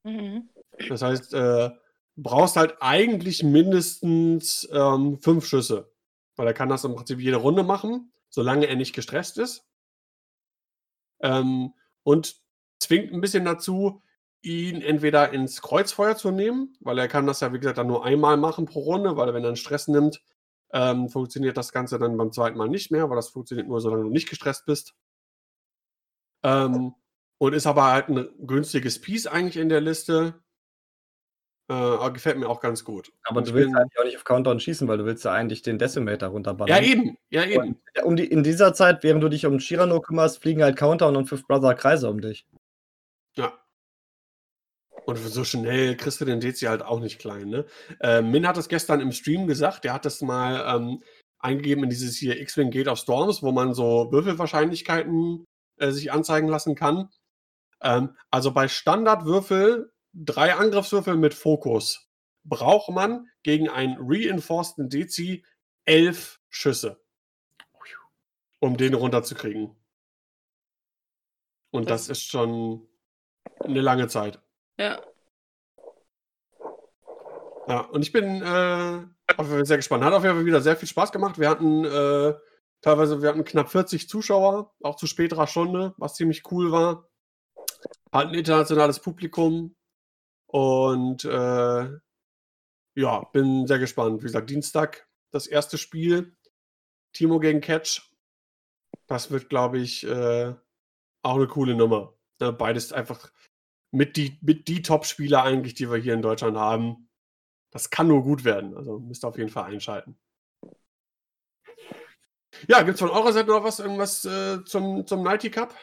Mhm. 0.04 0.48
Das 0.88 1.02
heißt, 1.02 1.34
äh, 1.34 1.70
brauchst 2.16 2.56
halt 2.56 2.76
eigentlich 2.80 3.42
mindestens 3.42 4.68
ähm, 4.72 5.18
fünf 5.20 5.46
Schüsse. 5.46 5.92
Weil 6.36 6.46
er 6.46 6.54
kann 6.54 6.68
das 6.68 6.84
im 6.84 6.94
Prinzip 6.94 7.18
jede 7.20 7.36
Runde 7.36 7.62
machen, 7.62 8.12
solange 8.28 8.66
er 8.66 8.76
nicht 8.76 8.94
gestresst 8.94 9.38
ist. 9.38 9.66
Ähm, 11.20 11.72
und 12.02 12.36
zwingt 12.78 13.12
ein 13.12 13.20
bisschen 13.20 13.44
dazu, 13.44 14.02
ihn 14.42 14.82
entweder 14.82 15.32
ins 15.32 15.62
Kreuzfeuer 15.62 16.16
zu 16.16 16.30
nehmen, 16.30 16.76
weil 16.80 16.98
er 16.98 17.08
kann 17.08 17.26
das 17.26 17.40
ja, 17.40 17.52
wie 17.52 17.58
gesagt, 17.58 17.78
dann 17.78 17.86
nur 17.86 18.04
einmal 18.04 18.36
machen 18.36 18.66
pro 18.66 18.80
Runde, 18.80 19.16
weil 19.16 19.28
er, 19.28 19.34
wenn 19.34 19.42
er 19.42 19.48
einen 19.48 19.56
Stress 19.56 19.88
nimmt, 19.88 20.22
ähm, 20.72 21.08
funktioniert 21.08 21.56
das 21.56 21.72
Ganze 21.72 21.98
dann 21.98 22.16
beim 22.16 22.32
zweiten 22.32 22.58
Mal 22.58 22.68
nicht 22.68 22.90
mehr, 22.90 23.08
weil 23.08 23.16
das 23.16 23.28
funktioniert 23.28 23.68
nur, 23.68 23.80
solange 23.80 24.04
du 24.04 24.10
nicht 24.10 24.28
gestresst 24.28 24.66
bist. 24.66 24.94
Ähm, 26.42 26.94
und 27.38 27.52
ist 27.54 27.66
aber 27.66 27.84
halt 27.84 28.08
ein 28.08 28.28
günstiges 28.46 29.00
Piece 29.00 29.26
eigentlich 29.26 29.56
in 29.56 29.68
der 29.68 29.80
Liste. 29.80 30.34
Äh, 31.68 32.10
gefällt 32.12 32.38
mir 32.38 32.48
auch 32.48 32.60
ganz 32.60 32.84
gut. 32.84 33.12
Aber 33.24 33.38
und 33.38 33.48
du 33.48 33.54
willst 33.54 33.72
bin, 33.72 33.76
eigentlich 33.76 33.98
auch 33.98 34.04
nicht 34.04 34.16
auf 34.16 34.24
Countdown 34.24 34.60
schießen, 34.60 34.86
weil 34.86 34.98
du 34.98 35.04
willst 35.04 35.24
ja 35.24 35.32
eigentlich 35.32 35.62
den 35.62 35.78
Decimator 35.78 36.28
runterballern. 36.28 36.82
Ja, 36.82 36.88
eben. 36.88 37.18
Ja, 37.28 37.44
eben. 37.44 37.80
Und 37.96 38.04
um 38.04 38.16
die, 38.16 38.26
in 38.26 38.44
dieser 38.44 38.72
Zeit, 38.72 39.02
während 39.02 39.22
du 39.22 39.28
dich 39.28 39.46
um 39.46 39.58
Shirano 39.58 40.00
kümmerst, 40.00 40.40
fliegen 40.40 40.62
halt 40.62 40.76
Countdown 40.76 41.16
und 41.16 41.28
Fifth 41.28 41.48
Brother 41.48 41.74
Kreise 41.74 42.08
um 42.08 42.20
dich. 42.20 42.46
Ja. 43.34 43.52
Und 45.06 45.18
so 45.18 45.44
schnell 45.44 45.96
kriegst 45.96 46.20
du 46.20 46.24
den 46.24 46.40
DC 46.40 46.62
halt 46.62 46.82
auch 46.82 46.98
nicht 46.98 47.20
klein. 47.20 47.48
Ne? 47.48 47.64
Äh, 48.00 48.22
Min 48.22 48.46
hat 48.46 48.56
es 48.56 48.68
gestern 48.68 49.00
im 49.00 49.12
Stream 49.12 49.46
gesagt, 49.46 49.84
der 49.84 49.92
hat 49.92 50.04
das 50.04 50.20
mal 50.20 50.64
ähm, 50.66 51.00
eingegeben 51.38 51.84
in 51.84 51.90
dieses 51.90 52.16
hier 52.16 52.40
X-Wing 52.40 52.72
Gate 52.72 52.88
of 52.88 52.98
Storms, 52.98 53.40
wo 53.40 53.52
man 53.52 53.72
so 53.72 54.10
Würfelwahrscheinlichkeiten 54.10 55.44
äh, 55.76 55.92
sich 55.92 56.10
anzeigen 56.10 56.48
lassen 56.48 56.74
kann. 56.74 57.08
Ähm, 57.80 58.16
also 58.32 58.50
bei 58.50 58.66
Standardwürfel, 58.66 59.92
drei 60.12 60.56
Angriffswürfel 60.56 61.16
mit 61.16 61.34
Fokus, 61.34 62.08
braucht 62.42 62.90
man 62.90 63.28
gegen 63.44 63.68
einen 63.68 63.98
reinforceden 64.00 64.90
DC 64.90 65.44
elf 65.84 66.40
Schüsse, 66.48 67.00
um 68.58 68.76
den 68.76 68.94
runterzukriegen. 68.94 69.76
Und 71.70 71.90
das 71.90 72.08
ist 72.08 72.24
schon 72.24 72.88
eine 73.60 73.82
lange 73.82 74.08
Zeit. 74.08 74.40
Ja. 74.78 75.00
Ja, 77.68 77.80
und 77.80 78.02
ich 78.02 78.12
bin 78.12 78.42
äh, 78.42 79.64
sehr 79.64 79.76
gespannt. 79.76 80.04
Hat 80.04 80.12
auf 80.12 80.22
jeden 80.22 80.36
Fall 80.36 80.44
wieder 80.46 80.60
sehr 80.60 80.76
viel 80.76 80.88
Spaß 80.88 81.10
gemacht. 81.10 81.38
Wir 81.38 81.48
hatten 81.50 81.84
äh, 81.84 82.34
teilweise, 82.80 83.22
wir 83.22 83.28
hatten 83.28 83.44
knapp 83.44 83.70
40 83.70 84.08
Zuschauer, 84.08 84.72
auch 84.82 84.96
zu 84.96 85.06
späterer 85.06 85.46
Stunde, 85.46 85.94
was 85.96 86.14
ziemlich 86.14 86.42
cool 86.50 86.70
war. 86.70 87.08
Hatten 88.12 88.30
ein 88.30 88.38
internationales 88.38 89.00
Publikum 89.00 89.74
und 90.46 91.24
äh, 91.24 91.88
ja, 92.94 93.24
bin 93.32 93.66
sehr 93.66 93.78
gespannt. 93.78 94.22
Wie 94.22 94.26
gesagt, 94.26 94.48
Dienstag 94.48 95.08
das 95.32 95.46
erste 95.46 95.76
Spiel. 95.76 96.36
Timo 97.12 97.40
gegen 97.40 97.60
Catch. 97.60 98.12
Das 99.06 99.30
wird, 99.30 99.48
glaube 99.48 99.78
ich, 99.78 100.06
äh, 100.06 100.54
auch 101.22 101.36
eine 101.36 101.46
coole 101.46 101.74
Nummer. 101.74 102.14
Ja, 102.40 102.50
beides 102.52 102.92
einfach 102.92 103.30
mit 103.90 104.16
die, 104.16 104.38
mit 104.42 104.68
die 104.68 104.82
Top-Spieler 104.82 105.42
eigentlich, 105.42 105.74
die 105.74 105.90
wir 105.90 105.98
hier 105.98 106.14
in 106.14 106.22
Deutschland 106.22 106.56
haben. 106.56 107.08
Das 107.70 107.90
kann 107.90 108.08
nur 108.08 108.22
gut 108.22 108.44
werden. 108.44 108.76
Also 108.76 108.98
müsst 108.98 109.24
ihr 109.24 109.28
auf 109.28 109.38
jeden 109.38 109.50
Fall 109.50 109.64
einschalten. 109.64 110.18
Ja, 112.68 112.82
gibt 112.82 112.94
es 112.94 113.00
von 113.00 113.10
eurer 113.10 113.32
Seite 113.32 113.50
noch 113.50 113.64
was, 113.64 113.80
irgendwas 113.80 114.24
äh, 114.24 114.64
zum, 114.64 115.06
zum 115.06 115.22
Nighty 115.22 115.50
Cup? 115.50 115.74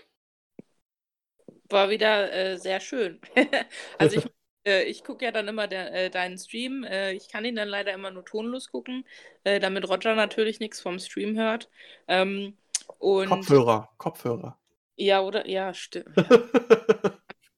War 1.70 1.90
wieder 1.90 2.32
äh, 2.34 2.58
sehr 2.58 2.80
schön. 2.80 3.20
also 3.98 4.18
ich, 4.18 4.26
äh, 4.68 4.84
ich 4.84 5.04
gucke 5.04 5.26
ja 5.26 5.32
dann 5.32 5.48
immer 5.48 5.68
der, 5.68 5.94
äh, 5.94 6.10
deinen 6.10 6.38
Stream. 6.38 6.84
Äh, 6.84 7.14
ich 7.14 7.30
kann 7.30 7.46
ihn 7.46 7.56
dann 7.56 7.68
leider 7.68 7.94
immer 7.94 8.12
nur 8.12 8.26
tonlos 8.26 8.72
gucken, 8.72 9.06
äh, 9.44 9.60
damit 9.60 9.88
Roger 9.88 10.16
natürlich 10.16 10.60
nichts 10.60 10.82
vom 10.82 11.00
Stream 11.00 11.38
hört. 11.38 11.70
Ähm, 12.08 12.58
und 12.98 13.30
Kopfhörer, 13.30 13.90
Kopfhörer. 13.98 14.60
Ja, 14.96 15.22
oder? 15.22 15.48
Ja, 15.48 15.74
stimmt. 15.74 16.16
Ja. 16.18 16.24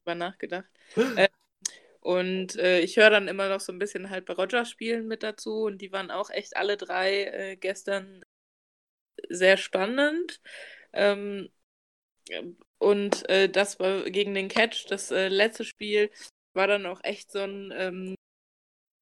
drüber 0.06 0.16
nachgedacht. 0.16 0.70
Äh, 1.16 1.30
und 2.02 2.56
äh, 2.58 2.82
ich 2.82 2.98
höre 2.98 3.10
dann 3.10 3.28
immer 3.28 3.50
noch 3.50 3.60
so 3.60 3.74
ein 3.74 3.80
bisschen 3.80 4.10
halt 4.12 4.26
bei 4.26 4.34
Roger 4.34 4.66
spielen 4.66 5.08
mit 5.08 5.24
dazu 5.24 5.64
und 5.64 5.80
die 5.80 5.92
waren 5.92 6.12
auch 6.12 6.30
echt 6.30 6.56
alle 6.56 6.78
drei 6.78 7.24
äh, 7.24 7.56
gestern 7.58 8.24
sehr 9.30 9.58
spannend. 9.58 10.40
Ähm, 10.94 11.50
und 12.78 13.28
äh, 13.30 13.50
das 13.50 13.80
war 13.80 14.04
gegen 14.10 14.34
den 14.36 14.50
Catch, 14.50 14.86
das 14.90 15.12
äh, 15.12 15.28
letzte 15.28 15.64
Spiel, 15.64 16.12
war 16.54 16.68
dann 16.68 16.86
auch 16.86 17.04
echt 17.04 17.32
so 17.32 17.40
ein 17.40 17.74
ähm, 17.76 18.16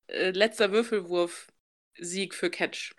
äh, 0.07 0.31
letzter 0.31 0.71
Würfelwurf-Sieg 0.71 2.33
für 2.33 2.49
Catch. 2.49 2.93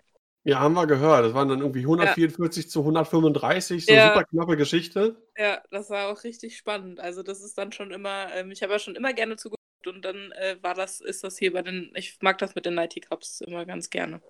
Ja, 0.47 0.59
haben 0.59 0.75
wir 0.75 0.85
gehört. 0.85 1.25
Das 1.25 1.33
waren 1.33 1.49
dann 1.49 1.61
irgendwie 1.61 1.81
144 1.81 2.65
ja. 2.65 2.69
zu 2.69 2.81
135, 2.81 3.87
so 3.87 3.91
ja. 3.91 4.09
super 4.09 4.25
knappe 4.25 4.57
Geschichte. 4.57 5.17
Ja, 5.35 5.63
das 5.71 5.89
war 5.89 6.11
auch 6.11 6.23
richtig 6.23 6.55
spannend. 6.55 6.99
Also 6.99 7.23
das 7.23 7.43
ist 7.43 7.57
dann 7.57 7.71
schon 7.71 7.89
immer, 7.89 8.31
ähm, 8.35 8.51
ich 8.51 8.61
habe 8.61 8.73
ja 8.73 8.77
schon 8.77 8.95
immer 8.95 9.11
gerne 9.13 9.37
zugeguckt 9.37 9.87
und 9.87 10.05
dann 10.05 10.31
äh, 10.33 10.57
war 10.61 10.75
das, 10.75 11.01
ist 11.01 11.23
das 11.23 11.39
hier 11.39 11.51
bei 11.51 11.63
den, 11.63 11.91
ich 11.95 12.19
mag 12.21 12.37
das 12.37 12.53
mit 12.53 12.67
den 12.67 12.75
Nighty 12.75 12.99
Cups 12.99 13.41
immer 13.41 13.65
ganz 13.65 13.89
gerne. 13.89 14.21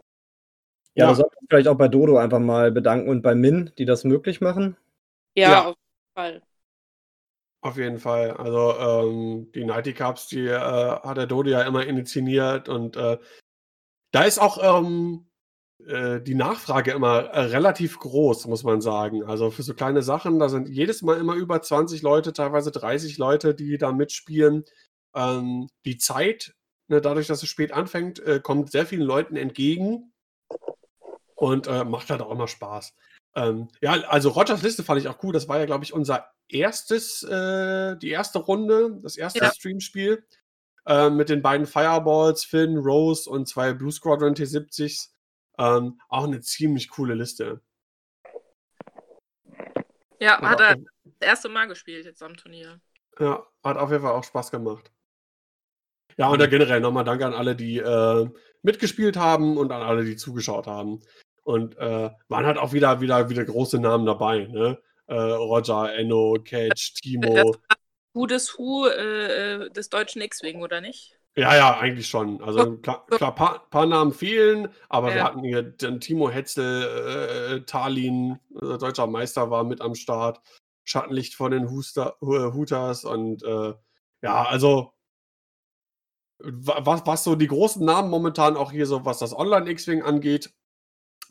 Ja, 0.94 1.04
ja. 1.04 1.08
da 1.08 1.16
sollten 1.16 1.36
wir 1.42 1.48
vielleicht 1.50 1.68
auch 1.68 1.78
bei 1.78 1.90
Dodo 1.90 2.18
einfach 2.18 2.40
mal 2.40 2.72
bedanken 2.72 3.10
und 3.10 3.22
bei 3.22 3.36
Min, 3.36 3.72
die 3.78 3.86
das 3.86 4.06
möglich 4.06 4.40
machen. 4.40 4.78
Ja, 5.36 5.52
ja. 5.52 5.66
auf 5.66 5.76
jeden 5.76 6.14
Fall. 6.16 6.42
Auf 7.60 7.78
jeden 7.78 8.00
Fall. 8.00 8.32
Also 8.32 8.78
ähm, 8.80 9.52
die 9.54 9.66
Nighty 9.66 9.94
Cups, 9.94 10.28
die 10.28 10.48
äh, 10.48 10.60
hat 10.60 11.18
der 11.18 11.28
Dodo 11.28 11.50
ja 11.50 11.64
immer 11.64 11.86
initiiert 11.86 12.70
und 12.70 12.96
äh, 12.96 13.18
da 14.12 14.24
ist 14.24 14.40
auch 14.40 14.80
ähm, 14.80 15.26
äh, 15.26 15.35
die 15.80 16.35
Nachfrage 16.35 16.91
immer 16.91 17.26
äh, 17.26 17.41
relativ 17.41 17.99
groß, 17.99 18.47
muss 18.47 18.64
man 18.64 18.81
sagen. 18.81 19.23
Also 19.23 19.52
für 19.52 19.61
so 19.61 19.73
kleine 19.73 20.02
Sachen, 20.02 20.39
da 20.39 20.49
sind 20.49 20.69
jedes 20.69 21.02
Mal 21.02 21.18
immer 21.18 21.35
über 21.35 21.61
20 21.61 22.02
Leute, 22.02 22.34
teilweise 22.34 22.72
30 22.72 23.18
Leute, 23.18 23.53
die 23.53 23.77
da 23.77 23.91
mitspielen. 23.91 24.64
Ähm, 25.14 25.68
die 25.85 25.97
Zeit, 25.97 26.56
ne, 26.88 27.02
dadurch, 27.02 27.27
dass 27.27 27.43
es 27.43 27.49
spät 27.49 27.72
anfängt, 27.72 28.19
äh, 28.19 28.39
kommt 28.39 28.72
sehr 28.72 28.85
vielen 28.85 29.03
Leuten 29.03 29.35
entgegen 29.35 30.14
und 31.35 31.68
äh, 31.68 31.84
macht 31.84 32.10
halt 32.10 32.22
auch 32.22 32.31
immer 32.31 32.47
Spaß. 32.47 32.93
Ähm, 33.35 33.68
ja, 33.81 33.91
also 34.07 34.30
Rogers 34.30 34.61
Liste 34.61 34.84
fand 34.84 35.02
ich 35.02 35.07
auch 35.07 35.22
cool. 35.23 35.34
Das 35.34 35.49
war 35.49 35.60
ja, 35.60 35.65
glaube 35.65 35.84
ich, 35.84 35.93
unser 35.93 36.26
erstes, 36.47 37.22
äh, 37.23 37.97
die 37.97 38.10
erste 38.10 38.39
Runde, 38.39 38.97
das 39.03 39.18
erste 39.18 39.39
ja. 39.39 39.52
Streamspiel 39.52 40.26
äh, 40.85 41.10
mit 41.10 41.30
den 41.30 41.41
beiden 41.41 41.65
Fireballs, 41.65 42.45
Finn, 42.45 42.77
Rose 42.77 43.30
und 43.30 43.47
zwei 43.47 43.73
Blue 43.73 43.91
Squadron 43.91 44.35
T70s. 44.35 45.10
Ähm, 45.57 45.99
auch 46.10 46.26
eine 46.26 46.41
ziemlich 46.41 46.90
coole 46.90 47.14
Liste. 47.14 47.61
Ja, 50.19 50.41
hat 50.41 50.60
er 50.60 50.76
das 50.76 50.86
erste 51.19 51.49
Mal 51.49 51.68
gespielt 51.68 52.06
jetzt 52.06 52.23
am 52.23 52.36
Turnier. 52.36 52.80
Ja, 53.19 53.45
hat 53.64 53.77
auf 53.77 53.91
jeden 53.91 54.02
Fall 54.02 54.14
auch 54.14 54.23
Spaß 54.23 54.52
gemacht. 54.52 54.91
Ja, 56.18 56.30
und 56.30 56.40
da 56.40 56.48
generell 56.48 56.80
nochmal 56.80 57.03
Danke 57.03 57.26
an 57.26 57.34
alle, 57.34 57.56
die 57.56 57.77
äh, 57.77 58.30
mitgespielt 58.61 59.18
haben 59.18 59.57
und 59.57 59.72
an 59.72 59.82
alle, 59.82 60.06
die 60.06 60.15
zugeschaut 60.15 60.68
haben. 60.68 61.02
Und 61.44 61.77
äh, 61.77 62.10
waren 62.27 62.45
halt 62.45 62.57
auch 62.57 62.73
wieder, 62.73 63.02
wieder, 63.02 63.30
wieder 63.30 63.45
große 63.45 63.80
Namen 63.80 64.06
dabei. 64.06 64.45
Ne? 64.45 64.80
Äh, 65.07 65.15
Roger, 65.15 65.94
Enno, 65.94 66.38
Cage, 66.44 66.94
Timo. 66.94 67.56
Gutes 68.14 68.57
Hu 68.57 68.88
äh, 68.88 69.65
äh, 69.65 69.69
des 69.72 69.90
deutschen 69.90 70.22
X-Wing, 70.22 70.61
oder 70.61 70.82
nicht? 70.82 71.19
Ja, 71.38 71.53
ja, 71.56 71.78
eigentlich 71.78 72.07
schon. 72.07 72.41
Also 72.41 72.78
klar, 72.78 73.06
klar 73.07 73.36
paar, 73.36 73.70
paar 73.70 73.86
Namen 73.86 74.14
fehlen, 74.14 74.70
aber 74.88 75.10
ja. 75.10 75.16
wir 75.16 75.24
hatten 75.26 75.44
hier 75.44 75.64
den 75.64 75.99
Timo 75.99 76.30
Hetzel, 76.30 77.57
äh, 77.57 77.66
Talin, 77.66 78.40
äh, 78.62 78.78
deutscher 78.78 79.07
Meister 79.07 79.52
war 79.52 79.66
mit 79.66 79.82
am 79.82 79.95
Start, 79.95 80.41
Schattenlicht 80.86 81.36
von 81.36 81.52
den 81.52 81.70
Huster, 81.70 82.16
Hooters 82.22 83.03
und 83.03 83.44
äh, 83.44 83.74
ja, 84.22 84.44
also 84.45 84.94
was, 86.40 87.06
was 87.06 87.24
so 87.24 87.36
die 87.36 87.48
großen 87.48 87.84
Namen 87.84 88.10
momentan 88.10 88.56
auch 88.56 88.72
hier 88.72 88.86
so, 88.86 89.06
was 89.06 89.20
das 89.20 89.38
Online-X-Wing 89.38 90.03
angeht, 90.03 90.53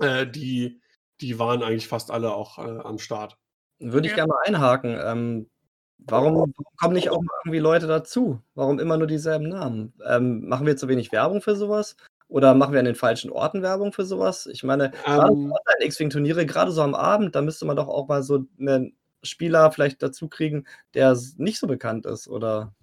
äh, 0.00 0.26
die, 0.26 0.80
die 1.20 1.38
waren 1.38 1.62
eigentlich 1.62 1.88
fast 1.88 2.10
alle 2.10 2.34
auch 2.34 2.58
äh, 2.58 2.80
am 2.80 2.98
Start. 2.98 3.38
Würde 3.78 4.06
ich 4.06 4.12
ja. 4.12 4.16
gerne 4.16 4.32
mal 4.32 4.42
einhaken. 4.44 4.98
Ähm, 5.02 5.50
Warum 5.98 6.52
kommen 6.78 6.94
nicht 6.94 7.10
auch 7.10 7.22
mal 7.22 7.32
irgendwie 7.44 7.60
Leute 7.60 7.86
dazu? 7.86 8.40
Warum 8.54 8.78
immer 8.78 8.98
nur 8.98 9.06
dieselben 9.06 9.48
Namen? 9.48 9.94
Ähm, 10.06 10.48
machen 10.48 10.66
wir 10.66 10.76
zu 10.76 10.88
wenig 10.88 11.12
Werbung 11.12 11.40
für 11.40 11.56
sowas? 11.56 11.96
Oder 12.28 12.54
machen 12.54 12.72
wir 12.72 12.80
an 12.80 12.86
den 12.86 12.94
falschen 12.94 13.30
Orten 13.30 13.62
Werbung 13.62 13.92
für 13.92 14.04
sowas? 14.04 14.46
Ich 14.46 14.64
meine, 14.64 14.90
gerade 15.04 15.32
ähm, 15.32 15.52
Online-X-Wing-Turniere, 15.52 16.46
gerade 16.46 16.72
so 16.72 16.82
am 16.82 16.94
Abend, 16.94 17.34
da 17.34 17.42
müsste 17.42 17.64
man 17.64 17.76
doch 17.76 17.88
auch 17.88 18.08
mal 18.08 18.22
so 18.22 18.44
einen 18.58 18.96
Spieler 19.22 19.72
vielleicht 19.72 20.02
dazu 20.02 20.28
kriegen, 20.28 20.66
der 20.94 21.16
nicht 21.36 21.58
so 21.58 21.66
bekannt 21.66 22.06
ist, 22.06 22.28
oder? 22.28 22.74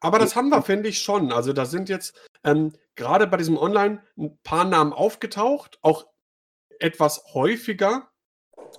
Aber 0.00 0.18
das 0.18 0.34
haben 0.34 0.48
wir, 0.48 0.62
finde 0.62 0.88
ich, 0.88 0.98
schon. 0.98 1.32
Also 1.32 1.52
da 1.52 1.66
sind 1.66 1.88
jetzt 1.88 2.18
ähm, 2.42 2.72
gerade 2.94 3.26
bei 3.26 3.36
diesem 3.36 3.56
Online 3.56 4.02
ein 4.18 4.38
paar 4.42 4.64
Namen 4.64 4.92
aufgetaucht, 4.92 5.78
auch 5.82 6.06
etwas 6.78 7.22
häufiger, 7.34 8.08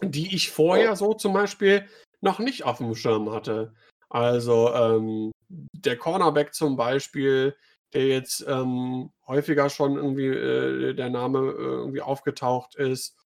die 0.02 0.36
ich 0.36 0.52
vorher 0.52 0.96
so 0.96 1.14
zum 1.14 1.34
Beispiel 1.34 1.86
noch 2.22 2.40
nicht 2.40 2.64
auf 2.64 2.78
dem 2.78 2.96
Schirm 2.96 3.32
hatte. 3.32 3.74
Also 4.10 4.74
ähm, 4.74 5.32
der 5.50 5.98
Cornerback 5.98 6.54
zum 6.54 6.76
Beispiel, 6.76 7.56
der 7.94 8.08
jetzt 8.08 8.46
ähm, 8.48 9.12
häufiger 9.28 9.70
schon 9.70 9.96
irgendwie 9.96 10.28
äh, 10.28 10.94
der 10.94 11.10
Name 11.10 11.40
äh, 11.40 11.62
irgendwie 11.62 12.02
aufgetaucht 12.02 12.76
ist. 12.76 13.18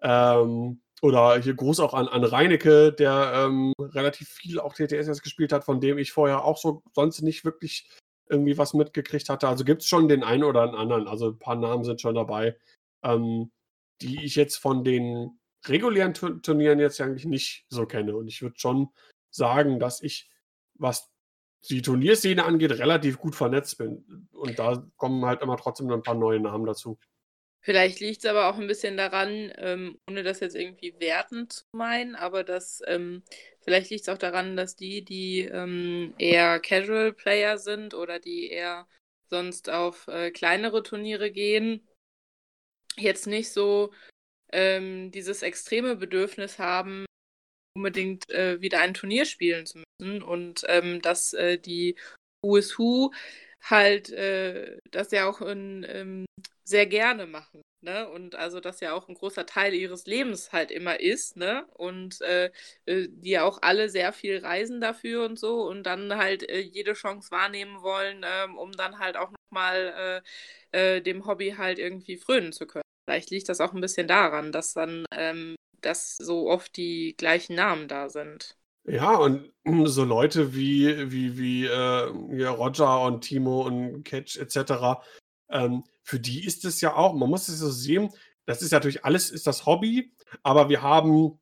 Ähm, 0.00 0.80
oder 1.00 1.40
hier 1.40 1.54
Gruß 1.54 1.80
auch 1.80 1.94
an, 1.94 2.06
an 2.06 2.22
Reinecke, 2.22 2.92
der 2.92 3.32
ähm, 3.34 3.72
relativ 3.78 4.28
viel 4.28 4.60
auch 4.60 4.74
TTS 4.74 5.08
jetzt 5.08 5.22
gespielt 5.22 5.52
hat, 5.52 5.64
von 5.64 5.80
dem 5.80 5.98
ich 5.98 6.12
vorher 6.12 6.44
auch 6.44 6.58
so 6.58 6.82
sonst 6.94 7.22
nicht 7.22 7.44
wirklich 7.44 7.90
irgendwie 8.28 8.56
was 8.56 8.72
mitgekriegt 8.74 9.28
hatte. 9.28 9.48
Also 9.48 9.64
gibt 9.64 9.82
es 9.82 9.88
schon 9.88 10.08
den 10.08 10.22
einen 10.22 10.44
oder 10.44 10.66
den 10.66 10.76
anderen. 10.76 11.08
Also 11.08 11.30
ein 11.30 11.38
paar 11.38 11.56
Namen 11.56 11.84
sind 11.84 12.00
schon 12.00 12.14
dabei, 12.14 12.56
ähm, 13.02 13.50
die 14.00 14.24
ich 14.24 14.36
jetzt 14.36 14.56
von 14.56 14.84
den 14.84 15.38
regulären 15.66 16.14
Turnieren 16.14 16.80
jetzt 16.80 17.00
eigentlich 17.00 17.24
nicht 17.24 17.66
so 17.68 17.86
kenne. 17.86 18.16
Und 18.16 18.28
ich 18.28 18.42
würde 18.42 18.58
schon 18.58 18.88
sagen, 19.30 19.78
dass 19.78 20.02
ich, 20.02 20.30
was 20.74 21.10
die 21.68 21.82
Turnierszene 21.82 22.44
angeht, 22.44 22.72
relativ 22.72 23.18
gut 23.18 23.34
vernetzt 23.34 23.78
bin. 23.78 24.28
Und 24.32 24.58
da 24.58 24.84
kommen 24.96 25.24
halt 25.24 25.42
immer 25.42 25.56
trotzdem 25.56 25.90
ein 25.90 26.02
paar 26.02 26.14
neue 26.14 26.40
Namen 26.40 26.66
dazu. 26.66 26.98
Vielleicht 27.64 28.00
liegt 28.00 28.24
es 28.24 28.30
aber 28.30 28.48
auch 28.48 28.58
ein 28.58 28.66
bisschen 28.66 28.96
daran, 28.96 29.52
ähm, 29.56 29.96
ohne 30.10 30.24
das 30.24 30.40
jetzt 30.40 30.56
irgendwie 30.56 30.96
wertend 30.98 31.52
zu 31.52 31.64
meinen, 31.70 32.16
aber 32.16 32.42
dass 32.42 32.82
ähm, 32.88 33.22
vielleicht 33.60 33.90
liegt 33.90 34.02
es 34.02 34.08
auch 34.08 34.18
daran, 34.18 34.56
dass 34.56 34.74
die, 34.74 35.04
die 35.04 35.42
ähm, 35.42 36.12
eher 36.18 36.58
Casual 36.58 37.12
Player 37.12 37.58
sind 37.58 37.94
oder 37.94 38.18
die 38.18 38.50
eher 38.50 38.88
sonst 39.30 39.70
auf 39.70 40.08
äh, 40.08 40.32
kleinere 40.32 40.82
Turniere 40.82 41.30
gehen, 41.30 41.86
jetzt 42.96 43.28
nicht 43.28 43.52
so 43.52 43.92
ähm, 44.52 45.10
dieses 45.10 45.42
extreme 45.42 45.96
Bedürfnis 45.96 46.58
haben, 46.58 47.06
unbedingt 47.74 48.30
äh, 48.30 48.60
wieder 48.60 48.80
ein 48.80 48.94
Turnier 48.94 49.24
spielen 49.24 49.66
zu 49.66 49.82
müssen 50.00 50.22
und 50.22 50.64
ähm, 50.68 51.00
dass 51.02 51.32
äh, 51.34 51.58
die 51.58 51.96
US 52.44 52.78
Who 52.78 53.12
halt 53.62 54.10
äh, 54.10 54.78
das 54.90 55.10
ja 55.12 55.28
auch 55.28 55.40
in, 55.40 55.86
ähm, 55.88 56.26
sehr 56.64 56.86
gerne 56.86 57.26
machen. 57.26 57.62
Ne? 57.84 58.08
Und 58.08 58.34
also 58.36 58.60
das 58.60 58.80
ja 58.80 58.92
auch 58.94 59.08
ein 59.08 59.14
großer 59.14 59.44
Teil 59.46 59.74
ihres 59.74 60.06
Lebens 60.06 60.52
halt 60.52 60.70
immer 60.70 61.00
ist, 61.00 61.36
ne? 61.36 61.66
Und 61.74 62.20
äh, 62.22 62.50
äh, 62.86 63.08
die 63.10 63.30
ja 63.30 63.42
auch 63.44 63.58
alle 63.62 63.88
sehr 63.88 64.12
viel 64.12 64.38
reisen 64.38 64.80
dafür 64.80 65.24
und 65.24 65.38
so 65.38 65.62
und 65.68 65.82
dann 65.84 66.16
halt 66.16 66.48
äh, 66.48 66.60
jede 66.60 66.92
Chance 66.94 67.30
wahrnehmen 67.32 67.82
wollen, 67.82 68.24
ähm, 68.24 68.56
um 68.58 68.70
dann 68.72 68.98
halt 69.00 69.16
auch 69.16 69.30
nochmal 69.50 70.22
äh, 70.72 70.96
äh, 70.96 71.00
dem 71.02 71.26
Hobby 71.26 71.54
halt 71.58 71.78
irgendwie 71.80 72.16
frönen 72.16 72.52
zu 72.52 72.66
können. 72.66 72.81
Vielleicht 73.04 73.30
liegt 73.30 73.48
das 73.48 73.60
auch 73.60 73.72
ein 73.72 73.80
bisschen 73.80 74.06
daran, 74.06 74.52
dass 74.52 74.74
dann 74.74 75.04
ähm, 75.12 75.56
dass 75.80 76.16
so 76.16 76.48
oft 76.48 76.76
die 76.76 77.14
gleichen 77.16 77.56
Namen 77.56 77.88
da 77.88 78.08
sind. 78.08 78.56
Ja, 78.84 79.16
und 79.16 79.52
so 79.84 80.04
Leute 80.04 80.54
wie, 80.54 81.10
wie, 81.10 81.36
wie 81.36 81.66
äh, 81.66 82.46
Roger 82.46 83.02
und 83.02 83.22
Timo 83.22 83.62
und 83.62 84.04
Catch 84.04 84.36
etc., 84.38 85.02
ähm, 85.50 85.84
für 86.02 86.18
die 86.18 86.44
ist 86.44 86.64
es 86.64 86.80
ja 86.80 86.94
auch, 86.94 87.14
man 87.14 87.28
muss 87.28 87.48
es 87.48 87.58
so 87.58 87.70
sehen, 87.70 88.10
das 88.46 88.62
ist 88.62 88.72
natürlich 88.72 89.04
alles, 89.04 89.30
ist 89.30 89.46
das 89.46 89.66
Hobby, 89.66 90.14
aber 90.42 90.68
wir 90.68 90.82
haben 90.82 91.38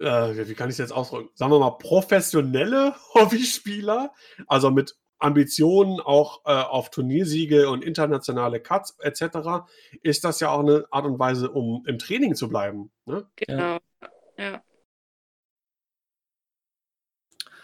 äh, 0.00 0.48
wie 0.48 0.54
kann 0.54 0.68
ich 0.68 0.74
es 0.74 0.78
jetzt 0.78 0.92
ausdrücken? 0.92 1.30
Sagen 1.34 1.52
wir 1.52 1.58
mal, 1.58 1.72
professionelle 1.72 2.94
Hobbyspieler, 3.14 4.12
also 4.46 4.70
mit 4.70 4.96
Ambitionen 5.18 6.00
auch 6.00 6.42
äh, 6.44 6.52
auf 6.52 6.90
Turniersiege 6.90 7.68
und 7.70 7.84
internationale 7.84 8.60
Cuts 8.60 8.96
etc., 9.00 9.68
ist 10.02 10.24
das 10.24 10.40
ja 10.40 10.50
auch 10.50 10.60
eine 10.60 10.86
Art 10.90 11.06
und 11.06 11.18
Weise, 11.18 11.50
um 11.50 11.84
im 11.86 11.98
Training 11.98 12.34
zu 12.34 12.48
bleiben. 12.48 12.90
Ne? 13.04 13.26
Genau. 13.36 13.78
Ja. 14.38 14.62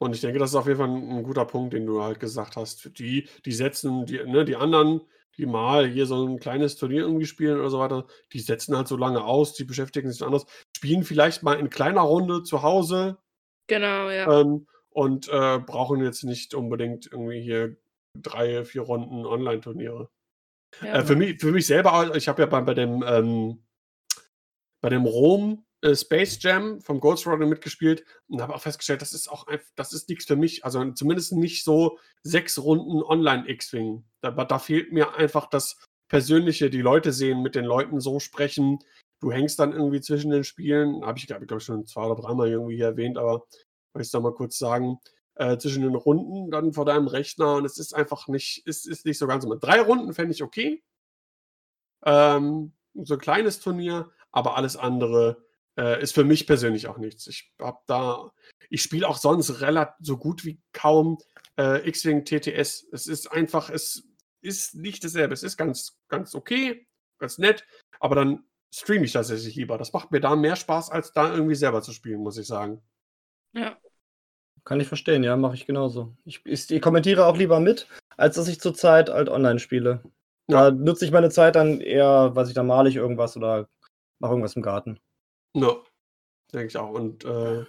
Und 0.00 0.14
ich 0.14 0.20
denke, 0.20 0.38
das 0.38 0.50
ist 0.50 0.56
auf 0.56 0.66
jeden 0.66 0.78
Fall 0.78 0.88
ein, 0.88 1.18
ein 1.18 1.22
guter 1.22 1.44
Punkt, 1.44 1.72
den 1.72 1.86
du 1.86 2.02
halt 2.02 2.20
gesagt 2.20 2.56
hast. 2.56 2.82
Für 2.82 2.90
die, 2.90 3.28
die 3.44 3.52
setzen, 3.52 4.06
die, 4.06 4.22
ne, 4.24 4.44
die 4.44 4.56
anderen, 4.56 5.00
die 5.36 5.46
mal 5.46 5.86
hier 5.86 6.06
so 6.06 6.26
ein 6.26 6.38
kleines 6.38 6.76
Turnier 6.76 7.02
irgendwie 7.02 7.26
spielen 7.26 7.58
oder 7.58 7.70
so 7.70 7.78
weiter, 7.78 8.06
die 8.32 8.40
setzen 8.40 8.76
halt 8.76 8.88
so 8.88 8.96
lange 8.96 9.24
aus, 9.24 9.54
die 9.54 9.64
beschäftigen 9.64 10.10
sich 10.10 10.22
anders, 10.22 10.46
spielen 10.76 11.04
vielleicht 11.04 11.42
mal 11.42 11.58
in 11.58 11.70
kleiner 11.70 12.02
Runde 12.02 12.42
zu 12.42 12.62
Hause. 12.62 13.18
Genau, 13.66 14.10
ja. 14.10 14.40
Ähm, 14.40 14.66
und 14.94 15.28
äh, 15.28 15.58
brauchen 15.58 16.02
jetzt 16.02 16.24
nicht 16.24 16.54
unbedingt 16.54 17.06
irgendwie 17.10 17.40
hier 17.40 17.76
drei, 18.16 18.64
vier 18.64 18.82
Runden 18.82 19.26
Online-Turniere. 19.26 20.08
ja. 20.80 20.94
Äh, 20.94 21.04
für, 21.04 21.16
mich, 21.16 21.40
für 21.40 21.52
mich 21.52 21.66
selber, 21.66 22.14
ich 22.14 22.28
habe 22.28 22.42
ja 22.42 22.46
bei, 22.46 22.60
bei 22.60 22.74
dem 22.74 23.04
ähm, 23.06 23.64
bei 24.84 24.90
dem 24.90 25.06
Rom 25.06 25.64
äh, 25.80 25.96
Space 25.96 26.42
Jam 26.42 26.78
vom 26.82 27.00
Ghost 27.00 27.26
Rider 27.26 27.46
mitgespielt 27.46 28.04
und 28.28 28.42
habe 28.42 28.54
auch 28.54 28.60
festgestellt, 28.60 29.00
das 29.00 29.14
ist 29.14 29.28
auch 29.28 29.46
einfach, 29.46 29.66
das 29.76 29.94
ist 29.94 30.10
nichts 30.10 30.26
für 30.26 30.36
mich. 30.36 30.62
Also 30.62 30.92
zumindest 30.92 31.32
nicht 31.32 31.64
so 31.64 31.98
sechs 32.22 32.58
Runden 32.58 33.02
Online 33.02 33.48
X-Wing. 33.48 34.04
Da, 34.20 34.30
da 34.30 34.58
fehlt 34.58 34.92
mir 34.92 35.14
einfach 35.14 35.48
das 35.48 35.82
Persönliche, 36.10 36.68
die 36.68 36.82
Leute 36.82 37.14
sehen, 37.14 37.42
mit 37.42 37.54
den 37.54 37.64
Leuten 37.64 37.98
so 38.00 38.20
sprechen. 38.20 38.78
Du 39.20 39.32
hängst 39.32 39.58
dann 39.58 39.72
irgendwie 39.72 40.02
zwischen 40.02 40.30
den 40.30 40.44
Spielen, 40.44 41.02
habe 41.04 41.18
ich 41.18 41.26
glaube 41.26 41.46
glaub 41.46 41.60
ich 41.60 41.66
schon 41.66 41.86
zwei 41.86 42.04
oder 42.04 42.20
dreimal 42.20 42.50
irgendwie 42.50 42.76
hier 42.76 42.88
erwähnt, 42.88 43.16
aber 43.16 43.46
ich 44.02 44.08
es 44.08 44.12
da 44.12 44.20
mal 44.20 44.34
kurz 44.34 44.58
sagen, 44.58 44.98
äh, 45.36 45.58
zwischen 45.58 45.82
den 45.82 45.94
Runden 45.94 46.50
dann 46.50 46.72
vor 46.72 46.84
deinem 46.84 47.08
Rechner 47.08 47.56
und 47.56 47.64
es 47.64 47.78
ist 47.78 47.94
einfach 47.94 48.28
nicht, 48.28 48.66
ist, 48.66 48.86
ist 48.86 49.04
nicht 49.04 49.18
so 49.18 49.26
ganz 49.26 49.44
so. 49.44 49.54
Drei 49.54 49.80
Runden 49.80 50.14
fände 50.14 50.32
ich 50.32 50.42
okay. 50.42 50.82
Ähm, 52.04 52.72
so 52.94 53.14
ein 53.14 53.20
kleines 53.20 53.60
Turnier, 53.60 54.10
aber 54.30 54.56
alles 54.56 54.76
andere 54.76 55.44
äh, 55.76 56.00
ist 56.02 56.14
für 56.14 56.24
mich 56.24 56.46
persönlich 56.46 56.86
auch 56.86 56.98
nichts. 56.98 57.26
Ich 57.26 57.52
habe 57.60 57.78
da, 57.86 58.30
ich 58.68 58.82
spiele 58.82 59.08
auch 59.08 59.16
sonst 59.16 59.60
relativ 59.60 59.94
so 60.00 60.16
gut 60.18 60.44
wie 60.44 60.60
kaum 60.72 61.18
äh, 61.58 61.86
X-Wing 61.88 62.24
TTS. 62.24 62.86
Es 62.92 63.06
ist 63.06 63.30
einfach, 63.32 63.70
es 63.70 64.04
ist 64.40 64.74
nicht 64.74 65.02
dasselbe. 65.02 65.34
Es 65.34 65.42
ist 65.42 65.56
ganz, 65.56 65.98
ganz 66.08 66.34
okay, 66.34 66.86
ganz 67.18 67.38
nett, 67.38 67.66
aber 67.98 68.14
dann 68.14 68.44
streame 68.72 69.04
ich 69.04 69.12
tatsächlich 69.12 69.56
lieber. 69.56 69.78
Das 69.78 69.92
macht 69.92 70.10
mir 70.10 70.20
da 70.20 70.36
mehr 70.36 70.56
Spaß, 70.56 70.90
als 70.90 71.12
da 71.12 71.32
irgendwie 71.32 71.54
selber 71.54 71.82
zu 71.82 71.92
spielen, 71.92 72.20
muss 72.20 72.38
ich 72.38 72.46
sagen. 72.46 72.82
ja. 73.52 73.76
Kann 74.64 74.80
ich 74.80 74.88
verstehen, 74.88 75.22
ja, 75.22 75.36
mache 75.36 75.54
ich 75.54 75.66
genauso. 75.66 76.14
Ich, 76.24 76.44
ich, 76.46 76.70
ich 76.70 76.82
kommentiere 76.82 77.26
auch 77.26 77.36
lieber 77.36 77.60
mit, 77.60 77.86
als 78.16 78.36
dass 78.36 78.48
ich 78.48 78.60
zurzeit 78.60 79.10
halt 79.10 79.28
online 79.28 79.58
spiele. 79.58 80.02
Da 80.46 80.70
nutze 80.70 81.04
ich 81.04 81.10
meine 81.10 81.30
Zeit 81.30 81.56
dann 81.56 81.80
eher, 81.80 82.34
weiß 82.34 82.48
ich, 82.48 82.54
da 82.54 82.62
male 82.62 82.88
ich 82.88 82.96
irgendwas 82.96 83.36
oder 83.36 83.68
mache 84.20 84.32
irgendwas 84.32 84.56
im 84.56 84.62
Garten. 84.62 85.00
Ja, 85.54 85.76
denke 86.52 86.66
ich 86.66 86.76
auch. 86.76 86.90
Und 86.90 87.24
äh, 87.24 87.64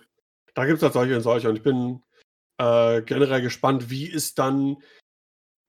da 0.54 0.66
gibt 0.66 0.78
es 0.78 0.84
halt 0.84 0.94
solche 0.94 1.16
und 1.16 1.22
solche. 1.22 1.50
Und 1.50 1.58
ich 1.58 1.64
bin 1.64 2.02
äh, 2.58 3.02
generell 3.02 3.42
gespannt, 3.42 3.90
wie 3.90 4.12
es 4.12 4.34
dann 4.34 4.78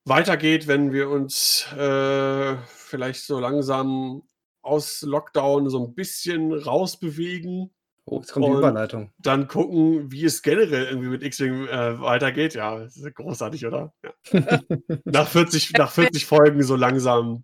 weitergeht, 0.05 0.67
wenn 0.67 0.93
wir 0.93 1.09
uns 1.09 1.67
äh, 1.73 2.57
vielleicht 2.67 3.23
so 3.23 3.39
langsam 3.39 4.23
aus 4.61 5.01
Lockdown 5.01 5.69
so 5.69 5.85
ein 5.85 5.93
bisschen 5.93 6.53
rausbewegen. 6.53 7.73
Oh, 8.09 8.19
jetzt 8.19 8.31
kommt 8.31 8.45
die 8.45 8.51
Und- 8.51 8.59
Überleitung. 8.59 9.11
Dann 9.17 9.49
gucken, 9.49 10.09
wie 10.11 10.23
es 10.23 10.41
generell 10.41 10.85
irgendwie 10.85 11.09
mit 11.09 11.23
X-Wing 11.23 11.67
äh, 11.67 11.99
weitergeht. 11.99 12.53
Ja, 12.53 12.79
das 12.79 12.95
ist 12.95 13.13
großartig, 13.15 13.65
oder? 13.65 13.93
Ja. 14.01 14.41
nach, 15.03 15.27
40, 15.27 15.73
nach 15.73 15.91
40 15.91 16.25
Folgen 16.25 16.63
so 16.63 16.77
langsam. 16.77 17.43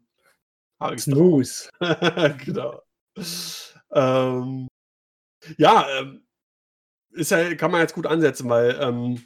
Smooth. 0.98 1.70
genau. 2.46 2.82
Ähm, 3.92 4.68
ja, 5.58 5.86
ähm, 6.00 6.26
ist 7.12 7.32
ja, 7.32 7.56
kann 7.56 7.72
man 7.72 7.82
jetzt 7.82 7.96
gut 7.96 8.08
ansetzen, 8.08 8.50
weil 8.50 8.78
ähm, 8.80 9.22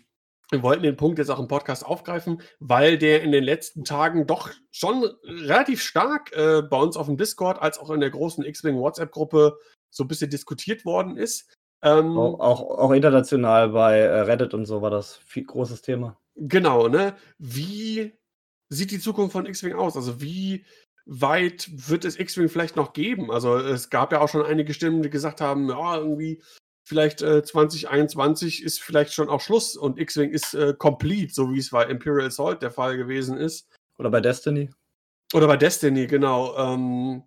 wir 0.50 0.64
wollten 0.64 0.84
den 0.84 0.98
Punkt 0.98 1.20
jetzt 1.20 1.30
auch 1.30 1.40
im 1.40 1.48
Podcast 1.48 1.86
aufgreifen, 1.86 2.42
weil 2.60 2.98
der 2.98 3.22
in 3.22 3.32
den 3.32 3.44
letzten 3.44 3.84
Tagen 3.84 4.26
doch 4.26 4.52
schon 4.72 5.04
relativ 5.24 5.84
stark 5.84 6.32
äh, 6.36 6.64
bei 6.64 6.78
uns 6.78 6.98
auf 6.98 7.06
dem 7.08 7.18
Discord 7.18 7.62
als 7.62 7.78
auch 7.78 7.92
in 7.92 8.00
der 8.00 8.10
großen 8.10 8.44
X-Wing 8.44 8.78
WhatsApp-Gruppe 8.78 9.58
so 9.90 10.04
ein 10.04 10.08
bisschen 10.08 10.30
diskutiert 10.30 10.86
worden 10.86 11.18
ist. 11.18 11.52
Ähm, 11.84 12.18
Auch, 12.18 12.40
auch, 12.40 12.62
auch 12.80 12.92
international 12.92 13.70
bei 13.70 14.00
äh, 14.00 14.22
Reddit 14.22 14.54
und 14.54 14.66
so 14.66 14.82
war 14.82 14.90
das 14.90 15.18
viel 15.18 15.46
großes 15.46 15.84
Thema. 15.84 16.20
Genau, 16.36 16.88
ne? 16.88 17.16
Wie 17.38 18.14
sieht 18.70 18.92
die 18.92 19.00
Zukunft 19.00 19.34
von 19.34 19.46
X-Wing 19.46 19.74
aus? 19.74 19.96
Also 19.96 20.22
wie 20.22 20.66
weit 21.06 21.70
wird 21.90 22.04
es 22.04 22.20
X-Wing 22.20 22.50
vielleicht 22.50 22.76
noch 22.76 22.94
geben? 22.94 23.32
Also 23.32 23.58
es 23.58 23.90
gab 23.90 24.12
ja 24.12 24.22
auch 24.22 24.30
schon 24.30 24.46
einige 24.46 24.74
Stimmen, 24.74 25.04
die 25.04 25.10
gesagt 25.10 25.40
haben, 25.40 25.70
ja, 25.70 25.98
irgendwie 25.98 26.42
vielleicht 26.88 27.22
äh, 27.22 27.44
2021 27.44 28.64
ist 28.64 28.82
vielleicht 28.82 29.14
schon 29.14 29.30
auch 29.30 29.42
Schluss 29.42 29.76
und 29.76 30.00
X-Wing 30.00 30.32
ist 30.32 30.54
äh, 30.54 30.74
complete, 30.78 31.34
so 31.34 31.54
wie 31.54 31.60
es 31.60 31.70
bei 31.70 31.86
Imperial 31.86 32.28
Assault 32.28 32.62
der 32.62 32.72
Fall 32.72 32.98
gewesen 32.98 33.38
ist. 33.38 33.70
Oder 34.00 34.10
bei 34.10 34.22
Destiny. 34.22 34.70
Oder 35.34 35.48
bei 35.48 35.58
Destiny, 35.58 36.08
genau. 36.08 36.56
Ähm, 36.58 37.24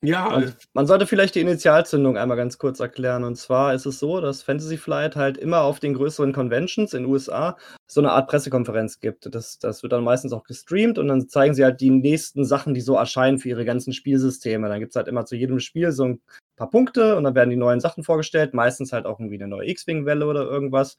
ja, 0.00 0.28
Man, 0.28 0.54
man 0.74 0.86
sollte 0.86 1.06
vielleicht 1.06 1.34
die 1.34 1.40
Initialzündung 1.40 2.16
einmal 2.16 2.36
ganz 2.36 2.58
kurz 2.58 2.78
erklären. 2.78 3.24
Und 3.24 3.34
zwar 3.34 3.74
ist 3.74 3.84
es 3.84 3.98
so, 3.98 4.20
dass 4.20 4.42
Fantasy 4.42 4.76
Flight 4.76 5.16
halt 5.16 5.36
immer 5.36 5.62
auf 5.62 5.80
den 5.80 5.94
größeren 5.94 6.32
Conventions 6.32 6.94
in 6.94 7.02
den 7.02 7.12
USA 7.12 7.56
so 7.88 8.00
eine 8.00 8.12
Art 8.12 8.30
Pressekonferenz 8.30 9.00
gibt. 9.00 9.34
Das, 9.34 9.58
das 9.58 9.82
wird 9.82 9.92
dann 9.92 10.04
meistens 10.04 10.32
auch 10.32 10.44
gestreamt 10.44 10.98
und 10.98 11.08
dann 11.08 11.28
zeigen 11.28 11.54
sie 11.54 11.64
halt 11.64 11.80
die 11.80 11.90
nächsten 11.90 12.44
Sachen, 12.44 12.74
die 12.74 12.80
so 12.80 12.94
erscheinen 12.94 13.38
für 13.38 13.48
ihre 13.48 13.64
ganzen 13.64 13.92
Spielsysteme. 13.92 14.68
Dann 14.68 14.78
gibt 14.78 14.90
es 14.90 14.96
halt 14.96 15.08
immer 15.08 15.24
zu 15.24 15.34
jedem 15.34 15.58
Spiel 15.58 15.90
so 15.90 16.04
ein 16.04 16.20
paar 16.56 16.70
Punkte 16.70 17.16
und 17.16 17.24
dann 17.24 17.34
werden 17.34 17.50
die 17.50 17.56
neuen 17.56 17.80
Sachen 17.80 18.04
vorgestellt. 18.04 18.54
Meistens 18.54 18.92
halt 18.92 19.04
auch 19.04 19.18
irgendwie 19.18 19.36
eine 19.36 19.48
neue 19.48 19.68
X-Wing-Welle 19.68 20.26
oder 20.26 20.44
irgendwas. 20.44 20.96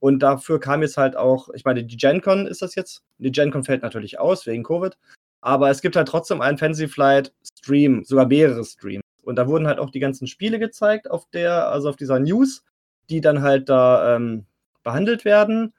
Und 0.00 0.20
dafür 0.20 0.58
kam 0.58 0.80
jetzt 0.80 0.96
halt 0.96 1.16
auch, 1.16 1.50
ich 1.52 1.64
meine, 1.64 1.84
die 1.84 1.96
GenCon 1.96 2.46
ist 2.46 2.62
das 2.62 2.76
jetzt. 2.76 3.02
Die 3.18 3.32
GenCon 3.32 3.64
fällt 3.64 3.82
natürlich 3.82 4.18
aus 4.18 4.46
wegen 4.46 4.62
Covid. 4.62 4.96
Aber 5.48 5.70
es 5.70 5.80
gibt 5.80 5.96
halt 5.96 6.08
trotzdem 6.08 6.42
einen 6.42 6.58
Fantasy 6.58 6.88
Flight 6.88 7.32
Stream, 7.42 8.04
sogar 8.04 8.26
mehrere 8.26 8.62
Streams. 8.62 9.02
Und 9.22 9.36
da 9.36 9.48
wurden 9.48 9.66
halt 9.66 9.78
auch 9.78 9.88
die 9.88 9.98
ganzen 9.98 10.26
Spiele 10.26 10.58
gezeigt 10.58 11.10
auf 11.10 11.26
der, 11.30 11.70
also 11.70 11.88
auf 11.88 11.96
dieser 11.96 12.20
News, 12.20 12.66
die 13.08 13.22
dann 13.22 13.40
halt 13.40 13.70
da 13.70 14.14
ähm, 14.14 14.44
behandelt 14.82 15.24
werden. 15.24 15.72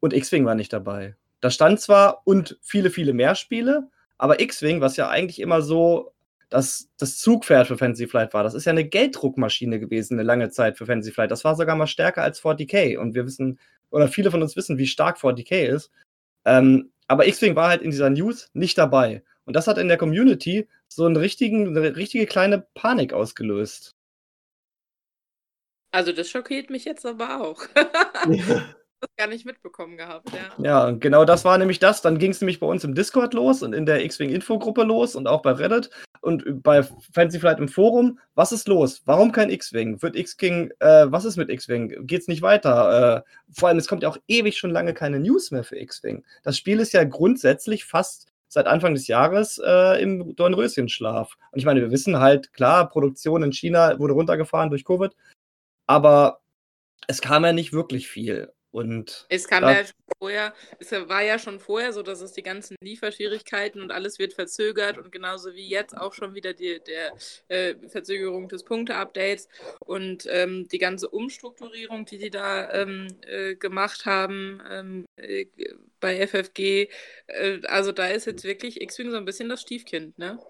Und 0.00 0.12
X-Wing 0.12 0.44
war 0.44 0.54
nicht 0.54 0.74
dabei. 0.74 1.16
Da 1.40 1.48
stand 1.48 1.80
zwar 1.80 2.20
und 2.26 2.58
viele, 2.60 2.90
viele 2.90 3.14
mehr 3.14 3.34
Spiele, 3.34 3.88
aber 4.18 4.40
X-Wing, 4.40 4.82
was 4.82 4.98
ja 4.98 5.08
eigentlich 5.08 5.40
immer 5.40 5.62
so 5.62 6.12
das, 6.50 6.90
das 6.98 7.16
Zugpferd 7.16 7.66
für 7.66 7.78
Fantasy 7.78 8.06
Flight 8.06 8.34
war, 8.34 8.42
das 8.42 8.52
ist 8.52 8.66
ja 8.66 8.72
eine 8.72 8.84
Gelddruckmaschine 8.84 9.80
gewesen, 9.80 10.18
eine 10.18 10.22
lange 10.22 10.50
Zeit 10.50 10.76
für 10.76 10.84
Fantasy 10.84 11.12
Flight. 11.12 11.30
Das 11.30 11.44
war 11.44 11.56
sogar 11.56 11.76
mal 11.76 11.86
stärker 11.86 12.22
als 12.22 12.42
40k. 12.42 12.98
Und 12.98 13.14
wir 13.14 13.24
wissen, 13.24 13.58
oder 13.88 14.06
viele 14.06 14.30
von 14.30 14.42
uns 14.42 14.54
wissen, 14.54 14.76
wie 14.76 14.86
stark 14.86 15.16
40k 15.16 15.64
ist. 15.64 15.90
Ähm, 16.44 16.90
aber 17.06 17.26
X-Wing 17.26 17.56
war 17.56 17.68
halt 17.68 17.82
in 17.82 17.90
dieser 17.90 18.10
News 18.10 18.50
nicht 18.52 18.78
dabei. 18.78 19.22
Und 19.44 19.54
das 19.54 19.66
hat 19.66 19.78
in 19.78 19.88
der 19.88 19.98
Community 19.98 20.68
so 20.88 21.04
einen 21.04 21.16
richtigen, 21.16 21.76
eine 21.76 21.96
richtige 21.96 22.26
kleine 22.26 22.66
Panik 22.74 23.12
ausgelöst. 23.12 23.94
Also 25.90 26.12
das 26.12 26.28
schockiert 26.28 26.70
mich 26.70 26.84
jetzt 26.84 27.06
aber 27.06 27.40
auch. 27.40 27.66
das 29.06 29.16
gar 29.16 29.28
nicht 29.28 29.44
mitbekommen 29.44 29.96
gehabt, 29.96 30.28
ja. 30.32 30.64
Ja, 30.64 30.90
genau 30.90 31.24
das 31.24 31.44
war 31.44 31.58
nämlich 31.58 31.78
das. 31.78 32.02
Dann 32.02 32.18
ging 32.18 32.30
es 32.30 32.40
nämlich 32.40 32.60
bei 32.60 32.66
uns 32.66 32.84
im 32.84 32.94
Discord 32.94 33.34
los 33.34 33.62
und 33.62 33.72
in 33.72 33.86
der 33.86 34.04
X-Wing-Infogruppe 34.04 34.82
los 34.82 35.14
und 35.14 35.26
auch 35.26 35.42
bei 35.42 35.52
Reddit 35.52 35.90
und 36.20 36.62
bei 36.62 36.82
Fancy 37.12 37.38
Flight 37.38 37.58
im 37.58 37.68
Forum. 37.68 38.18
Was 38.34 38.52
ist 38.52 38.68
los? 38.68 39.02
Warum 39.04 39.32
kein 39.32 39.50
X-Wing? 39.50 40.02
Wird 40.02 40.16
X-King, 40.16 40.72
äh, 40.80 41.06
was 41.06 41.24
ist 41.24 41.36
mit 41.36 41.50
X-Wing? 41.50 42.06
Geht's 42.06 42.28
nicht 42.28 42.42
weiter? 42.42 43.24
Äh, 43.24 43.52
vor 43.52 43.68
allem, 43.68 43.78
es 43.78 43.88
kommt 43.88 44.02
ja 44.02 44.08
auch 44.08 44.18
ewig 44.28 44.58
schon 44.58 44.70
lange 44.70 44.94
keine 44.94 45.20
News 45.20 45.50
mehr 45.50 45.64
für 45.64 45.78
X-Wing. 45.78 46.24
Das 46.42 46.56
Spiel 46.56 46.80
ist 46.80 46.92
ja 46.92 47.04
grundsätzlich 47.04 47.84
fast 47.84 48.28
seit 48.48 48.66
Anfang 48.66 48.94
des 48.94 49.08
Jahres 49.08 49.60
äh, 49.64 50.00
im 50.00 50.34
Dornröschenschlaf. 50.36 51.36
Und 51.50 51.58
ich 51.58 51.64
meine, 51.64 51.80
wir 51.80 51.90
wissen 51.90 52.20
halt, 52.20 52.52
klar, 52.52 52.88
Produktion 52.88 53.42
in 53.42 53.52
China 53.52 53.98
wurde 53.98 54.14
runtergefahren 54.14 54.70
durch 54.70 54.84
Covid, 54.84 55.12
aber 55.86 56.40
es 57.06 57.20
kam 57.20 57.44
ja 57.44 57.52
nicht 57.52 57.72
wirklich 57.72 58.08
viel. 58.08 58.52
Und 58.74 59.24
Es 59.28 59.46
kam 59.46 59.62
ja 59.62 59.84
schon 59.84 59.94
vorher, 60.18 60.52
es 60.80 60.90
war 60.90 61.22
ja 61.22 61.38
schon 61.38 61.60
vorher 61.60 61.92
so, 61.92 62.02
dass 62.02 62.20
es 62.20 62.32
die 62.32 62.42
ganzen 62.42 62.74
Lieferschwierigkeiten 62.82 63.80
und 63.80 63.92
alles 63.92 64.18
wird 64.18 64.32
verzögert 64.32 64.98
und 64.98 65.12
genauso 65.12 65.54
wie 65.54 65.68
jetzt 65.68 65.96
auch 65.96 66.12
schon 66.12 66.34
wieder 66.34 66.54
die 66.54 66.80
der, 66.84 67.12
äh, 67.46 67.76
Verzögerung 67.88 68.48
des 68.48 68.64
Punkte-Updates 68.64 69.48
und 69.78 70.26
ähm, 70.28 70.66
die 70.66 70.78
ganze 70.78 71.08
Umstrukturierung, 71.08 72.04
die 72.04 72.18
die 72.18 72.30
da 72.30 72.68
ähm, 72.72 73.06
äh, 73.28 73.54
gemacht 73.54 74.06
haben 74.06 74.60
ähm, 74.68 75.04
äh, 75.14 75.46
bei 76.00 76.26
FFG. 76.26 76.88
Äh, 77.28 77.60
also 77.68 77.92
da 77.92 78.08
ist 78.08 78.26
jetzt 78.26 78.42
wirklich 78.42 78.80
X-Wing 78.80 79.12
so 79.12 79.16
ein 79.18 79.24
bisschen 79.24 79.48
das 79.48 79.62
Stiefkind, 79.62 80.18
ne? 80.18 80.40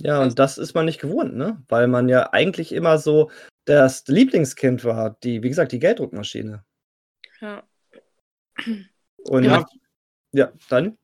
Ja, 0.00 0.20
Also- 0.20 0.30
und 0.30 0.38
das 0.38 0.56
ist 0.56 0.74
man 0.74 0.84
nicht 0.84 1.00
gewohnt, 1.00 1.34
ne? 1.34 1.60
Weil 1.68 1.88
man 1.88 2.08
ja 2.08 2.32
eigentlich 2.32 2.70
immer 2.70 2.98
so 2.98 3.32
das 3.64 4.06
Lieblingskind 4.06 4.84
war, 4.84 5.16
die, 5.24 5.42
wie 5.42 5.48
gesagt, 5.48 5.72
die 5.72 5.80
Gelddruckmaschine. 5.80 6.64
Ja. 7.40 7.64
Und 9.24 9.44
Ja. 9.44 9.64
ja, 10.32 10.52
dann? 10.68 10.98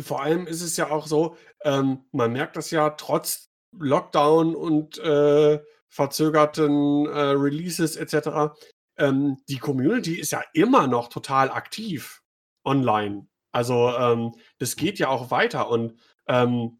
Vor 0.00 0.22
allem 0.22 0.46
ist 0.46 0.62
es 0.62 0.76
ja 0.76 0.90
auch 0.90 1.06
so, 1.06 1.36
ähm, 1.62 2.04
man 2.10 2.32
merkt 2.32 2.56
das 2.56 2.70
ja 2.70 2.90
trotz 2.90 3.50
Lockdown 3.78 4.54
und 4.56 4.98
äh, 4.98 5.60
verzögerten 5.88 7.06
äh, 7.06 7.18
Releases 7.18 7.96
etc. 7.96 8.56
Ähm, 8.98 9.38
die 9.48 9.58
Community 9.58 10.18
ist 10.18 10.32
ja 10.32 10.42
immer 10.52 10.86
noch 10.86 11.08
total 11.08 11.50
aktiv 11.50 12.22
online. 12.64 13.28
Also 13.52 13.90
ähm, 13.96 14.34
das 14.58 14.76
geht 14.76 14.98
ja 14.98 15.08
auch 15.08 15.30
weiter 15.30 15.70
und 15.70 15.98
ähm, 16.26 16.78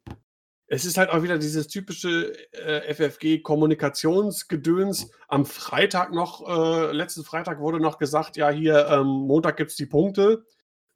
es 0.69 0.85
ist 0.85 0.99
halt 0.99 1.11
auch 1.11 1.23
wieder 1.23 1.39
dieses 1.39 1.69
typische 1.69 2.33
äh, 2.53 2.93
FFG-Kommunikationsgedöns. 2.93 5.13
Am 5.29 5.47
Freitag 5.47 6.13
noch, 6.13 6.45
äh, 6.49 6.91
letzten 6.93 7.23
Freitag 7.23 7.61
wurde 7.61 7.79
noch 7.79 7.99
gesagt, 7.99 8.37
ja, 8.37 8.51
hier, 8.51 8.89
ähm, 8.89 9.07
Montag 9.07 9.57
gibt 9.57 9.71
es 9.71 9.77
die 9.77 9.87
Punkte. 9.87 10.45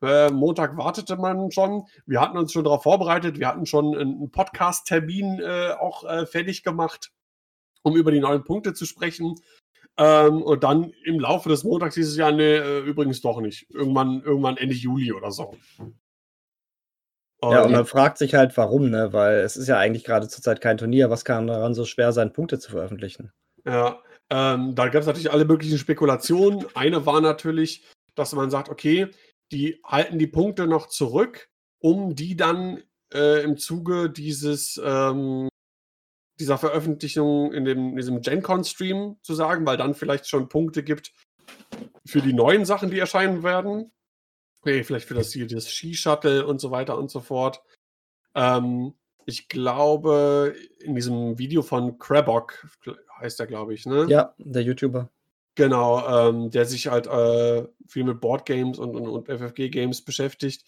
Äh, 0.02 0.30
Montag 0.30 0.76
wartete 0.76 1.14
man 1.16 1.52
schon. 1.52 1.84
Wir 2.06 2.20
hatten 2.20 2.36
uns 2.36 2.52
schon 2.52 2.64
darauf 2.64 2.82
vorbereitet. 2.82 3.38
Wir 3.38 3.46
hatten 3.46 3.64
schon 3.66 3.96
einen, 3.96 4.32
Podcast-Termin 4.32 5.38
äh, 5.40 5.74
auch 5.78 6.02
äh, 6.04 6.26
fertig 6.26 6.64
gemacht, 6.64 7.12
um 7.82 7.96
über 7.96 8.10
die 8.10 8.20
neuen 8.20 8.42
Punkte 8.42 8.74
zu 8.74 8.86
sprechen. 8.86 9.36
Ähm, 9.98 10.42
und 10.42 10.64
dann 10.64 10.92
im 11.04 11.20
Laufe 11.20 11.48
des 11.48 11.62
Montags 11.62 11.94
hieß 11.94 12.08
es 12.08 12.16
ja, 12.16 12.32
nee, 12.32 12.56
äh, 12.56 12.80
übrigens 12.80 13.20
doch 13.20 13.40
nicht. 13.40 13.70
Irgendwann, 13.70 14.20
irgendwann 14.22 14.56
Ende 14.56 14.74
Juli 14.74 15.12
oder 15.12 15.30
so. 15.30 15.54
Ja, 17.42 17.60
und 17.60 17.66
Und- 17.66 17.72
man 17.72 17.86
fragt 17.86 18.18
sich 18.18 18.34
halt, 18.34 18.56
warum, 18.56 18.90
ne? 18.90 19.12
Weil 19.12 19.38
es 19.40 19.56
ist 19.56 19.68
ja 19.68 19.78
eigentlich 19.78 20.04
gerade 20.04 20.28
zurzeit 20.28 20.60
kein 20.60 20.76
Turnier. 20.78 21.10
Was 21.10 21.24
kann 21.24 21.46
daran 21.46 21.74
so 21.74 21.84
schwer 21.84 22.12
sein, 22.12 22.32
Punkte 22.32 22.58
zu 22.58 22.70
veröffentlichen? 22.70 23.32
Ja, 23.64 24.02
ähm, 24.30 24.74
da 24.74 24.88
gab 24.88 25.00
es 25.00 25.06
natürlich 25.06 25.32
alle 25.32 25.44
möglichen 25.44 25.78
Spekulationen. 25.78 26.66
Eine 26.74 27.06
war 27.06 27.20
natürlich, 27.20 27.86
dass 28.14 28.32
man 28.32 28.50
sagt, 28.50 28.68
okay, 28.68 29.08
die 29.52 29.80
halten 29.84 30.18
die 30.18 30.26
Punkte 30.26 30.66
noch 30.66 30.88
zurück, 30.88 31.48
um 31.80 32.14
die 32.14 32.36
dann 32.36 32.82
äh, 33.12 33.42
im 33.42 33.56
Zuge 33.56 34.10
dieses 34.10 34.80
ähm, 34.84 35.48
dieser 36.38 36.58
Veröffentlichung 36.58 37.52
in 37.52 37.64
dem, 37.64 37.96
diesem 37.96 38.22
GenCon-Stream 38.22 39.16
zu 39.22 39.34
sagen, 39.34 39.66
weil 39.66 39.76
dann 39.76 39.94
vielleicht 39.94 40.26
schon 40.28 40.48
Punkte 40.48 40.82
gibt 40.82 41.12
für 42.06 42.22
die 42.22 42.32
neuen 42.32 42.64
Sachen, 42.64 42.90
die 42.90 42.98
erscheinen 42.98 43.42
werden. 43.42 43.92
Okay, 44.62 44.84
vielleicht 44.84 45.08
für 45.08 45.14
das 45.14 45.32
hier, 45.32 45.46
das 45.46 45.70
Ski-Shuttle 45.70 46.46
und 46.46 46.60
so 46.60 46.70
weiter 46.70 46.98
und 46.98 47.10
so 47.10 47.20
fort. 47.20 47.62
Ähm, 48.34 48.94
ich 49.26 49.48
glaube, 49.48 50.54
in 50.80 50.94
diesem 50.94 51.38
Video 51.38 51.62
von 51.62 51.98
Krabok 51.98 52.66
heißt 53.18 53.40
er, 53.40 53.46
glaube 53.46 53.74
ich, 53.74 53.86
ne? 53.86 54.06
Ja, 54.08 54.34
der 54.38 54.62
YouTuber. 54.62 55.10
Genau, 55.54 56.28
ähm, 56.28 56.50
der 56.50 56.64
sich 56.64 56.88
halt 56.88 57.06
äh, 57.06 57.66
viel 57.86 58.04
mit 58.04 58.20
Boardgames 58.20 58.78
und, 58.78 58.94
und, 58.94 59.08
und 59.08 59.28
FFG-Games 59.28 60.02
beschäftigt. 60.02 60.64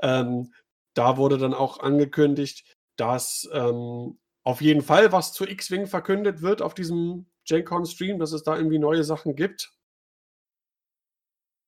Ähm, 0.00 0.52
da 0.94 1.16
wurde 1.16 1.38
dann 1.38 1.54
auch 1.54 1.80
angekündigt, 1.80 2.64
dass 2.96 3.48
ähm, 3.52 4.18
auf 4.44 4.60
jeden 4.60 4.82
Fall 4.82 5.12
was 5.12 5.32
zu 5.32 5.46
X-Wing 5.46 5.86
verkündet 5.86 6.42
wird 6.42 6.62
auf 6.62 6.74
diesem 6.74 7.26
GenCon-Stream, 7.46 8.18
dass 8.18 8.32
es 8.32 8.42
da 8.42 8.56
irgendwie 8.56 8.78
neue 8.78 9.04
Sachen 9.04 9.36
gibt. 9.36 9.72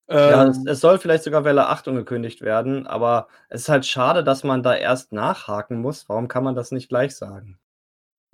Ja, 0.08 0.44
Ähm, 0.44 0.50
es, 0.50 0.58
es 0.66 0.80
soll 0.80 0.98
vielleicht 0.98 1.24
sogar 1.24 1.44
Welle 1.44 1.66
8 1.68 1.88
angekündigt 1.88 2.40
werden, 2.42 2.86
aber 2.86 3.28
es 3.48 3.62
ist 3.62 3.68
halt 3.68 3.86
schade, 3.86 4.22
dass 4.24 4.44
man 4.44 4.62
da 4.62 4.74
erst 4.74 5.12
nachhaken 5.12 5.80
muss. 5.80 6.08
Warum 6.08 6.28
kann 6.28 6.44
man 6.44 6.54
das 6.54 6.72
nicht 6.72 6.88
gleich 6.88 7.16
sagen? 7.16 7.58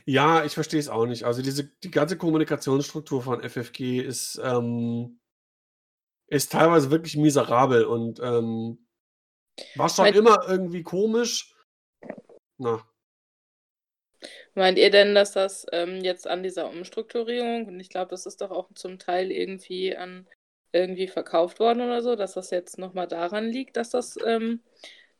Ja, 0.05 0.45
ich 0.45 0.55
verstehe 0.55 0.81
es 0.81 0.89
auch 0.89 1.07
nicht. 1.07 1.25
Also 1.25 1.43
diese 1.43 1.65
die 1.65 1.91
ganze 1.91 2.17
Kommunikationsstruktur 2.17 3.23
von 3.23 3.41
FFG 3.43 4.01
ist, 4.01 4.41
ähm, 4.43 5.21
ist 6.29 6.53
teilweise 6.53 6.91
wirklich 6.91 7.17
miserabel 7.17 7.85
und 7.85 8.21
ähm, 8.21 8.87
war 9.77 9.89
schon 9.89 10.07
Weil- 10.07 10.17
immer 10.17 10.49
irgendwie 10.49 10.83
komisch. 10.83 11.55
Na, 12.59 12.85
Meint 14.55 14.79
ihr 14.79 14.91
denn, 14.91 15.15
dass 15.15 15.33
das 15.33 15.67
ähm, 15.73 16.01
jetzt 16.03 16.27
an 16.27 16.43
dieser 16.43 16.69
Umstrukturierung, 16.69 17.67
und 17.67 17.81
ich 17.81 17.89
glaube, 17.89 18.11
das 18.11 18.27
ist 18.27 18.41
doch 18.41 18.51
auch 18.51 18.69
zum 18.75 18.99
Teil 18.99 19.31
irgendwie 19.31 19.97
an 19.97 20.27
irgendwie 20.73 21.09
verkauft 21.09 21.61
worden 21.61 21.83
oder 21.83 22.03
so, 22.03 22.17
dass 22.17 22.35
das 22.35 22.51
jetzt 22.51 22.79
nochmal 22.79 23.09
daran 23.09 23.47
liegt, 23.47 23.77
dass 23.77 23.91
das 23.91 24.17
ähm, 24.25 24.61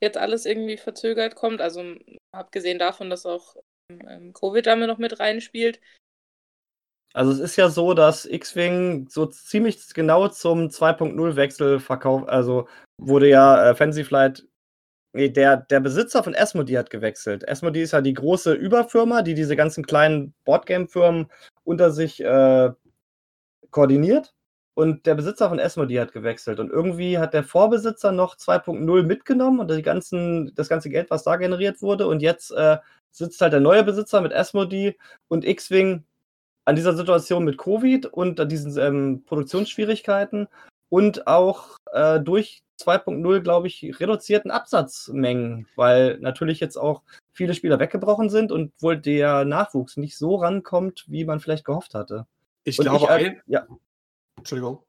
jetzt 0.01 0.17
alles 0.17 0.47
irgendwie 0.47 0.77
verzögert 0.77 1.35
kommt? 1.35 1.61
Also 1.61 1.97
abgesehen 2.33 2.79
davon, 2.79 3.11
dass 3.11 3.27
auch 3.27 3.57
ähm, 3.91 4.33
Covid 4.33 4.67
damit 4.67 4.89
noch 4.89 4.99
mit 4.99 5.21
reinspielt. 5.21 5.81
Also 7.13 7.33
es 7.33 7.41
ist 7.41 7.57
ja 7.57 7.69
so, 7.69 7.93
dass 7.95 8.25
X-Wing 8.25 9.09
so 9.09 9.27
ziemlich 9.27 9.93
genau 9.95 10.29
zum 10.29 10.69
2.0-Wechsel 10.69 11.81
verkauft, 11.81 12.29
also 12.29 12.69
wurde 12.99 13.29
ja 13.29 13.71
äh, 13.71 13.75
Fantasy 13.75 14.05
Flight, 14.05 14.47
nee, 15.13 15.29
der, 15.29 15.57
der 15.57 15.81
Besitzer 15.81 16.23
von 16.23 16.37
Asmodee 16.37 16.79
hat 16.79 16.91
gewechselt. 16.91 17.49
Asmodee 17.49 17.83
ist 17.83 17.93
ja 17.93 18.01
die 18.01 18.15
große 18.15 18.53
Überfirma, 18.53 19.23
die 19.23 19.35
diese 19.35 19.57
ganzen 19.57 19.85
kleinen 19.85 20.35
Boardgame-Firmen 20.45 21.29
unter 21.65 21.91
sich 21.91 22.23
äh, 22.23 22.71
koordiniert. 23.71 24.33
Und 24.81 25.05
der 25.05 25.15
Besitzer 25.15 25.51
von 25.51 25.61
Asmodee 25.61 26.01
hat 26.01 26.15
gewechselt. 26.15 26.59
Und 26.59 26.71
irgendwie 26.71 27.19
hat 27.19 27.35
der 27.35 27.45
Vorbesitzer 27.45 28.13
noch 28.13 28.35
2.0 28.35 29.03
mitgenommen 29.03 29.61
und 29.61 29.71
die 29.71 29.83
ganzen, 29.83 30.55
das 30.55 30.71
ganze 30.71 30.89
Geld, 30.89 31.11
was 31.11 31.23
da 31.23 31.37
generiert 31.37 31.83
wurde. 31.83 32.07
Und 32.07 32.23
jetzt 32.23 32.51
äh, 32.53 32.79
sitzt 33.11 33.43
halt 33.43 33.53
der 33.53 33.61
neue 33.61 33.85
Besitzer 33.85 34.23
mit 34.23 34.33
Asmodee 34.33 34.97
und 35.29 35.45
X-Wing 35.45 36.05
an 36.65 36.77
dieser 36.77 36.97
Situation 36.97 37.45
mit 37.45 37.59
Covid 37.59 38.07
und 38.07 38.41
an 38.41 38.49
diesen 38.49 38.79
ähm, 38.79 39.23
Produktionsschwierigkeiten 39.27 40.49
und 40.89 41.27
auch 41.27 41.77
äh, 41.93 42.19
durch 42.19 42.63
2.0, 42.81 43.41
glaube 43.41 43.67
ich, 43.67 44.01
reduzierten 44.01 44.51
Absatzmengen, 44.51 45.67
weil 45.77 46.17
natürlich 46.21 46.59
jetzt 46.59 46.79
auch 46.79 47.03
viele 47.33 47.53
Spieler 47.53 47.81
weggebrochen 47.81 48.31
sind 48.31 48.51
und 48.51 48.73
wohl 48.81 48.97
der 48.97 49.45
Nachwuchs 49.45 49.99
nicht 49.99 50.17
so 50.17 50.37
rankommt, 50.37 51.05
wie 51.07 51.27
man 51.27 51.41
vielleicht 51.41 51.67
gehofft 51.67 51.93
hatte. 51.93 52.25
ich 52.65 52.79
Und 52.79 52.87
glaube, 52.87 53.05
ich, 53.05 53.11
äh, 53.11 53.29
ein, 53.29 53.43
ja, 53.45 53.67
Entschuldigung. 54.41 54.83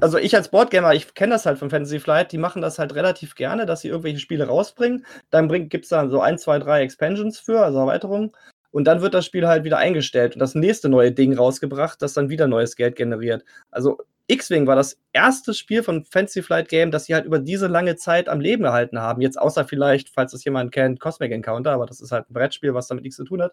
also 0.00 0.18
ich 0.18 0.34
als 0.36 0.50
Boardgamer, 0.50 0.94
ich 0.94 1.14
kenne 1.14 1.34
das 1.34 1.46
halt 1.46 1.58
von 1.58 1.70
Fantasy 1.70 1.98
Flight, 1.98 2.32
die 2.32 2.38
machen 2.38 2.62
das 2.62 2.78
halt 2.78 2.94
relativ 2.94 3.34
gerne, 3.34 3.66
dass 3.66 3.80
sie 3.80 3.88
irgendwelche 3.88 4.20
Spiele 4.20 4.46
rausbringen. 4.46 5.04
Dann 5.30 5.48
gibt 5.68 5.84
es 5.84 5.90
da 5.90 6.08
so 6.08 6.20
ein, 6.20 6.38
zwei, 6.38 6.58
drei 6.58 6.82
Expansions 6.82 7.40
für, 7.40 7.60
also 7.60 7.78
Erweiterungen. 7.78 8.32
Und 8.70 8.84
dann 8.84 9.00
wird 9.00 9.14
das 9.14 9.24
Spiel 9.26 9.48
halt 9.48 9.64
wieder 9.64 9.78
eingestellt 9.78 10.34
und 10.34 10.40
das 10.40 10.54
nächste 10.54 10.88
neue 10.88 11.10
Ding 11.10 11.36
rausgebracht, 11.36 12.02
das 12.02 12.12
dann 12.12 12.28
wieder 12.28 12.46
neues 12.46 12.76
Geld 12.76 12.96
generiert. 12.96 13.44
Also 13.70 13.98
X-Wing 14.28 14.66
war 14.66 14.76
das 14.76 15.00
erste 15.12 15.54
Spiel 15.54 15.82
von 15.82 16.04
Fantasy 16.04 16.42
Flight 16.42 16.68
Game, 16.68 16.90
das 16.90 17.06
sie 17.06 17.14
halt 17.14 17.24
über 17.24 17.38
diese 17.38 17.66
lange 17.66 17.96
Zeit 17.96 18.28
am 18.28 18.40
Leben 18.40 18.64
erhalten 18.64 19.00
haben. 19.00 19.22
Jetzt 19.22 19.40
außer 19.40 19.64
vielleicht, 19.64 20.10
falls 20.10 20.32
das 20.32 20.44
jemand 20.44 20.70
kennt, 20.70 21.00
Cosmic 21.00 21.32
Encounter, 21.32 21.72
aber 21.72 21.86
das 21.86 22.00
ist 22.00 22.12
halt 22.12 22.28
ein 22.30 22.34
Brettspiel, 22.34 22.74
was 22.74 22.88
damit 22.88 23.04
nichts 23.04 23.16
zu 23.16 23.24
tun 23.24 23.42
hat. 23.42 23.52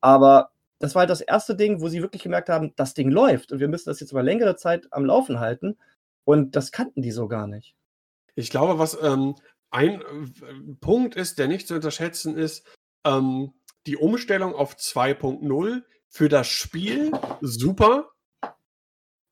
Aber 0.00 0.50
das 0.78 0.94
war 0.94 1.00
halt 1.00 1.10
das 1.10 1.20
erste 1.20 1.56
Ding, 1.56 1.80
wo 1.80 1.88
sie 1.88 2.02
wirklich 2.02 2.22
gemerkt 2.22 2.48
haben, 2.48 2.72
das 2.76 2.94
Ding 2.94 3.10
läuft 3.10 3.52
und 3.52 3.60
wir 3.60 3.68
müssen 3.68 3.88
das 3.88 4.00
jetzt 4.00 4.12
über 4.12 4.22
längere 4.22 4.56
Zeit 4.56 4.86
am 4.92 5.04
Laufen 5.04 5.40
halten. 5.40 5.78
Und 6.24 6.56
das 6.56 6.72
kannten 6.72 7.02
die 7.02 7.12
so 7.12 7.28
gar 7.28 7.46
nicht. 7.46 7.76
Ich 8.34 8.50
glaube, 8.50 8.78
was 8.78 8.98
ähm, 9.00 9.36
ein 9.70 10.02
äh, 10.02 10.74
Punkt 10.80 11.14
ist, 11.14 11.38
der 11.38 11.48
nicht 11.48 11.68
zu 11.68 11.74
unterschätzen 11.74 12.36
ist, 12.36 12.66
ähm, 13.06 13.52
die 13.86 13.96
Umstellung 13.96 14.54
auf 14.54 14.74
2.0 14.74 15.82
für 16.08 16.28
das 16.28 16.48
Spiel 16.48 17.12
super. 17.40 18.10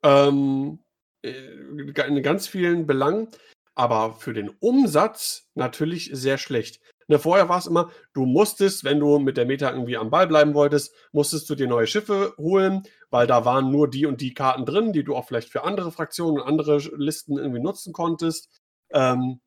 Ähm, 0.05 0.79
äh, 1.23 1.33
in 1.33 2.23
ganz 2.23 2.47
vielen 2.47 2.87
Belangen, 2.87 3.29
aber 3.75 4.15
für 4.15 4.33
den 4.33 4.51
Umsatz 4.61 5.49
natürlich 5.55 6.11
sehr 6.13 6.39
schlecht. 6.39 6.81
Ne, 7.09 7.19
vorher 7.19 7.49
war 7.49 7.59
es 7.59 7.67
immer, 7.67 7.91
du 8.13 8.25
musstest, 8.25 8.85
wenn 8.85 9.01
du 9.01 9.19
mit 9.19 9.37
der 9.37 9.47
Meta 9.47 9.71
irgendwie 9.71 9.97
am 9.97 10.11
Ball 10.11 10.27
bleiben 10.27 10.55
wolltest, 10.55 10.95
musstest 11.13 11.49
du 11.51 11.55
dir 11.55 11.67
neue 11.67 11.87
Schiffe 11.87 12.35
holen, 12.39 12.83
weil 13.11 13.27
da 13.27 13.45
waren 13.45 13.71
nur 13.71 13.89
die 13.89 14.07
und 14.07 14.21
die 14.21 14.35
Karten 14.35 14.65
drin, 14.65 14.93
die 14.93 15.05
du 15.05 15.15
auch 15.15 15.27
vielleicht 15.27 15.51
für 15.51 15.65
andere 15.65 15.93
Fraktionen 15.93 16.41
und 16.41 16.47
andere 16.47 16.79
Listen 16.97 17.39
irgendwie 17.39 17.61
nutzen 17.61 17.93
konntest. 17.93 18.49
Ähm, 18.93 19.41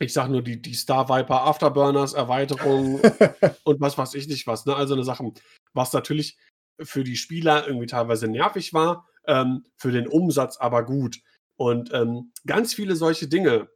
ich 0.00 0.12
sag 0.12 0.28
nur 0.28 0.42
die, 0.42 0.60
die 0.60 0.74
Star 0.74 1.08
Viper 1.08 1.42
Afterburners 1.42 2.14
Erweiterung 2.14 3.00
und 3.64 3.80
was 3.80 3.96
weiß 3.96 4.14
ich 4.14 4.26
nicht 4.26 4.46
was. 4.46 4.66
Ne? 4.66 4.74
Also 4.74 4.94
eine 4.94 5.04
Sache, 5.04 5.30
was 5.72 5.92
natürlich 5.92 6.36
für 6.80 7.04
die 7.04 7.16
Spieler 7.16 7.66
irgendwie 7.66 7.86
teilweise 7.86 8.26
nervig 8.26 8.72
war, 8.72 9.06
ähm, 9.26 9.64
für 9.76 9.92
den 9.92 10.08
Umsatz 10.08 10.56
aber 10.56 10.84
gut. 10.84 11.20
Und 11.56 11.92
ähm, 11.92 12.32
ganz 12.46 12.74
viele 12.74 12.96
solche 12.96 13.28
Dinge, 13.28 13.68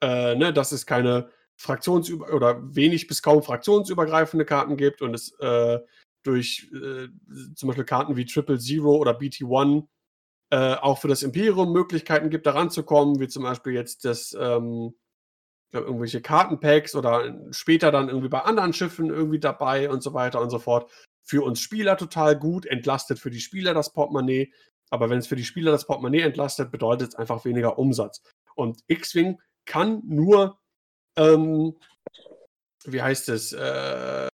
äh, 0.00 0.34
ne, 0.34 0.52
dass 0.52 0.72
es 0.72 0.86
keine 0.86 1.30
fraktionsüber 1.58 2.32
oder 2.32 2.74
wenig 2.74 3.08
bis 3.08 3.22
kaum 3.22 3.42
fraktionsübergreifende 3.42 4.44
Karten 4.44 4.76
gibt 4.76 5.02
und 5.02 5.12
es 5.12 5.32
äh, 5.40 5.80
durch 6.22 6.70
äh, 6.72 7.08
zum 7.54 7.66
Beispiel 7.66 7.84
Karten 7.84 8.16
wie 8.16 8.24
Triple 8.24 8.58
Zero 8.58 8.96
oder 8.96 9.18
BT1 9.18 9.86
äh, 10.50 10.74
auch 10.74 10.98
für 10.98 11.08
das 11.08 11.22
Imperium 11.22 11.72
Möglichkeiten 11.72 12.30
gibt, 12.30 12.46
da 12.46 12.52
ranzukommen, 12.52 13.20
wie 13.20 13.28
zum 13.28 13.42
Beispiel 13.42 13.74
jetzt 13.74 14.04
das 14.04 14.36
ähm, 14.38 14.94
glaub, 15.70 15.84
irgendwelche 15.84 16.22
Kartenpacks 16.22 16.94
oder 16.94 17.36
später 17.50 17.90
dann 17.90 18.08
irgendwie 18.08 18.28
bei 18.28 18.40
anderen 18.40 18.72
Schiffen 18.72 19.10
irgendwie 19.10 19.40
dabei 19.40 19.90
und 19.90 20.02
so 20.02 20.14
weiter 20.14 20.40
und 20.40 20.50
so 20.50 20.58
fort. 20.58 20.90
für 21.22 21.42
uns 21.44 21.60
Spieler 21.60 21.98
total 21.98 22.38
gut, 22.38 22.64
entlastet 22.64 23.18
für 23.18 23.28
die 23.30 23.40
Spieler 23.40 23.74
das 23.74 23.92
Portemonnaie. 23.92 24.50
Aber 24.88 25.10
wenn 25.10 25.18
es 25.18 25.26
für 25.26 25.36
die 25.36 25.44
Spieler 25.44 25.72
das 25.72 25.86
Portemonnaie 25.86 26.22
entlastet, 26.22 26.70
bedeutet 26.70 27.10
es 27.10 27.14
einfach 27.16 27.44
weniger 27.44 27.78
Umsatz. 27.78 28.22
Und 28.54 28.80
X-Wing 28.86 29.38
kann 29.66 30.00
nur, 30.06 30.58
ähm, 31.18 31.76
wie 32.84 33.02
heißt 33.02 33.28
es, 33.28 33.52
äh, 33.52 34.28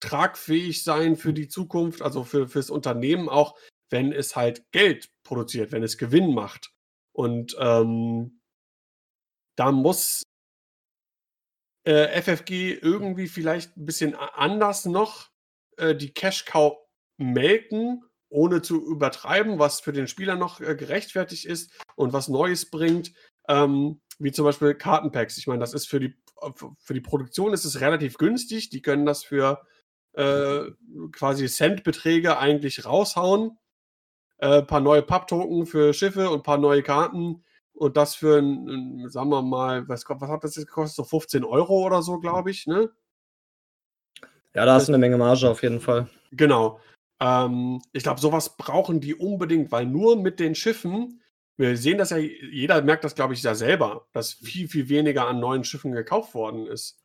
tragfähig 0.00 0.84
sein 0.84 1.16
für 1.16 1.32
die 1.32 1.48
Zukunft, 1.48 2.02
also 2.02 2.24
für 2.24 2.46
fürs 2.46 2.70
Unternehmen 2.70 3.28
auch, 3.28 3.58
wenn 3.90 4.12
es 4.12 4.36
halt 4.36 4.70
Geld 4.70 5.08
produziert, 5.24 5.72
wenn 5.72 5.82
es 5.82 5.98
Gewinn 5.98 6.34
macht. 6.34 6.72
Und 7.12 7.56
ähm, 7.58 8.40
da 9.56 9.72
muss 9.72 10.22
äh, 11.86 12.20
FFG 12.20 12.78
irgendwie 12.80 13.28
vielleicht 13.28 13.76
ein 13.76 13.86
bisschen 13.86 14.14
anders 14.14 14.84
noch 14.84 15.30
äh, 15.76 15.94
die 15.94 16.12
Cash-Cow 16.12 16.78
melken, 17.18 18.04
ohne 18.28 18.62
zu 18.62 18.84
übertreiben, 18.84 19.58
was 19.58 19.80
für 19.80 19.92
den 19.92 20.08
Spieler 20.08 20.34
noch 20.36 20.60
äh, 20.60 20.74
gerechtfertigt 20.74 21.44
ist 21.46 21.72
und 21.94 22.12
was 22.12 22.28
Neues 22.28 22.68
bringt, 22.70 23.12
ähm, 23.48 24.00
wie 24.18 24.32
zum 24.32 24.44
Beispiel 24.44 24.74
Kartenpacks. 24.74 25.38
Ich 25.38 25.46
meine, 25.46 25.60
das 25.60 25.74
ist 25.74 25.88
für 25.88 26.00
die, 26.00 26.16
für 26.78 26.94
die 26.94 27.00
Produktion 27.00 27.52
ist 27.52 27.64
es 27.64 27.80
relativ 27.80 28.18
günstig. 28.18 28.70
Die 28.70 28.82
können 28.82 29.06
das 29.06 29.24
für 29.24 29.62
äh, 30.14 30.70
quasi 31.12 31.46
Centbeträge 31.48 32.38
eigentlich 32.38 32.84
raushauen. 32.84 33.58
Ein 34.38 34.52
äh, 34.52 34.62
paar 34.62 34.80
neue 34.80 35.02
Papptoken 35.02 35.66
für 35.66 35.92
Schiffe 35.92 36.30
und 36.30 36.40
ein 36.40 36.42
paar 36.42 36.58
neue 36.58 36.82
Karten. 36.82 37.44
Und 37.72 37.96
das 37.96 38.14
für, 38.14 38.38
ein, 38.38 38.68
ein, 38.68 39.10
sagen 39.10 39.30
wir 39.30 39.42
mal, 39.42 39.88
was, 39.88 40.04
was 40.08 40.28
hat 40.30 40.44
das 40.44 40.56
jetzt 40.56 40.66
gekostet? 40.66 40.96
So 40.96 41.04
15 41.04 41.44
Euro 41.44 41.84
oder 41.84 42.02
so, 42.02 42.20
glaube 42.20 42.50
ich, 42.50 42.66
ne? 42.66 42.90
Ja, 44.54 44.64
da 44.64 44.74
hast 44.74 44.86
du 44.86 44.92
eine 44.92 44.98
Menge 44.98 45.18
Marge 45.18 45.50
auf 45.50 45.62
jeden 45.62 45.80
Fall. 45.80 46.08
Genau. 46.30 46.80
Ähm, 47.20 47.82
ich 47.92 48.04
glaube, 48.04 48.20
sowas 48.20 48.56
brauchen 48.56 49.00
die 49.00 49.14
unbedingt, 49.14 49.72
weil 49.72 49.86
nur 49.86 50.16
mit 50.16 50.38
den 50.38 50.54
Schiffen, 50.54 51.20
wir 51.56 51.76
sehen 51.76 51.98
das 51.98 52.10
ja, 52.10 52.16
jeder 52.18 52.82
merkt 52.82 53.04
das, 53.04 53.14
glaube 53.14 53.34
ich, 53.34 53.42
ja 53.42 53.54
selber, 53.54 54.06
dass 54.12 54.32
viel, 54.32 54.68
viel 54.68 54.88
weniger 54.88 55.26
an 55.26 55.40
neuen 55.40 55.64
Schiffen 55.64 55.92
gekauft 55.92 56.34
worden 56.34 56.66
ist. 56.66 57.00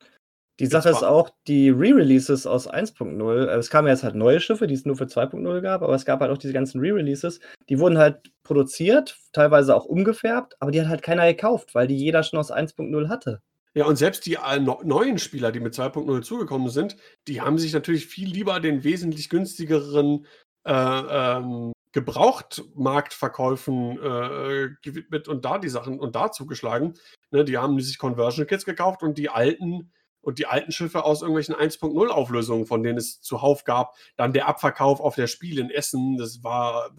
Die 0.60 0.66
Sache 0.66 0.90
ist 0.90 1.02
auch, 1.02 1.30
die 1.48 1.70
Re-Releases 1.70 2.46
aus 2.46 2.70
1.0, 2.70 3.46
äh, 3.46 3.56
es 3.56 3.70
kamen 3.70 3.88
jetzt 3.88 4.04
halt 4.04 4.14
neue 4.14 4.40
Schiffe, 4.40 4.66
die 4.66 4.74
es 4.74 4.84
nur 4.84 4.94
für 4.94 5.04
2.0 5.04 5.62
gab, 5.62 5.82
aber 5.82 5.94
es 5.94 6.04
gab 6.04 6.20
halt 6.20 6.30
auch 6.30 6.36
diese 6.36 6.52
ganzen 6.52 6.80
Re-Releases, 6.80 7.40
die 7.70 7.78
wurden 7.78 7.96
halt 7.96 8.30
produziert, 8.42 9.16
teilweise 9.32 9.74
auch 9.74 9.86
umgefärbt, 9.86 10.56
aber 10.60 10.70
die 10.70 10.82
hat 10.82 10.88
halt 10.88 11.02
keiner 11.02 11.26
gekauft, 11.26 11.74
weil 11.74 11.86
die 11.86 11.96
jeder 11.96 12.22
schon 12.22 12.38
aus 12.38 12.52
1.0 12.52 13.08
hatte. 13.08 13.40
Ja, 13.72 13.86
und 13.86 13.96
selbst 13.96 14.26
die 14.26 14.34
äh, 14.34 14.58
neuen 14.58 15.18
Spieler, 15.18 15.50
die 15.50 15.60
mit 15.60 15.72
2.0 15.72 16.20
zugekommen 16.22 16.68
sind, 16.68 16.96
die 17.26 17.40
haben 17.40 17.56
sich 17.56 17.72
natürlich 17.72 18.06
viel 18.06 18.28
lieber 18.28 18.60
den 18.60 18.84
wesentlich 18.84 19.30
günstigeren 19.30 20.26
äh, 20.66 20.72
ähm, 20.72 21.72
Gebrauchtmarktverkäufen 21.92 23.98
äh, 23.98 24.68
gewidmet 24.82 25.28
und 25.28 25.44
da 25.44 25.58
die 25.58 25.68
Sachen 25.68 25.98
und 25.98 26.14
da 26.14 26.30
zugeschlagen. 26.30 26.94
Ne, 27.30 27.44
die 27.44 27.58
haben 27.58 27.80
sich 27.80 27.98
Conversion 27.98 28.46
Kits 28.46 28.64
gekauft 28.64 29.02
und 29.02 29.18
die 29.18 29.28
alten 29.28 29.92
und 30.22 30.38
die 30.38 30.46
alten 30.46 30.72
Schiffe 30.72 31.04
aus 31.04 31.22
irgendwelchen 31.22 31.54
1.0 31.54 32.08
Auflösungen, 32.08 32.66
von 32.66 32.82
denen 32.82 32.98
es 32.98 33.20
zuhauf 33.20 33.64
gab. 33.64 33.96
Dann 34.16 34.32
der 34.32 34.48
Abverkauf 34.48 35.00
auf 35.00 35.14
der 35.14 35.26
Spiel 35.26 35.58
in 35.58 35.70
Essen, 35.70 36.16
das 36.18 36.44
war, 36.44 36.94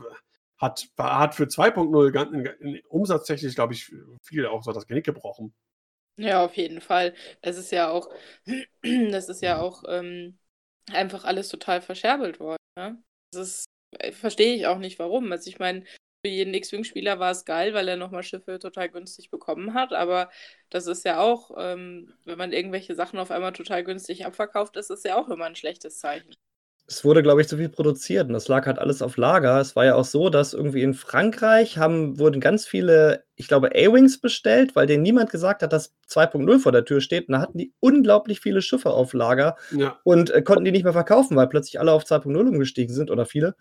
hat, 0.58 0.88
hat 0.98 1.36
für 1.36 1.46
2.0 1.46 2.82
umsatztechnisch, 2.88 3.56
glaube 3.56 3.74
ich, 3.74 3.92
viel 4.24 4.48
auch 4.48 4.64
so 4.64 4.72
das 4.72 4.88
Genick 4.88 5.06
gebrochen. 5.06 5.54
Ja, 6.18 6.44
auf 6.44 6.56
jeden 6.56 6.82
Fall. 6.82 7.14
Das 7.42 7.58
ist 7.58 7.72
ja 7.72 7.90
auch, 7.90 8.10
das 9.12 9.30
ist 9.30 9.42
ja 9.42 9.60
auch 9.60 9.84
ähm, 9.88 10.38
einfach 10.92 11.24
alles 11.24 11.50
total 11.50 11.82
verscherbelt 11.82 12.40
worden. 12.40 12.58
Ne? 12.78 13.02
Das 13.32 13.48
ist, 13.48 13.66
verstehe 14.12 14.56
ich 14.56 14.68
auch 14.68 14.78
nicht 14.78 15.00
warum. 15.00 15.32
Also 15.32 15.50
ich 15.50 15.60
meine, 15.60 15.84
für 16.24 16.32
jeden 16.32 16.54
X-Wing-Spieler 16.54 17.20
war 17.20 17.32
es 17.32 17.46
geil, 17.46 17.74
weil 17.74 17.88
er 17.88 17.98
nochmal 17.98 18.24
Schiffe 18.24 18.60
total 18.60 18.90
günstig 18.90 19.32
bekommen 19.32 19.74
hat. 19.74 19.92
Aber 19.94 20.30
das 20.70 20.88
ist 20.88 21.04
ja 21.04 21.20
auch, 21.20 21.52
ähm, 21.58 22.14
wenn 22.26 22.38
man 22.38 22.54
irgendwelche 22.54 22.96
Sachen 22.96 23.20
auf 23.20 23.32
einmal 23.32 23.54
total 23.54 23.84
günstig 23.84 24.26
abverkauft, 24.26 24.78
ist 24.78 24.90
das 24.90 25.04
ja 25.04 25.18
auch 25.18 25.30
immer 25.30 25.46
ein 25.46 25.56
schlechtes 25.56 25.98
Zeichen. 25.98 26.36
Es 26.88 27.06
wurde, 27.06 27.24
glaube 27.24 27.42
ich, 27.42 27.48
zu 27.48 27.56
viel 27.56 27.70
produziert 27.70 28.28
und 28.28 28.34
das 28.34 28.50
lag 28.50 28.66
halt 28.66 28.78
alles 28.78 29.02
auf 29.02 29.16
Lager. 29.16 29.62
Es 29.62 29.78
war 29.78 29.86
ja 29.86 29.96
auch 29.96 30.04
so, 30.04 30.30
dass 30.30 30.54
irgendwie 30.54 30.84
in 30.84 30.94
Frankreich 30.94 31.78
haben, 31.78 32.20
wurden 32.20 32.42
ganz 32.42 32.66
viele, 32.66 33.24
ich 33.36 33.48
glaube, 33.48 33.70
A-Wings 33.70 34.20
bestellt, 34.20 34.76
weil 34.76 34.88
denen 34.88 35.04
niemand 35.04 35.30
gesagt 35.30 35.64
hat, 35.64 35.72
dass 35.72 35.94
2.0 36.10 36.60
vor 36.60 36.74
der 36.74 36.84
Tür 36.84 37.00
steht. 37.00 37.30
Und 37.30 37.34
da 37.34 37.40
hatten 37.40 37.58
die 37.58 37.74
unglaublich 37.80 38.42
viele 38.42 38.62
Schiffe 38.62 38.90
auf 38.90 39.14
Lager 39.14 39.56
ja. 39.72 40.00
und 40.04 40.32
äh, 40.32 40.42
konnten 40.42 40.66
die 40.66 40.72
nicht 40.72 40.84
mehr 40.84 40.92
verkaufen, 40.92 41.38
weil 41.38 41.48
plötzlich 41.48 41.80
alle 41.80 41.94
auf 41.94 42.04
2.0 42.04 42.38
umgestiegen 42.38 42.94
sind 42.94 43.10
oder 43.10 43.26
viele. 43.26 43.56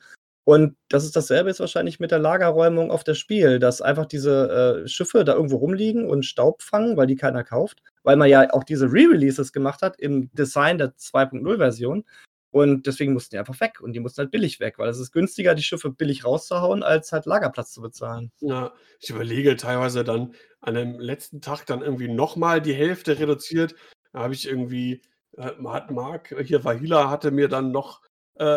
Und 0.44 0.76
das 0.88 1.04
ist 1.04 1.14
dasselbe 1.16 1.50
jetzt 1.50 1.60
wahrscheinlich 1.60 2.00
mit 2.00 2.10
der 2.10 2.18
Lagerräumung 2.18 2.90
auf 2.90 3.04
das 3.04 3.18
Spiel, 3.18 3.58
dass 3.58 3.82
einfach 3.82 4.06
diese 4.06 4.82
äh, 4.84 4.88
Schiffe 4.88 5.24
da 5.24 5.34
irgendwo 5.34 5.56
rumliegen 5.56 6.08
und 6.08 6.24
Staub 6.24 6.62
fangen, 6.62 6.96
weil 6.96 7.06
die 7.06 7.16
keiner 7.16 7.44
kauft, 7.44 7.82
weil 8.02 8.16
man 8.16 8.28
ja 8.28 8.52
auch 8.52 8.64
diese 8.64 8.86
Re-Releases 8.86 9.52
gemacht 9.52 9.82
hat 9.82 9.98
im 10.00 10.32
Design 10.32 10.78
der 10.78 10.96
2.0-Version. 10.96 12.04
Und 12.52 12.86
deswegen 12.86 13.12
mussten 13.12 13.36
die 13.36 13.38
einfach 13.38 13.60
weg 13.60 13.80
und 13.80 13.92
die 13.92 14.00
mussten 14.00 14.22
halt 14.22 14.32
billig 14.32 14.58
weg, 14.58 14.78
weil 14.78 14.88
es 14.88 14.98
ist 14.98 15.12
günstiger, 15.12 15.54
die 15.54 15.62
Schiffe 15.62 15.90
billig 15.90 16.24
rauszuhauen, 16.24 16.82
als 16.82 17.12
halt 17.12 17.26
Lagerplatz 17.26 17.72
zu 17.72 17.80
bezahlen. 17.80 18.32
Ja, 18.40 18.72
ich 18.98 19.10
überlege 19.10 19.56
teilweise 19.56 20.02
dann 20.02 20.34
an 20.60 20.74
dem 20.74 20.98
letzten 20.98 21.40
Tag 21.40 21.64
dann 21.66 21.80
irgendwie 21.80 22.08
nochmal 22.08 22.60
die 22.60 22.74
Hälfte 22.74 23.20
reduziert. 23.20 23.76
Da 24.12 24.20
habe 24.20 24.34
ich 24.34 24.48
irgendwie, 24.48 25.02
äh, 25.36 25.52
hat 25.64 25.92
Marc, 25.92 26.34
hier 26.44 26.64
Vahila 26.64 27.08
hatte 27.08 27.30
mir 27.30 27.48
dann 27.48 27.70
noch 27.70 28.02
eine, 28.36 28.48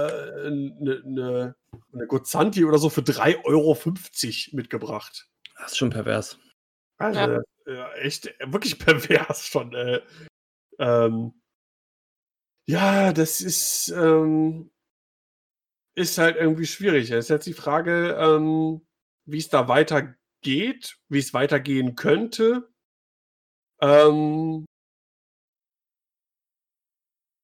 äh, 0.44 1.04
eine, 1.06 1.56
eine 1.94 2.08
Gozanti 2.08 2.66
oder 2.66 2.78
so 2.78 2.90
für 2.90 3.02
3,50 3.02 3.46
Euro 3.46 3.78
mitgebracht. 4.56 5.30
Das 5.58 5.72
ist 5.72 5.78
schon 5.78 5.90
pervers. 5.90 6.40
Also, 6.98 7.20
ja. 7.20 7.42
ja 7.68 7.94
echt, 7.94 8.34
wirklich 8.46 8.80
pervers 8.80 9.48
schon. 9.48 9.74
Äh. 9.74 10.02
Ähm, 10.80 11.34
ja, 12.66 13.14
das 13.14 13.42
ist, 13.42 13.90
ähm, 13.90 14.72
ist 15.96 16.18
halt 16.18 16.38
irgendwie 16.38 16.66
schwierig. 16.66 17.12
Es 17.12 17.26
ist 17.26 17.30
jetzt 17.30 17.48
die 17.48 17.54
Frage, 17.54 18.16
ähm, 18.20 18.86
wie 19.26 19.38
es 19.38 19.50
da 19.50 19.68
weitergeht, 19.68 20.98
wie 21.10 21.20
es 21.20 21.34
weitergehen 21.34 21.96
könnte. 21.96 22.70
Ähm, 23.82 24.66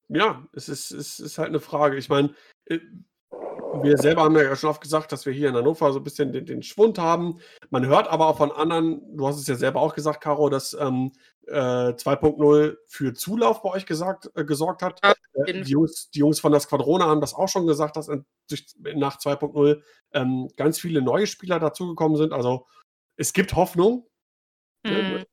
ja, 0.07 0.47
es 0.53 0.69
ist, 0.69 0.91
es 0.91 1.19
ist 1.19 1.38
halt 1.38 1.49
eine 1.49 1.60
Frage. 1.60 1.97
Ich 1.97 2.10
meine, 2.10 2.34
äh, 2.65 2.80
wir 3.84 3.97
selber 3.97 4.23
haben 4.23 4.35
ja 4.35 4.56
schon 4.56 4.69
oft 4.69 4.81
gesagt, 4.81 5.11
dass 5.11 5.26
wir 5.26 5.34
hier 5.34 5.49
in 5.49 5.56
Hannover 5.56 5.91
so 5.91 5.99
ein 5.99 6.03
bisschen 6.03 6.31
den, 6.31 6.45
den 6.45 6.64
Schwund 6.64 6.97
haben. 6.97 7.39
Man 7.69 7.85
hört 7.85 8.07
aber 8.07 8.27
auch 8.27 8.38
von 8.38 8.51
anderen, 8.51 9.18
du 9.18 9.27
hast 9.27 9.39
es 9.39 9.47
ja 9.47 9.56
selber 9.56 9.81
auch 9.81 9.95
gesagt, 9.95 10.22
Caro, 10.22 10.49
dass 10.49 10.73
ähm, 10.73 11.11
äh, 11.47 11.93
2.0 11.93 12.77
für 12.88 13.14
Zulauf 13.14 13.61
bei 13.61 13.69
euch 13.69 13.85
gesagt, 13.85 14.30
äh, 14.35 14.45
gesorgt 14.45 14.81
hat. 14.81 14.99
Ja, 15.03 15.14
äh, 15.45 15.61
die, 15.61 15.72
Jungs, 15.72 16.10
die, 16.11 16.19
Jungs, 16.19 16.39
von 16.39 16.51
der 16.51 16.61
Squadrone 16.61 17.06
haben 17.06 17.22
das 17.22 17.34
auch 17.34 17.47
schon 17.47 17.68
gesagt, 17.68 17.97
dass 17.97 18.07
durch, 18.49 18.65
nach 18.95 19.18
2.0 19.18 19.81
ähm, 20.14 20.47
ganz 20.56 20.80
viele 20.80 21.01
neue 21.01 21.27
Spieler 21.27 21.60
dazugekommen 21.60 22.18
sind. 22.18 22.34
Also 22.34 22.68
es 23.15 23.34
gibt 23.34 23.56
Hoffnung. 23.56 24.07
Mhm. 24.85 25.26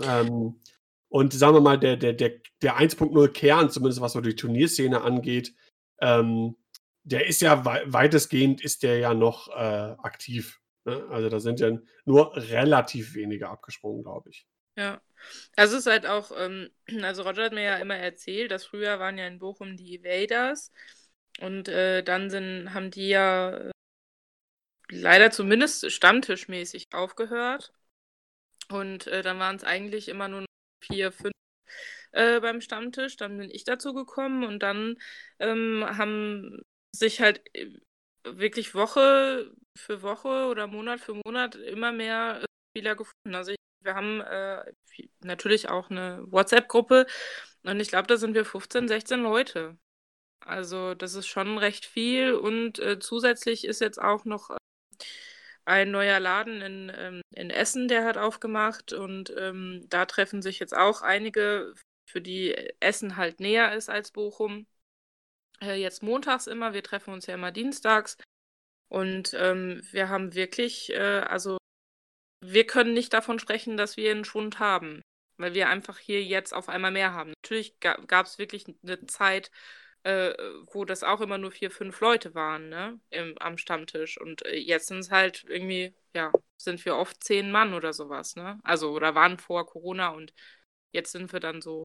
Ähm, 0.00 0.60
und 1.08 1.34
sagen 1.34 1.54
wir 1.54 1.60
mal, 1.60 1.78
der, 1.78 1.96
der, 1.96 2.14
der, 2.14 2.40
der 2.62 2.78
1.0 2.78 3.28
Kern, 3.28 3.70
zumindest 3.70 4.00
was 4.00 4.12
so 4.12 4.20
die 4.20 4.36
Turnierszene 4.36 5.02
angeht, 5.02 5.54
ähm, 6.00 6.56
der 7.04 7.26
ist 7.26 7.42
ja 7.42 7.64
weitestgehend 7.64 8.62
ist 8.62 8.82
der 8.82 8.98
ja 8.98 9.14
noch 9.14 9.48
äh, 9.48 9.96
aktiv. 9.98 10.60
Ne? 10.84 11.06
Also 11.10 11.28
da 11.28 11.40
sind 11.40 11.60
ja 11.60 11.76
nur 12.04 12.36
relativ 12.36 13.14
wenige 13.14 13.48
abgesprungen, 13.48 14.02
glaube 14.02 14.30
ich. 14.30 14.46
Ja, 14.76 15.00
also 15.56 15.76
es 15.76 15.86
ist 15.86 15.92
halt 15.92 16.06
auch, 16.06 16.32
ähm, 16.36 16.70
also 17.02 17.22
Roger 17.22 17.44
hat 17.44 17.52
mir 17.52 17.62
ja 17.62 17.76
immer 17.76 17.96
erzählt, 17.96 18.50
dass 18.50 18.64
früher 18.64 18.98
waren 18.98 19.18
ja 19.18 19.26
in 19.26 19.38
Bochum 19.38 19.76
die 19.76 19.98
Evaders 19.98 20.72
und 21.40 21.68
äh, 21.68 22.02
dann 22.02 22.30
sind, 22.30 22.74
haben 22.74 22.90
die 22.90 23.08
ja 23.08 23.50
äh, 23.50 23.70
leider 24.90 25.30
zumindest 25.30 25.90
stammtischmäßig 25.90 26.88
aufgehört. 26.92 27.72
Und 28.68 29.06
äh, 29.06 29.22
dann 29.22 29.38
waren 29.38 29.56
es 29.56 29.64
eigentlich 29.64 30.08
immer 30.08 30.28
nur 30.28 30.46
vier, 30.82 31.12
fünf 31.12 31.32
äh, 32.12 32.40
beim 32.40 32.60
Stammtisch. 32.60 33.16
Dann 33.16 33.38
bin 33.38 33.50
ich 33.50 33.64
dazu 33.64 33.94
gekommen 33.94 34.44
und 34.44 34.62
dann 34.62 34.96
ähm, 35.38 35.84
haben 35.86 36.62
sich 36.94 37.20
halt 37.20 37.40
äh, 37.54 37.68
wirklich 38.24 38.74
Woche 38.74 39.52
für 39.76 40.02
Woche 40.02 40.46
oder 40.46 40.66
Monat 40.66 41.00
für 41.00 41.14
Monat 41.24 41.56
immer 41.56 41.92
mehr 41.92 42.42
äh, 42.42 42.46
Spieler 42.70 42.94
gefunden. 42.96 43.34
Also 43.34 43.52
ich, 43.52 43.58
wir 43.82 43.94
haben 43.94 44.20
äh, 44.20 44.72
natürlich 45.20 45.68
auch 45.68 45.90
eine 45.90 46.24
WhatsApp-Gruppe 46.30 47.06
und 47.64 47.80
ich 47.80 47.88
glaube, 47.88 48.06
da 48.08 48.16
sind 48.16 48.34
wir 48.34 48.44
15, 48.44 48.88
16 48.88 49.22
Leute. 49.22 49.76
Also 50.44 50.94
das 50.94 51.14
ist 51.14 51.26
schon 51.28 51.58
recht 51.58 51.86
viel 51.86 52.34
und 52.34 52.78
äh, 52.80 52.98
zusätzlich 52.98 53.64
ist 53.64 53.80
jetzt 53.80 54.00
auch 54.00 54.24
noch 54.24 54.50
äh, 54.50 54.56
ein 55.64 55.90
neuer 55.90 56.20
Laden 56.20 56.60
in, 56.62 56.92
ähm, 56.94 57.20
in 57.34 57.50
Essen, 57.50 57.88
der 57.88 58.04
hat 58.04 58.18
aufgemacht 58.18 58.92
und 58.92 59.32
ähm, 59.38 59.84
da 59.88 60.06
treffen 60.06 60.42
sich 60.42 60.58
jetzt 60.58 60.76
auch 60.76 61.02
einige, 61.02 61.74
für 62.08 62.20
die 62.20 62.54
Essen 62.80 63.16
halt 63.16 63.40
näher 63.40 63.74
ist 63.74 63.88
als 63.88 64.10
Bochum. 64.10 64.66
Äh, 65.62 65.74
jetzt 65.74 66.02
montags 66.02 66.46
immer. 66.46 66.74
Wir 66.74 66.82
treffen 66.82 67.14
uns 67.14 67.26
ja 67.26 67.34
immer 67.34 67.52
dienstags. 67.52 68.16
Und 68.88 69.34
ähm, 69.34 69.80
wir 69.90 70.10
haben 70.10 70.34
wirklich, 70.34 70.92
äh, 70.92 71.20
also 71.20 71.56
wir 72.44 72.66
können 72.66 72.92
nicht 72.92 73.12
davon 73.14 73.38
sprechen, 73.38 73.76
dass 73.76 73.96
wir 73.96 74.10
einen 74.10 74.24
Schwund 74.24 74.58
haben, 74.58 75.00
weil 75.38 75.54
wir 75.54 75.68
einfach 75.68 75.98
hier 75.98 76.22
jetzt 76.22 76.52
auf 76.52 76.68
einmal 76.68 76.90
mehr 76.90 77.14
haben. 77.14 77.32
Natürlich 77.42 77.78
ga 77.80 77.94
gab 78.06 78.26
es 78.26 78.38
wirklich 78.38 78.66
eine 78.82 79.06
Zeit, 79.06 79.50
äh, 80.02 80.34
wo 80.72 80.84
das 80.84 81.04
auch 81.04 81.20
immer 81.20 81.38
nur 81.38 81.52
vier, 81.52 81.70
fünf 81.70 82.00
Leute 82.00 82.34
waren, 82.34 82.68
ne, 82.68 83.00
Im, 83.10 83.38
am 83.38 83.56
Stammtisch. 83.56 84.20
Und 84.20 84.44
äh, 84.44 84.56
jetzt 84.56 84.88
sind 84.88 84.98
es 84.98 85.10
halt 85.10 85.44
irgendwie, 85.48 85.94
ja, 86.14 86.32
sind 86.58 86.84
wir 86.84 86.96
oft 86.96 87.22
zehn 87.24 87.50
Mann 87.50 87.74
oder 87.74 87.92
sowas, 87.92 88.36
ne? 88.36 88.58
Also, 88.64 88.90
oder 88.90 89.14
waren 89.14 89.38
vor 89.38 89.66
Corona 89.66 90.10
und 90.10 90.34
jetzt 90.92 91.12
sind 91.12 91.32
wir 91.32 91.40
dann 91.40 91.62
so 91.62 91.84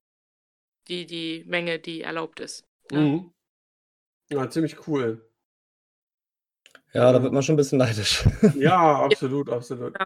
die, 0.88 1.06
die 1.06 1.44
Menge, 1.46 1.80
die 1.80 2.02
erlaubt 2.02 2.40
ist. 2.40 2.66
Ne? 2.92 3.00
Mhm. 3.00 3.34
Ja, 4.30 4.50
ziemlich 4.50 4.88
cool. 4.88 5.22
Ja, 6.94 7.12
da 7.12 7.22
wird 7.22 7.34
man 7.34 7.44
schon 7.44 7.54
ein 7.54 7.58
bisschen 7.58 7.78
neidisch. 7.80 8.24
Ja, 8.54 9.04
absolut, 9.04 9.50
absolut. 9.50 9.96
Ja. 10.00 10.06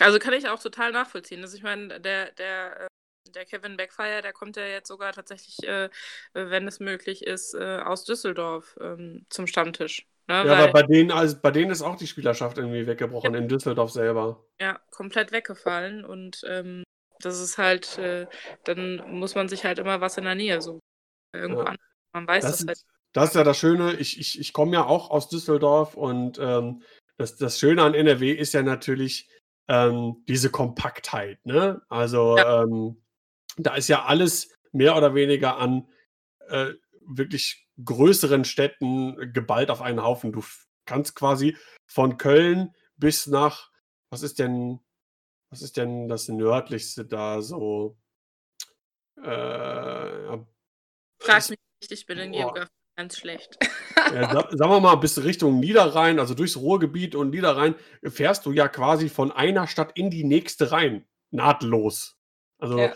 Also 0.00 0.18
kann 0.18 0.32
ich 0.34 0.48
auch 0.48 0.60
total 0.60 0.92
nachvollziehen. 0.92 1.42
Also 1.42 1.56
ich 1.56 1.62
meine, 1.62 2.00
der, 2.00 2.32
der, 2.32 2.80
äh, 2.82 2.86
der 3.30 3.44
Kevin 3.46 3.76
Backfire, 3.76 4.22
der 4.22 4.32
kommt 4.32 4.56
ja 4.56 4.64
jetzt 4.66 4.88
sogar 4.88 5.12
tatsächlich, 5.12 5.62
äh, 5.66 5.90
wenn 6.34 6.68
es 6.68 6.78
möglich 6.80 7.26
ist, 7.26 7.54
äh, 7.54 7.78
aus 7.84 8.04
Düsseldorf 8.04 8.76
ähm, 8.80 9.26
zum 9.28 9.46
Stammtisch. 9.46 10.06
Ne? 10.28 10.34
Ja, 10.44 10.52
Weil, 10.52 10.64
aber 10.64 10.72
bei 10.72 10.82
denen, 10.82 11.10
also 11.12 11.36
bei 11.40 11.50
denen 11.50 11.70
ist 11.70 11.82
auch 11.82 11.96
die 11.96 12.06
Spielerschaft 12.06 12.58
irgendwie 12.58 12.86
weggebrochen 12.86 13.34
in 13.34 13.48
Düsseldorf 13.48 13.90
selber. 13.92 14.44
ja, 14.60 14.78
komplett 14.90 15.32
weggefallen 15.32 16.04
und 16.04 16.42
ähm, 16.46 16.82
das 17.20 17.40
ist 17.40 17.58
halt, 17.58 17.98
äh, 17.98 18.26
dann 18.64 18.96
muss 19.18 19.34
man 19.34 19.48
sich 19.48 19.64
halt 19.64 19.78
immer 19.78 20.00
was 20.00 20.16
in 20.18 20.24
der 20.24 20.34
Nähe 20.34 20.60
suchen. 20.62 20.80
Irgendwo 21.32 21.62
Ja. 21.62 21.66
anders. 21.66 21.86
Man 22.12 22.26
weiß 22.28 22.44
Das 22.44 22.58
das, 22.58 22.68
halt. 22.68 22.78
Das 23.12 23.30
ist 23.30 23.34
ja 23.36 23.44
das 23.44 23.58
Schöne. 23.58 23.94
Ich, 23.94 24.18
ich, 24.18 24.38
ich 24.38 24.52
komme 24.52 24.74
ja 24.74 24.86
auch 24.86 25.10
aus 25.10 25.28
Düsseldorf 25.28 25.94
und 25.94 26.38
ähm, 26.38 26.82
das, 27.16 27.36
das 27.36 27.58
Schöne 27.58 27.82
an 27.82 27.94
NRW 27.94 28.32
ist 28.32 28.54
ja 28.54 28.62
natürlich 28.62 29.28
ähm, 29.68 30.24
diese 30.28 30.50
Kompaktheit. 30.50 31.44
Ne? 31.44 31.82
Also 31.88 32.36
Ja. 32.36 32.62
ähm, 32.62 33.02
da 33.56 33.74
ist 33.74 33.88
ja 33.88 34.04
alles 34.04 34.54
mehr 34.72 34.96
oder 34.96 35.14
weniger 35.14 35.58
an 35.58 35.88
äh, 36.48 36.74
wirklich 37.00 37.66
größeren 37.84 38.44
Städten 38.44 39.32
geballt 39.32 39.70
auf 39.70 39.82
einen 39.82 40.02
Haufen. 40.02 40.32
Du 40.32 40.44
kannst 40.84 41.14
quasi 41.14 41.56
von 41.86 42.18
Köln 42.18 42.74
bis 42.96 43.26
nach, 43.26 43.70
was 44.10 44.22
ist 44.22 44.38
denn, 44.38 44.80
was 45.50 45.62
ist 45.62 45.76
denn 45.76 46.08
das 46.08 46.28
nördlichste 46.28 47.04
da 47.04 47.40
so? 47.42 47.96
Äh, 49.16 50.38
Frag 51.20 51.50
mich 51.50 51.58
nicht, 51.80 51.92
ich 51.92 52.06
bin 52.06 52.18
in. 52.18 52.32
Geografie 52.32 52.77
ganz 52.98 53.16
schlecht. 53.16 53.56
Ja, 54.12 54.32
sa 54.32 54.48
sagen 54.50 54.72
wir 54.72 54.80
mal, 54.80 54.96
bis 54.96 55.22
Richtung 55.22 55.60
Niederrhein, 55.60 56.18
also 56.18 56.34
durchs 56.34 56.56
Ruhrgebiet 56.56 57.14
und 57.14 57.30
Niederrhein, 57.30 57.76
fährst 58.02 58.44
du 58.44 58.50
ja 58.50 58.66
quasi 58.66 59.08
von 59.08 59.30
einer 59.30 59.68
Stadt 59.68 59.92
in 59.94 60.10
die 60.10 60.24
nächste 60.24 60.72
rein. 60.72 61.06
Nahtlos. 61.30 62.16
Also 62.58 62.78
Ja. 62.78 62.94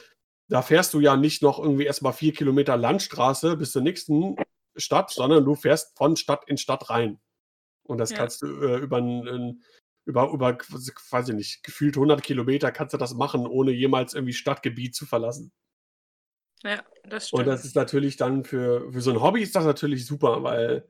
da 0.49 0.63
fährst 0.63 0.93
du 0.95 1.01
ja 1.01 1.17
nicht 1.17 1.41
noch 1.41 1.61
irgendwie 1.61 1.85
erstmal 1.85 2.13
vier 2.13 2.33
Kilometer 2.33 2.77
Landstraße 2.77 3.57
bis 3.57 3.71
zur 3.71 3.83
nächsten 3.83 4.35
Stadt, 4.77 5.11
sondern 5.11 5.45
du 5.45 5.55
fährst 5.55 5.97
von 5.97 6.17
Stadt 6.17 6.43
in 6.49 6.57
Stadt 6.57 6.91
rein. 6.91 7.21
Und 7.85 7.99
das 7.99 8.11
Ja. 8.11 8.17
kannst 8.19 8.43
du 8.43 8.47
äh, 8.47 8.79
über, 8.79 8.97
ein, 8.97 9.63
über, 10.05 10.33
über, 10.33 10.59
weiß 10.59 11.29
ich 11.29 11.35
nicht, 11.35 11.63
gefühlt 11.63 11.97
100 11.97 12.25
Kilometer 12.25 12.73
kannst 12.73 12.93
du 12.93 12.99
das 12.99 13.15
machen, 13.15 13.47
ohne 13.47 13.71
jemals 13.71 14.15
irgendwie 14.15 14.33
Stadtgebiet 14.35 14.97
zu 14.97 15.07
verlassen. 15.07 15.53
Ja, 16.65 16.83
das 17.05 17.33
Und 17.33 17.41
stimmt. 17.41 17.47
das 17.49 17.65
ist 17.65 17.77
natürlich 17.77 18.17
dann 18.17 18.45
für, 18.45 18.93
für 18.93 19.01
so 19.01 19.11
ein 19.11 19.21
Hobby 19.21 19.43
ist 19.43 19.55
das 19.57 19.65
natürlich 19.65 20.07
super, 20.07 20.43
weil 20.43 20.89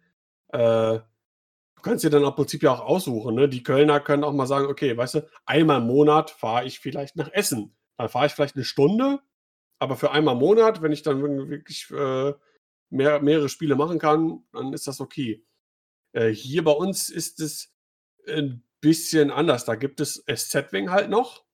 äh, 0.48 0.98
du 0.98 1.82
kannst 1.82 2.04
dir 2.04 2.10
dann 2.10 2.24
im 2.24 2.34
Prinzip 2.34 2.62
ja 2.62 2.72
auch 2.72 2.80
aussuchen. 2.80 3.34
Ne? 3.34 3.48
Die 3.48 3.62
Kölner 3.62 4.00
können 4.00 4.24
auch 4.24 4.32
mal 4.32 4.46
sagen, 4.46 4.66
okay, 4.66 4.96
weißt 4.96 5.14
du, 5.16 5.28
einmal 5.46 5.80
im 5.80 5.86
Monat 5.86 6.30
fahre 6.30 6.66
ich 6.66 6.80
vielleicht 6.80 7.16
nach 7.16 7.30
Essen. 7.32 7.74
Dann 7.96 8.08
fahre 8.08 8.26
ich 8.26 8.32
vielleicht 8.32 8.56
eine 8.56 8.64
Stunde, 8.64 9.20
aber 9.78 9.96
für 9.96 10.10
einmal 10.10 10.34
im 10.34 10.40
Monat, 10.40 10.82
wenn 10.82 10.92
ich 10.92 11.02
dann 11.02 11.22
wirklich 11.48 11.90
äh, 11.90 12.34
mehr, 12.90 13.20
mehrere 13.22 13.48
Spiele 13.48 13.76
machen 13.76 13.98
kann, 13.98 14.44
dann 14.52 14.72
ist 14.72 14.86
das 14.86 15.00
okay. 15.00 15.44
Äh, 16.12 16.30
hier 16.30 16.64
bei 16.64 16.72
uns 16.72 17.08
ist 17.08 17.40
es 17.40 17.74
ein 18.28 18.62
bisschen 18.80 19.30
anders. 19.30 19.64
Da 19.64 19.74
gibt 19.74 20.00
es 20.00 20.22
SZ-Wing 20.26 20.90
halt 20.90 21.08
noch 21.08 21.44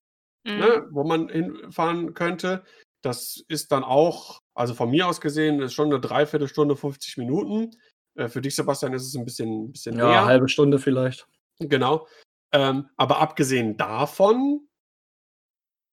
Mhm. 0.45 0.59
ne, 0.59 0.87
wo 0.91 1.05
man 1.05 1.29
hinfahren 1.29 2.15
könnte. 2.15 2.65
Das 3.03 3.43
ist 3.49 3.71
dann 3.73 3.85
auch, 3.85 4.41
also 4.55 4.75
von 4.75 4.91
mir 4.91 5.07
aus 5.07 5.21
gesehen, 5.21 5.61
ist 5.61 5.75
schon 5.75 5.87
eine 5.89 6.01
Dreiviertelstunde, 6.01 6.77
50 6.77 7.17
Minuten. 7.19 7.71
Äh, 8.17 8.29
für 8.29 8.41
dich, 8.41 8.57
Sebastian, 8.57 8.93
ist 8.93 9.07
es 9.07 9.15
ein 9.15 9.25
bisschen, 9.25 9.71
bisschen 9.73 9.97
Ja, 9.99 10.07
mehr. 10.09 10.25
halbe 10.25 10.49
Stunde 10.49 10.79
vielleicht. 10.79 11.29
Genau. 11.61 12.09
Ähm, 12.53 12.89
aber 12.97 13.19
abgesehen 13.21 13.77
davon 13.77 14.69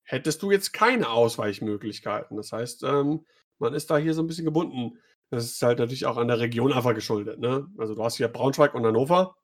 hättest 0.03 0.41
du 0.41 0.51
jetzt 0.51 0.71
keine 0.73 1.09
Ausweichmöglichkeiten. 1.09 2.37
Das 2.37 2.51
heißt, 2.51 2.83
ähm, 2.83 3.25
man 3.59 3.73
ist 3.73 3.89
da 3.89 3.97
hier 3.97 4.13
so 4.13 4.21
ein 4.23 4.27
bisschen 4.27 4.45
gebunden. 4.45 4.99
Das 5.31 5.45
ist 5.45 5.61
halt 5.61 5.79
natürlich 5.79 6.05
auch 6.05 6.17
an 6.17 6.27
der 6.27 6.39
Region 6.39 6.71
einfach 6.71 6.93
geschuldet. 6.93 7.39
Ne? 7.39 7.67
Also 7.77 7.95
du 7.95 8.03
hast 8.03 8.17
hier 8.17 8.27
Braunschweig 8.27 8.73
und 8.73 8.85
Hannover. 8.85 9.35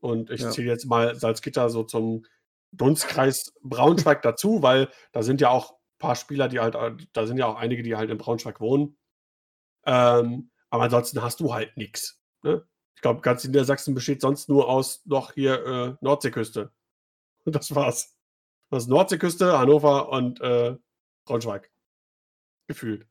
Und 0.00 0.30
ich 0.30 0.42
Ja. 0.42 0.50
zähle 0.50 0.68
jetzt 0.68 0.84
mal 0.86 1.14
Salzgitter 1.14 1.70
so 1.70 1.82
zum 1.82 2.24
Dunstkreis 2.72 3.52
Braunschweig 3.62 4.22
dazu, 4.22 4.62
weil 4.62 4.90
da 5.12 5.22
sind 5.22 5.40
ja 5.40 5.48
auch 5.50 5.78
paar 5.98 6.16
Spieler, 6.16 6.48
die 6.48 6.60
halt, 6.60 6.76
da 7.12 7.26
sind 7.26 7.38
ja 7.38 7.46
auch 7.46 7.56
einige, 7.56 7.82
die 7.82 7.96
halt 7.96 8.10
in 8.10 8.18
Braunschweig 8.18 8.60
wohnen. 8.60 8.96
Ähm, 9.86 10.50
aber 10.70 10.84
ansonsten 10.84 11.22
hast 11.22 11.40
du 11.40 11.54
halt 11.54 11.76
nichts. 11.76 12.20
Ne? 12.42 12.66
Ich 12.96 13.02
glaube, 13.02 13.20
ganz 13.20 13.44
Niedersachsen 13.44 13.94
besteht 13.94 14.20
sonst 14.20 14.48
nur 14.48 14.68
aus 14.68 15.04
noch 15.06 15.32
hier 15.32 15.64
äh, 15.66 15.96
Nordseeküste. 16.00 16.72
Und 17.44 17.54
das 17.56 17.74
war's. 17.74 18.16
Das 18.70 18.84
ist 18.84 18.88
Nordseeküste, 18.88 19.58
Hannover 19.58 20.08
und 20.08 20.40
äh, 20.40 20.76
Braunschweig. 21.26 21.70
Gefühlt. 22.66 23.06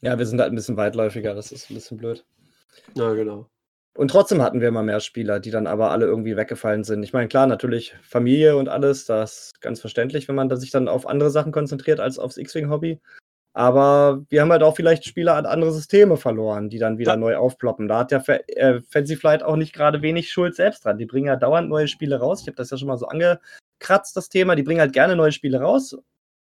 Ja, 0.00 0.18
wir 0.18 0.26
sind 0.26 0.40
halt 0.40 0.52
ein 0.52 0.56
bisschen 0.56 0.76
weitläufiger, 0.76 1.34
das 1.34 1.52
ist 1.52 1.70
ein 1.70 1.74
bisschen 1.74 1.98
blöd. 1.98 2.24
Ja, 2.94 3.12
genau. 3.14 3.50
Und 3.94 4.10
trotzdem 4.12 4.42
hatten 4.42 4.60
wir 4.60 4.68
immer 4.68 4.82
mehr 4.84 5.00
Spieler, 5.00 5.40
die 5.40 5.50
dann 5.50 5.66
aber 5.66 5.90
alle 5.90 6.06
irgendwie 6.06 6.36
weggefallen 6.36 6.84
sind. 6.84 7.02
Ich 7.02 7.12
meine, 7.12 7.28
klar, 7.28 7.46
natürlich 7.48 7.94
Familie 8.02 8.56
und 8.56 8.68
alles, 8.68 9.06
das 9.06 9.46
ist 9.46 9.60
ganz 9.60 9.80
verständlich, 9.80 10.28
wenn 10.28 10.36
man 10.36 10.54
sich 10.56 10.70
dann 10.70 10.88
auf 10.88 11.06
andere 11.06 11.30
Sachen 11.30 11.50
konzentriert 11.50 11.98
als 11.98 12.18
aufs 12.18 12.36
X-Wing-Hobby. 12.36 13.00
Aber 13.54 14.24
wir 14.28 14.40
haben 14.40 14.52
halt 14.52 14.62
auch 14.62 14.76
vielleicht 14.76 15.04
Spieler 15.04 15.34
an 15.34 15.46
andere 15.46 15.72
Systeme 15.72 16.16
verloren, 16.16 16.68
die 16.68 16.78
dann 16.78 16.98
wieder 16.98 17.12
Ja. 17.12 17.16
neu 17.16 17.36
aufploppen. 17.36 17.88
Da 17.88 17.98
hat 17.98 18.12
ja 18.12 18.22
äh, 18.28 18.80
Fancy 18.88 19.16
Flight 19.16 19.42
auch 19.42 19.56
nicht 19.56 19.72
gerade 19.72 20.00
wenig 20.00 20.30
Schuld 20.30 20.54
selbst 20.54 20.84
dran. 20.84 20.98
Die 20.98 21.06
bringen 21.06 21.26
ja 21.26 21.34
dauernd 21.34 21.68
neue 21.68 21.88
Spiele 21.88 22.20
raus. 22.20 22.42
Ich 22.42 22.46
habe 22.46 22.56
das 22.56 22.70
ja 22.70 22.76
schon 22.76 22.86
mal 22.86 22.98
so 22.98 23.08
angekratzt, 23.08 24.16
das 24.16 24.28
Thema. 24.28 24.54
Die 24.54 24.62
bringen 24.62 24.80
halt 24.80 24.92
gerne 24.92 25.16
neue 25.16 25.32
Spiele 25.32 25.60
raus, 25.60 25.96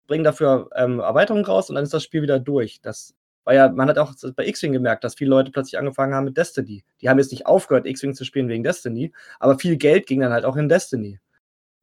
bringen 0.06 0.24
dafür 0.24 0.69
ähm, 0.76 0.99
Erweiterungen 0.99 1.45
raus 1.45 1.69
und 1.69 1.76
dann 1.76 1.84
ist 1.86 1.94
das 1.94 2.03
Spiel 2.03 2.22
wieder 2.22 2.40
durch. 2.40 2.82
Das 2.82 3.15
war 3.48 3.53
ja, 3.53 3.69
man 3.69 3.88
hat 3.88 3.98
auch 3.98 4.14
bei 4.36 4.45
X-Wing 4.45 4.74
gemerkt, 4.74 5.06
dass 5.06 5.15
viele 5.15 5.30
Leute 5.30 5.52
plötzlich 5.52 5.80
angefangen 5.80 6.14
haben 6.14 6.26
mit 6.26 6.36
Destiny. 6.36 6.84
Die 7.02 7.07
haben 7.07 7.18
jetzt 7.18 7.32
nicht 7.32 7.45
aufgehört, 7.45 7.88
X-Wing 7.88 8.14
zu 8.14 8.26
spielen 8.26 8.49
wegen 8.49 8.61
Destiny, 8.64 9.14
aber 9.40 9.57
viel 9.57 9.78
Geld 9.78 10.06
ging 10.06 10.19
dann 10.19 10.34
halt 10.34 10.44
auch 10.44 10.57
in 10.57 10.68
Destiny. 10.68 11.19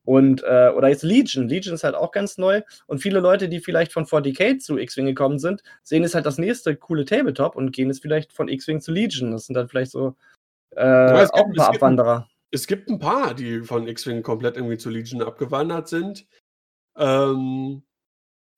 Und, 0.04 0.42
äh, 0.42 0.68
oder 0.76 0.88
jetzt 0.88 1.02
Legion. 1.02 1.48
Legion 1.48 1.74
ist 1.74 1.82
halt 1.82 1.94
auch 1.94 2.12
ganz 2.12 2.36
neu. 2.36 2.60
Und 2.86 2.98
viele 2.98 3.20
Leute, 3.20 3.48
die 3.48 3.60
vielleicht 3.60 3.90
von 3.92 4.04
40k 4.04 4.58
zu 4.58 4.76
X-Wing 4.76 5.06
gekommen 5.06 5.38
sind, 5.38 5.62
sehen 5.82 6.02
jetzt 6.02 6.14
halt 6.14 6.26
das 6.26 6.36
nächste 6.36 6.76
coole 6.76 7.06
Tabletop 7.06 7.56
und 7.56 7.72
gehen 7.72 7.88
jetzt 7.88 8.02
vielleicht 8.02 8.34
von 8.34 8.48
X-Wing 8.48 8.82
zu 8.82 8.92
Legion. 8.92 9.30
Das 9.32 9.46
sind 9.46 9.54
dann 9.54 9.66
vielleicht 9.68 9.92
so 9.92 10.14
äh, 10.76 10.82
es 11.22 11.32
gibt- 11.32 11.34
auch 11.34 11.46
ein 11.46 11.52
paar 11.54 11.66
es 11.66 11.72
gibt- 11.72 11.82
Abwanderer. 11.82 12.28
Es 12.50 12.66
gibt 12.66 12.88
ein 12.90 12.98
paar, 12.98 13.32
die 13.32 13.62
von 13.62 13.88
X-Wing 13.88 14.22
komplett 14.22 14.56
irgendwie 14.56 14.76
zu 14.76 14.90
Legion 14.90 15.22
abgewandert 15.22 15.88
sind. 15.88 16.26
Ähm, 16.98 17.82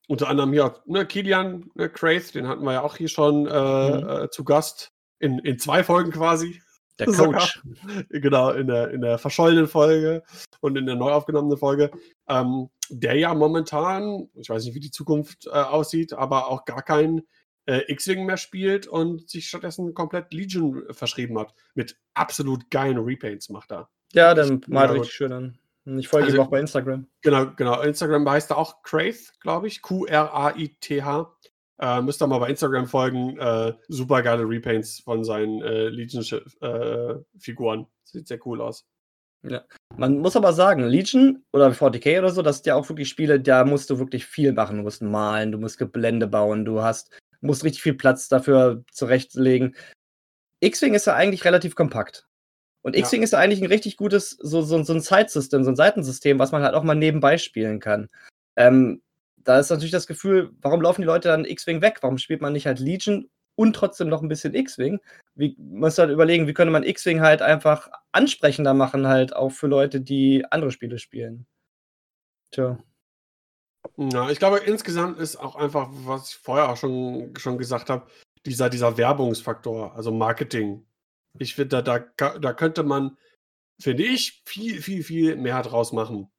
unter 0.06 0.28
anderem 0.28 0.52
hier 0.52 0.74
ne, 0.86 1.06
Kilian 1.06 1.70
ne, 1.74 1.88
Craith, 1.88 2.34
den 2.34 2.46
hatten 2.46 2.64
wir 2.64 2.74
ja 2.74 2.82
auch 2.82 2.96
hier 2.96 3.08
schon 3.08 3.46
äh, 3.46 4.00
Mhm. 4.00 4.08
äh, 4.08 4.30
zu 4.30 4.44
Gast. 4.44 4.92
In, 5.18 5.38
in 5.40 5.58
zwei 5.58 5.82
Folgen 5.82 6.10
quasi. 6.12 6.60
Der 6.98 7.06
sogar. 7.12 7.40
Coach. 7.40 7.62
Genau, 8.10 8.50
in 8.50 8.66
der, 8.66 8.90
in 8.90 9.00
der 9.00 9.18
verschollenen 9.18 9.66
Folge 9.66 10.22
und 10.60 10.76
in 10.76 10.86
der 10.86 10.96
neu 10.96 11.10
aufgenommenen 11.10 11.58
Folge. 11.58 11.90
Ähm, 12.28 12.68
der 12.88 13.14
ja 13.14 13.34
momentan, 13.34 14.28
ich 14.34 14.48
weiß 14.48 14.64
nicht, 14.64 14.74
wie 14.74 14.80
die 14.80 14.90
Zukunft 14.90 15.46
äh, 15.46 15.50
aussieht, 15.50 16.12
aber 16.12 16.48
auch 16.48 16.64
gar 16.64 16.82
kein 16.82 17.22
äh, 17.66 17.80
X-Wing 17.92 18.26
mehr 18.26 18.36
spielt 18.36 18.86
und 18.86 19.28
sich 19.28 19.48
stattdessen 19.48 19.92
komplett 19.94 20.32
Legion 20.32 20.84
verschrieben 20.90 21.38
hat. 21.38 21.54
Mit 21.74 21.98
absolut 22.14 22.70
geilen 22.70 22.98
Repaints 22.98 23.48
macht 23.48 23.72
er. 23.72 23.88
Ja, 24.12 24.34
malt 24.34 24.68
Ja, 24.68 24.84
richtig 24.92 25.12
schön 25.12 25.32
an. 25.32 25.58
Ich 25.86 26.08
folge 26.08 26.26
Also- 26.26 26.36
ihm 26.38 26.42
auch 26.42 26.50
bei 26.50 26.60
Instagram. 26.60 27.06
Genau, 27.22 27.46
genau. 27.56 27.80
Instagram 27.80 28.28
heißt 28.28 28.50
er 28.50 28.58
auch 28.58 28.82
Craith, 28.82 29.32
glaube 29.40 29.68
ich. 29.68 29.80
Q-R-A-I-T-H. 29.82 31.32
Äh, 31.78 32.02
müsst 32.02 32.20
ihr 32.22 32.26
mal 32.26 32.38
bei 32.38 32.48
Instagram 32.50 32.86
folgen. 32.86 33.38
Äh, 33.38 33.74
super 33.88 34.22
geile 34.22 34.42
Repaints 34.48 35.00
von 35.00 35.22
seinen 35.24 35.62
äh, 35.62 35.88
Legion-Figuren. 35.88 37.86
Sieht 38.04 38.26
sehr 38.28 38.44
cool 38.46 38.60
aus. 38.60 38.86
Man 39.96 40.18
muss 40.18 40.34
aber 40.34 40.52
sagen, 40.52 40.82
Legion 40.82 41.44
oder 41.52 41.68
40k 41.70 42.18
oder 42.18 42.30
so, 42.30 42.42
das 42.42 42.56
sind 42.56 42.66
ja 42.66 42.74
auch 42.74 42.88
wirklich 42.88 43.08
Spiele, 43.08 43.38
da 43.40 43.64
musst 43.64 43.88
du 43.90 43.98
wirklich 44.00 44.26
viel 44.26 44.52
machen. 44.52 44.78
Du 44.78 44.82
musst 44.82 45.02
malen, 45.02 45.52
du 45.52 45.58
musst 45.58 45.78
Geblende 45.78 46.26
bauen, 46.26 46.64
du 46.64 46.82
hast 46.82 47.16
musst 47.40 47.62
richtig 47.62 47.82
viel 47.82 47.94
Platz 47.94 48.28
dafür 48.28 48.82
zurechtlegen. 48.90 49.76
X-Wing 50.60 50.94
ist 50.94 51.06
ja 51.06 51.14
eigentlich 51.14 51.44
relativ 51.44 51.76
kompakt. 51.76 52.26
Und 52.86 52.94
X-Wing 52.94 53.24
ist 53.24 53.34
eigentlich 53.34 53.60
ein 53.60 53.66
richtig 53.66 53.96
gutes, 53.96 54.30
so, 54.40 54.62
so, 54.62 54.80
so 54.84 54.92
ein 54.92 55.00
Side-System, 55.00 55.64
so 55.64 55.70
ein 55.72 55.76
Seitensystem, 55.76 56.38
was 56.38 56.52
man 56.52 56.62
halt 56.62 56.76
auch 56.76 56.84
mal 56.84 56.94
nebenbei 56.94 57.36
spielen 57.36 57.80
kann. 57.80 58.08
Ähm, 58.54 59.02
da 59.38 59.58
ist 59.58 59.70
natürlich 59.70 59.90
das 59.90 60.06
Gefühl, 60.06 60.52
warum 60.62 60.80
laufen 60.80 61.00
die 61.00 61.06
Leute 61.08 61.26
dann 61.26 61.44
X-Wing 61.44 61.80
weg? 61.80 61.98
Warum 62.02 62.16
spielt 62.16 62.42
man 62.42 62.52
nicht 62.52 62.64
halt 62.64 62.78
Legion 62.78 63.28
und 63.56 63.74
trotzdem 63.74 64.08
noch 64.08 64.22
ein 64.22 64.28
bisschen 64.28 64.54
X-Wing? 64.54 65.00
Wie 65.34 65.56
muss 65.58 65.98
halt 65.98 66.12
überlegen, 66.12 66.46
wie 66.46 66.54
könnte 66.54 66.70
man 66.70 66.84
X-Wing 66.84 67.22
halt 67.22 67.42
einfach 67.42 67.90
ansprechender 68.12 68.72
machen, 68.72 69.08
halt 69.08 69.34
auch 69.34 69.50
für 69.50 69.66
Leute, 69.66 70.00
die 70.00 70.44
andere 70.48 70.70
Spiele 70.70 71.00
spielen. 71.00 71.44
Tja. 72.52 72.78
Ja, 73.96 74.30
ich 74.30 74.38
glaube, 74.38 74.58
insgesamt 74.58 75.18
ist 75.18 75.34
auch 75.34 75.56
einfach, 75.56 75.88
was 75.90 76.30
ich 76.30 76.36
vorher 76.36 76.68
auch 76.68 76.76
schon, 76.76 77.34
schon 77.36 77.58
gesagt 77.58 77.90
habe, 77.90 78.06
dieser, 78.44 78.70
dieser 78.70 78.96
Werbungsfaktor, 78.96 79.96
also 79.96 80.12
Marketing. 80.12 80.86
Ich 81.38 81.54
finde, 81.54 81.82
da, 81.82 81.98
da, 81.98 82.38
da 82.38 82.52
könnte 82.52 82.82
man, 82.82 83.16
finde 83.78 84.04
ich, 84.04 84.42
viel, 84.46 84.80
viel, 84.82 85.02
viel 85.02 85.36
mehr 85.36 85.62
draus 85.62 85.92
machen. 85.92 86.30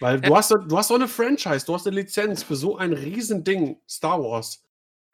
Weil 0.00 0.20
du 0.20 0.34
hast, 0.34 0.50
du 0.50 0.78
hast 0.78 0.88
so 0.88 0.94
eine 0.94 1.08
Franchise, 1.08 1.66
du 1.66 1.74
hast 1.74 1.86
eine 1.86 1.96
Lizenz 1.96 2.42
für 2.42 2.56
so 2.56 2.76
ein 2.76 2.92
Riesending, 2.92 3.80
Star 3.88 4.22
Wars. 4.22 4.62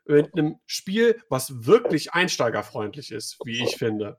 Mit 0.04 0.32
einem 0.34 0.58
Spiel, 0.66 1.22
was 1.28 1.64
wirklich 1.64 2.12
einsteigerfreundlich 2.12 3.12
ist, 3.12 3.38
wie 3.44 3.62
ich 3.62 3.76
finde. 3.76 4.18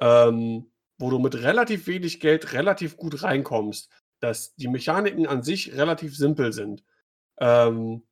Ähm, 0.00 0.70
wo 0.98 1.10
du 1.10 1.18
mit 1.18 1.34
relativ 1.34 1.86
wenig 1.86 2.20
Geld 2.20 2.52
relativ 2.52 2.96
gut 2.96 3.22
reinkommst. 3.22 3.90
Dass 4.20 4.54
die 4.54 4.68
Mechaniken 4.68 5.26
an 5.26 5.42
sich 5.42 5.76
relativ 5.76 6.16
simpel 6.16 6.52
sind. 6.52 6.84
Ähm, 7.38 8.04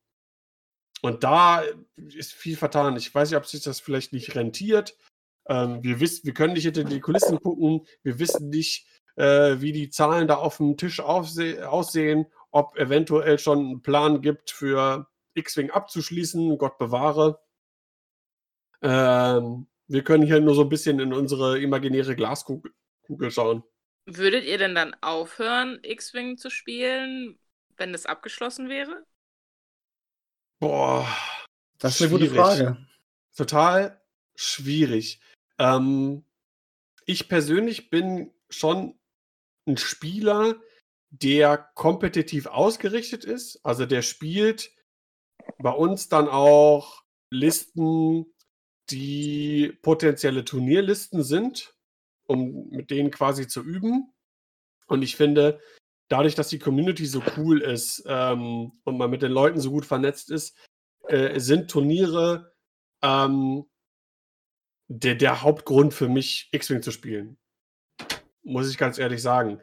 und 1.03 1.25
da 1.25 1.63
ist 1.97 2.31
viel 2.31 2.55
vertan. 2.55 2.95
Ich 2.95 3.13
weiß 3.13 3.29
nicht, 3.29 3.37
ob 3.37 3.45
sich 3.45 3.61
das 3.61 3.81
vielleicht 3.81 4.13
nicht 4.13 4.35
rentiert. 4.35 4.95
Ähm, 5.49 5.83
wir, 5.83 5.99
wissen, 5.99 6.25
wir 6.25 6.33
können 6.33 6.53
nicht 6.53 6.63
hinter 6.63 6.85
die 6.85 7.01
Kulissen 7.01 7.41
gucken. 7.41 7.85
Wir 8.03 8.19
wissen 8.19 8.49
nicht, 8.49 8.87
äh, 9.17 9.59
wie 9.59 9.73
die 9.73 9.89
Zahlen 9.89 10.29
da 10.29 10.35
auf 10.35 10.57
dem 10.57 10.77
Tisch 10.77 11.01
aussehen, 11.01 12.25
ob 12.51 12.77
eventuell 12.77 13.37
schon 13.37 13.59
einen 13.59 13.81
Plan 13.81 14.21
gibt 14.21 14.49
für 14.49 15.07
X-Wing 15.33 15.71
abzuschließen, 15.71 16.57
Gott 16.57 16.77
bewahre. 16.77 17.41
Ähm, 18.81 19.67
wir 19.87 20.03
können 20.05 20.23
hier 20.23 20.39
nur 20.39 20.55
so 20.55 20.61
ein 20.61 20.69
bisschen 20.69 21.01
in 21.01 21.11
unsere 21.11 21.59
imaginäre 21.59 22.15
Glaskugel 22.15 22.71
schauen. 23.27 23.63
Würdet 24.05 24.45
ihr 24.45 24.57
denn 24.57 24.73
dann 24.73 24.95
aufhören, 25.01 25.79
X-Wing 25.83 26.37
zu 26.37 26.49
spielen, 26.49 27.37
wenn 27.75 27.93
es 27.93 28.05
abgeschlossen 28.05 28.69
wäre? 28.69 29.05
Boah. 30.63 31.05
Das 31.77 31.95
ist 31.95 32.03
eine 32.03 32.11
gute 32.11 32.29
Frage. 32.29 32.77
Total 33.35 34.01
schwierig. 34.33 35.19
Ähm, 35.59 36.23
ich 37.05 37.27
persönlich 37.27 37.89
bin 37.89 38.33
schon 38.49 38.97
ein 39.67 39.75
Spieler, 39.75 40.55
der 41.09 41.57
kompetitiv 41.57 42.45
ausgerichtet 42.45 43.25
ist. 43.25 43.59
Also 43.65 43.85
der 43.85 44.03
spielt 44.03 44.71
bei 45.57 45.71
uns 45.71 46.07
dann 46.07 46.29
auch 46.29 47.03
Listen, 47.29 48.33
die 48.89 49.77
potenzielle 49.81 50.45
Turnierlisten 50.45 51.23
sind, 51.23 51.75
um 52.25 52.69
mit 52.69 52.89
denen 52.89 53.11
quasi 53.11 53.49
zu 53.49 53.61
üben. 53.61 54.13
Und 54.87 55.01
ich 55.01 55.17
finde, 55.17 55.59
dadurch, 56.09 56.35
dass 56.35 56.49
die 56.49 56.59
Community 56.59 57.05
so 57.05 57.21
cool 57.37 57.61
ist 57.61 58.03
ähm, 58.07 58.73
und 58.83 58.97
man 58.97 59.09
mit 59.09 59.21
den 59.21 59.31
Leuten 59.31 59.59
so 59.59 59.71
gut 59.71 59.85
vernetzt 59.85 60.31
ist, 60.31 60.57
äh, 61.07 61.39
sind 61.39 61.69
Turniere 61.69 62.53
ähm, 63.01 63.65
der, 64.87 65.15
der 65.15 65.41
Hauptgrund 65.41 65.93
für 65.93 66.07
mich, 66.07 66.49
X-Wing 66.51 66.81
zu 66.81 66.91
spielen 66.91 67.37
muss 68.43 68.69
ich 68.69 68.77
ganz 68.77 68.99
ehrlich 68.99 69.21
sagen. 69.21 69.59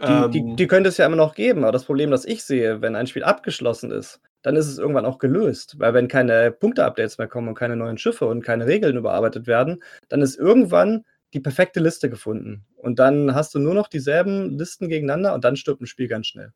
Die, 0.00 0.04
ähm, 0.04 0.30
die, 0.30 0.56
die, 0.56 0.66
könnte 0.66 0.88
es 0.88 0.96
ja 0.96 1.06
immer 1.06 1.16
noch 1.16 1.34
geben, 1.34 1.64
aber 1.64 1.72
das 1.72 1.84
Problem, 1.84 2.10
das 2.10 2.24
ich 2.24 2.44
sehe, 2.44 2.80
wenn 2.80 2.94
ein 2.94 3.06
Spiel 3.06 3.24
abgeschlossen 3.24 3.90
ist, 3.90 4.20
dann 4.42 4.54
ist 4.54 4.68
es 4.68 4.78
irgendwann 4.78 5.06
auch 5.06 5.18
gelöst. 5.18 5.78
Weil 5.78 5.92
wenn 5.94 6.08
keine 6.08 6.52
Punkte-Updates 6.52 7.18
mehr 7.18 7.26
kommen 7.26 7.48
und 7.48 7.56
keine 7.56 7.76
neuen 7.76 7.98
Schiffe 7.98 8.26
und 8.26 8.42
keine 8.42 8.66
Regeln 8.66 8.96
überarbeitet 8.96 9.46
werden, 9.46 9.82
dann 10.08 10.22
ist 10.22 10.36
irgendwann 10.36 11.04
die 11.34 11.40
perfekte 11.40 11.80
Liste 11.80 12.08
gefunden. 12.08 12.66
Und 12.76 12.98
dann 12.98 13.34
hast 13.34 13.54
du 13.54 13.58
nur 13.58 13.74
noch 13.74 13.88
dieselben 13.88 14.58
Listen 14.58 14.88
gegeneinander 14.88 15.34
und 15.34 15.44
dann 15.44 15.56
stirbt 15.56 15.80
ein 15.80 15.86
Spiel 15.86 16.08
ganz 16.08 16.26
schnell. 16.26 16.52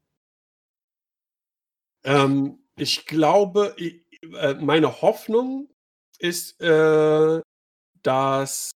Ähm, 2.04 2.58
ich 2.76 3.06
glaube, 3.06 3.76
äh, 3.78 4.54
meine 4.54 5.02
Hoffnung 5.02 5.68
ist, 6.18 6.60
äh, 6.60 7.40
dass 8.02 8.70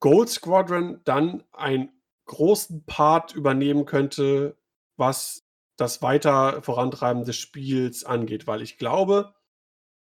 Gold 0.00 0.28
Squadron 0.28 1.00
dann 1.04 1.44
ein 1.52 1.92
großen 2.26 2.84
Part 2.86 3.34
übernehmen 3.34 3.84
könnte, 3.84 4.56
was 4.96 5.42
das 5.76 6.02
weiter 6.02 6.62
Vorantreiben 6.62 7.24
des 7.24 7.36
Spiels 7.36 8.04
angeht, 8.04 8.46
weil 8.46 8.62
ich 8.62 8.78
glaube, 8.78 9.34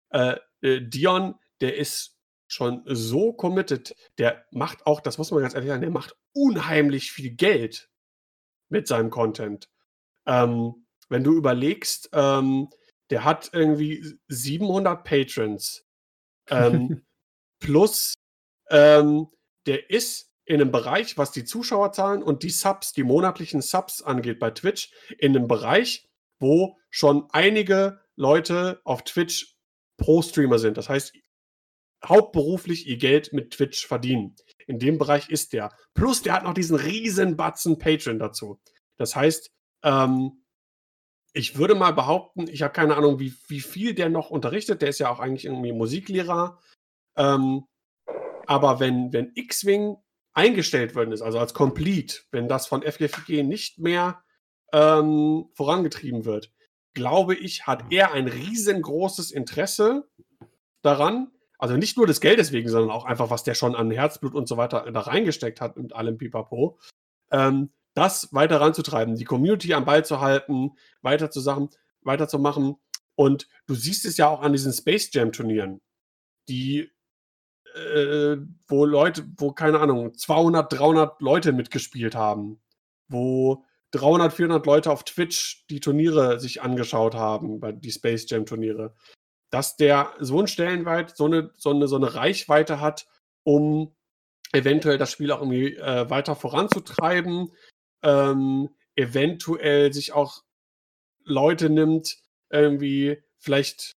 äh, 0.09 0.37
äh, 0.61 0.81
Dion, 0.81 1.35
der 1.61 1.77
ist 1.77 2.20
schon 2.51 2.81
so 2.85 3.33
committed, 3.33 3.95
der 4.17 4.45
macht 4.51 4.85
auch, 4.85 4.99
das 4.99 5.17
muss 5.17 5.31
man 5.31 5.41
ganz 5.41 5.53
ehrlich 5.53 5.69
sagen, 5.69 5.81
der 5.81 5.89
macht 5.89 6.15
unheimlich 6.33 7.11
viel 7.11 7.31
Geld 7.31 7.89
mit 8.69 8.87
seinem 8.87 9.09
Content. 9.09 9.69
Ähm, 10.25 10.85
wenn 11.09 11.23
du 11.23 11.33
überlegst, 11.33 12.09
ähm, 12.13 12.69
der 13.09 13.23
hat 13.23 13.49
irgendwie 13.53 14.03
700 14.27 15.03
Patrons 15.03 15.85
ähm, 16.49 17.03
plus 17.59 18.15
ähm, 18.69 19.27
der 19.65 19.89
ist 19.89 20.31
in 20.45 20.59
einem 20.59 20.71
Bereich, 20.71 21.17
was 21.17 21.31
die 21.31 21.45
Zuschauerzahlen 21.45 22.23
und 22.23 22.43
die 22.43 22.49
Subs, 22.49 22.93
die 22.93 23.03
monatlichen 23.03 23.61
Subs 23.61 24.01
angeht 24.01 24.39
bei 24.39 24.51
Twitch, 24.51 24.91
in 25.17 25.35
einem 25.35 25.47
Bereich, 25.47 26.09
wo 26.39 26.77
schon 26.89 27.29
einige 27.31 28.01
Leute 28.15 28.81
auf 28.83 29.03
Twitch 29.03 29.55
Pro-Streamer 29.97 30.59
sind. 30.59 30.77
Das 30.77 30.89
heißt, 30.89 31.13
hauptberuflich 32.07 32.87
ihr 32.87 32.97
Geld 32.97 33.33
mit 33.33 33.51
Twitch 33.51 33.85
verdienen. 33.85 34.35
In 34.67 34.79
dem 34.79 34.97
Bereich 34.97 35.29
ist 35.29 35.53
der. 35.53 35.71
Plus, 35.93 36.21
der 36.21 36.33
hat 36.33 36.43
noch 36.43 36.53
diesen 36.53 36.75
riesen 36.75 37.37
Batzen 37.37 37.77
Patreon 37.77 38.19
dazu. 38.19 38.59
Das 38.97 39.15
heißt, 39.15 39.51
ähm, 39.83 40.43
ich 41.33 41.57
würde 41.57 41.75
mal 41.75 41.93
behaupten, 41.93 42.47
ich 42.47 42.61
habe 42.61 42.73
keine 42.73 42.97
Ahnung, 42.97 43.19
wie, 43.19 43.33
wie 43.47 43.61
viel 43.61 43.93
der 43.93 44.09
noch 44.09 44.29
unterrichtet. 44.29 44.81
Der 44.81 44.89
ist 44.89 44.99
ja 44.99 45.09
auch 45.09 45.19
eigentlich 45.19 45.45
irgendwie 45.45 45.71
Musiklehrer. 45.71 46.59
Ähm, 47.15 47.65
aber 48.47 48.79
wenn, 48.79 49.13
wenn 49.13 49.31
X-Wing 49.35 49.95
eingestellt 50.33 50.95
worden 50.95 51.11
ist, 51.11 51.21
also 51.21 51.39
als 51.39 51.53
Complete, 51.53 52.21
wenn 52.31 52.47
das 52.47 52.67
von 52.67 52.81
FGFG 52.83 53.43
nicht 53.43 53.79
mehr 53.79 54.23
ähm, 54.73 55.49
vorangetrieben 55.53 56.25
wird, 56.25 56.51
glaube 56.93 57.35
ich, 57.35 57.67
hat 57.67 57.85
er 57.91 58.11
ein 58.11 58.27
riesengroßes 58.27 59.31
Interesse 59.31 60.09
daran, 60.81 61.31
also 61.61 61.77
nicht 61.77 61.95
nur 61.95 62.07
des 62.07 62.21
Geldes 62.21 62.51
wegen, 62.51 62.69
sondern 62.69 62.89
auch 62.89 63.05
einfach, 63.05 63.29
was 63.29 63.43
der 63.43 63.53
schon 63.53 63.75
an 63.75 63.91
Herzblut 63.91 64.33
und 64.33 64.47
so 64.47 64.57
weiter 64.57 64.91
da 64.91 64.99
reingesteckt 65.01 65.61
hat 65.61 65.77
mit 65.77 65.93
allem 65.93 66.17
Pipapo, 66.17 66.79
ähm, 67.31 67.71
das 67.93 68.33
weiter 68.33 68.59
ranzutreiben, 68.59 69.15
die 69.15 69.25
Community 69.25 69.73
am 69.75 69.85
Ball 69.85 70.03
zu 70.03 70.21
halten, 70.21 70.71
weiter 71.03 71.29
zu 71.29 71.39
Sachen, 71.39 71.69
weiterzumachen. 72.01 72.77
Und 73.15 73.47
du 73.67 73.75
siehst 73.75 74.05
es 74.05 74.17
ja 74.17 74.27
auch 74.27 74.41
an 74.41 74.53
diesen 74.53 74.73
Space 74.73 75.11
Jam 75.13 75.31
Turnieren, 75.31 75.81
die 76.49 76.89
äh, 77.75 78.37
wo 78.67 78.85
Leute, 78.85 79.27
wo 79.37 79.51
keine 79.51 79.79
Ahnung, 79.79 80.15
200, 80.15 80.73
300 80.73 81.21
Leute 81.21 81.53
mitgespielt 81.53 82.15
haben, 82.15 82.59
wo 83.07 83.63
300, 83.91 84.33
400 84.33 84.65
Leute 84.65 84.91
auf 84.91 85.03
Twitch 85.03 85.67
die 85.69 85.79
Turniere 85.79 86.39
sich 86.39 86.63
angeschaut 86.63 87.13
haben, 87.13 87.61
die 87.81 87.91
Space 87.91 88.27
Jam 88.27 88.47
Turniere, 88.47 88.95
dass 89.51 89.75
der 89.75 90.13
so 90.19 90.39
einen 90.39 90.47
Stellenweit, 90.47 91.15
so 91.15 91.25
eine, 91.25 91.51
so 91.55 91.69
eine, 91.69 91.87
so 91.87 91.97
eine 91.97 92.15
Reichweite 92.15 92.79
hat, 92.81 93.07
um 93.43 93.93
eventuell 94.53 94.97
das 94.97 95.11
Spiel 95.11 95.31
auch 95.31 95.41
irgendwie 95.41 95.75
äh, 95.75 96.09
weiter 96.09 96.35
voranzutreiben, 96.35 97.51
ähm, 98.03 98.69
eventuell 98.95 99.93
sich 99.93 100.13
auch 100.13 100.43
Leute 101.23 101.69
nimmt, 101.69 102.17
irgendwie 102.49 103.21
vielleicht 103.37 103.95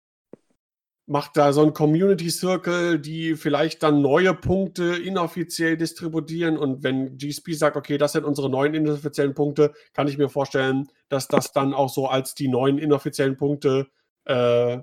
macht 1.06 1.36
da 1.36 1.52
so 1.52 1.62
ein 1.62 1.74
Community 1.74 2.30
Circle, 2.30 2.98
die 2.98 3.34
vielleicht 3.34 3.82
dann 3.82 4.00
neue 4.02 4.34
Punkte 4.34 4.96
inoffiziell 4.96 5.76
distributieren. 5.76 6.56
Und 6.56 6.82
wenn 6.82 7.18
GSP 7.18 7.52
sagt, 7.52 7.76
okay, 7.76 7.98
das 7.98 8.12
sind 8.12 8.24
unsere 8.24 8.48
neuen 8.48 8.74
inoffiziellen 8.74 9.34
Punkte, 9.34 9.74
kann 9.92 10.08
ich 10.08 10.16
mir 10.16 10.28
vorstellen, 10.28 10.88
dass 11.08 11.28
das 11.28 11.52
dann 11.52 11.74
auch 11.74 11.90
so 11.90 12.06
als 12.06 12.34
die 12.34 12.48
neuen 12.48 12.78
inoffiziellen 12.78 13.36
Punkte 13.36 13.88
äh, 14.24 14.78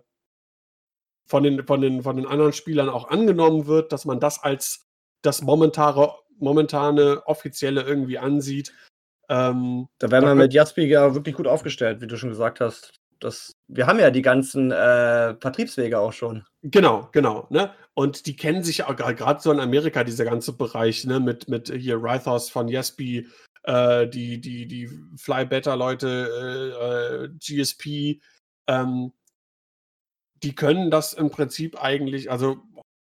von, 1.30 1.44
den, 1.44 1.66
von, 1.66 1.80
den, 1.80 2.02
von 2.02 2.16
den 2.16 2.26
anderen 2.26 2.54
Spielern 2.54 2.90
auch 2.90 3.10
angenommen 3.10 3.68
wird, 3.68 3.92
dass 3.94 4.06
man 4.06 4.20
das 4.20 4.42
als 4.42 4.88
das 5.22 5.42
momentane, 5.42 6.12
momentane 6.40 7.22
offizielle 7.26 7.84
irgendwie 7.84 8.18
ansieht. 8.18 8.74
Ähm, 9.30 9.88
da 10.00 10.10
wären 10.10 10.26
wir 10.26 10.34
mit 10.34 10.54
Jaspi 10.54 10.86
ja 10.86 11.14
wirklich 11.14 11.36
gut 11.36 11.48
aufgestellt, 11.48 12.02
wie 12.02 12.08
du 12.08 12.18
schon 12.18 12.30
gesagt 12.30 12.62
hast. 12.62 12.96
das, 13.20 13.52
wir 13.68 13.86
haben 13.86 14.00
ja 14.00 14.10
die 14.10 14.24
ganzen 14.24 14.72
äh, 14.72 15.36
Vertriebswege 15.40 16.00
auch 16.00 16.14
schon. 16.14 16.46
Genau, 16.64 17.10
genau. 17.12 17.46
Ne? 17.52 17.72
Und 17.94 18.26
die 18.26 18.36
kennen 18.36 18.64
sich 18.64 18.86
auch 18.86 18.96
gerade 18.96 19.42
so 19.42 19.52
in 19.52 19.60
Amerika, 19.60 20.04
dieser 20.04 20.26
ganze 20.26 20.54
Bereich, 20.54 21.06
ne, 21.06 21.20
mit, 21.20 21.48
mit 21.48 21.70
hier 21.70 22.02
Rythos 22.02 22.50
von 22.50 22.70
Yesby, 22.70 23.28
äh, 23.64 24.08
die, 24.08 24.42
die, 24.42 24.68
die 24.68 24.90
Fly 25.18 25.46
Better 25.46 25.76
Leute, 25.76 26.08
äh, 26.42 27.26
äh 27.26 27.30
GSP, 27.38 28.22
ähm, 28.68 29.12
die 30.44 30.56
können 30.56 30.92
das 30.92 31.14
im 31.14 31.30
Prinzip 31.30 31.82
eigentlich, 31.82 32.32
also 32.32 32.58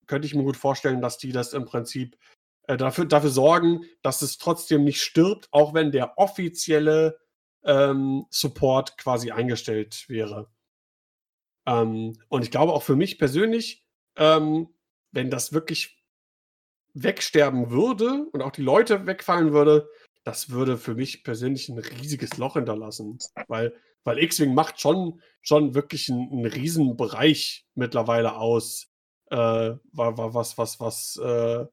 könnte 0.07 0.27
ich 0.27 0.35
mir 0.35 0.43
gut 0.43 0.57
vorstellen, 0.57 1.01
dass 1.01 1.17
die 1.17 1.31
das 1.31 1.53
im 1.53 1.65
Prinzip 1.65 2.17
äh, 2.67 2.77
dafür, 2.77 3.05
dafür 3.05 3.29
sorgen, 3.29 3.85
dass 4.01 4.21
es 4.21 4.37
trotzdem 4.37 4.83
nicht 4.83 5.01
stirbt, 5.01 5.47
auch 5.51 5.73
wenn 5.73 5.91
der 5.91 6.17
offizielle 6.17 7.19
ähm, 7.63 8.25
Support 8.29 8.97
quasi 8.97 9.31
eingestellt 9.31 10.05
wäre. 10.07 10.49
Ähm, 11.65 12.17
und 12.29 12.43
ich 12.43 12.51
glaube 12.51 12.73
auch 12.73 12.83
für 12.83 12.95
mich 12.95 13.17
persönlich, 13.17 13.85
ähm, 14.17 14.69
wenn 15.11 15.29
das 15.29 15.53
wirklich 15.53 16.03
wegsterben 16.93 17.71
würde 17.71 18.27
und 18.31 18.41
auch 18.41 18.51
die 18.51 18.61
Leute 18.61 19.05
wegfallen 19.05 19.51
würde, 19.51 19.89
das 20.23 20.49
würde 20.49 20.77
für 20.77 20.95
mich 20.95 21.23
persönlich 21.23 21.69
ein 21.69 21.77
riesiges 21.77 22.37
Loch 22.37 22.53
hinterlassen. 22.53 23.19
Weil, 23.47 23.75
weil 24.05 24.19
X-Wing 24.19 24.53
macht 24.53 24.79
schon, 24.79 25.19
schon 25.41 25.75
wirklich 25.75 26.09
einen, 26.09 26.31
einen 26.31 26.45
riesen 26.45 26.95
Bereich 26.95 27.65
mittlerweile 27.73 28.37
aus, 28.37 28.87
äh, 29.31 29.73
was, 29.91 30.57
was, 30.57 30.79
was 30.79 31.19
äh, 31.21 31.65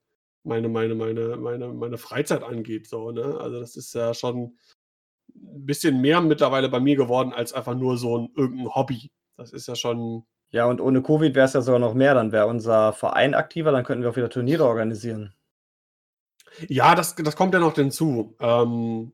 meine, 0.42 0.68
meine, 0.68 0.94
meine, 0.94 1.36
meine, 1.36 1.68
meine 1.68 1.98
Freizeit 1.98 2.42
angeht. 2.42 2.88
So, 2.88 3.12
ne? 3.12 3.38
Also 3.38 3.60
das 3.60 3.76
ist 3.76 3.94
ja 3.94 4.14
schon 4.14 4.56
ein 5.34 5.66
bisschen 5.66 6.00
mehr 6.00 6.20
mittlerweile 6.20 6.68
bei 6.68 6.80
mir 6.80 6.96
geworden 6.96 7.32
als 7.32 7.52
einfach 7.52 7.74
nur 7.74 7.96
so 7.96 8.18
ein 8.18 8.28
irgendein 8.34 8.74
Hobby. 8.74 9.10
Das 9.36 9.52
ist 9.52 9.68
ja 9.68 9.76
schon. 9.76 10.24
Ja, 10.50 10.66
und 10.66 10.80
ohne 10.80 11.02
Covid 11.02 11.34
wäre 11.34 11.46
es 11.46 11.54
ja 11.54 11.62
sogar 11.62 11.80
noch 11.80 11.94
mehr. 11.94 12.14
Dann 12.14 12.32
wäre 12.32 12.46
unser 12.46 12.92
Verein 12.92 13.34
aktiver, 13.34 13.72
dann 13.72 13.84
könnten 13.84 14.02
wir 14.02 14.10
auch 14.10 14.16
wieder 14.16 14.30
Turniere 14.30 14.64
organisieren. 14.66 15.34
Ja, 16.68 16.94
das, 16.94 17.14
das 17.14 17.36
kommt 17.36 17.54
ja 17.54 17.60
noch 17.60 17.74
hinzu. 17.74 18.36
Ähm, 18.38 19.12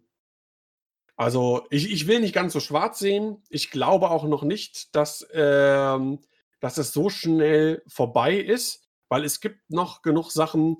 also, 1.18 1.66
ich, 1.68 1.90
ich 1.90 2.06
will 2.06 2.20
nicht 2.20 2.32
ganz 2.32 2.52
so 2.52 2.60
schwarz 2.60 3.00
sehen. 3.00 3.42
Ich 3.50 3.72
glaube 3.72 4.10
auch 4.10 4.24
noch 4.24 4.44
nicht, 4.44 4.94
dass, 4.94 5.26
ähm, 5.32 6.20
dass 6.60 6.78
es 6.78 6.92
so 6.92 7.10
schnell 7.10 7.82
vorbei 7.88 8.36
ist, 8.36 8.88
weil 9.08 9.24
es 9.24 9.40
gibt 9.40 9.68
noch 9.68 10.02
genug 10.02 10.30
Sachen, 10.30 10.76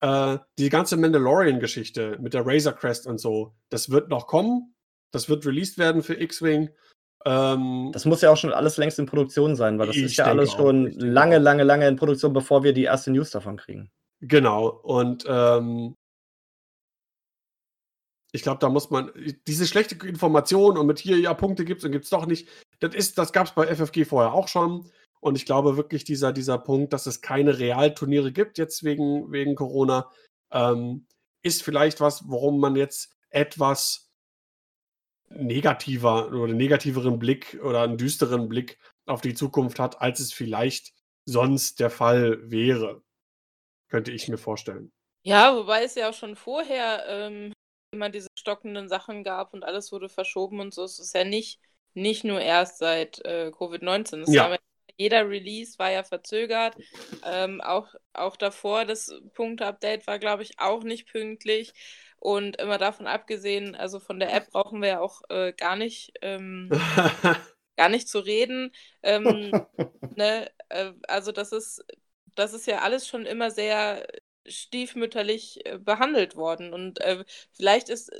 äh, 0.00 0.38
die 0.58 0.70
ganze 0.70 0.96
Mandalorian-Geschichte 0.96 2.16
mit 2.22 2.32
der 2.32 2.46
Razor 2.46 2.72
Crest 2.72 3.06
und 3.06 3.18
so, 3.18 3.54
das 3.68 3.90
wird 3.90 4.08
noch 4.08 4.26
kommen. 4.26 4.74
Das 5.10 5.28
wird 5.28 5.44
released 5.44 5.76
werden 5.76 6.02
für 6.02 6.18
X-Wing. 6.18 6.70
Ähm, 7.26 7.90
das 7.92 8.06
muss 8.06 8.22
ja 8.22 8.30
auch 8.30 8.38
schon 8.38 8.54
alles 8.54 8.78
längst 8.78 8.98
in 8.98 9.04
Produktion 9.04 9.56
sein, 9.56 9.78
weil 9.78 9.88
das 9.88 9.96
ist 9.96 10.16
ja 10.16 10.24
alles 10.24 10.52
schon 10.52 10.90
lange, 10.92 11.38
lange, 11.38 11.64
lange 11.64 11.86
in 11.86 11.96
Produktion, 11.96 12.32
bevor 12.32 12.64
wir 12.64 12.72
die 12.72 12.84
erste 12.84 13.10
News 13.10 13.30
davon 13.30 13.58
kriegen. 13.58 13.90
Genau. 14.20 14.68
Und 14.68 15.26
ähm, 15.28 15.96
ich 18.32 18.42
glaube, 18.42 18.58
da 18.60 18.70
muss 18.70 18.90
man 18.90 19.12
diese 19.46 19.66
schlechte 19.66 19.94
Information 20.06 20.78
und 20.78 20.86
mit 20.86 20.98
hier 20.98 21.18
ja 21.18 21.34
Punkte 21.34 21.64
gibt 21.66 21.80
es 21.80 21.84
und 21.84 21.92
gibt 21.92 22.04
es 22.04 22.10
doch 22.10 22.26
nicht. 22.26 22.48
Das 22.80 22.94
ist, 22.94 23.18
das 23.18 23.32
gab 23.32 23.46
es 23.46 23.52
bei 23.52 23.66
FFG 23.66 24.06
vorher 24.06 24.32
auch 24.32 24.48
schon. 24.48 24.90
Und 25.20 25.36
ich 25.36 25.44
glaube 25.44 25.76
wirklich, 25.76 26.02
dieser, 26.02 26.32
dieser 26.32 26.58
Punkt, 26.58 26.92
dass 26.92 27.06
es 27.06 27.20
keine 27.20 27.58
Realturniere 27.58 28.32
gibt, 28.32 28.58
jetzt 28.58 28.82
wegen, 28.84 29.30
wegen 29.30 29.54
Corona, 29.54 30.10
ähm, 30.50 31.06
ist 31.42 31.62
vielleicht 31.62 32.00
was, 32.00 32.28
worum 32.28 32.58
man 32.58 32.74
jetzt 32.74 33.14
etwas 33.30 34.10
negativer 35.28 36.28
oder 36.32 36.52
negativeren 36.52 37.18
Blick 37.18 37.60
oder 37.62 37.82
einen 37.82 37.98
düsteren 37.98 38.48
Blick 38.48 38.78
auf 39.06 39.20
die 39.20 39.34
Zukunft 39.34 39.78
hat, 39.78 40.00
als 40.00 40.20
es 40.20 40.32
vielleicht 40.32 40.92
sonst 41.24 41.80
der 41.80 41.90
Fall 41.90 42.50
wäre. 42.50 43.02
Könnte 43.88 44.10
ich 44.10 44.28
mir 44.28 44.38
vorstellen. 44.38 44.90
Ja, 45.22 45.54
wobei 45.54 45.84
es 45.84 45.94
ja 45.94 46.08
auch 46.08 46.14
schon 46.14 46.34
vorher 46.34 47.04
ähm, 47.06 47.52
immer 47.92 48.08
diese 48.08 48.28
stockenden 48.34 48.88
Sachen 48.88 49.22
gab 49.22 49.54
und 49.54 49.64
alles 49.64 49.92
wurde 49.92 50.08
verschoben 50.08 50.60
und 50.60 50.74
so. 50.74 50.82
Es 50.84 50.98
ist 50.98 51.14
ja 51.14 51.24
nicht, 51.24 51.60
nicht 51.94 52.24
nur 52.24 52.40
erst 52.40 52.78
seit 52.78 53.24
äh, 53.24 53.50
Covid-19. 53.52 54.30
Ja. 54.32 54.58
Jeder 54.96 55.28
Release 55.28 55.78
war 55.78 55.90
ja 55.90 56.02
verzögert. 56.02 56.76
Ähm, 57.24 57.60
auch, 57.60 57.94
auch 58.12 58.36
davor, 58.36 58.84
das 58.84 59.12
Punkte-Update 59.34 60.06
war, 60.06 60.18
glaube 60.18 60.42
ich, 60.42 60.58
auch 60.58 60.82
nicht 60.82 61.08
pünktlich. 61.10 61.72
Und 62.18 62.60
immer 62.60 62.78
davon 62.78 63.06
abgesehen, 63.06 63.74
also 63.74 63.98
von 63.98 64.20
der 64.20 64.32
App 64.32 64.50
brauchen 64.50 64.80
wir 64.80 64.88
ja 64.88 65.00
auch 65.00 65.22
äh, 65.28 65.52
gar 65.52 65.76
nicht. 65.76 66.12
Ähm, 66.22 66.70
gar 67.76 67.88
nicht 67.88 68.08
zu 68.08 68.20
reden. 68.20 68.72
Ähm, 69.02 69.50
ne, 70.16 70.50
äh, 70.68 70.92
also 71.08 71.32
das 71.32 71.52
ist, 71.52 71.84
das 72.34 72.52
ist 72.52 72.66
ja 72.66 72.80
alles 72.80 73.08
schon 73.08 73.26
immer 73.26 73.50
sehr 73.50 74.06
stiefmütterlich 74.46 75.64
äh, 75.66 75.78
behandelt 75.78 76.36
worden. 76.36 76.72
Und 76.72 77.00
äh, 77.00 77.24
vielleicht 77.52 77.88
ist 77.88 78.10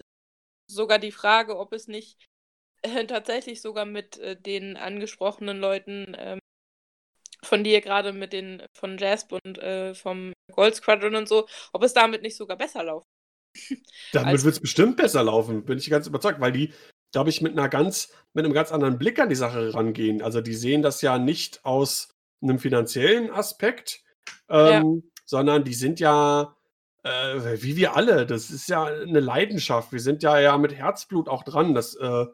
sogar 0.66 0.98
die 0.98 1.12
Frage, 1.12 1.58
ob 1.58 1.72
es 1.72 1.88
nicht 1.88 2.28
äh, 2.82 3.06
tatsächlich 3.06 3.60
sogar 3.60 3.84
mit 3.84 4.18
äh, 4.18 4.40
den 4.40 4.76
angesprochenen 4.76 5.58
Leuten 5.58 6.16
ähm, 6.18 6.38
von 7.44 7.64
dir 7.64 7.80
gerade 7.80 8.12
mit 8.12 8.32
den 8.32 8.62
von 8.72 8.98
Jasp 8.98 9.32
und 9.32 9.58
äh, 9.58 9.94
vom 9.94 10.32
Gold 10.52 10.76
Squadron 10.76 11.16
und 11.16 11.28
so, 11.28 11.46
ob 11.72 11.82
es 11.82 11.92
damit 11.92 12.22
nicht 12.22 12.36
sogar 12.36 12.56
besser 12.56 12.84
laufen. 12.84 13.06
damit 14.12 14.44
wird 14.44 14.54
es 14.54 14.60
bestimmt 14.60 14.96
besser 14.96 15.22
laufen, 15.22 15.64
bin 15.64 15.78
ich 15.78 15.90
ganz 15.90 16.06
überzeugt, 16.06 16.40
weil 16.40 16.52
die, 16.52 16.72
glaube 17.12 17.30
ich, 17.30 17.42
mit 17.42 17.52
einer 17.52 17.68
ganz, 17.68 18.12
mit 18.32 18.44
einem 18.44 18.54
ganz 18.54 18.72
anderen 18.72 18.98
Blick 18.98 19.18
an 19.18 19.28
die 19.28 19.34
Sache 19.34 19.74
rangehen. 19.74 20.22
Also 20.22 20.40
die 20.40 20.54
sehen 20.54 20.82
das 20.82 21.02
ja 21.02 21.18
nicht 21.18 21.64
aus 21.64 22.08
einem 22.42 22.58
finanziellen 22.58 23.30
Aspekt, 23.30 24.02
ähm, 24.48 25.02
ja. 25.02 25.11
Sondern 25.32 25.64
die 25.64 25.74
sind 25.74 25.98
ja 25.98 26.54
äh, 27.04 27.62
wie 27.62 27.76
wir 27.76 27.96
alle. 27.96 28.26
Das 28.26 28.50
ist 28.50 28.68
ja 28.68 28.84
eine 28.84 29.20
Leidenschaft. 29.20 29.92
Wir 29.92 30.00
sind 30.00 30.22
ja 30.22 30.38
ja 30.38 30.56
mit 30.58 30.74
Herzblut 30.74 31.28
auch 31.28 31.42
dran. 31.42 31.74
Das 31.74 31.96
äh, 31.96 32.26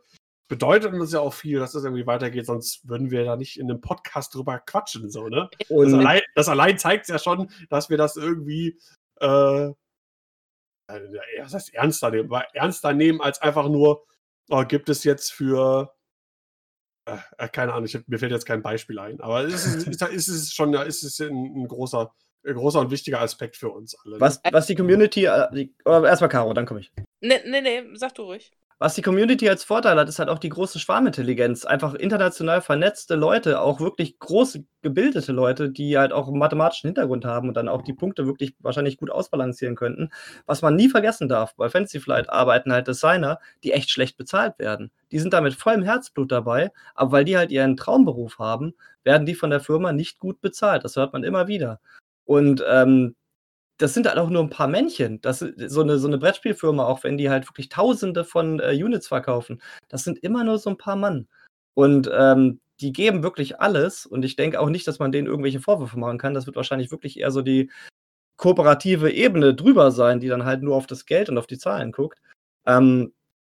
bedeutet 0.49 0.95
uns 0.95 1.13
ja 1.13 1.21
auch 1.21 1.35
viel, 1.35 1.59
dass 1.59 1.73
das 1.73 1.85
irgendwie 1.85 2.07
weitergeht, 2.07 2.47
sonst 2.47 2.89
würden 2.89 3.11
wir 3.11 3.25
da 3.25 3.37
nicht 3.37 3.59
in 3.59 3.71
einem 3.71 3.81
Podcast 3.81 4.35
drüber 4.35 4.59
quatschen, 4.59 5.11
so, 5.11 5.29
ne? 5.29 5.49
Das 5.69 5.93
allein, 5.93 6.23
das 6.35 6.49
allein 6.49 6.79
zeigt 6.79 7.09
ja 7.09 7.19
schon, 7.19 7.51
dass 7.69 7.91
wir 7.91 7.99
das 7.99 8.17
irgendwie, 8.17 8.79
äh, 9.21 9.73
was 10.89 11.55
heißt 11.55 11.75
ernster 11.75 12.11
nehmen, 12.11 12.31
ernster 12.55 12.95
nehmen 12.95 13.21
als 13.21 13.43
einfach 13.43 13.69
nur, 13.69 14.07
oh, 14.49 14.65
gibt 14.65 14.89
es 14.89 15.05
jetzt 15.05 15.33
für, 15.33 15.95
äh, 17.07 17.19
äh 17.37 17.49
keine 17.51 17.75
Ahnung, 17.75 17.85
ich, 17.85 17.99
mir 18.07 18.19
fällt 18.19 18.33
jetzt 18.33 18.47
kein 18.47 18.63
Beispiel 18.63 18.99
ein, 18.99 19.21
aber 19.21 19.45
es 19.45 19.67
ist, 19.67 19.87
ist, 19.87 20.03
ist, 20.03 20.29
ist 20.29 20.55
schon, 20.55 20.73
ist 20.73 21.03
es 21.03 21.21
ein, 21.21 21.63
ein 21.63 21.69
großer, 21.69 22.15
großer 22.45 22.81
und 22.81 22.91
wichtiger 22.91 23.21
Aspekt 23.21 23.57
für 23.57 23.71
uns 23.71 23.97
alle. 24.05 24.15
Ne? 24.15 24.21
Was, 24.21 24.41
was 24.51 24.67
die 24.67 24.75
Community, 24.75 25.27
äh, 25.27 25.47
die, 25.53 25.75
erstmal 25.85 26.29
Caro, 26.29 26.53
dann 26.53 26.67
komme 26.67 26.81
ich. 26.81 26.93
Nee, 27.21 27.41
nee, 27.47 27.61
nee, 27.61 27.83
sag 27.95 28.15
du 28.15 28.23
ruhig. 28.23 28.53
Was 28.81 28.95
die 28.95 29.03
Community 29.03 29.49
als 29.49 29.65
Vorteil 29.65 29.99
hat, 29.99 30.09
ist 30.09 30.21
halt 30.21 30.29
auch 30.29 30.39
die 30.39 30.51
große 30.51 30.79
Schwarmintelligenz. 30.79 31.65
Einfach 31.65 31.95
international 31.95 32.61
vernetzte 32.61 33.17
Leute, 33.17 33.61
auch 33.61 33.81
wirklich 33.81 34.21
große 34.21 34.65
gebildete 34.83 35.33
Leute, 35.33 35.69
die 35.69 35.99
halt 35.99 36.13
auch 36.13 36.29
einen 36.29 36.39
mathematischen 36.39 36.87
Hintergrund 36.87 37.25
haben 37.25 37.49
und 37.49 37.57
dann 37.57 37.69
auch 37.69 37.83
die 37.83 37.93
Punkte 37.93 38.25
wirklich 38.27 38.55
wahrscheinlich 38.61 38.97
gut 38.97 39.11
ausbalancieren 39.11 39.75
könnten. 39.75 40.11
Was 40.47 40.63
man 40.63 40.77
nie 40.77 40.89
vergessen 40.89 41.29
darf, 41.29 41.57
bei 41.57 41.69
Fancy 41.69 41.99
Flight 41.99 42.31
arbeiten 42.31 42.73
halt 42.73 42.87
Designer, 42.87 43.41
die 43.65 43.73
echt 43.73 43.91
schlecht 43.91 44.17
bezahlt 44.17 44.61
werden. 44.61 44.93
Die 45.11 45.19
sind 45.19 45.33
da 45.33 45.41
mit 45.41 45.55
vollem 45.55 45.83
Herzblut 45.83 46.31
dabei, 46.31 46.71
aber 46.95 47.11
weil 47.11 47.25
die 47.25 47.37
halt 47.37 47.51
ihren 47.51 47.77
Traumberuf 47.77 48.39
haben, 48.39 48.75
werden 49.03 49.27
die 49.27 49.35
von 49.35 49.51
der 49.51 49.59
Firma 49.59 49.93
nicht 49.93 50.21
gut 50.21 50.41
bezahlt. 50.41 50.85
Das 50.85 50.95
hört 50.95 51.13
man 51.13 51.25
immer 51.25 51.49
wieder. 51.49 51.81
Und 52.29 52.63
ähm, 52.69 53.17
das 53.79 53.95
sind 53.95 54.07
halt 54.07 54.19
auch 54.19 54.29
nur 54.29 54.43
ein 54.43 54.51
paar 54.51 54.69
Männchen. 54.69 55.21
Das, 55.23 55.39
so, 55.39 55.81
eine, 55.81 55.99
so 55.99 56.09
eine 56.09 56.19
Brettspielfirma, 56.19 56.85
auch 56.85 57.03
wenn 57.03 57.17
die 57.17 57.31
halt 57.31 57.49
wirklich 57.49 57.71
Tausende 57.71 58.23
von 58.25 58.61
äh, 58.61 58.73
Units 58.73 59.09
verkaufen, 59.09 59.63
das 59.89 60.05
sind 60.05 60.19
immer 60.19 60.45
nur 60.45 60.59
so 60.59 60.69
ein 60.69 60.77
paar 60.77 60.97
Mann. 60.97 61.27
Und 61.73 62.11
ähm, 62.13 62.61
die 62.81 62.93
geben 62.93 63.23
wirklich 63.23 63.61
alles. 63.61 64.05
Und 64.05 64.27
ich 64.27 64.37
denke 64.37 64.61
auch 64.61 64.69
nicht, 64.69 64.87
dass 64.87 64.99
man 64.99 65.11
denen 65.11 65.27
irgendwelche 65.27 65.61
Vorwürfe 65.61 65.99
machen 65.99 66.19
kann. 66.19 66.35
Das 66.35 66.45
wird 66.45 66.57
wahrscheinlich 66.57 66.91
wirklich 66.91 67.19
eher 67.19 67.31
so 67.31 67.41
die 67.41 67.71
kooperative 68.37 69.11
Ebene 69.11 69.55
drüber 69.55 69.91
sein, 69.91 70.21
die 70.21 70.29
dann 70.29 70.45
halt 70.45 70.63
nur 70.63 70.77
auf 70.77 70.87
das 70.87 71.07
Geld 71.07 71.31
und 71.31 71.39
auf 71.39 71.47
die 71.47 71.59
Zahlen 71.59 71.93
guckt. 71.93 72.21
Ähm, 72.67 73.15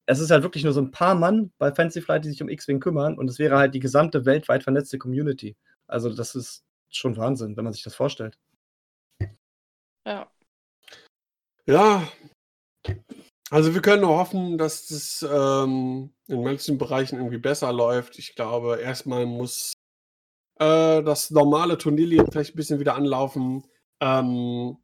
es 0.06 0.20
ist 0.20 0.30
halt 0.30 0.44
wirklich 0.44 0.62
nur 0.62 0.72
so 0.74 0.80
ein 0.80 0.92
paar 0.92 1.16
Mann 1.16 1.50
bei 1.58 1.74
Fancy 1.74 2.02
Flight, 2.02 2.24
die 2.24 2.28
sich 2.28 2.42
um 2.42 2.48
X-Wing 2.48 2.78
kümmern. 2.78 3.18
Und 3.18 3.28
es 3.28 3.40
wäre 3.40 3.58
halt 3.58 3.74
die 3.74 3.80
gesamte 3.80 4.26
weltweit 4.26 4.62
vernetzte 4.62 4.98
Community. 4.98 5.56
Also 5.88 6.14
das 6.14 6.36
ist 6.36 6.62
schon 6.88 7.16
Wahnsinn, 7.16 7.56
wenn 7.56 7.64
man 7.64 7.72
sich 7.72 7.82
das 7.82 7.96
vorstellt. 7.96 8.38
Ja. 10.06 10.30
Ja. 11.66 12.08
Also 13.50 13.74
wir 13.74 13.82
können 13.82 14.02
nur 14.02 14.16
hoffen, 14.16 14.58
dass 14.58 14.86
das 14.86 15.26
ähm, 15.28 16.14
in 16.28 16.42
manchen 16.42 16.78
Bereichen 16.78 17.16
irgendwie 17.16 17.38
besser 17.38 17.72
läuft. 17.72 18.18
Ich 18.18 18.34
glaube, 18.34 18.80
erstmal 18.80 19.26
muss 19.26 19.72
äh, 20.60 21.02
das 21.02 21.30
normale 21.30 21.76
Turnierleben 21.76 22.30
vielleicht 22.30 22.54
ein 22.54 22.56
bisschen 22.56 22.78
wieder 22.78 22.94
anlaufen. 22.94 23.66
Ähm, 24.00 24.76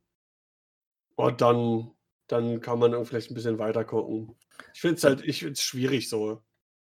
und 1.17 1.41
dann, 1.41 1.93
dann 2.27 2.61
kann 2.61 2.79
man 2.79 3.05
vielleicht 3.07 3.31
ein 3.31 3.35
bisschen 3.35 3.59
weiter 3.59 3.85
gucken. 3.85 4.37
Ich 4.75 4.81
finde 4.81 4.97
es 4.97 5.05
halt, 5.05 5.23
ich 5.23 5.41
finde 5.41 5.53
es 5.53 5.63
schwierig 5.63 6.09
so 6.09 6.43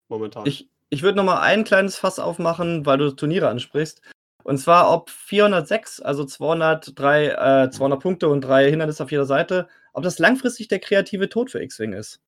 momentan. 0.08 0.46
Ich, 0.46 0.70
ich 0.90 1.04
würde 1.04 1.18
noch 1.18 1.26
mal 1.26 1.42
ein 1.42 1.64
kleines 1.64 1.98
Fass 1.98 2.20
aufmachen, 2.20 2.86
weil 2.86 2.98
du 2.98 3.12
Turniere 3.12 3.50
ansprichst. 3.50 4.02
Und 4.46 4.60
zwar, 4.60 4.94
ob 4.94 5.10
406, 5.10 6.02
also 6.02 6.24
203, 6.24 7.66
äh, 7.66 7.70
200 7.72 8.00
Punkte 8.00 8.30
und 8.30 8.42
drei 8.42 8.70
Hindernisse 8.70 9.04
auf 9.04 9.10
jeder 9.10 9.26
Seite, 9.26 9.68
ob 9.92 10.04
das 10.04 10.20
langfristig 10.20 10.68
der 10.68 10.78
kreative 10.78 11.30
Tod 11.30 11.50
für 11.50 11.64
X-Wing 11.64 11.94
ist. 11.94 12.22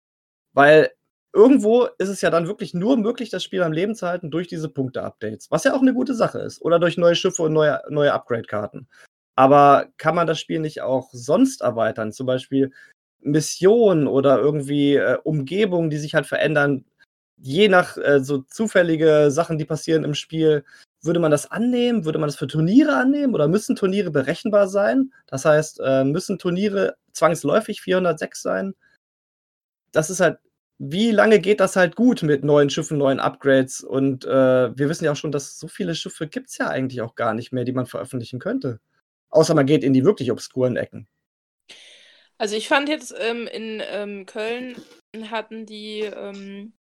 Weil 0.53 0.89
irgendwo 1.31 1.84
ist 1.99 2.10
es 2.10 2.22
ja 2.22 2.31
dann 2.31 2.48
wirklich 2.48 2.73
nur 2.73 2.98
möglich, 2.98 3.30
das 3.30 3.44
Spiel 3.44 3.61
am 3.61 3.72
Leben 3.72 3.94
zu 3.94 4.07
halten 4.07 4.31
durch 4.31 4.48
diese 4.48 4.68
Punkte-Updates, 4.68 5.52
was 5.52 5.64
ja 5.64 5.76
auch 5.76 5.81
eine 5.81 5.94
gute 5.94 6.15
Sache 6.15 6.39
ist. 6.39 6.60
Oder 6.64 6.80
durch 6.80 6.98
neue 6.98 7.15
Schiffe 7.15 7.44
und 7.44 7.53
neue, 7.53 7.84
neue 7.89 8.11
Upgrade-Karten. 8.14 8.88
Aber 9.35 9.85
kann 9.98 10.15
man 10.15 10.26
das 10.26 10.39
Spiel 10.39 10.60
nicht 10.60 10.81
auch 10.81 11.10
sonst 11.11 11.61
erweitern? 11.61 12.11
Zum 12.11 12.26
Beispiel 12.26 12.72
Missionen 13.19 14.07
oder 14.07 14.39
irgendwie 14.39 14.95
äh, 14.95 15.19
Umgebungen, 15.23 15.91
die 15.91 15.98
sich 15.98 16.15
halt 16.15 16.26
verändern, 16.26 16.84
je 17.38 17.68
nach 17.68 17.95
äh, 17.98 18.22
so 18.22 18.39
zufällige 18.39 19.30
Sachen, 19.30 19.60
die 19.60 19.65
passieren 19.65 20.03
im 20.03 20.15
Spiel. 20.15 20.65
Würde 21.07 21.19
man 21.19 21.31
das 21.31 21.49
annehmen? 21.49 22.05
Würde 22.05 22.19
man 22.19 22.27
das 22.27 22.35
für 22.35 22.47
Turniere 22.47 22.95
annehmen? 22.95 23.34
Oder 23.34 23.47
müssen 23.47 23.75
Turniere 23.75 24.11
berechenbar 24.11 24.67
sein? 24.67 25.13
Das 25.25 25.45
heißt, 25.45 25.79
äh, 25.84 26.03
müssen 26.03 26.38
Turniere 26.38 26.97
zwangsläufig 27.13 27.81
406 27.81 28.41
sein? 28.41 28.75
Das 29.91 30.09
ist 30.09 30.19
halt, 30.19 30.38
wie 30.77 31.11
lange 31.11 31.39
geht 31.39 31.59
das 31.59 31.75
halt 31.75 31.95
gut 31.95 32.21
mit 32.21 32.43
neuen 32.43 32.69
Schiffen, 32.69 32.99
neuen 32.99 33.19
Upgrades? 33.19 33.81
Und 33.81 34.25
äh, 34.25 34.77
wir 34.77 34.89
wissen 34.89 35.05
ja 35.05 35.13
auch 35.13 35.15
schon, 35.15 35.31
dass 35.31 35.57
so 35.57 35.67
viele 35.67 35.95
Schiffe 35.95 36.27
gibt 36.27 36.49
es 36.49 36.57
ja 36.57 36.67
eigentlich 36.67 37.01
auch 37.01 37.15
gar 37.15 37.34
nicht 37.34 37.51
mehr, 37.51 37.63
die 37.63 37.71
man 37.71 37.88
veröffentlichen 37.88 38.39
könnte. 38.39 38.79
Außer 39.29 39.55
man 39.55 39.65
geht 39.65 39.84
in 39.84 39.93
die 39.93 40.05
wirklich 40.05 40.31
obskuren 40.31 40.75
Ecken. 40.75 41.07
Also 42.38 42.55
ich 42.55 42.67
fand 42.67 42.88
jetzt 42.88 43.15
ähm, 43.17 43.47
in 43.47 43.81
ähm, 43.84 44.25
Köln 44.27 44.75
hatten 45.31 45.65
die 45.65 46.01
ähm, 46.01 46.73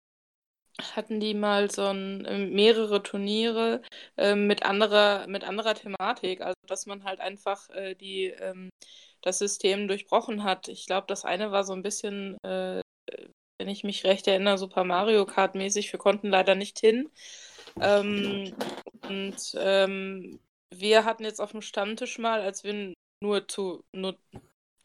hatten 0.95 1.19
die 1.19 1.33
mal 1.33 1.71
so 1.71 1.83
ein, 1.85 2.25
ähm, 2.27 2.53
mehrere 2.53 3.01
Turniere 3.03 3.81
ähm, 4.17 4.47
mit 4.47 4.63
anderer 4.63 5.27
mit 5.27 5.43
anderer 5.43 5.75
Thematik, 5.75 6.41
also 6.41 6.55
dass 6.67 6.85
man 6.85 7.03
halt 7.03 7.19
einfach 7.19 7.69
äh, 7.69 7.95
die 7.95 8.25
ähm, 8.25 8.69
das 9.21 9.39
System 9.39 9.87
durchbrochen 9.87 10.43
hat. 10.43 10.67
Ich 10.67 10.85
glaube, 10.85 11.07
das 11.07 11.25
eine 11.25 11.51
war 11.51 11.63
so 11.63 11.73
ein 11.73 11.83
bisschen, 11.83 12.37
äh, 12.43 12.81
wenn 13.59 13.69
ich 13.69 13.83
mich 13.83 14.03
recht 14.05 14.27
erinnere, 14.27 14.57
Super 14.57 14.83
Mario 14.83 15.25
Kart 15.25 15.55
mäßig. 15.55 15.91
Wir 15.91 15.99
konnten 15.99 16.29
leider 16.29 16.55
nicht 16.55 16.79
hin. 16.79 17.09
Ähm, 17.81 18.53
und 19.09 19.55
ähm, 19.57 20.39
wir 20.73 21.05
hatten 21.05 21.23
jetzt 21.23 21.41
auf 21.41 21.51
dem 21.51 21.61
Stammtisch 21.61 22.19
mal, 22.19 22.41
als 22.41 22.63
wir 22.63 22.93
nur 23.21 23.47
zu 23.47 23.83
nur 23.91 24.17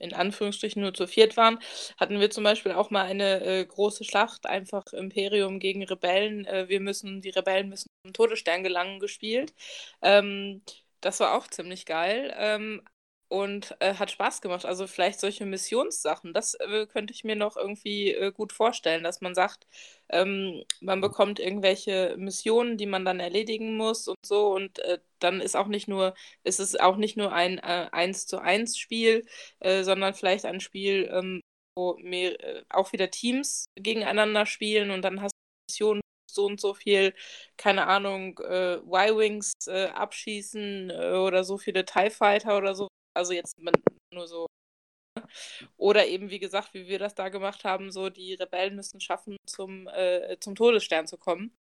in 0.00 0.14
Anführungsstrichen 0.14 0.82
nur 0.82 0.94
zu 0.94 1.06
viert 1.06 1.36
waren, 1.36 1.58
hatten 1.98 2.20
wir 2.20 2.30
zum 2.30 2.44
Beispiel 2.44 2.72
auch 2.72 2.90
mal 2.90 3.04
eine 3.04 3.40
äh, 3.44 3.64
große 3.64 4.04
Schlacht, 4.04 4.46
einfach 4.46 4.92
Imperium 4.92 5.60
gegen 5.60 5.84
Rebellen. 5.84 6.46
Äh, 6.46 6.68
wir 6.68 6.80
müssen, 6.80 7.20
die 7.22 7.30
Rebellen 7.30 7.68
müssen 7.68 7.88
zum 8.04 8.12
Todesstern 8.12 8.62
gelangen, 8.64 9.00
gespielt. 9.00 9.54
Ähm, 10.02 10.62
das 11.00 11.20
war 11.20 11.34
auch 11.36 11.46
ziemlich 11.48 11.86
geil. 11.86 12.34
Ähm, 12.36 12.82
und 13.30 13.76
äh, 13.80 13.94
hat 13.94 14.10
Spaß 14.10 14.40
gemacht. 14.40 14.64
Also 14.66 14.86
vielleicht 14.88 15.20
solche 15.20 15.46
Missionssachen, 15.46 16.34
das 16.34 16.54
äh, 16.54 16.86
könnte 16.86 17.14
ich 17.14 17.22
mir 17.24 17.36
noch 17.36 17.56
irgendwie 17.56 18.12
äh, 18.12 18.32
gut 18.32 18.52
vorstellen, 18.52 19.04
dass 19.04 19.20
man 19.20 19.36
sagt, 19.36 19.68
ähm, 20.08 20.64
man 20.80 21.00
bekommt 21.00 21.38
irgendwelche 21.38 22.16
Missionen, 22.18 22.76
die 22.76 22.86
man 22.86 23.04
dann 23.04 23.20
erledigen 23.20 23.76
muss 23.76 24.08
und 24.08 24.18
so 24.26 24.52
und 24.54 24.80
äh, 24.80 24.98
dann 25.20 25.40
ist 25.40 25.56
auch 25.56 25.68
nicht 25.68 25.86
nur, 25.86 26.14
ist 26.42 26.58
es 26.58 26.74
auch 26.78 26.96
nicht 26.96 27.16
nur 27.16 27.32
ein 27.32 27.58
äh, 27.58 27.88
1 27.92 28.26
zu 28.26 28.38
1 28.40 28.76
Spiel, 28.76 29.24
äh, 29.60 29.84
sondern 29.84 30.14
vielleicht 30.14 30.44
ein 30.44 30.58
Spiel, 30.60 31.08
ähm, 31.12 31.40
wo 31.76 31.96
mehr, 31.98 32.36
auch 32.68 32.92
wieder 32.92 33.10
Teams 33.10 33.66
gegeneinander 33.76 34.44
spielen 34.44 34.90
und 34.90 35.02
dann 35.02 35.22
hast 35.22 35.32
du 35.34 35.72
Missionen 35.72 36.00
so 36.32 36.46
und 36.46 36.60
so 36.60 36.74
viel, 36.74 37.14
keine 37.56 37.86
Ahnung, 37.86 38.38
äh, 38.40 38.76
Y-Wings 38.78 39.52
äh, 39.68 39.86
abschießen 39.86 40.90
äh, 40.90 41.12
oder 41.14 41.44
so 41.44 41.58
viele 41.58 41.84
TIE 41.84 42.10
Fighter 42.10 42.56
oder 42.58 42.74
so 42.74 42.88
also 43.14 43.32
jetzt 43.32 43.58
nur 44.12 44.26
so. 44.26 44.46
Ne? 45.16 45.26
Oder 45.76 46.06
eben, 46.06 46.30
wie 46.30 46.38
gesagt, 46.38 46.74
wie 46.74 46.88
wir 46.88 46.98
das 46.98 47.14
da 47.14 47.28
gemacht 47.28 47.64
haben, 47.64 47.90
so 47.92 48.10
die 48.10 48.34
Rebellen 48.34 48.76
müssen 48.76 49.00
schaffen, 49.00 49.36
zum, 49.46 49.88
äh, 49.88 50.38
zum 50.40 50.54
Todesstern 50.54 51.06
zu 51.06 51.18
kommen. 51.18 51.54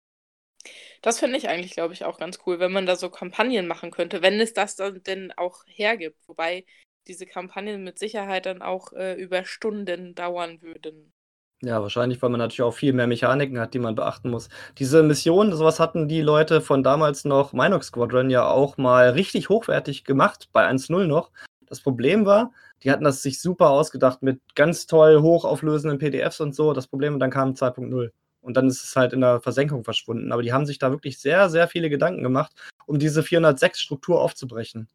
Das 1.02 1.20
finde 1.20 1.38
ich 1.38 1.48
eigentlich, 1.50 1.72
glaube 1.72 1.94
ich, 1.94 2.04
auch 2.06 2.20
ganz 2.20 2.40
cool, 2.46 2.60
wenn 2.60 2.72
man 2.72 2.86
da 2.86 2.96
so 2.96 3.10
Kampagnen 3.10 3.68
machen 3.68 3.92
könnte, 3.92 4.22
wenn 4.22 4.40
es 4.40 4.54
das 4.54 4.76
dann 4.76 5.02
denn 5.04 5.32
auch 5.34 5.64
hergibt. 5.68 6.18
Wobei 6.28 6.66
diese 7.08 7.26
Kampagnen 7.26 7.84
mit 7.84 7.98
Sicherheit 7.98 8.46
dann 8.46 8.62
auch 8.62 8.94
äh, 8.94 9.14
über 9.16 9.46
Stunden 9.46 10.16
dauern 10.16 10.62
würden. 10.62 11.14
Ja, 11.62 11.82
wahrscheinlich, 11.82 12.22
weil 12.22 12.30
man 12.30 12.40
natürlich 12.40 12.62
auch 12.62 12.74
viel 12.74 12.94
mehr 12.94 13.08
Mechaniken 13.08 13.60
hat, 13.60 13.74
die 13.74 13.80
man 13.80 13.96
beachten 13.96 14.30
muss. 14.30 14.48
Diese 14.78 15.04
Mission, 15.04 15.54
sowas 15.54 15.80
hatten 15.80 16.08
die 16.08 16.22
Leute 16.22 16.62
von 16.62 16.84
damals 16.84 17.26
noch 17.26 17.52
Minox 17.52 17.88
Squadron 17.88 18.30
ja 18.30 18.48
auch 18.48 18.78
mal 18.78 19.10
richtig 19.10 19.50
hochwertig 19.50 20.06
gemacht, 20.06 20.48
bei 20.54 20.66
1.0 20.66 21.06
noch. 21.06 21.32
Das 21.68 21.82
Problem 21.82 22.26
war, 22.26 22.52
die 22.84 22.92
hatten 22.92 23.04
das 23.04 23.22
sich 23.22 23.42
super 23.42 23.72
ausgedacht 23.72 24.24
mit 24.24 24.40
ganz 24.56 24.88
toll 24.88 25.22
hochauflösenden 25.22 26.00
PDFs 26.00 26.40
und 26.40 26.56
so. 26.56 26.72
Das 26.72 26.88
Problem, 26.88 27.20
dann 27.20 27.30
kam 27.30 27.52
2.0. 27.52 28.12
Und 28.42 28.56
dann 28.56 28.68
ist 28.68 28.84
es 28.84 28.96
halt 28.96 29.12
in 29.12 29.20
der 29.20 29.42
Versenkung 29.42 29.84
verschwunden. 29.84 30.32
Aber 30.32 30.42
die 30.42 30.54
haben 30.54 30.66
sich 30.66 30.80
da 30.80 30.92
wirklich 30.92 31.20
sehr, 31.20 31.50
sehr 31.50 31.68
viele 31.68 31.90
Gedanken 31.90 32.24
gemacht, 32.24 32.54
um 32.86 33.00
diese 33.00 33.22
406-Struktur 33.22 34.22
aufzubrechen. 34.22 34.88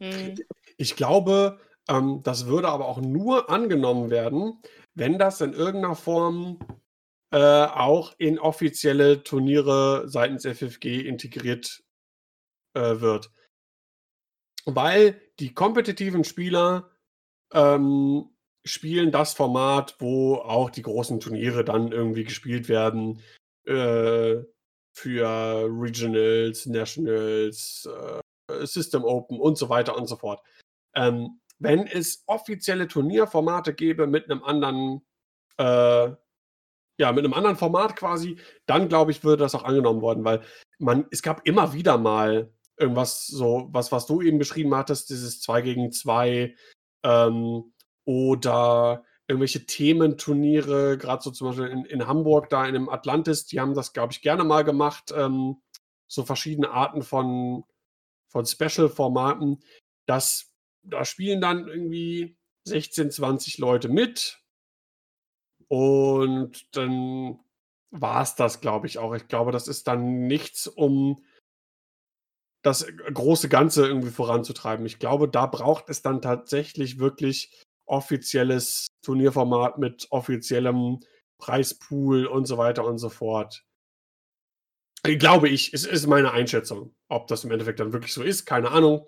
Mhm. 0.00 0.34
Ich 0.76 0.96
glaube, 0.96 1.58
ähm, 1.88 2.20
das 2.24 2.46
würde 2.46 2.68
aber 2.68 2.86
auch 2.86 3.00
nur 3.00 3.48
angenommen 3.48 4.10
werden, 4.10 4.58
wenn 4.94 5.18
das 5.18 5.40
in 5.40 5.52
irgendeiner 5.52 5.96
Form 5.96 6.58
äh, 7.30 7.66
auch 7.66 8.14
in 8.18 8.38
offizielle 8.38 9.22
Turniere 9.24 10.08
seitens 10.08 10.44
FFG 10.46 11.00
integriert 11.00 11.82
äh, 12.74 13.00
wird. 13.00 13.30
Weil 14.66 15.20
die 15.40 15.52
kompetitiven 15.52 16.24
Spieler 16.24 16.90
ähm, 17.52 18.30
spielen 18.64 19.10
das 19.10 19.34
Format, 19.34 19.96
wo 19.98 20.36
auch 20.36 20.70
die 20.70 20.82
großen 20.82 21.20
Turniere 21.20 21.64
dann 21.64 21.92
irgendwie 21.92 22.24
gespielt 22.24 22.68
werden. 22.68 23.20
Äh, 23.66 24.44
für 24.96 25.68
Regionals, 25.68 26.66
Nationals, 26.66 27.88
äh, 28.48 28.66
System 28.66 29.04
Open 29.04 29.40
und 29.40 29.58
so 29.58 29.68
weiter 29.68 29.96
und 29.96 30.06
so 30.06 30.16
fort. 30.16 30.40
Ähm, 30.94 31.40
wenn 31.64 31.86
es 31.86 32.22
offizielle 32.26 32.88
Turnierformate 32.88 33.74
gäbe 33.74 34.06
mit 34.06 34.30
einem 34.30 34.44
anderen, 34.44 35.02
äh, 35.58 36.10
ja, 36.96 37.12
mit 37.12 37.24
einem 37.24 37.34
anderen 37.34 37.56
Format 37.56 37.96
quasi, 37.96 38.38
dann 38.66 38.88
glaube 38.88 39.10
ich, 39.10 39.24
würde 39.24 39.42
das 39.42 39.54
auch 39.54 39.64
angenommen 39.64 40.00
worden, 40.00 40.24
weil 40.24 40.42
man, 40.78 41.06
es 41.10 41.22
gab 41.22 41.46
immer 41.46 41.72
wieder 41.72 41.98
mal 41.98 42.52
irgendwas 42.76 43.26
so, 43.26 43.68
was, 43.72 43.92
was 43.92 44.06
du 44.06 44.20
eben 44.20 44.38
beschrieben 44.38 44.74
hattest, 44.74 45.10
dieses 45.10 45.40
2 45.40 45.62
gegen 45.62 45.92
2 45.92 46.54
ähm, 47.04 47.72
oder 48.04 49.04
irgendwelche 49.26 49.64
Thementurniere, 49.66 50.98
gerade 50.98 51.22
so 51.22 51.30
zum 51.30 51.48
Beispiel 51.48 51.66
in, 51.68 51.84
in 51.86 52.06
Hamburg, 52.06 52.50
da 52.50 52.66
in 52.66 52.74
dem 52.74 52.88
Atlantis, 52.88 53.46
die 53.46 53.60
haben 53.60 53.74
das, 53.74 53.92
glaube 53.92 54.12
ich, 54.12 54.22
gerne 54.22 54.44
mal 54.44 54.64
gemacht, 54.64 55.12
ähm, 55.16 55.62
so 56.06 56.24
verschiedene 56.24 56.70
Arten 56.70 57.02
von, 57.02 57.64
von 58.28 58.44
Special-Formaten. 58.44 59.62
Das 60.06 60.53
da 60.84 61.04
spielen 61.04 61.40
dann 61.40 61.68
irgendwie 61.68 62.36
16, 62.66 63.10
20 63.10 63.58
Leute 63.58 63.88
mit. 63.88 64.40
Und 65.68 66.76
dann 66.76 67.40
war 67.90 68.22
es 68.22 68.34
das, 68.34 68.60
glaube 68.60 68.86
ich, 68.86 68.98
auch. 68.98 69.14
Ich 69.14 69.28
glaube, 69.28 69.52
das 69.52 69.68
ist 69.68 69.86
dann 69.86 70.26
nichts, 70.26 70.66
um 70.66 71.24
das 72.62 72.86
große 73.12 73.48
Ganze 73.48 73.86
irgendwie 73.86 74.10
voranzutreiben. 74.10 74.86
Ich 74.86 74.98
glaube, 74.98 75.28
da 75.28 75.46
braucht 75.46 75.90
es 75.90 76.02
dann 76.02 76.22
tatsächlich 76.22 76.98
wirklich 76.98 77.62
offizielles 77.86 78.86
Turnierformat 79.02 79.78
mit 79.78 80.06
offiziellem 80.10 81.00
Preispool 81.38 82.26
und 82.26 82.46
so 82.46 82.56
weiter 82.56 82.84
und 82.84 82.98
so 82.98 83.10
fort. 83.10 83.64
Glaube 85.02 85.50
ich, 85.50 85.74
es 85.74 85.84
ist 85.84 86.06
meine 86.06 86.32
Einschätzung. 86.32 86.94
Ob 87.08 87.26
das 87.26 87.44
im 87.44 87.50
Endeffekt 87.50 87.80
dann 87.80 87.92
wirklich 87.92 88.14
so 88.14 88.22
ist, 88.22 88.46
keine 88.46 88.70
Ahnung. 88.70 89.06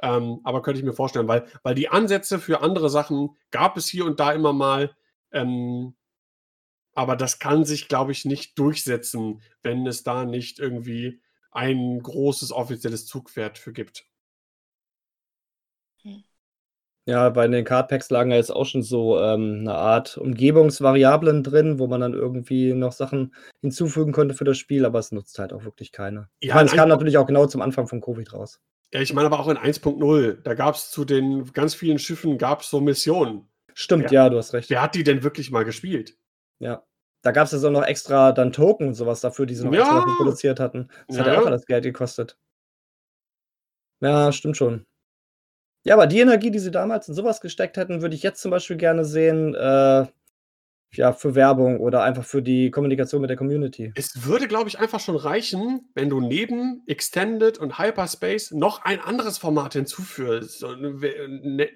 Ähm, 0.00 0.40
aber 0.44 0.62
könnte 0.62 0.78
ich 0.78 0.86
mir 0.86 0.92
vorstellen, 0.92 1.28
weil, 1.28 1.46
weil 1.62 1.74
die 1.74 1.88
Ansätze 1.88 2.38
für 2.38 2.62
andere 2.62 2.88
Sachen 2.88 3.36
gab 3.50 3.76
es 3.76 3.88
hier 3.88 4.04
und 4.04 4.20
da 4.20 4.32
immer 4.32 4.52
mal. 4.52 4.94
Ähm, 5.32 5.94
aber 6.94 7.16
das 7.16 7.38
kann 7.38 7.64
sich, 7.64 7.88
glaube 7.88 8.12
ich, 8.12 8.24
nicht 8.24 8.58
durchsetzen, 8.58 9.40
wenn 9.62 9.86
es 9.86 10.02
da 10.02 10.24
nicht 10.24 10.58
irgendwie 10.58 11.20
ein 11.50 12.00
großes 12.02 12.52
offizielles 12.52 13.06
Zugpferd 13.06 13.58
für 13.58 13.72
gibt. 13.72 14.04
Hm. 16.02 16.22
Ja, 17.06 17.30
bei 17.30 17.48
den 17.48 17.64
Cardpacks 17.64 18.10
lagen 18.10 18.30
ja 18.30 18.36
jetzt 18.36 18.50
auch 18.50 18.66
schon 18.66 18.82
so 18.82 19.18
ähm, 19.18 19.60
eine 19.60 19.74
Art 19.74 20.18
Umgebungsvariablen 20.18 21.42
drin, 21.42 21.78
wo 21.78 21.86
man 21.86 22.00
dann 22.00 22.12
irgendwie 22.14 22.74
noch 22.74 22.92
Sachen 22.92 23.34
hinzufügen 23.62 24.12
konnte 24.12 24.34
für 24.34 24.44
das 24.44 24.58
Spiel, 24.58 24.84
aber 24.84 24.98
es 24.98 25.10
nutzt 25.10 25.38
halt 25.38 25.52
auch 25.52 25.64
wirklich 25.64 25.90
keine. 25.90 26.28
Ja, 26.42 26.48
ich 26.48 26.54
meine, 26.54 26.66
es 26.66 26.74
kam 26.74 26.88
natürlich 26.88 27.16
auch 27.16 27.26
genau 27.26 27.46
zum 27.46 27.62
Anfang 27.62 27.88
von 27.88 28.00
Covid 28.00 28.32
raus. 28.34 28.60
Ja, 28.92 29.00
ich 29.02 29.12
meine 29.12 29.26
aber 29.26 29.38
auch 29.38 29.48
in 29.48 29.58
1.0, 29.58 30.40
da 30.42 30.54
gab 30.54 30.74
es 30.74 30.90
zu 30.90 31.04
den 31.04 31.52
ganz 31.52 31.74
vielen 31.74 31.98
Schiffen 31.98 32.38
gab 32.38 32.62
es 32.62 32.70
so 32.70 32.80
Missionen. 32.80 33.48
Stimmt, 33.74 34.04
wer, 34.04 34.12
ja, 34.12 34.28
du 34.30 34.38
hast 34.38 34.54
recht. 34.54 34.70
Wer 34.70 34.80
hat 34.82 34.94
die 34.94 35.04
denn 35.04 35.22
wirklich 35.22 35.50
mal 35.50 35.64
gespielt? 35.64 36.16
Ja. 36.58 36.82
da 37.22 37.30
gab 37.32 37.46
es 37.46 37.52
ja 37.52 37.58
so 37.58 37.68
noch 37.70 37.84
extra 37.84 38.32
dann 38.32 38.52
Token 38.52 38.88
und 38.88 38.94
sowas 38.94 39.20
dafür, 39.20 39.44
die 39.46 39.54
sie 39.54 39.64
noch 39.64 39.72
extra 39.74 39.94
Ja. 39.94 40.00
dafür 40.00 40.16
produziert 40.16 40.58
hatten. 40.60 40.88
Das 41.08 41.18
hat 41.18 41.26
Ja, 41.26 41.32
ja 41.34 41.38
auch 41.38 41.42
ja. 41.44 41.48
alles 41.48 41.66
Geld 41.66 41.84
gekostet. 41.84 42.36
Ja, 44.00 44.32
stimmt 44.32 44.56
schon. 44.56 44.86
Ja, 45.84 45.94
aber 45.94 46.06
die 46.06 46.20
Energie, 46.20 46.50
die 46.50 46.58
sie 46.58 46.70
damals 46.70 47.08
in 47.08 47.14
sowas 47.14 47.40
gesteckt 47.40 47.76
hätten, 47.76 48.02
würde 48.02 48.14
ich 48.14 48.22
jetzt 48.22 48.40
zum 48.42 48.50
Beispiel 48.50 48.76
gerne 48.76 49.04
sehen, 49.04 49.54
äh, 49.54 50.06
ja, 50.92 51.12
für 51.12 51.34
Werbung 51.34 51.80
oder 51.80 52.02
einfach 52.02 52.24
für 52.24 52.42
die 52.42 52.70
Kommunikation 52.70 53.20
mit 53.20 53.30
der 53.30 53.36
Community. 53.36 53.92
Es 53.94 54.24
würde, 54.26 54.48
glaube 54.48 54.68
ich, 54.68 54.78
einfach 54.78 55.00
schon 55.00 55.16
reichen, 55.16 55.90
wenn 55.94 56.08
du 56.08 56.20
neben 56.20 56.82
Extended 56.86 57.58
und 57.58 57.78
Hyperspace 57.78 58.52
noch 58.52 58.82
ein 58.84 59.00
anderes 59.00 59.38
Format 59.38 59.74
hinzuführst. 59.74 60.62
Ne, 60.62 60.90
ne, 61.42 61.68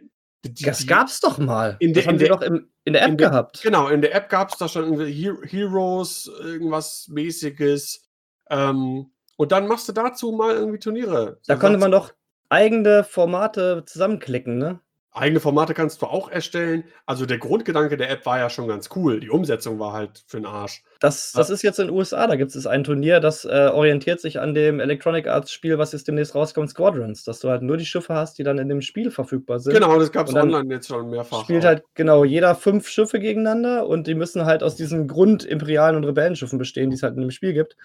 die- 0.45 0.65
Das 0.65 0.79
die- 0.79 0.87
gab's 0.87 1.21
doch 1.21 1.39
mal. 1.39 1.77
In 1.79 1.93
das 1.93 2.05
der- 2.05 2.13
haben 2.13 2.21
wir 2.21 2.29
der- 2.29 2.37
doch 2.37 2.43
im, 2.43 2.69
in 2.85 2.93
der 2.95 3.03
App 3.03 3.11
in 3.11 3.17
der- 3.19 3.29
gehabt. 3.31 3.61
Genau, 3.63 3.89
in 3.89 4.01
der 4.03 4.15
App 4.15 4.29
gab 4.29 4.51
es 4.51 4.59
da 4.59 4.67
schon 4.69 4.99
Heroes, 5.01 6.31
irgendwas 6.41 7.07
mäßiges. 7.09 8.09
Ähm, 8.51 9.11
und 9.37 9.53
dann 9.53 9.67
machst 9.69 9.89
du 9.89 9.93
dazu 9.93 10.33
mal 10.33 10.55
irgendwie 10.55 10.79
Turniere. 10.79 11.39
Da 11.47 11.55
So 11.55 11.61
konnte 11.61 11.79
man 11.79 11.91
doch 11.91 12.13
eigene 12.49 13.05
Formate 13.05 13.85
zusammenklicken, 13.87 14.59
ne? 14.59 14.81
Eigene 15.15 15.41
Formate 15.41 15.75
kannst 15.75 16.01
du 16.01 16.07
auch 16.07 16.31
erstellen. 16.31 16.85
Also 17.05 17.27
der 17.27 17.37
Grundgedanke 17.37 17.99
der 17.99 18.09
App 18.09 18.25
war 18.25 18.39
ja 18.39 18.49
schon 18.49 18.67
ganz 18.67 18.89
cool. 18.97 19.21
Die 19.21 19.29
Umsetzung 19.29 19.79
war 19.79 19.93
halt 19.93 20.25
für 20.27 20.39
den 20.39 20.47
Arsch. 20.47 20.83
Das, 21.01 21.33
das 21.33 21.51
ist 21.51 21.63
jetzt 21.63 21.79
in 21.79 21.89
den 21.89 21.95
USA, 21.95 22.27
da 22.27 22.37
gibt 22.37 22.55
es 22.55 22.67
ein 22.67 22.83
Turnier, 22.83 23.21
das 23.21 23.45
äh, 23.45 23.71
orientiert 23.73 24.21
sich 24.21 24.41
an 24.41 24.55
dem 24.55 24.81
Electronic 24.81 25.27
Arts 25.27 25.53
Spiel, 25.53 25.77
was 25.77 25.93
jetzt 25.93 26.09
demnächst 26.09 26.35
rauskommt, 26.35 26.71
Squadrons, 26.71 27.25
dass 27.25 27.41
du 27.41 27.51
halt 27.51 27.61
nur 27.61 27.77
die 27.77 27.85
Schiffe 27.85 28.15
hast, 28.15 28.39
die 28.39 28.43
dann 28.43 28.57
in 28.57 28.71
dem 28.71 28.81
Spiel 28.81 29.11
verfügbar 29.11 29.59
sind. 29.59 29.75
Genau, 29.75 29.99
das 29.99 30.13
gab 30.13 30.29
es 30.29 30.35
online 30.35 30.73
jetzt 30.73 30.89
schon 30.89 31.11
mehrfach. 31.11 31.43
Spielt 31.43 31.65
auch. 31.65 31.69
halt 31.69 31.85
genau 31.95 32.25
jeder 32.25 32.55
fünf 32.55 32.89
Schiffe 32.89 33.21
gegeneinander 33.21 33.87
und 33.87 34.07
die 34.07 34.15
müssen 34.15 34.47
halt 34.47 34.63
aus 34.63 34.77
diesen 34.77 35.09
Grund-Imperialen 35.09 35.97
und 35.97 36.05
Rebellenschiffen 36.05 36.59
bestehen, 36.59 36.89
die 36.89 36.97
es 36.97 37.03
halt 37.03 37.17
in 37.17 37.21
dem 37.21 37.31
Spiel 37.31 37.53
gibt. 37.53 37.77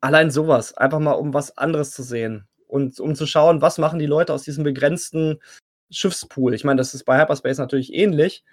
Allein 0.00 0.30
sowas, 0.30 0.76
einfach 0.76 1.00
mal 1.00 1.12
um 1.12 1.34
was 1.34 1.58
anderes 1.58 1.90
zu 1.90 2.04
sehen 2.04 2.46
und 2.68 3.00
um 3.00 3.16
zu 3.16 3.26
schauen, 3.26 3.62
was 3.62 3.78
machen 3.78 3.98
die 3.98 4.06
Leute 4.06 4.32
aus 4.32 4.44
diesem 4.44 4.62
begrenzten 4.62 5.40
Schiffspool. 5.92 6.54
Ich 6.54 6.64
meine, 6.64 6.78
das 6.78 6.94
ist 6.94 7.04
bei 7.04 7.20
Hyperspace 7.20 7.58
natürlich 7.58 7.92
ähnlich, 7.92 8.44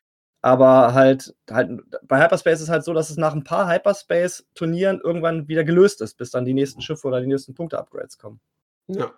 aber 0.41 0.93
halt, 0.93 1.35
halt 1.49 1.81
bei 2.03 2.23
Hyperspace 2.23 2.61
ist 2.61 2.69
halt 2.69 2.83
so, 2.83 2.93
dass 2.93 3.09
es 3.09 3.17
nach 3.17 3.33
ein 3.33 3.43
paar 3.43 3.71
Hyperspace-Turnieren 3.71 5.01
irgendwann 5.01 5.47
wieder 5.47 5.63
gelöst 5.63 6.01
ist, 6.01 6.15
bis 6.15 6.31
dann 6.31 6.45
die 6.45 6.53
nächsten 6.53 6.81
Schiffe 6.81 7.07
oder 7.07 7.21
die 7.21 7.27
nächsten 7.27 7.55
Punkte-Upgrades 7.55 8.17
kommen. 8.17 8.39
Ja. 8.87 9.13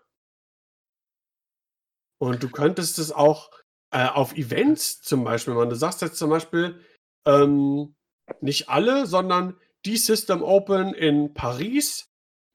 Und 2.19 2.43
du 2.43 2.49
könntest 2.49 2.99
es 2.99 3.11
auch 3.11 3.52
äh, 3.91 4.07
auf 4.07 4.34
Events 4.35 5.02
zum 5.02 5.23
Beispiel 5.23 5.53
machen. 5.53 5.69
Du 5.69 5.76
sagst 5.76 6.02
jetzt 6.02 6.18
zum 6.18 6.30
Beispiel, 6.30 6.80
ähm, 7.26 7.95
nicht 8.39 8.69
alle, 8.69 9.06
sondern 9.06 9.57
die 9.85 9.98
System 9.98 10.41
Open 10.43 10.93
in 10.93 11.34
Paris 11.34 12.10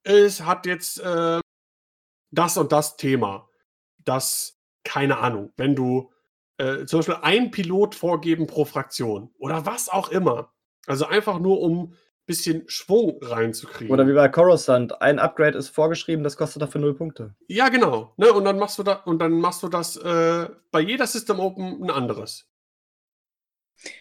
ist, 0.04 0.44
hat 0.44 0.66
jetzt 0.66 1.00
äh, 1.00 1.40
das 2.30 2.56
und 2.56 2.72
das 2.72 2.96
Thema. 2.96 3.48
Das, 4.04 4.55
keine 4.86 5.18
Ahnung, 5.18 5.52
wenn 5.56 5.74
du 5.74 6.10
äh, 6.58 6.86
zum 6.86 7.00
Beispiel 7.00 7.18
ein 7.22 7.50
Pilot 7.50 7.94
vorgeben 7.94 8.46
pro 8.46 8.64
Fraktion 8.64 9.30
oder 9.38 9.66
was 9.66 9.88
auch 9.88 10.08
immer. 10.08 10.52
Also 10.86 11.06
einfach 11.06 11.38
nur, 11.38 11.60
um 11.60 11.90
ein 11.90 11.96
bisschen 12.26 12.64
Schwung 12.68 13.18
reinzukriegen. 13.20 13.92
Oder 13.92 14.06
wie 14.06 14.12
bei 14.12 14.28
Coruscant, 14.28 15.02
ein 15.02 15.18
Upgrade 15.18 15.58
ist 15.58 15.68
vorgeschrieben, 15.68 16.22
das 16.24 16.36
kostet 16.36 16.62
dafür 16.62 16.80
null 16.80 16.94
Punkte. 16.94 17.34
Ja, 17.48 17.68
genau. 17.68 18.14
Ne? 18.16 18.32
Und 18.32 18.44
dann 18.44 18.58
machst 18.58 18.78
du 18.78 18.84
da 18.84 18.94
und 18.94 19.18
dann 19.18 19.32
machst 19.32 19.62
du 19.62 19.68
das 19.68 19.96
äh, 19.96 20.48
bei 20.70 20.80
jeder 20.80 21.06
System 21.06 21.40
Open 21.40 21.82
ein 21.82 21.90
anderes. 21.90 22.48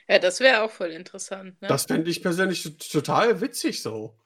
Ja, 0.07 0.19
das 0.19 0.39
wäre 0.39 0.61
auch 0.61 0.71
voll 0.71 0.91
interessant. 0.91 1.61
Ne? 1.61 1.67
Das 1.67 1.85
fände 1.85 2.09
ich 2.09 2.21
persönlich 2.21 2.77
total 2.77 3.41
witzig 3.41 3.81
so. 3.81 4.17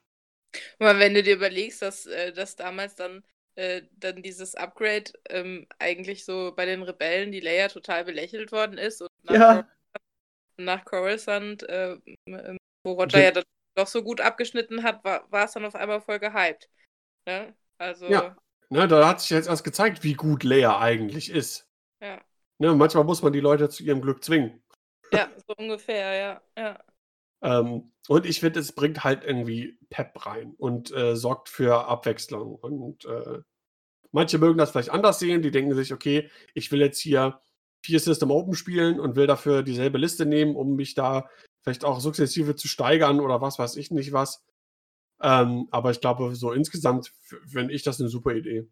Aber 0.80 1.00
wenn 1.00 1.14
du 1.14 1.24
dir 1.24 1.36
überlegst, 1.36 1.82
dass, 1.82 2.06
äh, 2.06 2.34
dass 2.34 2.56
damals 2.56 2.96
dann, 2.96 3.24
äh, 3.56 3.84
dann 3.92 4.22
dieses 4.24 4.56
Upgrade 4.56 5.12
ähm, 5.30 5.68
eigentlich 5.80 6.26
so 6.26 6.54
bei 6.56 6.66
den 6.66 6.84
Rebellen, 6.84 7.32
die 7.32 7.40
Leia 7.42 7.68
total 7.68 8.06
belächelt 8.06 8.52
worden 8.52 8.78
ist 8.78 9.02
und 9.02 9.10
nach, 9.24 9.34
Ja. 9.34 9.68
Nach 10.58 10.84
Coruscant, 10.86 11.64
äh, 11.64 11.98
ähm, 12.26 12.58
wo 12.84 12.94
Roger 12.94 13.20
Ja. 13.20 13.26
ja 13.26 13.32
dann 13.32 13.44
doch 13.76 13.88
so 13.88 14.04
gut 14.04 14.22
abgeschnitten 14.22 14.84
hat, 14.84 15.04
war, 15.04 15.32
war 15.32 15.46
es 15.46 15.54
dann 15.54 15.66
auf 15.66 15.76
einmal 15.76 16.02
voll 16.02 16.20
gehypt. 16.20 16.70
Ne? 17.26 17.54
Also, 17.78 18.08
Ja. 18.08 18.38
Ne, 18.70 18.88
da 18.88 19.08
hat 19.08 19.22
sich 19.22 19.32
jetzt 19.32 19.48
erst 19.48 19.64
gezeigt, 19.64 20.04
wie 20.04 20.14
gut 20.14 20.44
Leia 20.44 20.80
eigentlich 20.80 21.32
ist. 21.32 21.68
ja. 22.02 22.22
Ne, 22.60 22.76
manchmal 22.76 23.06
muss 23.06 23.22
man 23.22 23.32
die 23.34 23.40
Leute 23.40 23.70
zu 23.70 23.84
ihrem 23.84 24.02
Glück 24.02 24.24
zwingen. 24.24 24.62
Ja, 25.14 25.30
so 25.48 25.56
ungefähr, 25.58 26.14
ja. 26.14 26.42
ja. 26.58 26.84
Ähm, 27.42 27.94
und 28.10 28.26
ich 28.26 28.42
finde, 28.42 28.60
es 28.60 28.74
bringt 28.74 29.06
halt 29.06 29.24
irgendwie 29.24 29.79
Pep 29.90 30.26
rein 30.26 30.54
und 30.58 30.92
äh, 30.92 31.16
sorgt 31.16 31.50
für 31.50 31.86
Abwechslung. 31.88 32.56
Und 32.56 33.06
äh, 33.06 33.40
manche 34.12 34.38
mögen 34.38 34.58
das 34.58 34.72
vielleicht 34.72 34.92
anders 34.92 35.20
sehen. 35.20 35.42
Die 35.42 35.52
denken 35.52 35.76
sich, 35.76 35.94
okay, 35.94 36.30
ich 36.54 36.72
will 36.72 36.80
jetzt 36.82 37.00
hier 37.00 37.40
vier 37.84 38.00
System 38.00 38.32
Open 38.32 38.56
spielen 38.56 39.00
und 39.00 39.16
will 39.16 39.28
dafür 39.28 39.64
dieselbe 39.64 39.98
Liste 39.98 40.26
nehmen, 40.26 40.56
um 40.56 40.76
mich 40.76 40.96
da 40.96 41.30
vielleicht 41.62 41.86
auch 41.86 42.00
sukzessive 42.00 42.56
zu 42.56 42.68
steigern 42.68 43.20
oder 43.20 43.42
was 43.42 43.60
weiß 43.60 43.76
ich 43.78 43.92
nicht 43.92 44.12
was. 44.12 44.44
Ähm, 45.22 45.68
aber 45.72 45.92
ich 45.92 46.02
glaube, 46.02 46.36
so 46.36 46.52
insgesamt 46.52 47.12
finde 47.46 47.74
ich 47.74 47.84
das 47.84 48.00
eine 48.00 48.10
super 48.10 48.34
Idee. 48.34 48.68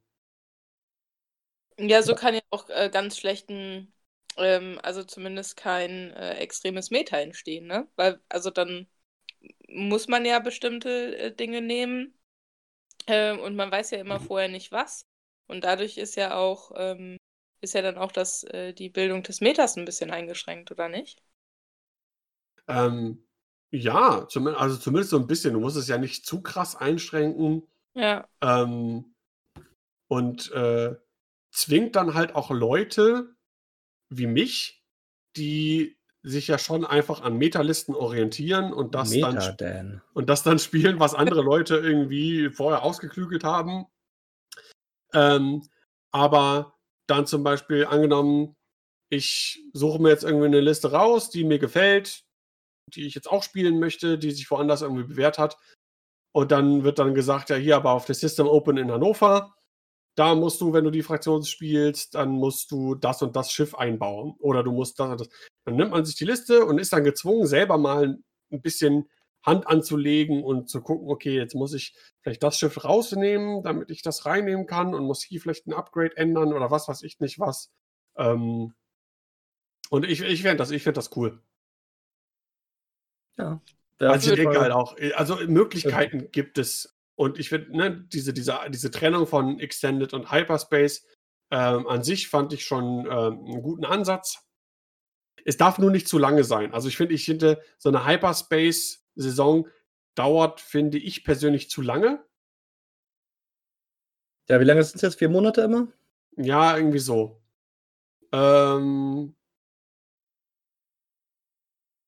Ja, 1.80 2.02
so 2.02 2.16
kann 2.16 2.34
ja 2.34 2.42
auch 2.50 2.70
äh, 2.70 2.90
ganz 2.92 3.18
schlechten, 3.18 3.94
ähm, 4.38 4.80
also 4.82 5.04
zumindest 5.04 5.58
kein 5.58 6.12
äh, 6.12 6.36
extremes 6.36 6.90
Meta 6.90 7.18
entstehen, 7.18 7.68
ne? 7.68 7.88
Weil, 7.96 8.20
also 8.30 8.50
dann 8.50 8.88
muss 9.70 10.08
man 10.08 10.26
ja 10.26 10.40
bestimmte 10.40 11.18
äh, 11.18 11.36
Dinge 11.36 11.62
nehmen 11.62 12.14
ähm, 13.08 13.40
und 13.40 13.56
man 13.56 13.72
weiß 13.72 13.92
ja 13.92 14.00
immer 14.00 14.20
vorher 14.20 14.50
nicht 14.50 14.72
was. 14.72 15.06
Und 15.48 15.64
dadurch 15.64 15.98
ist 15.98 16.16
ja 16.16 16.36
auch, 16.38 16.72
ähm, 16.78 17.18
ist 17.62 17.74
ja 17.76 17.82
dann 17.82 17.98
auch 17.98 18.12
das, 18.12 18.44
äh, 18.46 18.74
die 18.74 18.90
Bildung 18.90 19.24
des 19.24 19.42
Metas 19.42 19.78
ein 19.78 19.86
bisschen 19.86 20.12
eingeschränkt, 20.12 20.72
oder 20.72 20.90
nicht? 20.90 21.22
Ähm, 22.68 23.24
ja, 23.72 24.28
zum, 24.30 24.48
also 24.48 24.78
zumindest 24.78 25.12
so 25.12 25.18
ein 25.18 25.28
bisschen. 25.28 25.54
Du 25.54 25.60
musst 25.60 25.78
es 25.78 25.88
ja 25.88 25.98
nicht 25.98 26.26
zu 26.26 26.42
krass 26.42 26.76
einschränken. 26.76 27.64
Ja, 27.94 28.28
Ähm, 28.42 29.16
und 30.08 30.52
äh, 30.52 30.96
zwingt 31.52 31.96
dann 31.96 32.14
halt 32.14 32.36
auch 32.36 32.52
Leute 32.52 33.36
wie 34.10 34.28
mich, 34.28 34.84
die 35.38 35.97
sich 36.28 36.48
ja 36.48 36.58
schon 36.58 36.86
einfach 36.86 37.22
an 37.22 37.38
Metalisten 37.38 37.96
orientieren 37.96 38.74
und 38.74 38.96
das, 38.96 39.12
dann, 39.12 39.36
Meta, 39.36 39.42
sp- 39.48 39.58
Dan. 39.58 40.02
und 40.14 40.30
das 40.30 40.44
dann 40.44 40.60
spielen, 40.60 41.00
was 41.00 41.16
andere 41.16 41.42
Leute 41.42 41.78
irgendwie 41.78 42.50
vorher 42.50 42.84
ausgeklügelt 42.84 43.44
haben. 43.44 43.86
Ähm, 45.14 45.64
aber 46.12 46.76
dann 47.08 47.26
zum 47.26 47.44
Beispiel 47.44 47.86
angenommen, 47.86 48.56
ich 49.10 49.64
suche 49.74 50.02
mir 50.02 50.10
jetzt 50.10 50.26
irgendwie 50.26 50.48
eine 50.48 50.60
Liste 50.60 50.92
raus, 50.92 51.30
die 51.30 51.46
mir 51.46 51.60
gefällt, 51.60 52.26
die 52.94 53.06
ich 53.06 53.16
jetzt 53.16 53.30
auch 53.30 53.44
spielen 53.44 53.80
möchte, 53.80 54.18
die 54.18 54.32
sich 54.32 54.50
woanders 54.52 54.82
irgendwie 54.82 55.04
bewährt 55.04 55.38
hat. 55.38 55.58
Und 56.36 56.52
dann 56.52 56.84
wird 56.84 57.00
dann 57.00 57.16
gesagt, 57.16 57.50
ja, 57.50 57.56
hier 57.56 57.78
aber 57.78 57.92
auf 57.92 58.06
der 58.06 58.16
System 58.16 58.48
Open 58.48 58.78
in 58.78 58.92
Hannover, 58.92 59.56
da 60.18 60.34
musst 60.34 60.60
du, 60.62 60.74
wenn 60.74 60.84
du 60.84 60.90
die 60.90 61.04
Fraktion 61.04 61.44
spielst, 61.44 62.16
dann 62.16 62.32
musst 62.32 62.72
du 62.72 62.96
das 62.96 63.22
und 63.22 63.36
das 63.36 63.52
Schiff 63.52 63.76
einbauen. 63.76 64.36
Oder 64.40 64.64
du 64.64 64.72
musst 64.72 65.00
das 65.00 65.10
und 65.12 65.22
das. 65.22 65.30
Dann 65.66 65.76
nimmt 65.76 65.92
man 65.92 66.06
sich 66.06 66.16
die 66.16 66.26
Liste 66.26 66.66
und 66.66 66.80
ist 66.80 66.92
dann 66.92 67.04
gezwungen, 67.04 67.46
selber 67.46 67.78
mal 67.78 68.18
ein 68.52 68.62
bisschen 68.62 69.08
Hand 69.44 69.68
anzulegen 69.68 70.44
und 70.44 70.70
zu 70.70 70.82
gucken, 70.82 71.08
okay, 71.10 71.36
jetzt 71.36 71.54
muss 71.54 71.74
ich 71.74 71.96
vielleicht 72.22 72.42
das 72.42 72.58
Schiff 72.58 72.84
rausnehmen, 72.84 73.62
damit 73.62 73.92
ich 73.92 74.02
das 74.02 74.26
reinnehmen 74.26 74.66
kann 74.66 74.96
und 74.96 75.06
muss 75.06 75.22
hier 75.22 75.40
vielleicht 75.40 75.68
ein 75.68 75.74
Upgrade 75.74 76.18
ändern 76.18 76.52
oder 76.52 76.72
was 76.72 76.88
weiß 76.88 77.04
ich 77.04 77.20
nicht 77.20 77.40
was. 77.40 77.72
Ähm, 78.18 78.74
und 79.90 80.04
ich, 80.06 80.22
ich 80.22 80.42
fände 80.42 80.58
das, 80.58 80.72
ich 80.72 80.82
find 80.82 80.98
das 80.98 81.16
cool. 81.16 81.42
Ja. 83.38 83.62
Also 84.00 84.32
jeden 84.32 84.50
egal 84.50 84.56
Fall- 84.56 84.72
auch. 84.72 84.96
Also 85.16 85.36
Möglichkeiten 85.48 86.32
gibt 86.32 86.58
es. 86.58 86.97
Und 87.18 87.40
ich 87.40 87.50
finde, 87.50 87.76
ne, 87.76 88.06
diese, 88.14 88.32
diese, 88.32 88.60
diese 88.70 88.92
Trennung 88.92 89.26
von 89.26 89.60
Extended 89.60 90.14
und 90.14 90.32
Hyperspace 90.32 91.04
ähm, 91.50 91.88
an 91.88 92.04
sich 92.04 92.28
fand 92.30 92.54
ich 92.54 92.64
schon 92.64 93.08
ähm, 93.08 93.46
einen 93.46 93.64
guten 93.64 93.86
Ansatz. 93.86 94.48
Es 95.44 95.58
darf 95.58 95.80
nur 95.80 95.90
nicht 95.90 96.08
zu 96.08 96.20
lange 96.20 96.44
sein. 96.44 96.74
Also 96.74 96.88
ich 96.88 96.96
finde, 96.96 97.16
ich 97.16 97.26
finde, 97.26 97.60
so 97.80 97.90
eine 97.90 98.06
Hyperspace-Saison 98.06 99.68
dauert, 100.14 100.62
finde 100.62 101.00
ich 101.00 101.24
persönlich 101.24 101.72
zu 101.72 101.82
lange. 101.82 102.24
Ja, 104.48 104.60
wie 104.60 104.66
lange 104.66 104.84
sind 104.84 104.98
es 104.98 105.02
jetzt? 105.02 105.18
Vier 105.18 105.30
Monate 105.30 105.62
immer? 105.62 105.88
Ja, 106.36 106.78
irgendwie 106.78 107.00
so. 107.00 107.42
Ähm, 108.32 109.36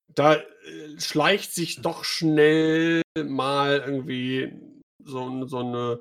da 0.10 0.36
äh, 0.36 1.00
schleicht 1.00 1.54
sich 1.54 1.82
doch 1.82 2.04
schnell 2.04 3.02
mal 3.18 3.80
irgendwie 3.80 4.69
so, 5.10 5.48
so 5.48 5.60
eine 5.60 6.00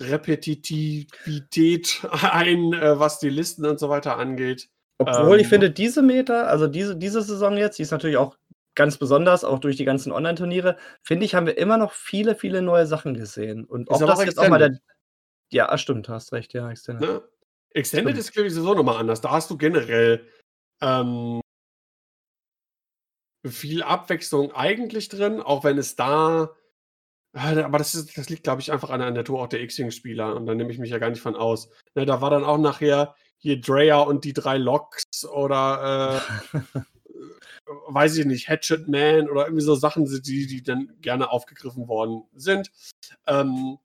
Repetitivität 0.00 2.00
ein, 2.10 2.72
äh, 2.72 2.98
was 2.98 3.18
die 3.18 3.30
Listen 3.30 3.66
und 3.66 3.78
so 3.78 3.88
weiter 3.88 4.16
angeht. 4.16 4.68
Obwohl 4.98 5.36
ich 5.36 5.44
Ähm. 5.44 5.50
finde, 5.50 5.70
diese 5.70 6.02
Meta, 6.02 6.44
also 6.44 6.66
diese, 6.66 6.96
diese 6.96 7.22
Saison 7.22 7.56
jetzt, 7.56 7.78
die 7.78 7.82
ist 7.82 7.92
natürlich 7.92 8.16
auch 8.16 8.36
ganz 8.74 8.96
besonders, 8.96 9.44
auch 9.44 9.58
durch 9.58 9.76
die 9.76 9.84
ganzen 9.84 10.12
Online-Turniere, 10.12 10.76
finde 11.02 11.24
ich, 11.24 11.34
haben 11.34 11.46
wir 11.46 11.58
immer 11.58 11.78
noch 11.78 11.92
viele, 11.92 12.36
viele 12.36 12.62
neue 12.62 12.86
Sachen 12.86 13.14
gesehen. 13.14 13.64
Und 13.64 13.90
ob 13.90 14.00
das 14.00 14.24
jetzt 14.24 14.38
auch 14.38 14.48
mal 14.48 14.58
der. 14.58 14.78
Ja, 15.50 15.68
ah, 15.68 15.78
stimmt, 15.78 16.08
hast 16.08 16.32
recht, 16.32 16.52
ja, 16.52 16.70
Extended. 16.70 17.08
Ne? 17.08 17.22
Extended 17.70 18.12
Stimmt. 18.12 18.20
ist, 18.20 18.32
glaube 18.32 18.48
ich, 18.48 18.54
sowieso 18.54 18.74
nochmal 18.74 18.96
anders. 18.96 19.20
Da 19.20 19.30
hast 19.30 19.50
du 19.50 19.56
generell 19.56 20.26
ähm, 20.80 21.40
viel 23.46 23.82
Abwechslung 23.82 24.52
eigentlich 24.52 25.08
drin, 25.08 25.40
auch 25.40 25.64
wenn 25.64 25.78
es 25.78 25.96
da. 25.96 26.54
Ah, 27.34 27.62
Aber 27.64 27.78
das, 27.78 27.94
ist, 27.94 28.16
das 28.16 28.30
liegt, 28.30 28.44
glaube 28.44 28.60
ich, 28.62 28.72
einfach 28.72 28.90
an 28.90 29.00
der 29.00 29.10
Natur 29.10 29.42
auch 29.42 29.48
der 29.48 29.60
X-Wing-Spieler 29.62 30.34
und 30.34 30.46
da 30.46 30.54
nehme 30.54 30.72
ich 30.72 30.78
mich 30.78 30.90
ja 30.90 30.98
gar 30.98 31.10
nicht 31.10 31.20
von 31.20 31.36
aus. 31.36 31.68
Ne, 31.94 32.06
da 32.06 32.20
war 32.20 32.30
dann 32.30 32.44
auch 32.44 32.58
nachher 32.58 33.14
hier 33.38 33.60
Drea 33.60 34.00
und 34.00 34.24
die 34.24 34.32
drei 34.32 34.56
Locks 34.58 35.04
oder 35.24 36.22
äh, 36.52 36.58
weiß 37.88 38.16
ich 38.16 38.26
nicht, 38.26 38.48
Hatchet 38.48 38.88
Man 38.88 39.28
oder 39.28 39.44
irgendwie 39.46 39.64
so 39.64 39.74
Sachen, 39.74 40.06
die, 40.06 40.46
die 40.46 40.62
dann 40.62 40.96
gerne 41.00 41.30
aufgegriffen 41.30 41.86
worden 41.86 42.24
sind. 42.34 42.70
Ähm, 43.26 43.78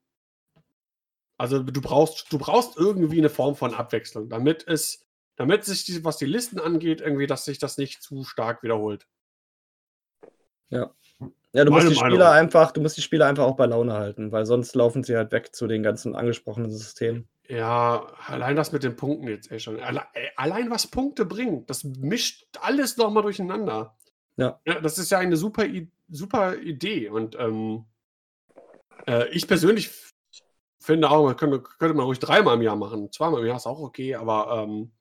also 1.38 1.62
du 1.62 1.82
brauchst, 1.82 2.32
du 2.32 2.38
brauchst 2.38 2.78
irgendwie 2.78 3.18
eine 3.20 3.30
Form 3.30 3.56
von 3.56 3.74
Abwechslung, 3.74 4.30
damit 4.30 4.68
es, 4.68 5.06
damit 5.36 5.66
sich 5.66 5.84
die, 5.86 6.04
was 6.06 6.18
die 6.18 6.26
Listen 6.26 6.60
angeht, 6.60 7.02
irgendwie, 7.02 7.28
dass 7.28 7.46
sich 7.46 7.60
das 7.60 7.78
nicht 7.78 8.02
zu 8.02 8.24
stark 8.24 8.64
wiederholt. 8.64 9.08
Ja. 10.70 10.94
Ja, 11.54 11.66
du 11.66 11.72
musst 11.72 11.88
die 11.88 11.94
Meinung. 11.94 12.12
Spieler 12.12 12.32
einfach, 12.32 12.72
du 12.72 12.82
musst 12.82 12.98
die 12.98 13.02
Spieler 13.02 13.28
einfach 13.28 13.44
auch 13.44 13.56
bei 13.56 13.68
Laune 13.68 13.94
halten, 13.94 14.32
weil 14.32 14.46
sonst 14.46 14.74
laufen 14.74 15.04
sie 15.04 15.16
halt 15.16 15.32
weg 15.32 15.56
zu 15.56 15.68
den 15.68 15.84
ganzen 15.84 16.16
angesprochenen 16.16 16.72
Systemen. 16.72 17.30
Ja, 17.48 18.08
allein 18.26 18.56
das 18.56 18.72
mit 18.72 18.84
den 18.84 18.96
Punkten 18.96 19.28
jetzt 19.28 19.52
ey, 19.52 19.60
schon. 19.60 19.80
Alle, 19.80 20.04
allein 20.36 20.72
was 20.72 20.88
Punkte 20.88 21.26
bringt, 21.26 21.70
das 21.70 21.84
mischt 21.84 22.48
alles 22.60 22.98
nochmal 22.98 23.22
durcheinander. 23.22 23.96
Ja. 24.38 24.60
ja. 24.66 24.82
Das 24.82 24.98
ist 24.98 25.12
ja 25.12 25.20
eine 25.20 25.38
super, 25.38 25.66
super 26.10 26.58
Idee. 26.58 27.10
Und 27.10 27.38
ähm, 27.38 27.86
äh, 29.06 29.28
ich 29.30 29.48
persönlich 29.48 29.92
finde 30.80 31.12
auch, 31.12 31.24
man 31.26 31.38
könnte, 31.38 31.62
könnte 31.62 31.96
man 31.96 32.06
ruhig 32.06 32.20
dreimal 32.20 32.56
im 32.56 32.64
Jahr 32.64 32.76
machen. 32.76 33.12
Zweimal 33.12 33.42
im 33.42 33.48
Jahr 33.48 33.58
ist 33.58 33.68
auch 33.68 33.80
okay, 33.80 34.16
aber 34.16 34.64
ähm, 34.64 34.92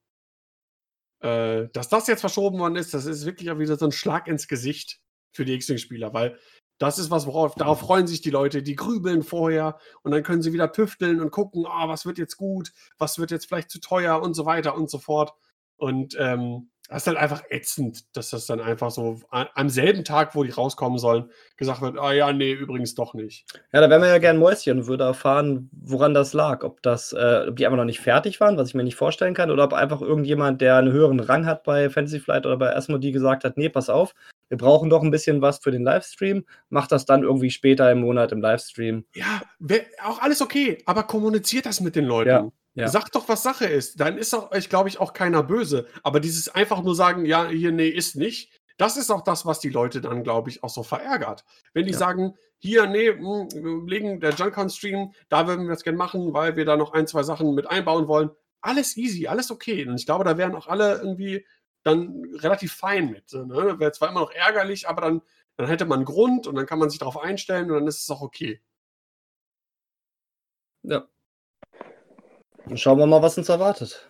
äh, 1.21 1.69
dass 1.73 1.89
das 1.89 2.09
jetzt 2.09 2.21
verschoben 2.21 2.59
worden 2.59 2.77
ist, 2.77 2.93
das 2.93 3.07
ist 3.07 3.25
wirklich 3.25 3.51
auch 3.51 3.59
wieder 3.59 3.77
so 3.77 3.87
ein 3.87 3.93
Schlag 3.93 4.29
ins 4.29 4.49
Gesicht 4.49 5.01
für 5.33 5.45
die 5.45 5.55
X-Wing-Spieler, 5.55 6.13
weil 6.13 6.39
das 6.79 6.99
ist 6.99 7.11
was, 7.11 7.27
worauf 7.27 7.55
darauf 7.55 7.81
freuen 7.81 8.07
sich 8.09 8.23
die 8.23 8.31
Leute, 8.31 8.63
die 8.63 8.75
grübeln 8.75 9.23
vorher 9.23 9.79
und 10.03 10.11
dann 10.11 10.25
können 10.25 10.43
sie 10.43 10.53
wieder 10.53 10.73
tüfteln 10.73 11.21
und 11.21 11.31
gucken, 11.31 11.65
ah, 11.67 11.89
was 11.89 12.07
wird 12.07 12.19
jetzt 12.19 12.37
gut, 12.37 12.73
was 12.99 13.19
wird 13.19 13.31
jetzt 13.31 13.47
vielleicht 13.47 13.71
zu 13.71 13.81
teuer 13.81 14.21
und 14.21 14.35
so 14.35 14.47
weiter 14.47 14.75
und 14.75 14.91
so 14.91 14.99
fort. 14.99 15.33
Und 15.77 16.17
ähm, 16.19 16.71
das 16.89 17.03
ist 17.03 17.07
halt 17.07 17.19
einfach 17.19 17.43
ätzend, 17.49 18.05
dass 18.17 18.31
das 18.31 18.47
dann 18.47 18.61
einfach 18.61 18.91
so 18.91 19.21
am 19.31 19.69
selben 19.69 20.05
Tag, 20.05 20.35
wo 20.35 20.43
die 20.43 20.51
rauskommen 20.51 20.99
sollen, 20.99 21.31
gesagt 21.57 21.81
wird, 21.81 21.99
ah 21.99 22.13
ja, 22.13 22.33
nee, 22.33 22.53
übrigens 22.53 22.95
doch 22.95 23.15
nicht. 23.15 23.47
Ja, 23.73 23.81
da 23.81 23.89
wären 23.89 24.03
wir 24.03 24.09
ja 24.09 24.19
gern 24.19 24.37
Mäuschen 24.37 24.81
und 24.81 24.87
würde 24.89 25.05
erfahren, 25.05 25.71
woran 25.73 26.13
das 26.13 26.35
lag. 26.35 26.65
Ob 26.65 26.83
das, 26.83 27.13
äh, 27.13 27.47
ob 27.49 27.57
die 27.57 27.65
einfach 27.65 27.79
noch 27.79 27.85
nicht 27.85 28.01
fertig 28.01 28.41
waren, 28.41 28.59
was 28.59 28.69
ich 28.69 28.75
mir 28.75 28.85
nicht 28.85 28.97
vorstellen 28.97 29.35
kann, 29.35 29.51
oder 29.51 29.65
ob 29.65 29.73
einfach 29.73 30.03
irgendjemand, 30.03 30.61
der 30.61 30.77
einen 30.77 30.93
höheren 30.93 31.21
Rang 31.21 31.47
hat 31.47 31.63
bei 31.63 31.89
Fantasy 31.89 32.21
Flight 32.21 32.45
oder 32.45 32.57
bei 32.57 32.77
Asmodee 32.77 33.13
gesagt 33.13 33.45
hat, 33.45 33.57
nee, 33.57 33.69
pass 33.69 33.89
auf, 33.89 34.13
wir 34.53 34.59
brauchen 34.59 34.91
doch 34.91 35.03
ein 35.03 35.11
bisschen 35.11 35.41
was 35.41 35.61
für 35.61 35.71
den 35.71 35.83
Livestream, 35.83 36.45
mach 36.69 36.87
das 36.87 37.07
dann 37.07 37.23
irgendwie 37.23 37.51
später 37.51 37.91
im 37.91 38.01
Monat 38.03 38.33
im 38.33 38.43
Livestream. 38.43 39.07
Ja, 39.15 39.41
auch 40.05 40.21
alles 40.21 40.43
okay, 40.43 40.77
aber 40.85 41.05
kommuniziert 41.05 41.65
das 41.65 41.81
mit 41.81 41.97
den 41.97 42.05
Leuten. 42.05 42.29
Ja, 42.29 42.53
ja. 42.75 42.89
Sagt 42.89 43.15
doch, 43.15 43.31
was 43.31 43.43
Sache 43.43 43.65
ist. 43.65 43.99
Dann 43.99 44.19
ist 44.19 44.35
auch, 44.35 44.53
ich 44.53 44.69
glaube 44.69 44.91
ich, 44.91 45.01
auch 45.01 45.15
keiner 45.15 45.43
böse. 45.43 45.87
Aber 46.03 46.21
dieses 46.21 46.51
einfach 46.51 46.83
nur 46.83 46.95
sagen, 46.95 47.25
ja, 47.25 47.49
hier, 47.49 47.73
nee, 47.73 47.89
ist 47.89 48.15
nicht, 48.15 48.61
das 48.77 48.99
ist 48.99 49.11
auch 49.11 49.23
das, 49.23 49.47
was 49.47 49.59
die 49.59 49.71
Leute 49.71 50.03
dann, 50.03 50.23
glaube 50.23 50.51
ich, 50.51 50.63
auch 50.63 50.69
so 50.69 50.83
verärgert. 50.83 51.47
Wenn 51.73 51.87
die 51.87 51.93
Ja. 51.93 51.99
sagen, 51.99 52.35
hier, 52.59 52.87
nee, 52.87 53.11
mh, 53.11 53.49
wir 53.55 53.87
legen 53.89 54.21
der 54.21 54.35
Junkcon-Stream, 54.35 55.13
da 55.31 55.47
würden 55.47 55.65
wir 55.65 55.71
das 55.71 55.83
gerne 55.83 55.97
machen, 55.97 56.35
weil 56.35 56.57
wir 56.57 56.67
da 56.67 56.77
noch 56.77 56.93
ein, 56.93 57.07
zwei 57.07 57.23
Sachen 57.23 57.55
mit 57.55 57.71
einbauen 57.71 58.07
wollen. 58.07 58.29
Alles 58.61 58.99
easy, 58.99 59.29
alles 59.29 59.51
okay. 59.51 59.89
Und 59.89 59.95
ich 59.99 60.05
glaube, 60.05 60.25
da 60.25 60.37
wären 60.37 60.55
auch 60.55 60.67
alle 60.67 60.99
irgendwie 60.99 61.47
dann 61.85 62.25
relativ 62.37 62.75
fein 62.75 63.11
mit. 63.11 63.33
Ne? 63.33 63.79
Wäre 63.79 63.93
zwar 63.93 64.11
immer 64.11 64.21
noch 64.21 64.31
ärgerlich, 64.33 64.89
aber 64.89 65.03
dann, 65.03 65.23
dann 65.57 65.67
hätte 65.67 65.85
man 65.85 65.99
einen 66.01 66.05
Grund 66.07 66.47
und 66.47 66.55
dann 66.55 66.67
kann 66.67 66.79
man 66.79 66.91
sich 66.91 66.99
darauf 66.99 67.19
einstellen 67.19 67.71
und 67.71 67.79
dann 67.79 67.87
ist 67.87 68.03
es 68.03 68.11
auch 68.11 68.23
okay. 68.23 68.61
ja. 70.83 71.07
Dann 72.67 72.77
schauen 72.79 72.99
wir 72.99 73.07
mal, 73.07 73.23
was 73.23 73.37
uns 73.39 73.49
erwartet. 73.49 74.09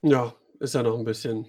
Ja, 0.00 0.34
ist 0.60 0.74
ja 0.74 0.82
noch 0.82 0.98
ein 0.98 1.04
bisschen. 1.04 1.46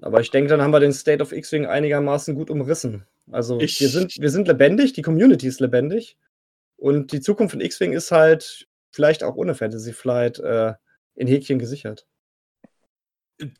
Aber 0.00 0.20
ich 0.20 0.30
denke, 0.30 0.48
dann 0.48 0.62
haben 0.62 0.70
wir 0.72 0.80
den 0.80 0.92
State 0.94 1.22
of 1.22 1.32
X-Wing 1.32 1.66
einigermaßen 1.66 2.34
gut 2.34 2.48
umrissen. 2.50 3.06
Also 3.30 3.60
Ich- 3.60 3.80
wir, 3.80 3.88
sind, 3.88 4.16
wir 4.18 4.30
sind 4.30 4.48
lebendig, 4.48 4.92
die 4.94 5.02
Community 5.02 5.46
ist 5.46 5.60
lebendig. 5.60 6.16
Und 6.78 7.12
die 7.12 7.20
Zukunft 7.20 7.52
von 7.52 7.60
X-Wing 7.60 7.92
ist 7.92 8.10
halt 8.10 8.68
vielleicht 8.90 9.22
auch 9.22 9.36
ohne 9.36 9.54
Fantasy 9.54 9.92
Flight 9.92 10.38
äh, 10.38 10.74
in 11.14 11.26
Häkchen 11.26 11.58
gesichert. 11.58 12.06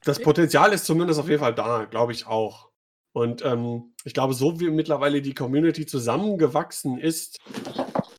Das 0.05 0.21
Potenzial 0.21 0.73
ist 0.73 0.87
zumindest 0.87 1.21
auf 1.21 1.29
jeden 1.29 1.41
Fall 1.41 1.55
da, 1.55 1.85
glaube 1.85 2.13
ich 2.13 2.27
auch. 2.27 2.71
Und 3.13 3.45
ähm, 3.45 3.95
ich 4.05 4.15
glaube, 4.15 4.35
so 4.35 4.61
wie 4.61 4.71
mittlerweile 4.71 5.23
die 5.23 5.35
Community 5.35 5.87
zusammengewachsen 5.87 6.99
ist, 6.99 7.39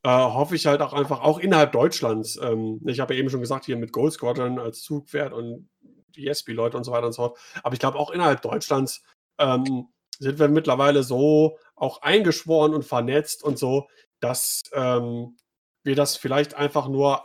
äh, 0.02 0.08
hoffe 0.08 0.56
ich 0.56 0.66
halt 0.66 0.80
auch 0.80 0.92
einfach, 0.92 1.20
auch 1.20 1.38
innerhalb 1.38 1.72
Deutschlands. 1.72 2.38
Ähm, 2.42 2.80
ich 2.86 2.98
habe 2.98 3.14
ja 3.14 3.20
eben 3.20 3.30
schon 3.30 3.40
gesagt, 3.40 3.64
hier 3.64 3.76
mit 3.76 3.92
Gold 3.92 4.12
Squadron 4.12 4.58
als 4.58 4.82
Zugpferd 4.82 5.32
und 5.32 5.68
die 6.16 6.26
ESP-Leute 6.26 6.76
und 6.76 6.84
so 6.84 6.92
weiter 6.92 7.06
und 7.06 7.12
so 7.12 7.22
fort. 7.22 7.38
Aber 7.62 7.74
ich 7.74 7.80
glaube, 7.80 7.98
auch 7.98 8.10
innerhalb 8.10 8.42
Deutschlands 8.42 9.02
ähm, 9.38 9.88
sind 10.18 10.38
wir 10.38 10.48
mittlerweile 10.48 11.02
so 11.02 11.58
auch 11.76 12.02
eingeschworen 12.02 12.74
und 12.74 12.84
vernetzt 12.84 13.44
und 13.44 13.58
so, 13.58 13.88
dass 14.20 14.64
ähm, 14.72 15.36
wir 15.84 15.94
das 15.94 16.16
vielleicht 16.16 16.54
einfach 16.54 16.88
nur 16.88 17.24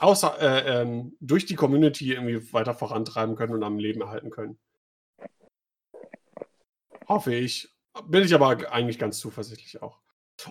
außer, 0.00 0.36
äh, 0.40 0.82
ähm, 0.82 1.16
durch 1.20 1.46
die 1.46 1.54
Community 1.54 2.12
irgendwie 2.12 2.52
weiter 2.52 2.74
vorantreiben 2.74 3.36
können 3.36 3.54
und 3.54 3.62
am 3.62 3.78
Leben 3.78 4.00
erhalten 4.00 4.30
können. 4.30 4.58
Hoffe 7.08 7.34
ich. 7.34 7.68
Bin 8.06 8.22
ich 8.22 8.34
aber 8.34 8.72
eigentlich 8.72 8.98
ganz 8.98 9.18
zuversichtlich 9.18 9.82
auch. 9.82 10.00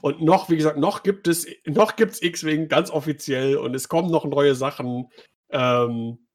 Und 0.02 0.22
noch, 0.22 0.50
wie 0.50 0.58
gesagt, 0.58 0.78
noch 0.78 1.04
gibt 1.04 1.28
es, 1.28 1.48
noch 1.66 1.96
gibt's 1.96 2.22
X-Wing 2.22 2.68
ganz 2.68 2.92
offiziell 2.92 3.58
und 3.58 3.76
es 3.76 3.90
kommen 3.90 4.12
noch 4.12 4.26
neue 4.26 4.54
Sachen. 4.54 5.10
Ähm, 5.50 6.28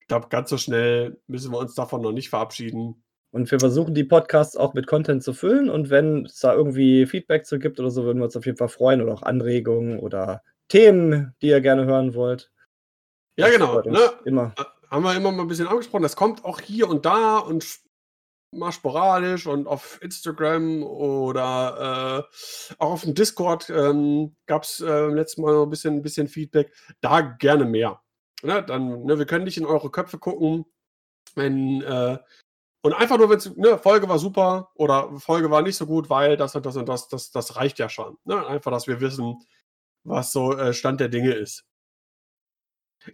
ich 0.00 0.08
glaube, 0.08 0.28
ganz 0.28 0.50
so 0.50 0.58
schnell 0.58 1.20
müssen 1.28 1.52
wir 1.52 1.58
uns 1.58 1.74
davon 1.74 2.02
noch 2.02 2.12
nicht 2.12 2.30
verabschieden. 2.30 3.04
Und 3.30 3.50
wir 3.50 3.60
versuchen 3.60 3.94
die 3.94 4.04
Podcasts 4.04 4.56
auch 4.56 4.74
mit 4.74 4.86
Content 4.86 5.22
zu 5.22 5.32
füllen. 5.32 5.70
Und 5.70 5.90
wenn 5.90 6.26
es 6.26 6.40
da 6.40 6.54
irgendwie 6.54 7.06
Feedback 7.06 7.46
zu 7.46 7.58
gibt 7.58 7.78
oder 7.78 7.90
so, 7.90 8.04
würden 8.04 8.18
wir 8.18 8.24
uns 8.24 8.36
auf 8.36 8.46
jeden 8.46 8.58
Fall 8.58 8.68
freuen. 8.68 9.00
Oder 9.00 9.14
auch 9.14 9.22
Anregungen 9.22 9.98
oder 10.00 10.42
Themen, 10.72 11.34
die 11.42 11.48
ihr 11.48 11.60
gerne 11.60 11.84
hören 11.84 12.14
wollt. 12.14 12.50
Ja, 13.36 13.48
Das 13.48 13.56
genau. 13.56 13.82
Ne? 13.82 14.10
Immer. 14.24 14.54
haben 14.90 15.04
wir 15.04 15.14
immer 15.14 15.30
mal 15.30 15.42
ein 15.42 15.48
bisschen 15.48 15.68
angesprochen. 15.68 16.02
Das 16.02 16.16
kommt 16.16 16.46
auch 16.46 16.60
hier 16.60 16.88
und 16.88 17.04
da 17.04 17.36
und 17.36 17.78
mal 18.52 18.72
sporadisch 18.72 19.46
und 19.46 19.66
auf 19.66 20.00
Instagram 20.00 20.82
oder 20.82 22.26
äh, 22.30 22.74
auch 22.78 22.92
auf 22.92 23.02
dem 23.02 23.14
Discord 23.14 23.68
ähm, 23.68 24.34
gab 24.46 24.62
es 24.62 24.80
äh, 24.80 25.08
letztes 25.08 25.36
Mal 25.36 25.52
noch 25.52 25.64
ein 25.64 25.70
bisschen, 25.70 25.96
ein 25.96 26.02
bisschen 26.02 26.26
Feedback. 26.26 26.72
Da 27.02 27.20
gerne 27.20 27.66
mehr. 27.66 28.00
Ne? 28.42 28.62
Dann, 28.62 29.04
ne, 29.04 29.18
wir 29.18 29.26
können 29.26 29.44
nicht 29.44 29.58
in 29.58 29.66
eure 29.66 29.90
Köpfe 29.90 30.18
gucken, 30.18 30.64
wenn 31.34 31.82
äh, 31.82 32.16
und 32.80 32.94
einfach 32.94 33.18
nur, 33.18 33.28
wenn 33.28 33.38
es, 33.38 33.54
ne, 33.56 33.76
Folge 33.76 34.08
war 34.08 34.18
super 34.18 34.70
oder 34.74 35.18
Folge 35.18 35.50
war 35.50 35.60
nicht 35.60 35.76
so 35.76 35.84
gut, 35.84 36.08
weil 36.08 36.38
das 36.38 36.56
und 36.56 36.64
das 36.64 36.76
und 36.76 36.88
das, 36.88 37.08
das, 37.08 37.30
das 37.30 37.56
reicht 37.56 37.78
ja 37.78 37.90
schon. 37.90 38.16
Ne? 38.24 38.46
Einfach, 38.46 38.70
dass 38.70 38.86
wir 38.86 39.02
wissen, 39.02 39.38
was 40.04 40.32
so 40.32 40.56
äh, 40.56 40.72
Stand 40.72 41.00
der 41.00 41.08
Dinge 41.08 41.32
ist. 41.32 41.64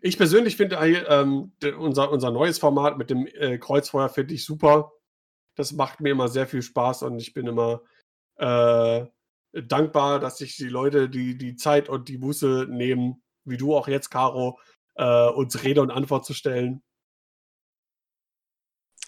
Ich 0.02 0.18
persönlich 0.18 0.56
finde 0.56 0.76
äh, 0.76 1.04
ähm, 1.08 1.52
unser, 1.78 2.10
unser 2.10 2.30
neues 2.30 2.58
Format 2.58 2.98
mit 2.98 3.10
dem 3.10 3.26
äh, 3.26 3.58
Kreuzfeuer 3.58 4.08
finde 4.08 4.34
ich 4.34 4.44
super. 4.44 4.92
Das 5.56 5.72
macht 5.72 6.00
mir 6.00 6.10
immer 6.10 6.28
sehr 6.28 6.46
viel 6.46 6.62
Spaß 6.62 7.02
und 7.02 7.18
ich 7.18 7.32
bin 7.32 7.46
immer 7.46 7.82
äh, 8.36 9.06
dankbar, 9.52 10.20
dass 10.20 10.38
sich 10.38 10.56
die 10.56 10.68
Leute 10.68 11.08
die, 11.08 11.36
die 11.36 11.56
Zeit 11.56 11.88
und 11.88 12.08
die 12.08 12.18
Buße 12.18 12.66
nehmen, 12.68 13.22
wie 13.44 13.56
du 13.56 13.74
auch 13.74 13.88
jetzt, 13.88 14.10
Caro, 14.10 14.60
äh, 14.94 15.28
uns 15.30 15.64
Rede 15.64 15.80
und 15.80 15.90
Antwort 15.90 16.26
zu 16.26 16.34
stellen. 16.34 16.82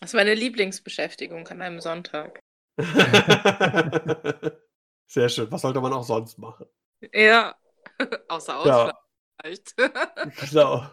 Das 0.00 0.14
war 0.14 0.20
meine 0.20 0.34
Lieblingsbeschäftigung 0.34 1.46
an 1.48 1.60
einem 1.60 1.80
Sonntag. 1.80 2.40
sehr 5.06 5.28
schön. 5.28 5.52
Was 5.52 5.60
sollte 5.60 5.80
man 5.82 5.92
auch 5.92 6.04
sonst 6.04 6.38
machen? 6.38 6.66
Ja. 7.12 7.54
Außer 8.28 8.52
Ja. 8.52 8.58
Ausschlag 8.58 8.96
vielleicht. 9.42 9.74
Genau. 10.50 10.84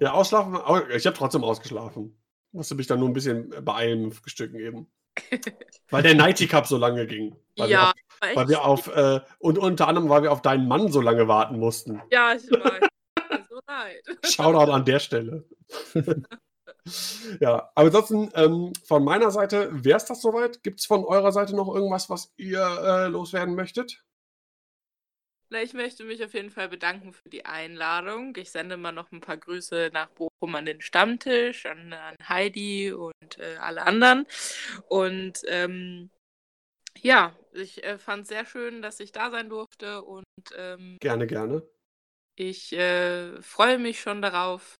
Ja, 0.00 0.12
ausschlafen. 0.12 0.56
au- 0.56 0.86
Ich 0.88 1.06
habe 1.06 1.16
trotzdem 1.16 1.44
ausgeschlafen. 1.44 2.20
Musste 2.52 2.74
mich 2.74 2.86
dann 2.86 3.00
nur 3.00 3.08
ein 3.08 3.12
bisschen 3.14 3.50
beeilen 3.64 4.04
im 4.04 4.12
Frühstücken 4.12 4.58
eben. 4.58 4.90
Weil 5.90 6.02
der 6.02 6.14
Nighty 6.14 6.46
Cup 6.46 6.66
so 6.66 6.76
lange 6.78 7.06
ging. 7.06 7.36
Weil 7.56 7.70
ja, 7.70 7.92
wir 8.20 8.30
auf, 8.30 8.36
weil 8.36 8.48
wir 8.48 8.64
auf 8.64 8.86
äh, 8.96 9.20
und 9.38 9.58
unter 9.58 9.88
anderem, 9.88 10.08
weil 10.08 10.22
wir 10.22 10.32
auf 10.32 10.42
deinen 10.42 10.68
Mann 10.68 10.90
so 10.92 11.00
lange 11.00 11.28
warten 11.28 11.58
mussten. 11.58 12.02
ja, 12.10 12.34
ich 12.34 12.50
weiß. 12.50 12.88
So 13.48 13.60
leid. 13.66 14.02
Shoutout 14.24 14.70
an 14.72 14.84
der 14.84 14.98
Stelle. 14.98 15.44
Ja, 17.40 17.70
aber 17.74 17.86
ansonsten 17.86 18.30
ähm, 18.34 18.72
von 18.86 19.04
meiner 19.04 19.30
Seite 19.30 19.68
wäre 19.72 19.96
es 19.96 20.04
das 20.04 20.22
soweit. 20.22 20.62
Gibt 20.62 20.80
es 20.80 20.86
von 20.86 21.04
eurer 21.04 21.32
Seite 21.32 21.56
noch 21.56 21.74
irgendwas, 21.74 22.08
was 22.08 22.32
ihr 22.36 22.60
äh, 22.60 23.08
loswerden 23.08 23.54
möchtet? 23.56 24.04
Na, 25.50 25.62
ich 25.62 25.74
möchte 25.74 26.04
mich 26.04 26.24
auf 26.24 26.34
jeden 26.34 26.50
Fall 26.50 26.68
bedanken 26.68 27.12
für 27.12 27.28
die 27.28 27.44
Einladung. 27.44 28.34
Ich 28.36 28.50
sende 28.50 28.76
mal 28.76 28.92
noch 28.92 29.12
ein 29.12 29.20
paar 29.20 29.36
Grüße 29.36 29.90
nach 29.92 30.08
Bochum 30.10 30.54
an 30.54 30.66
den 30.66 30.80
Stammtisch, 30.80 31.66
an, 31.66 31.92
an 31.92 32.16
Heidi 32.28 32.92
und 32.92 33.38
äh, 33.38 33.56
alle 33.60 33.82
anderen. 33.82 34.26
Und 34.88 35.40
ähm, 35.46 36.10
ja, 36.98 37.36
ich 37.52 37.84
äh, 37.84 37.98
fand 37.98 38.22
es 38.24 38.28
sehr 38.28 38.46
schön, 38.46 38.82
dass 38.82 39.00
ich 39.00 39.12
da 39.12 39.30
sein 39.30 39.48
durfte 39.48 40.02
und 40.02 40.24
ähm, 40.56 40.98
Gerne, 41.00 41.26
gerne. 41.26 41.62
ich 42.36 42.72
äh, 42.72 43.40
freue 43.42 43.78
mich 43.78 44.00
schon 44.00 44.22
darauf, 44.22 44.76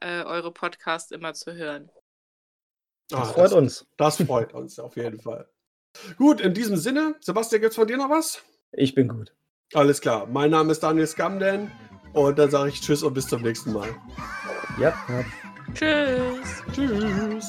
äh, 0.00 0.22
eure 0.24 0.52
Podcasts 0.52 1.10
immer 1.12 1.34
zu 1.34 1.54
hören. 1.54 1.90
Das 3.08 3.28
Ah, 3.28 3.32
freut 3.32 3.52
uns. 3.52 3.86
Das 3.96 4.16
freut 4.16 4.54
uns 4.54 4.78
auf 4.78 4.96
jeden 4.96 5.20
Fall. 5.20 5.48
Gut, 6.18 6.40
in 6.40 6.54
diesem 6.54 6.76
Sinne, 6.76 7.16
Sebastian, 7.20 7.62
gibt's 7.62 7.76
von 7.76 7.86
dir 7.88 7.96
noch 7.98 8.10
was? 8.10 8.42
Ich 8.72 8.94
bin 8.94 9.08
gut. 9.08 9.32
Alles 9.74 10.00
klar. 10.00 10.26
Mein 10.30 10.50
Name 10.50 10.72
ist 10.72 10.82
Daniel 10.82 11.06
Scamden 11.06 11.70
und 12.12 12.38
dann 12.38 12.50
sage 12.50 12.70
ich 12.70 12.80
Tschüss 12.80 13.02
und 13.02 13.14
bis 13.14 13.26
zum 13.26 13.42
nächsten 13.42 13.72
Mal. 13.72 13.88
Ja, 14.78 14.92
ja. 15.08 15.24
Tschüss! 15.74 16.62
Tschüss. 16.74 17.46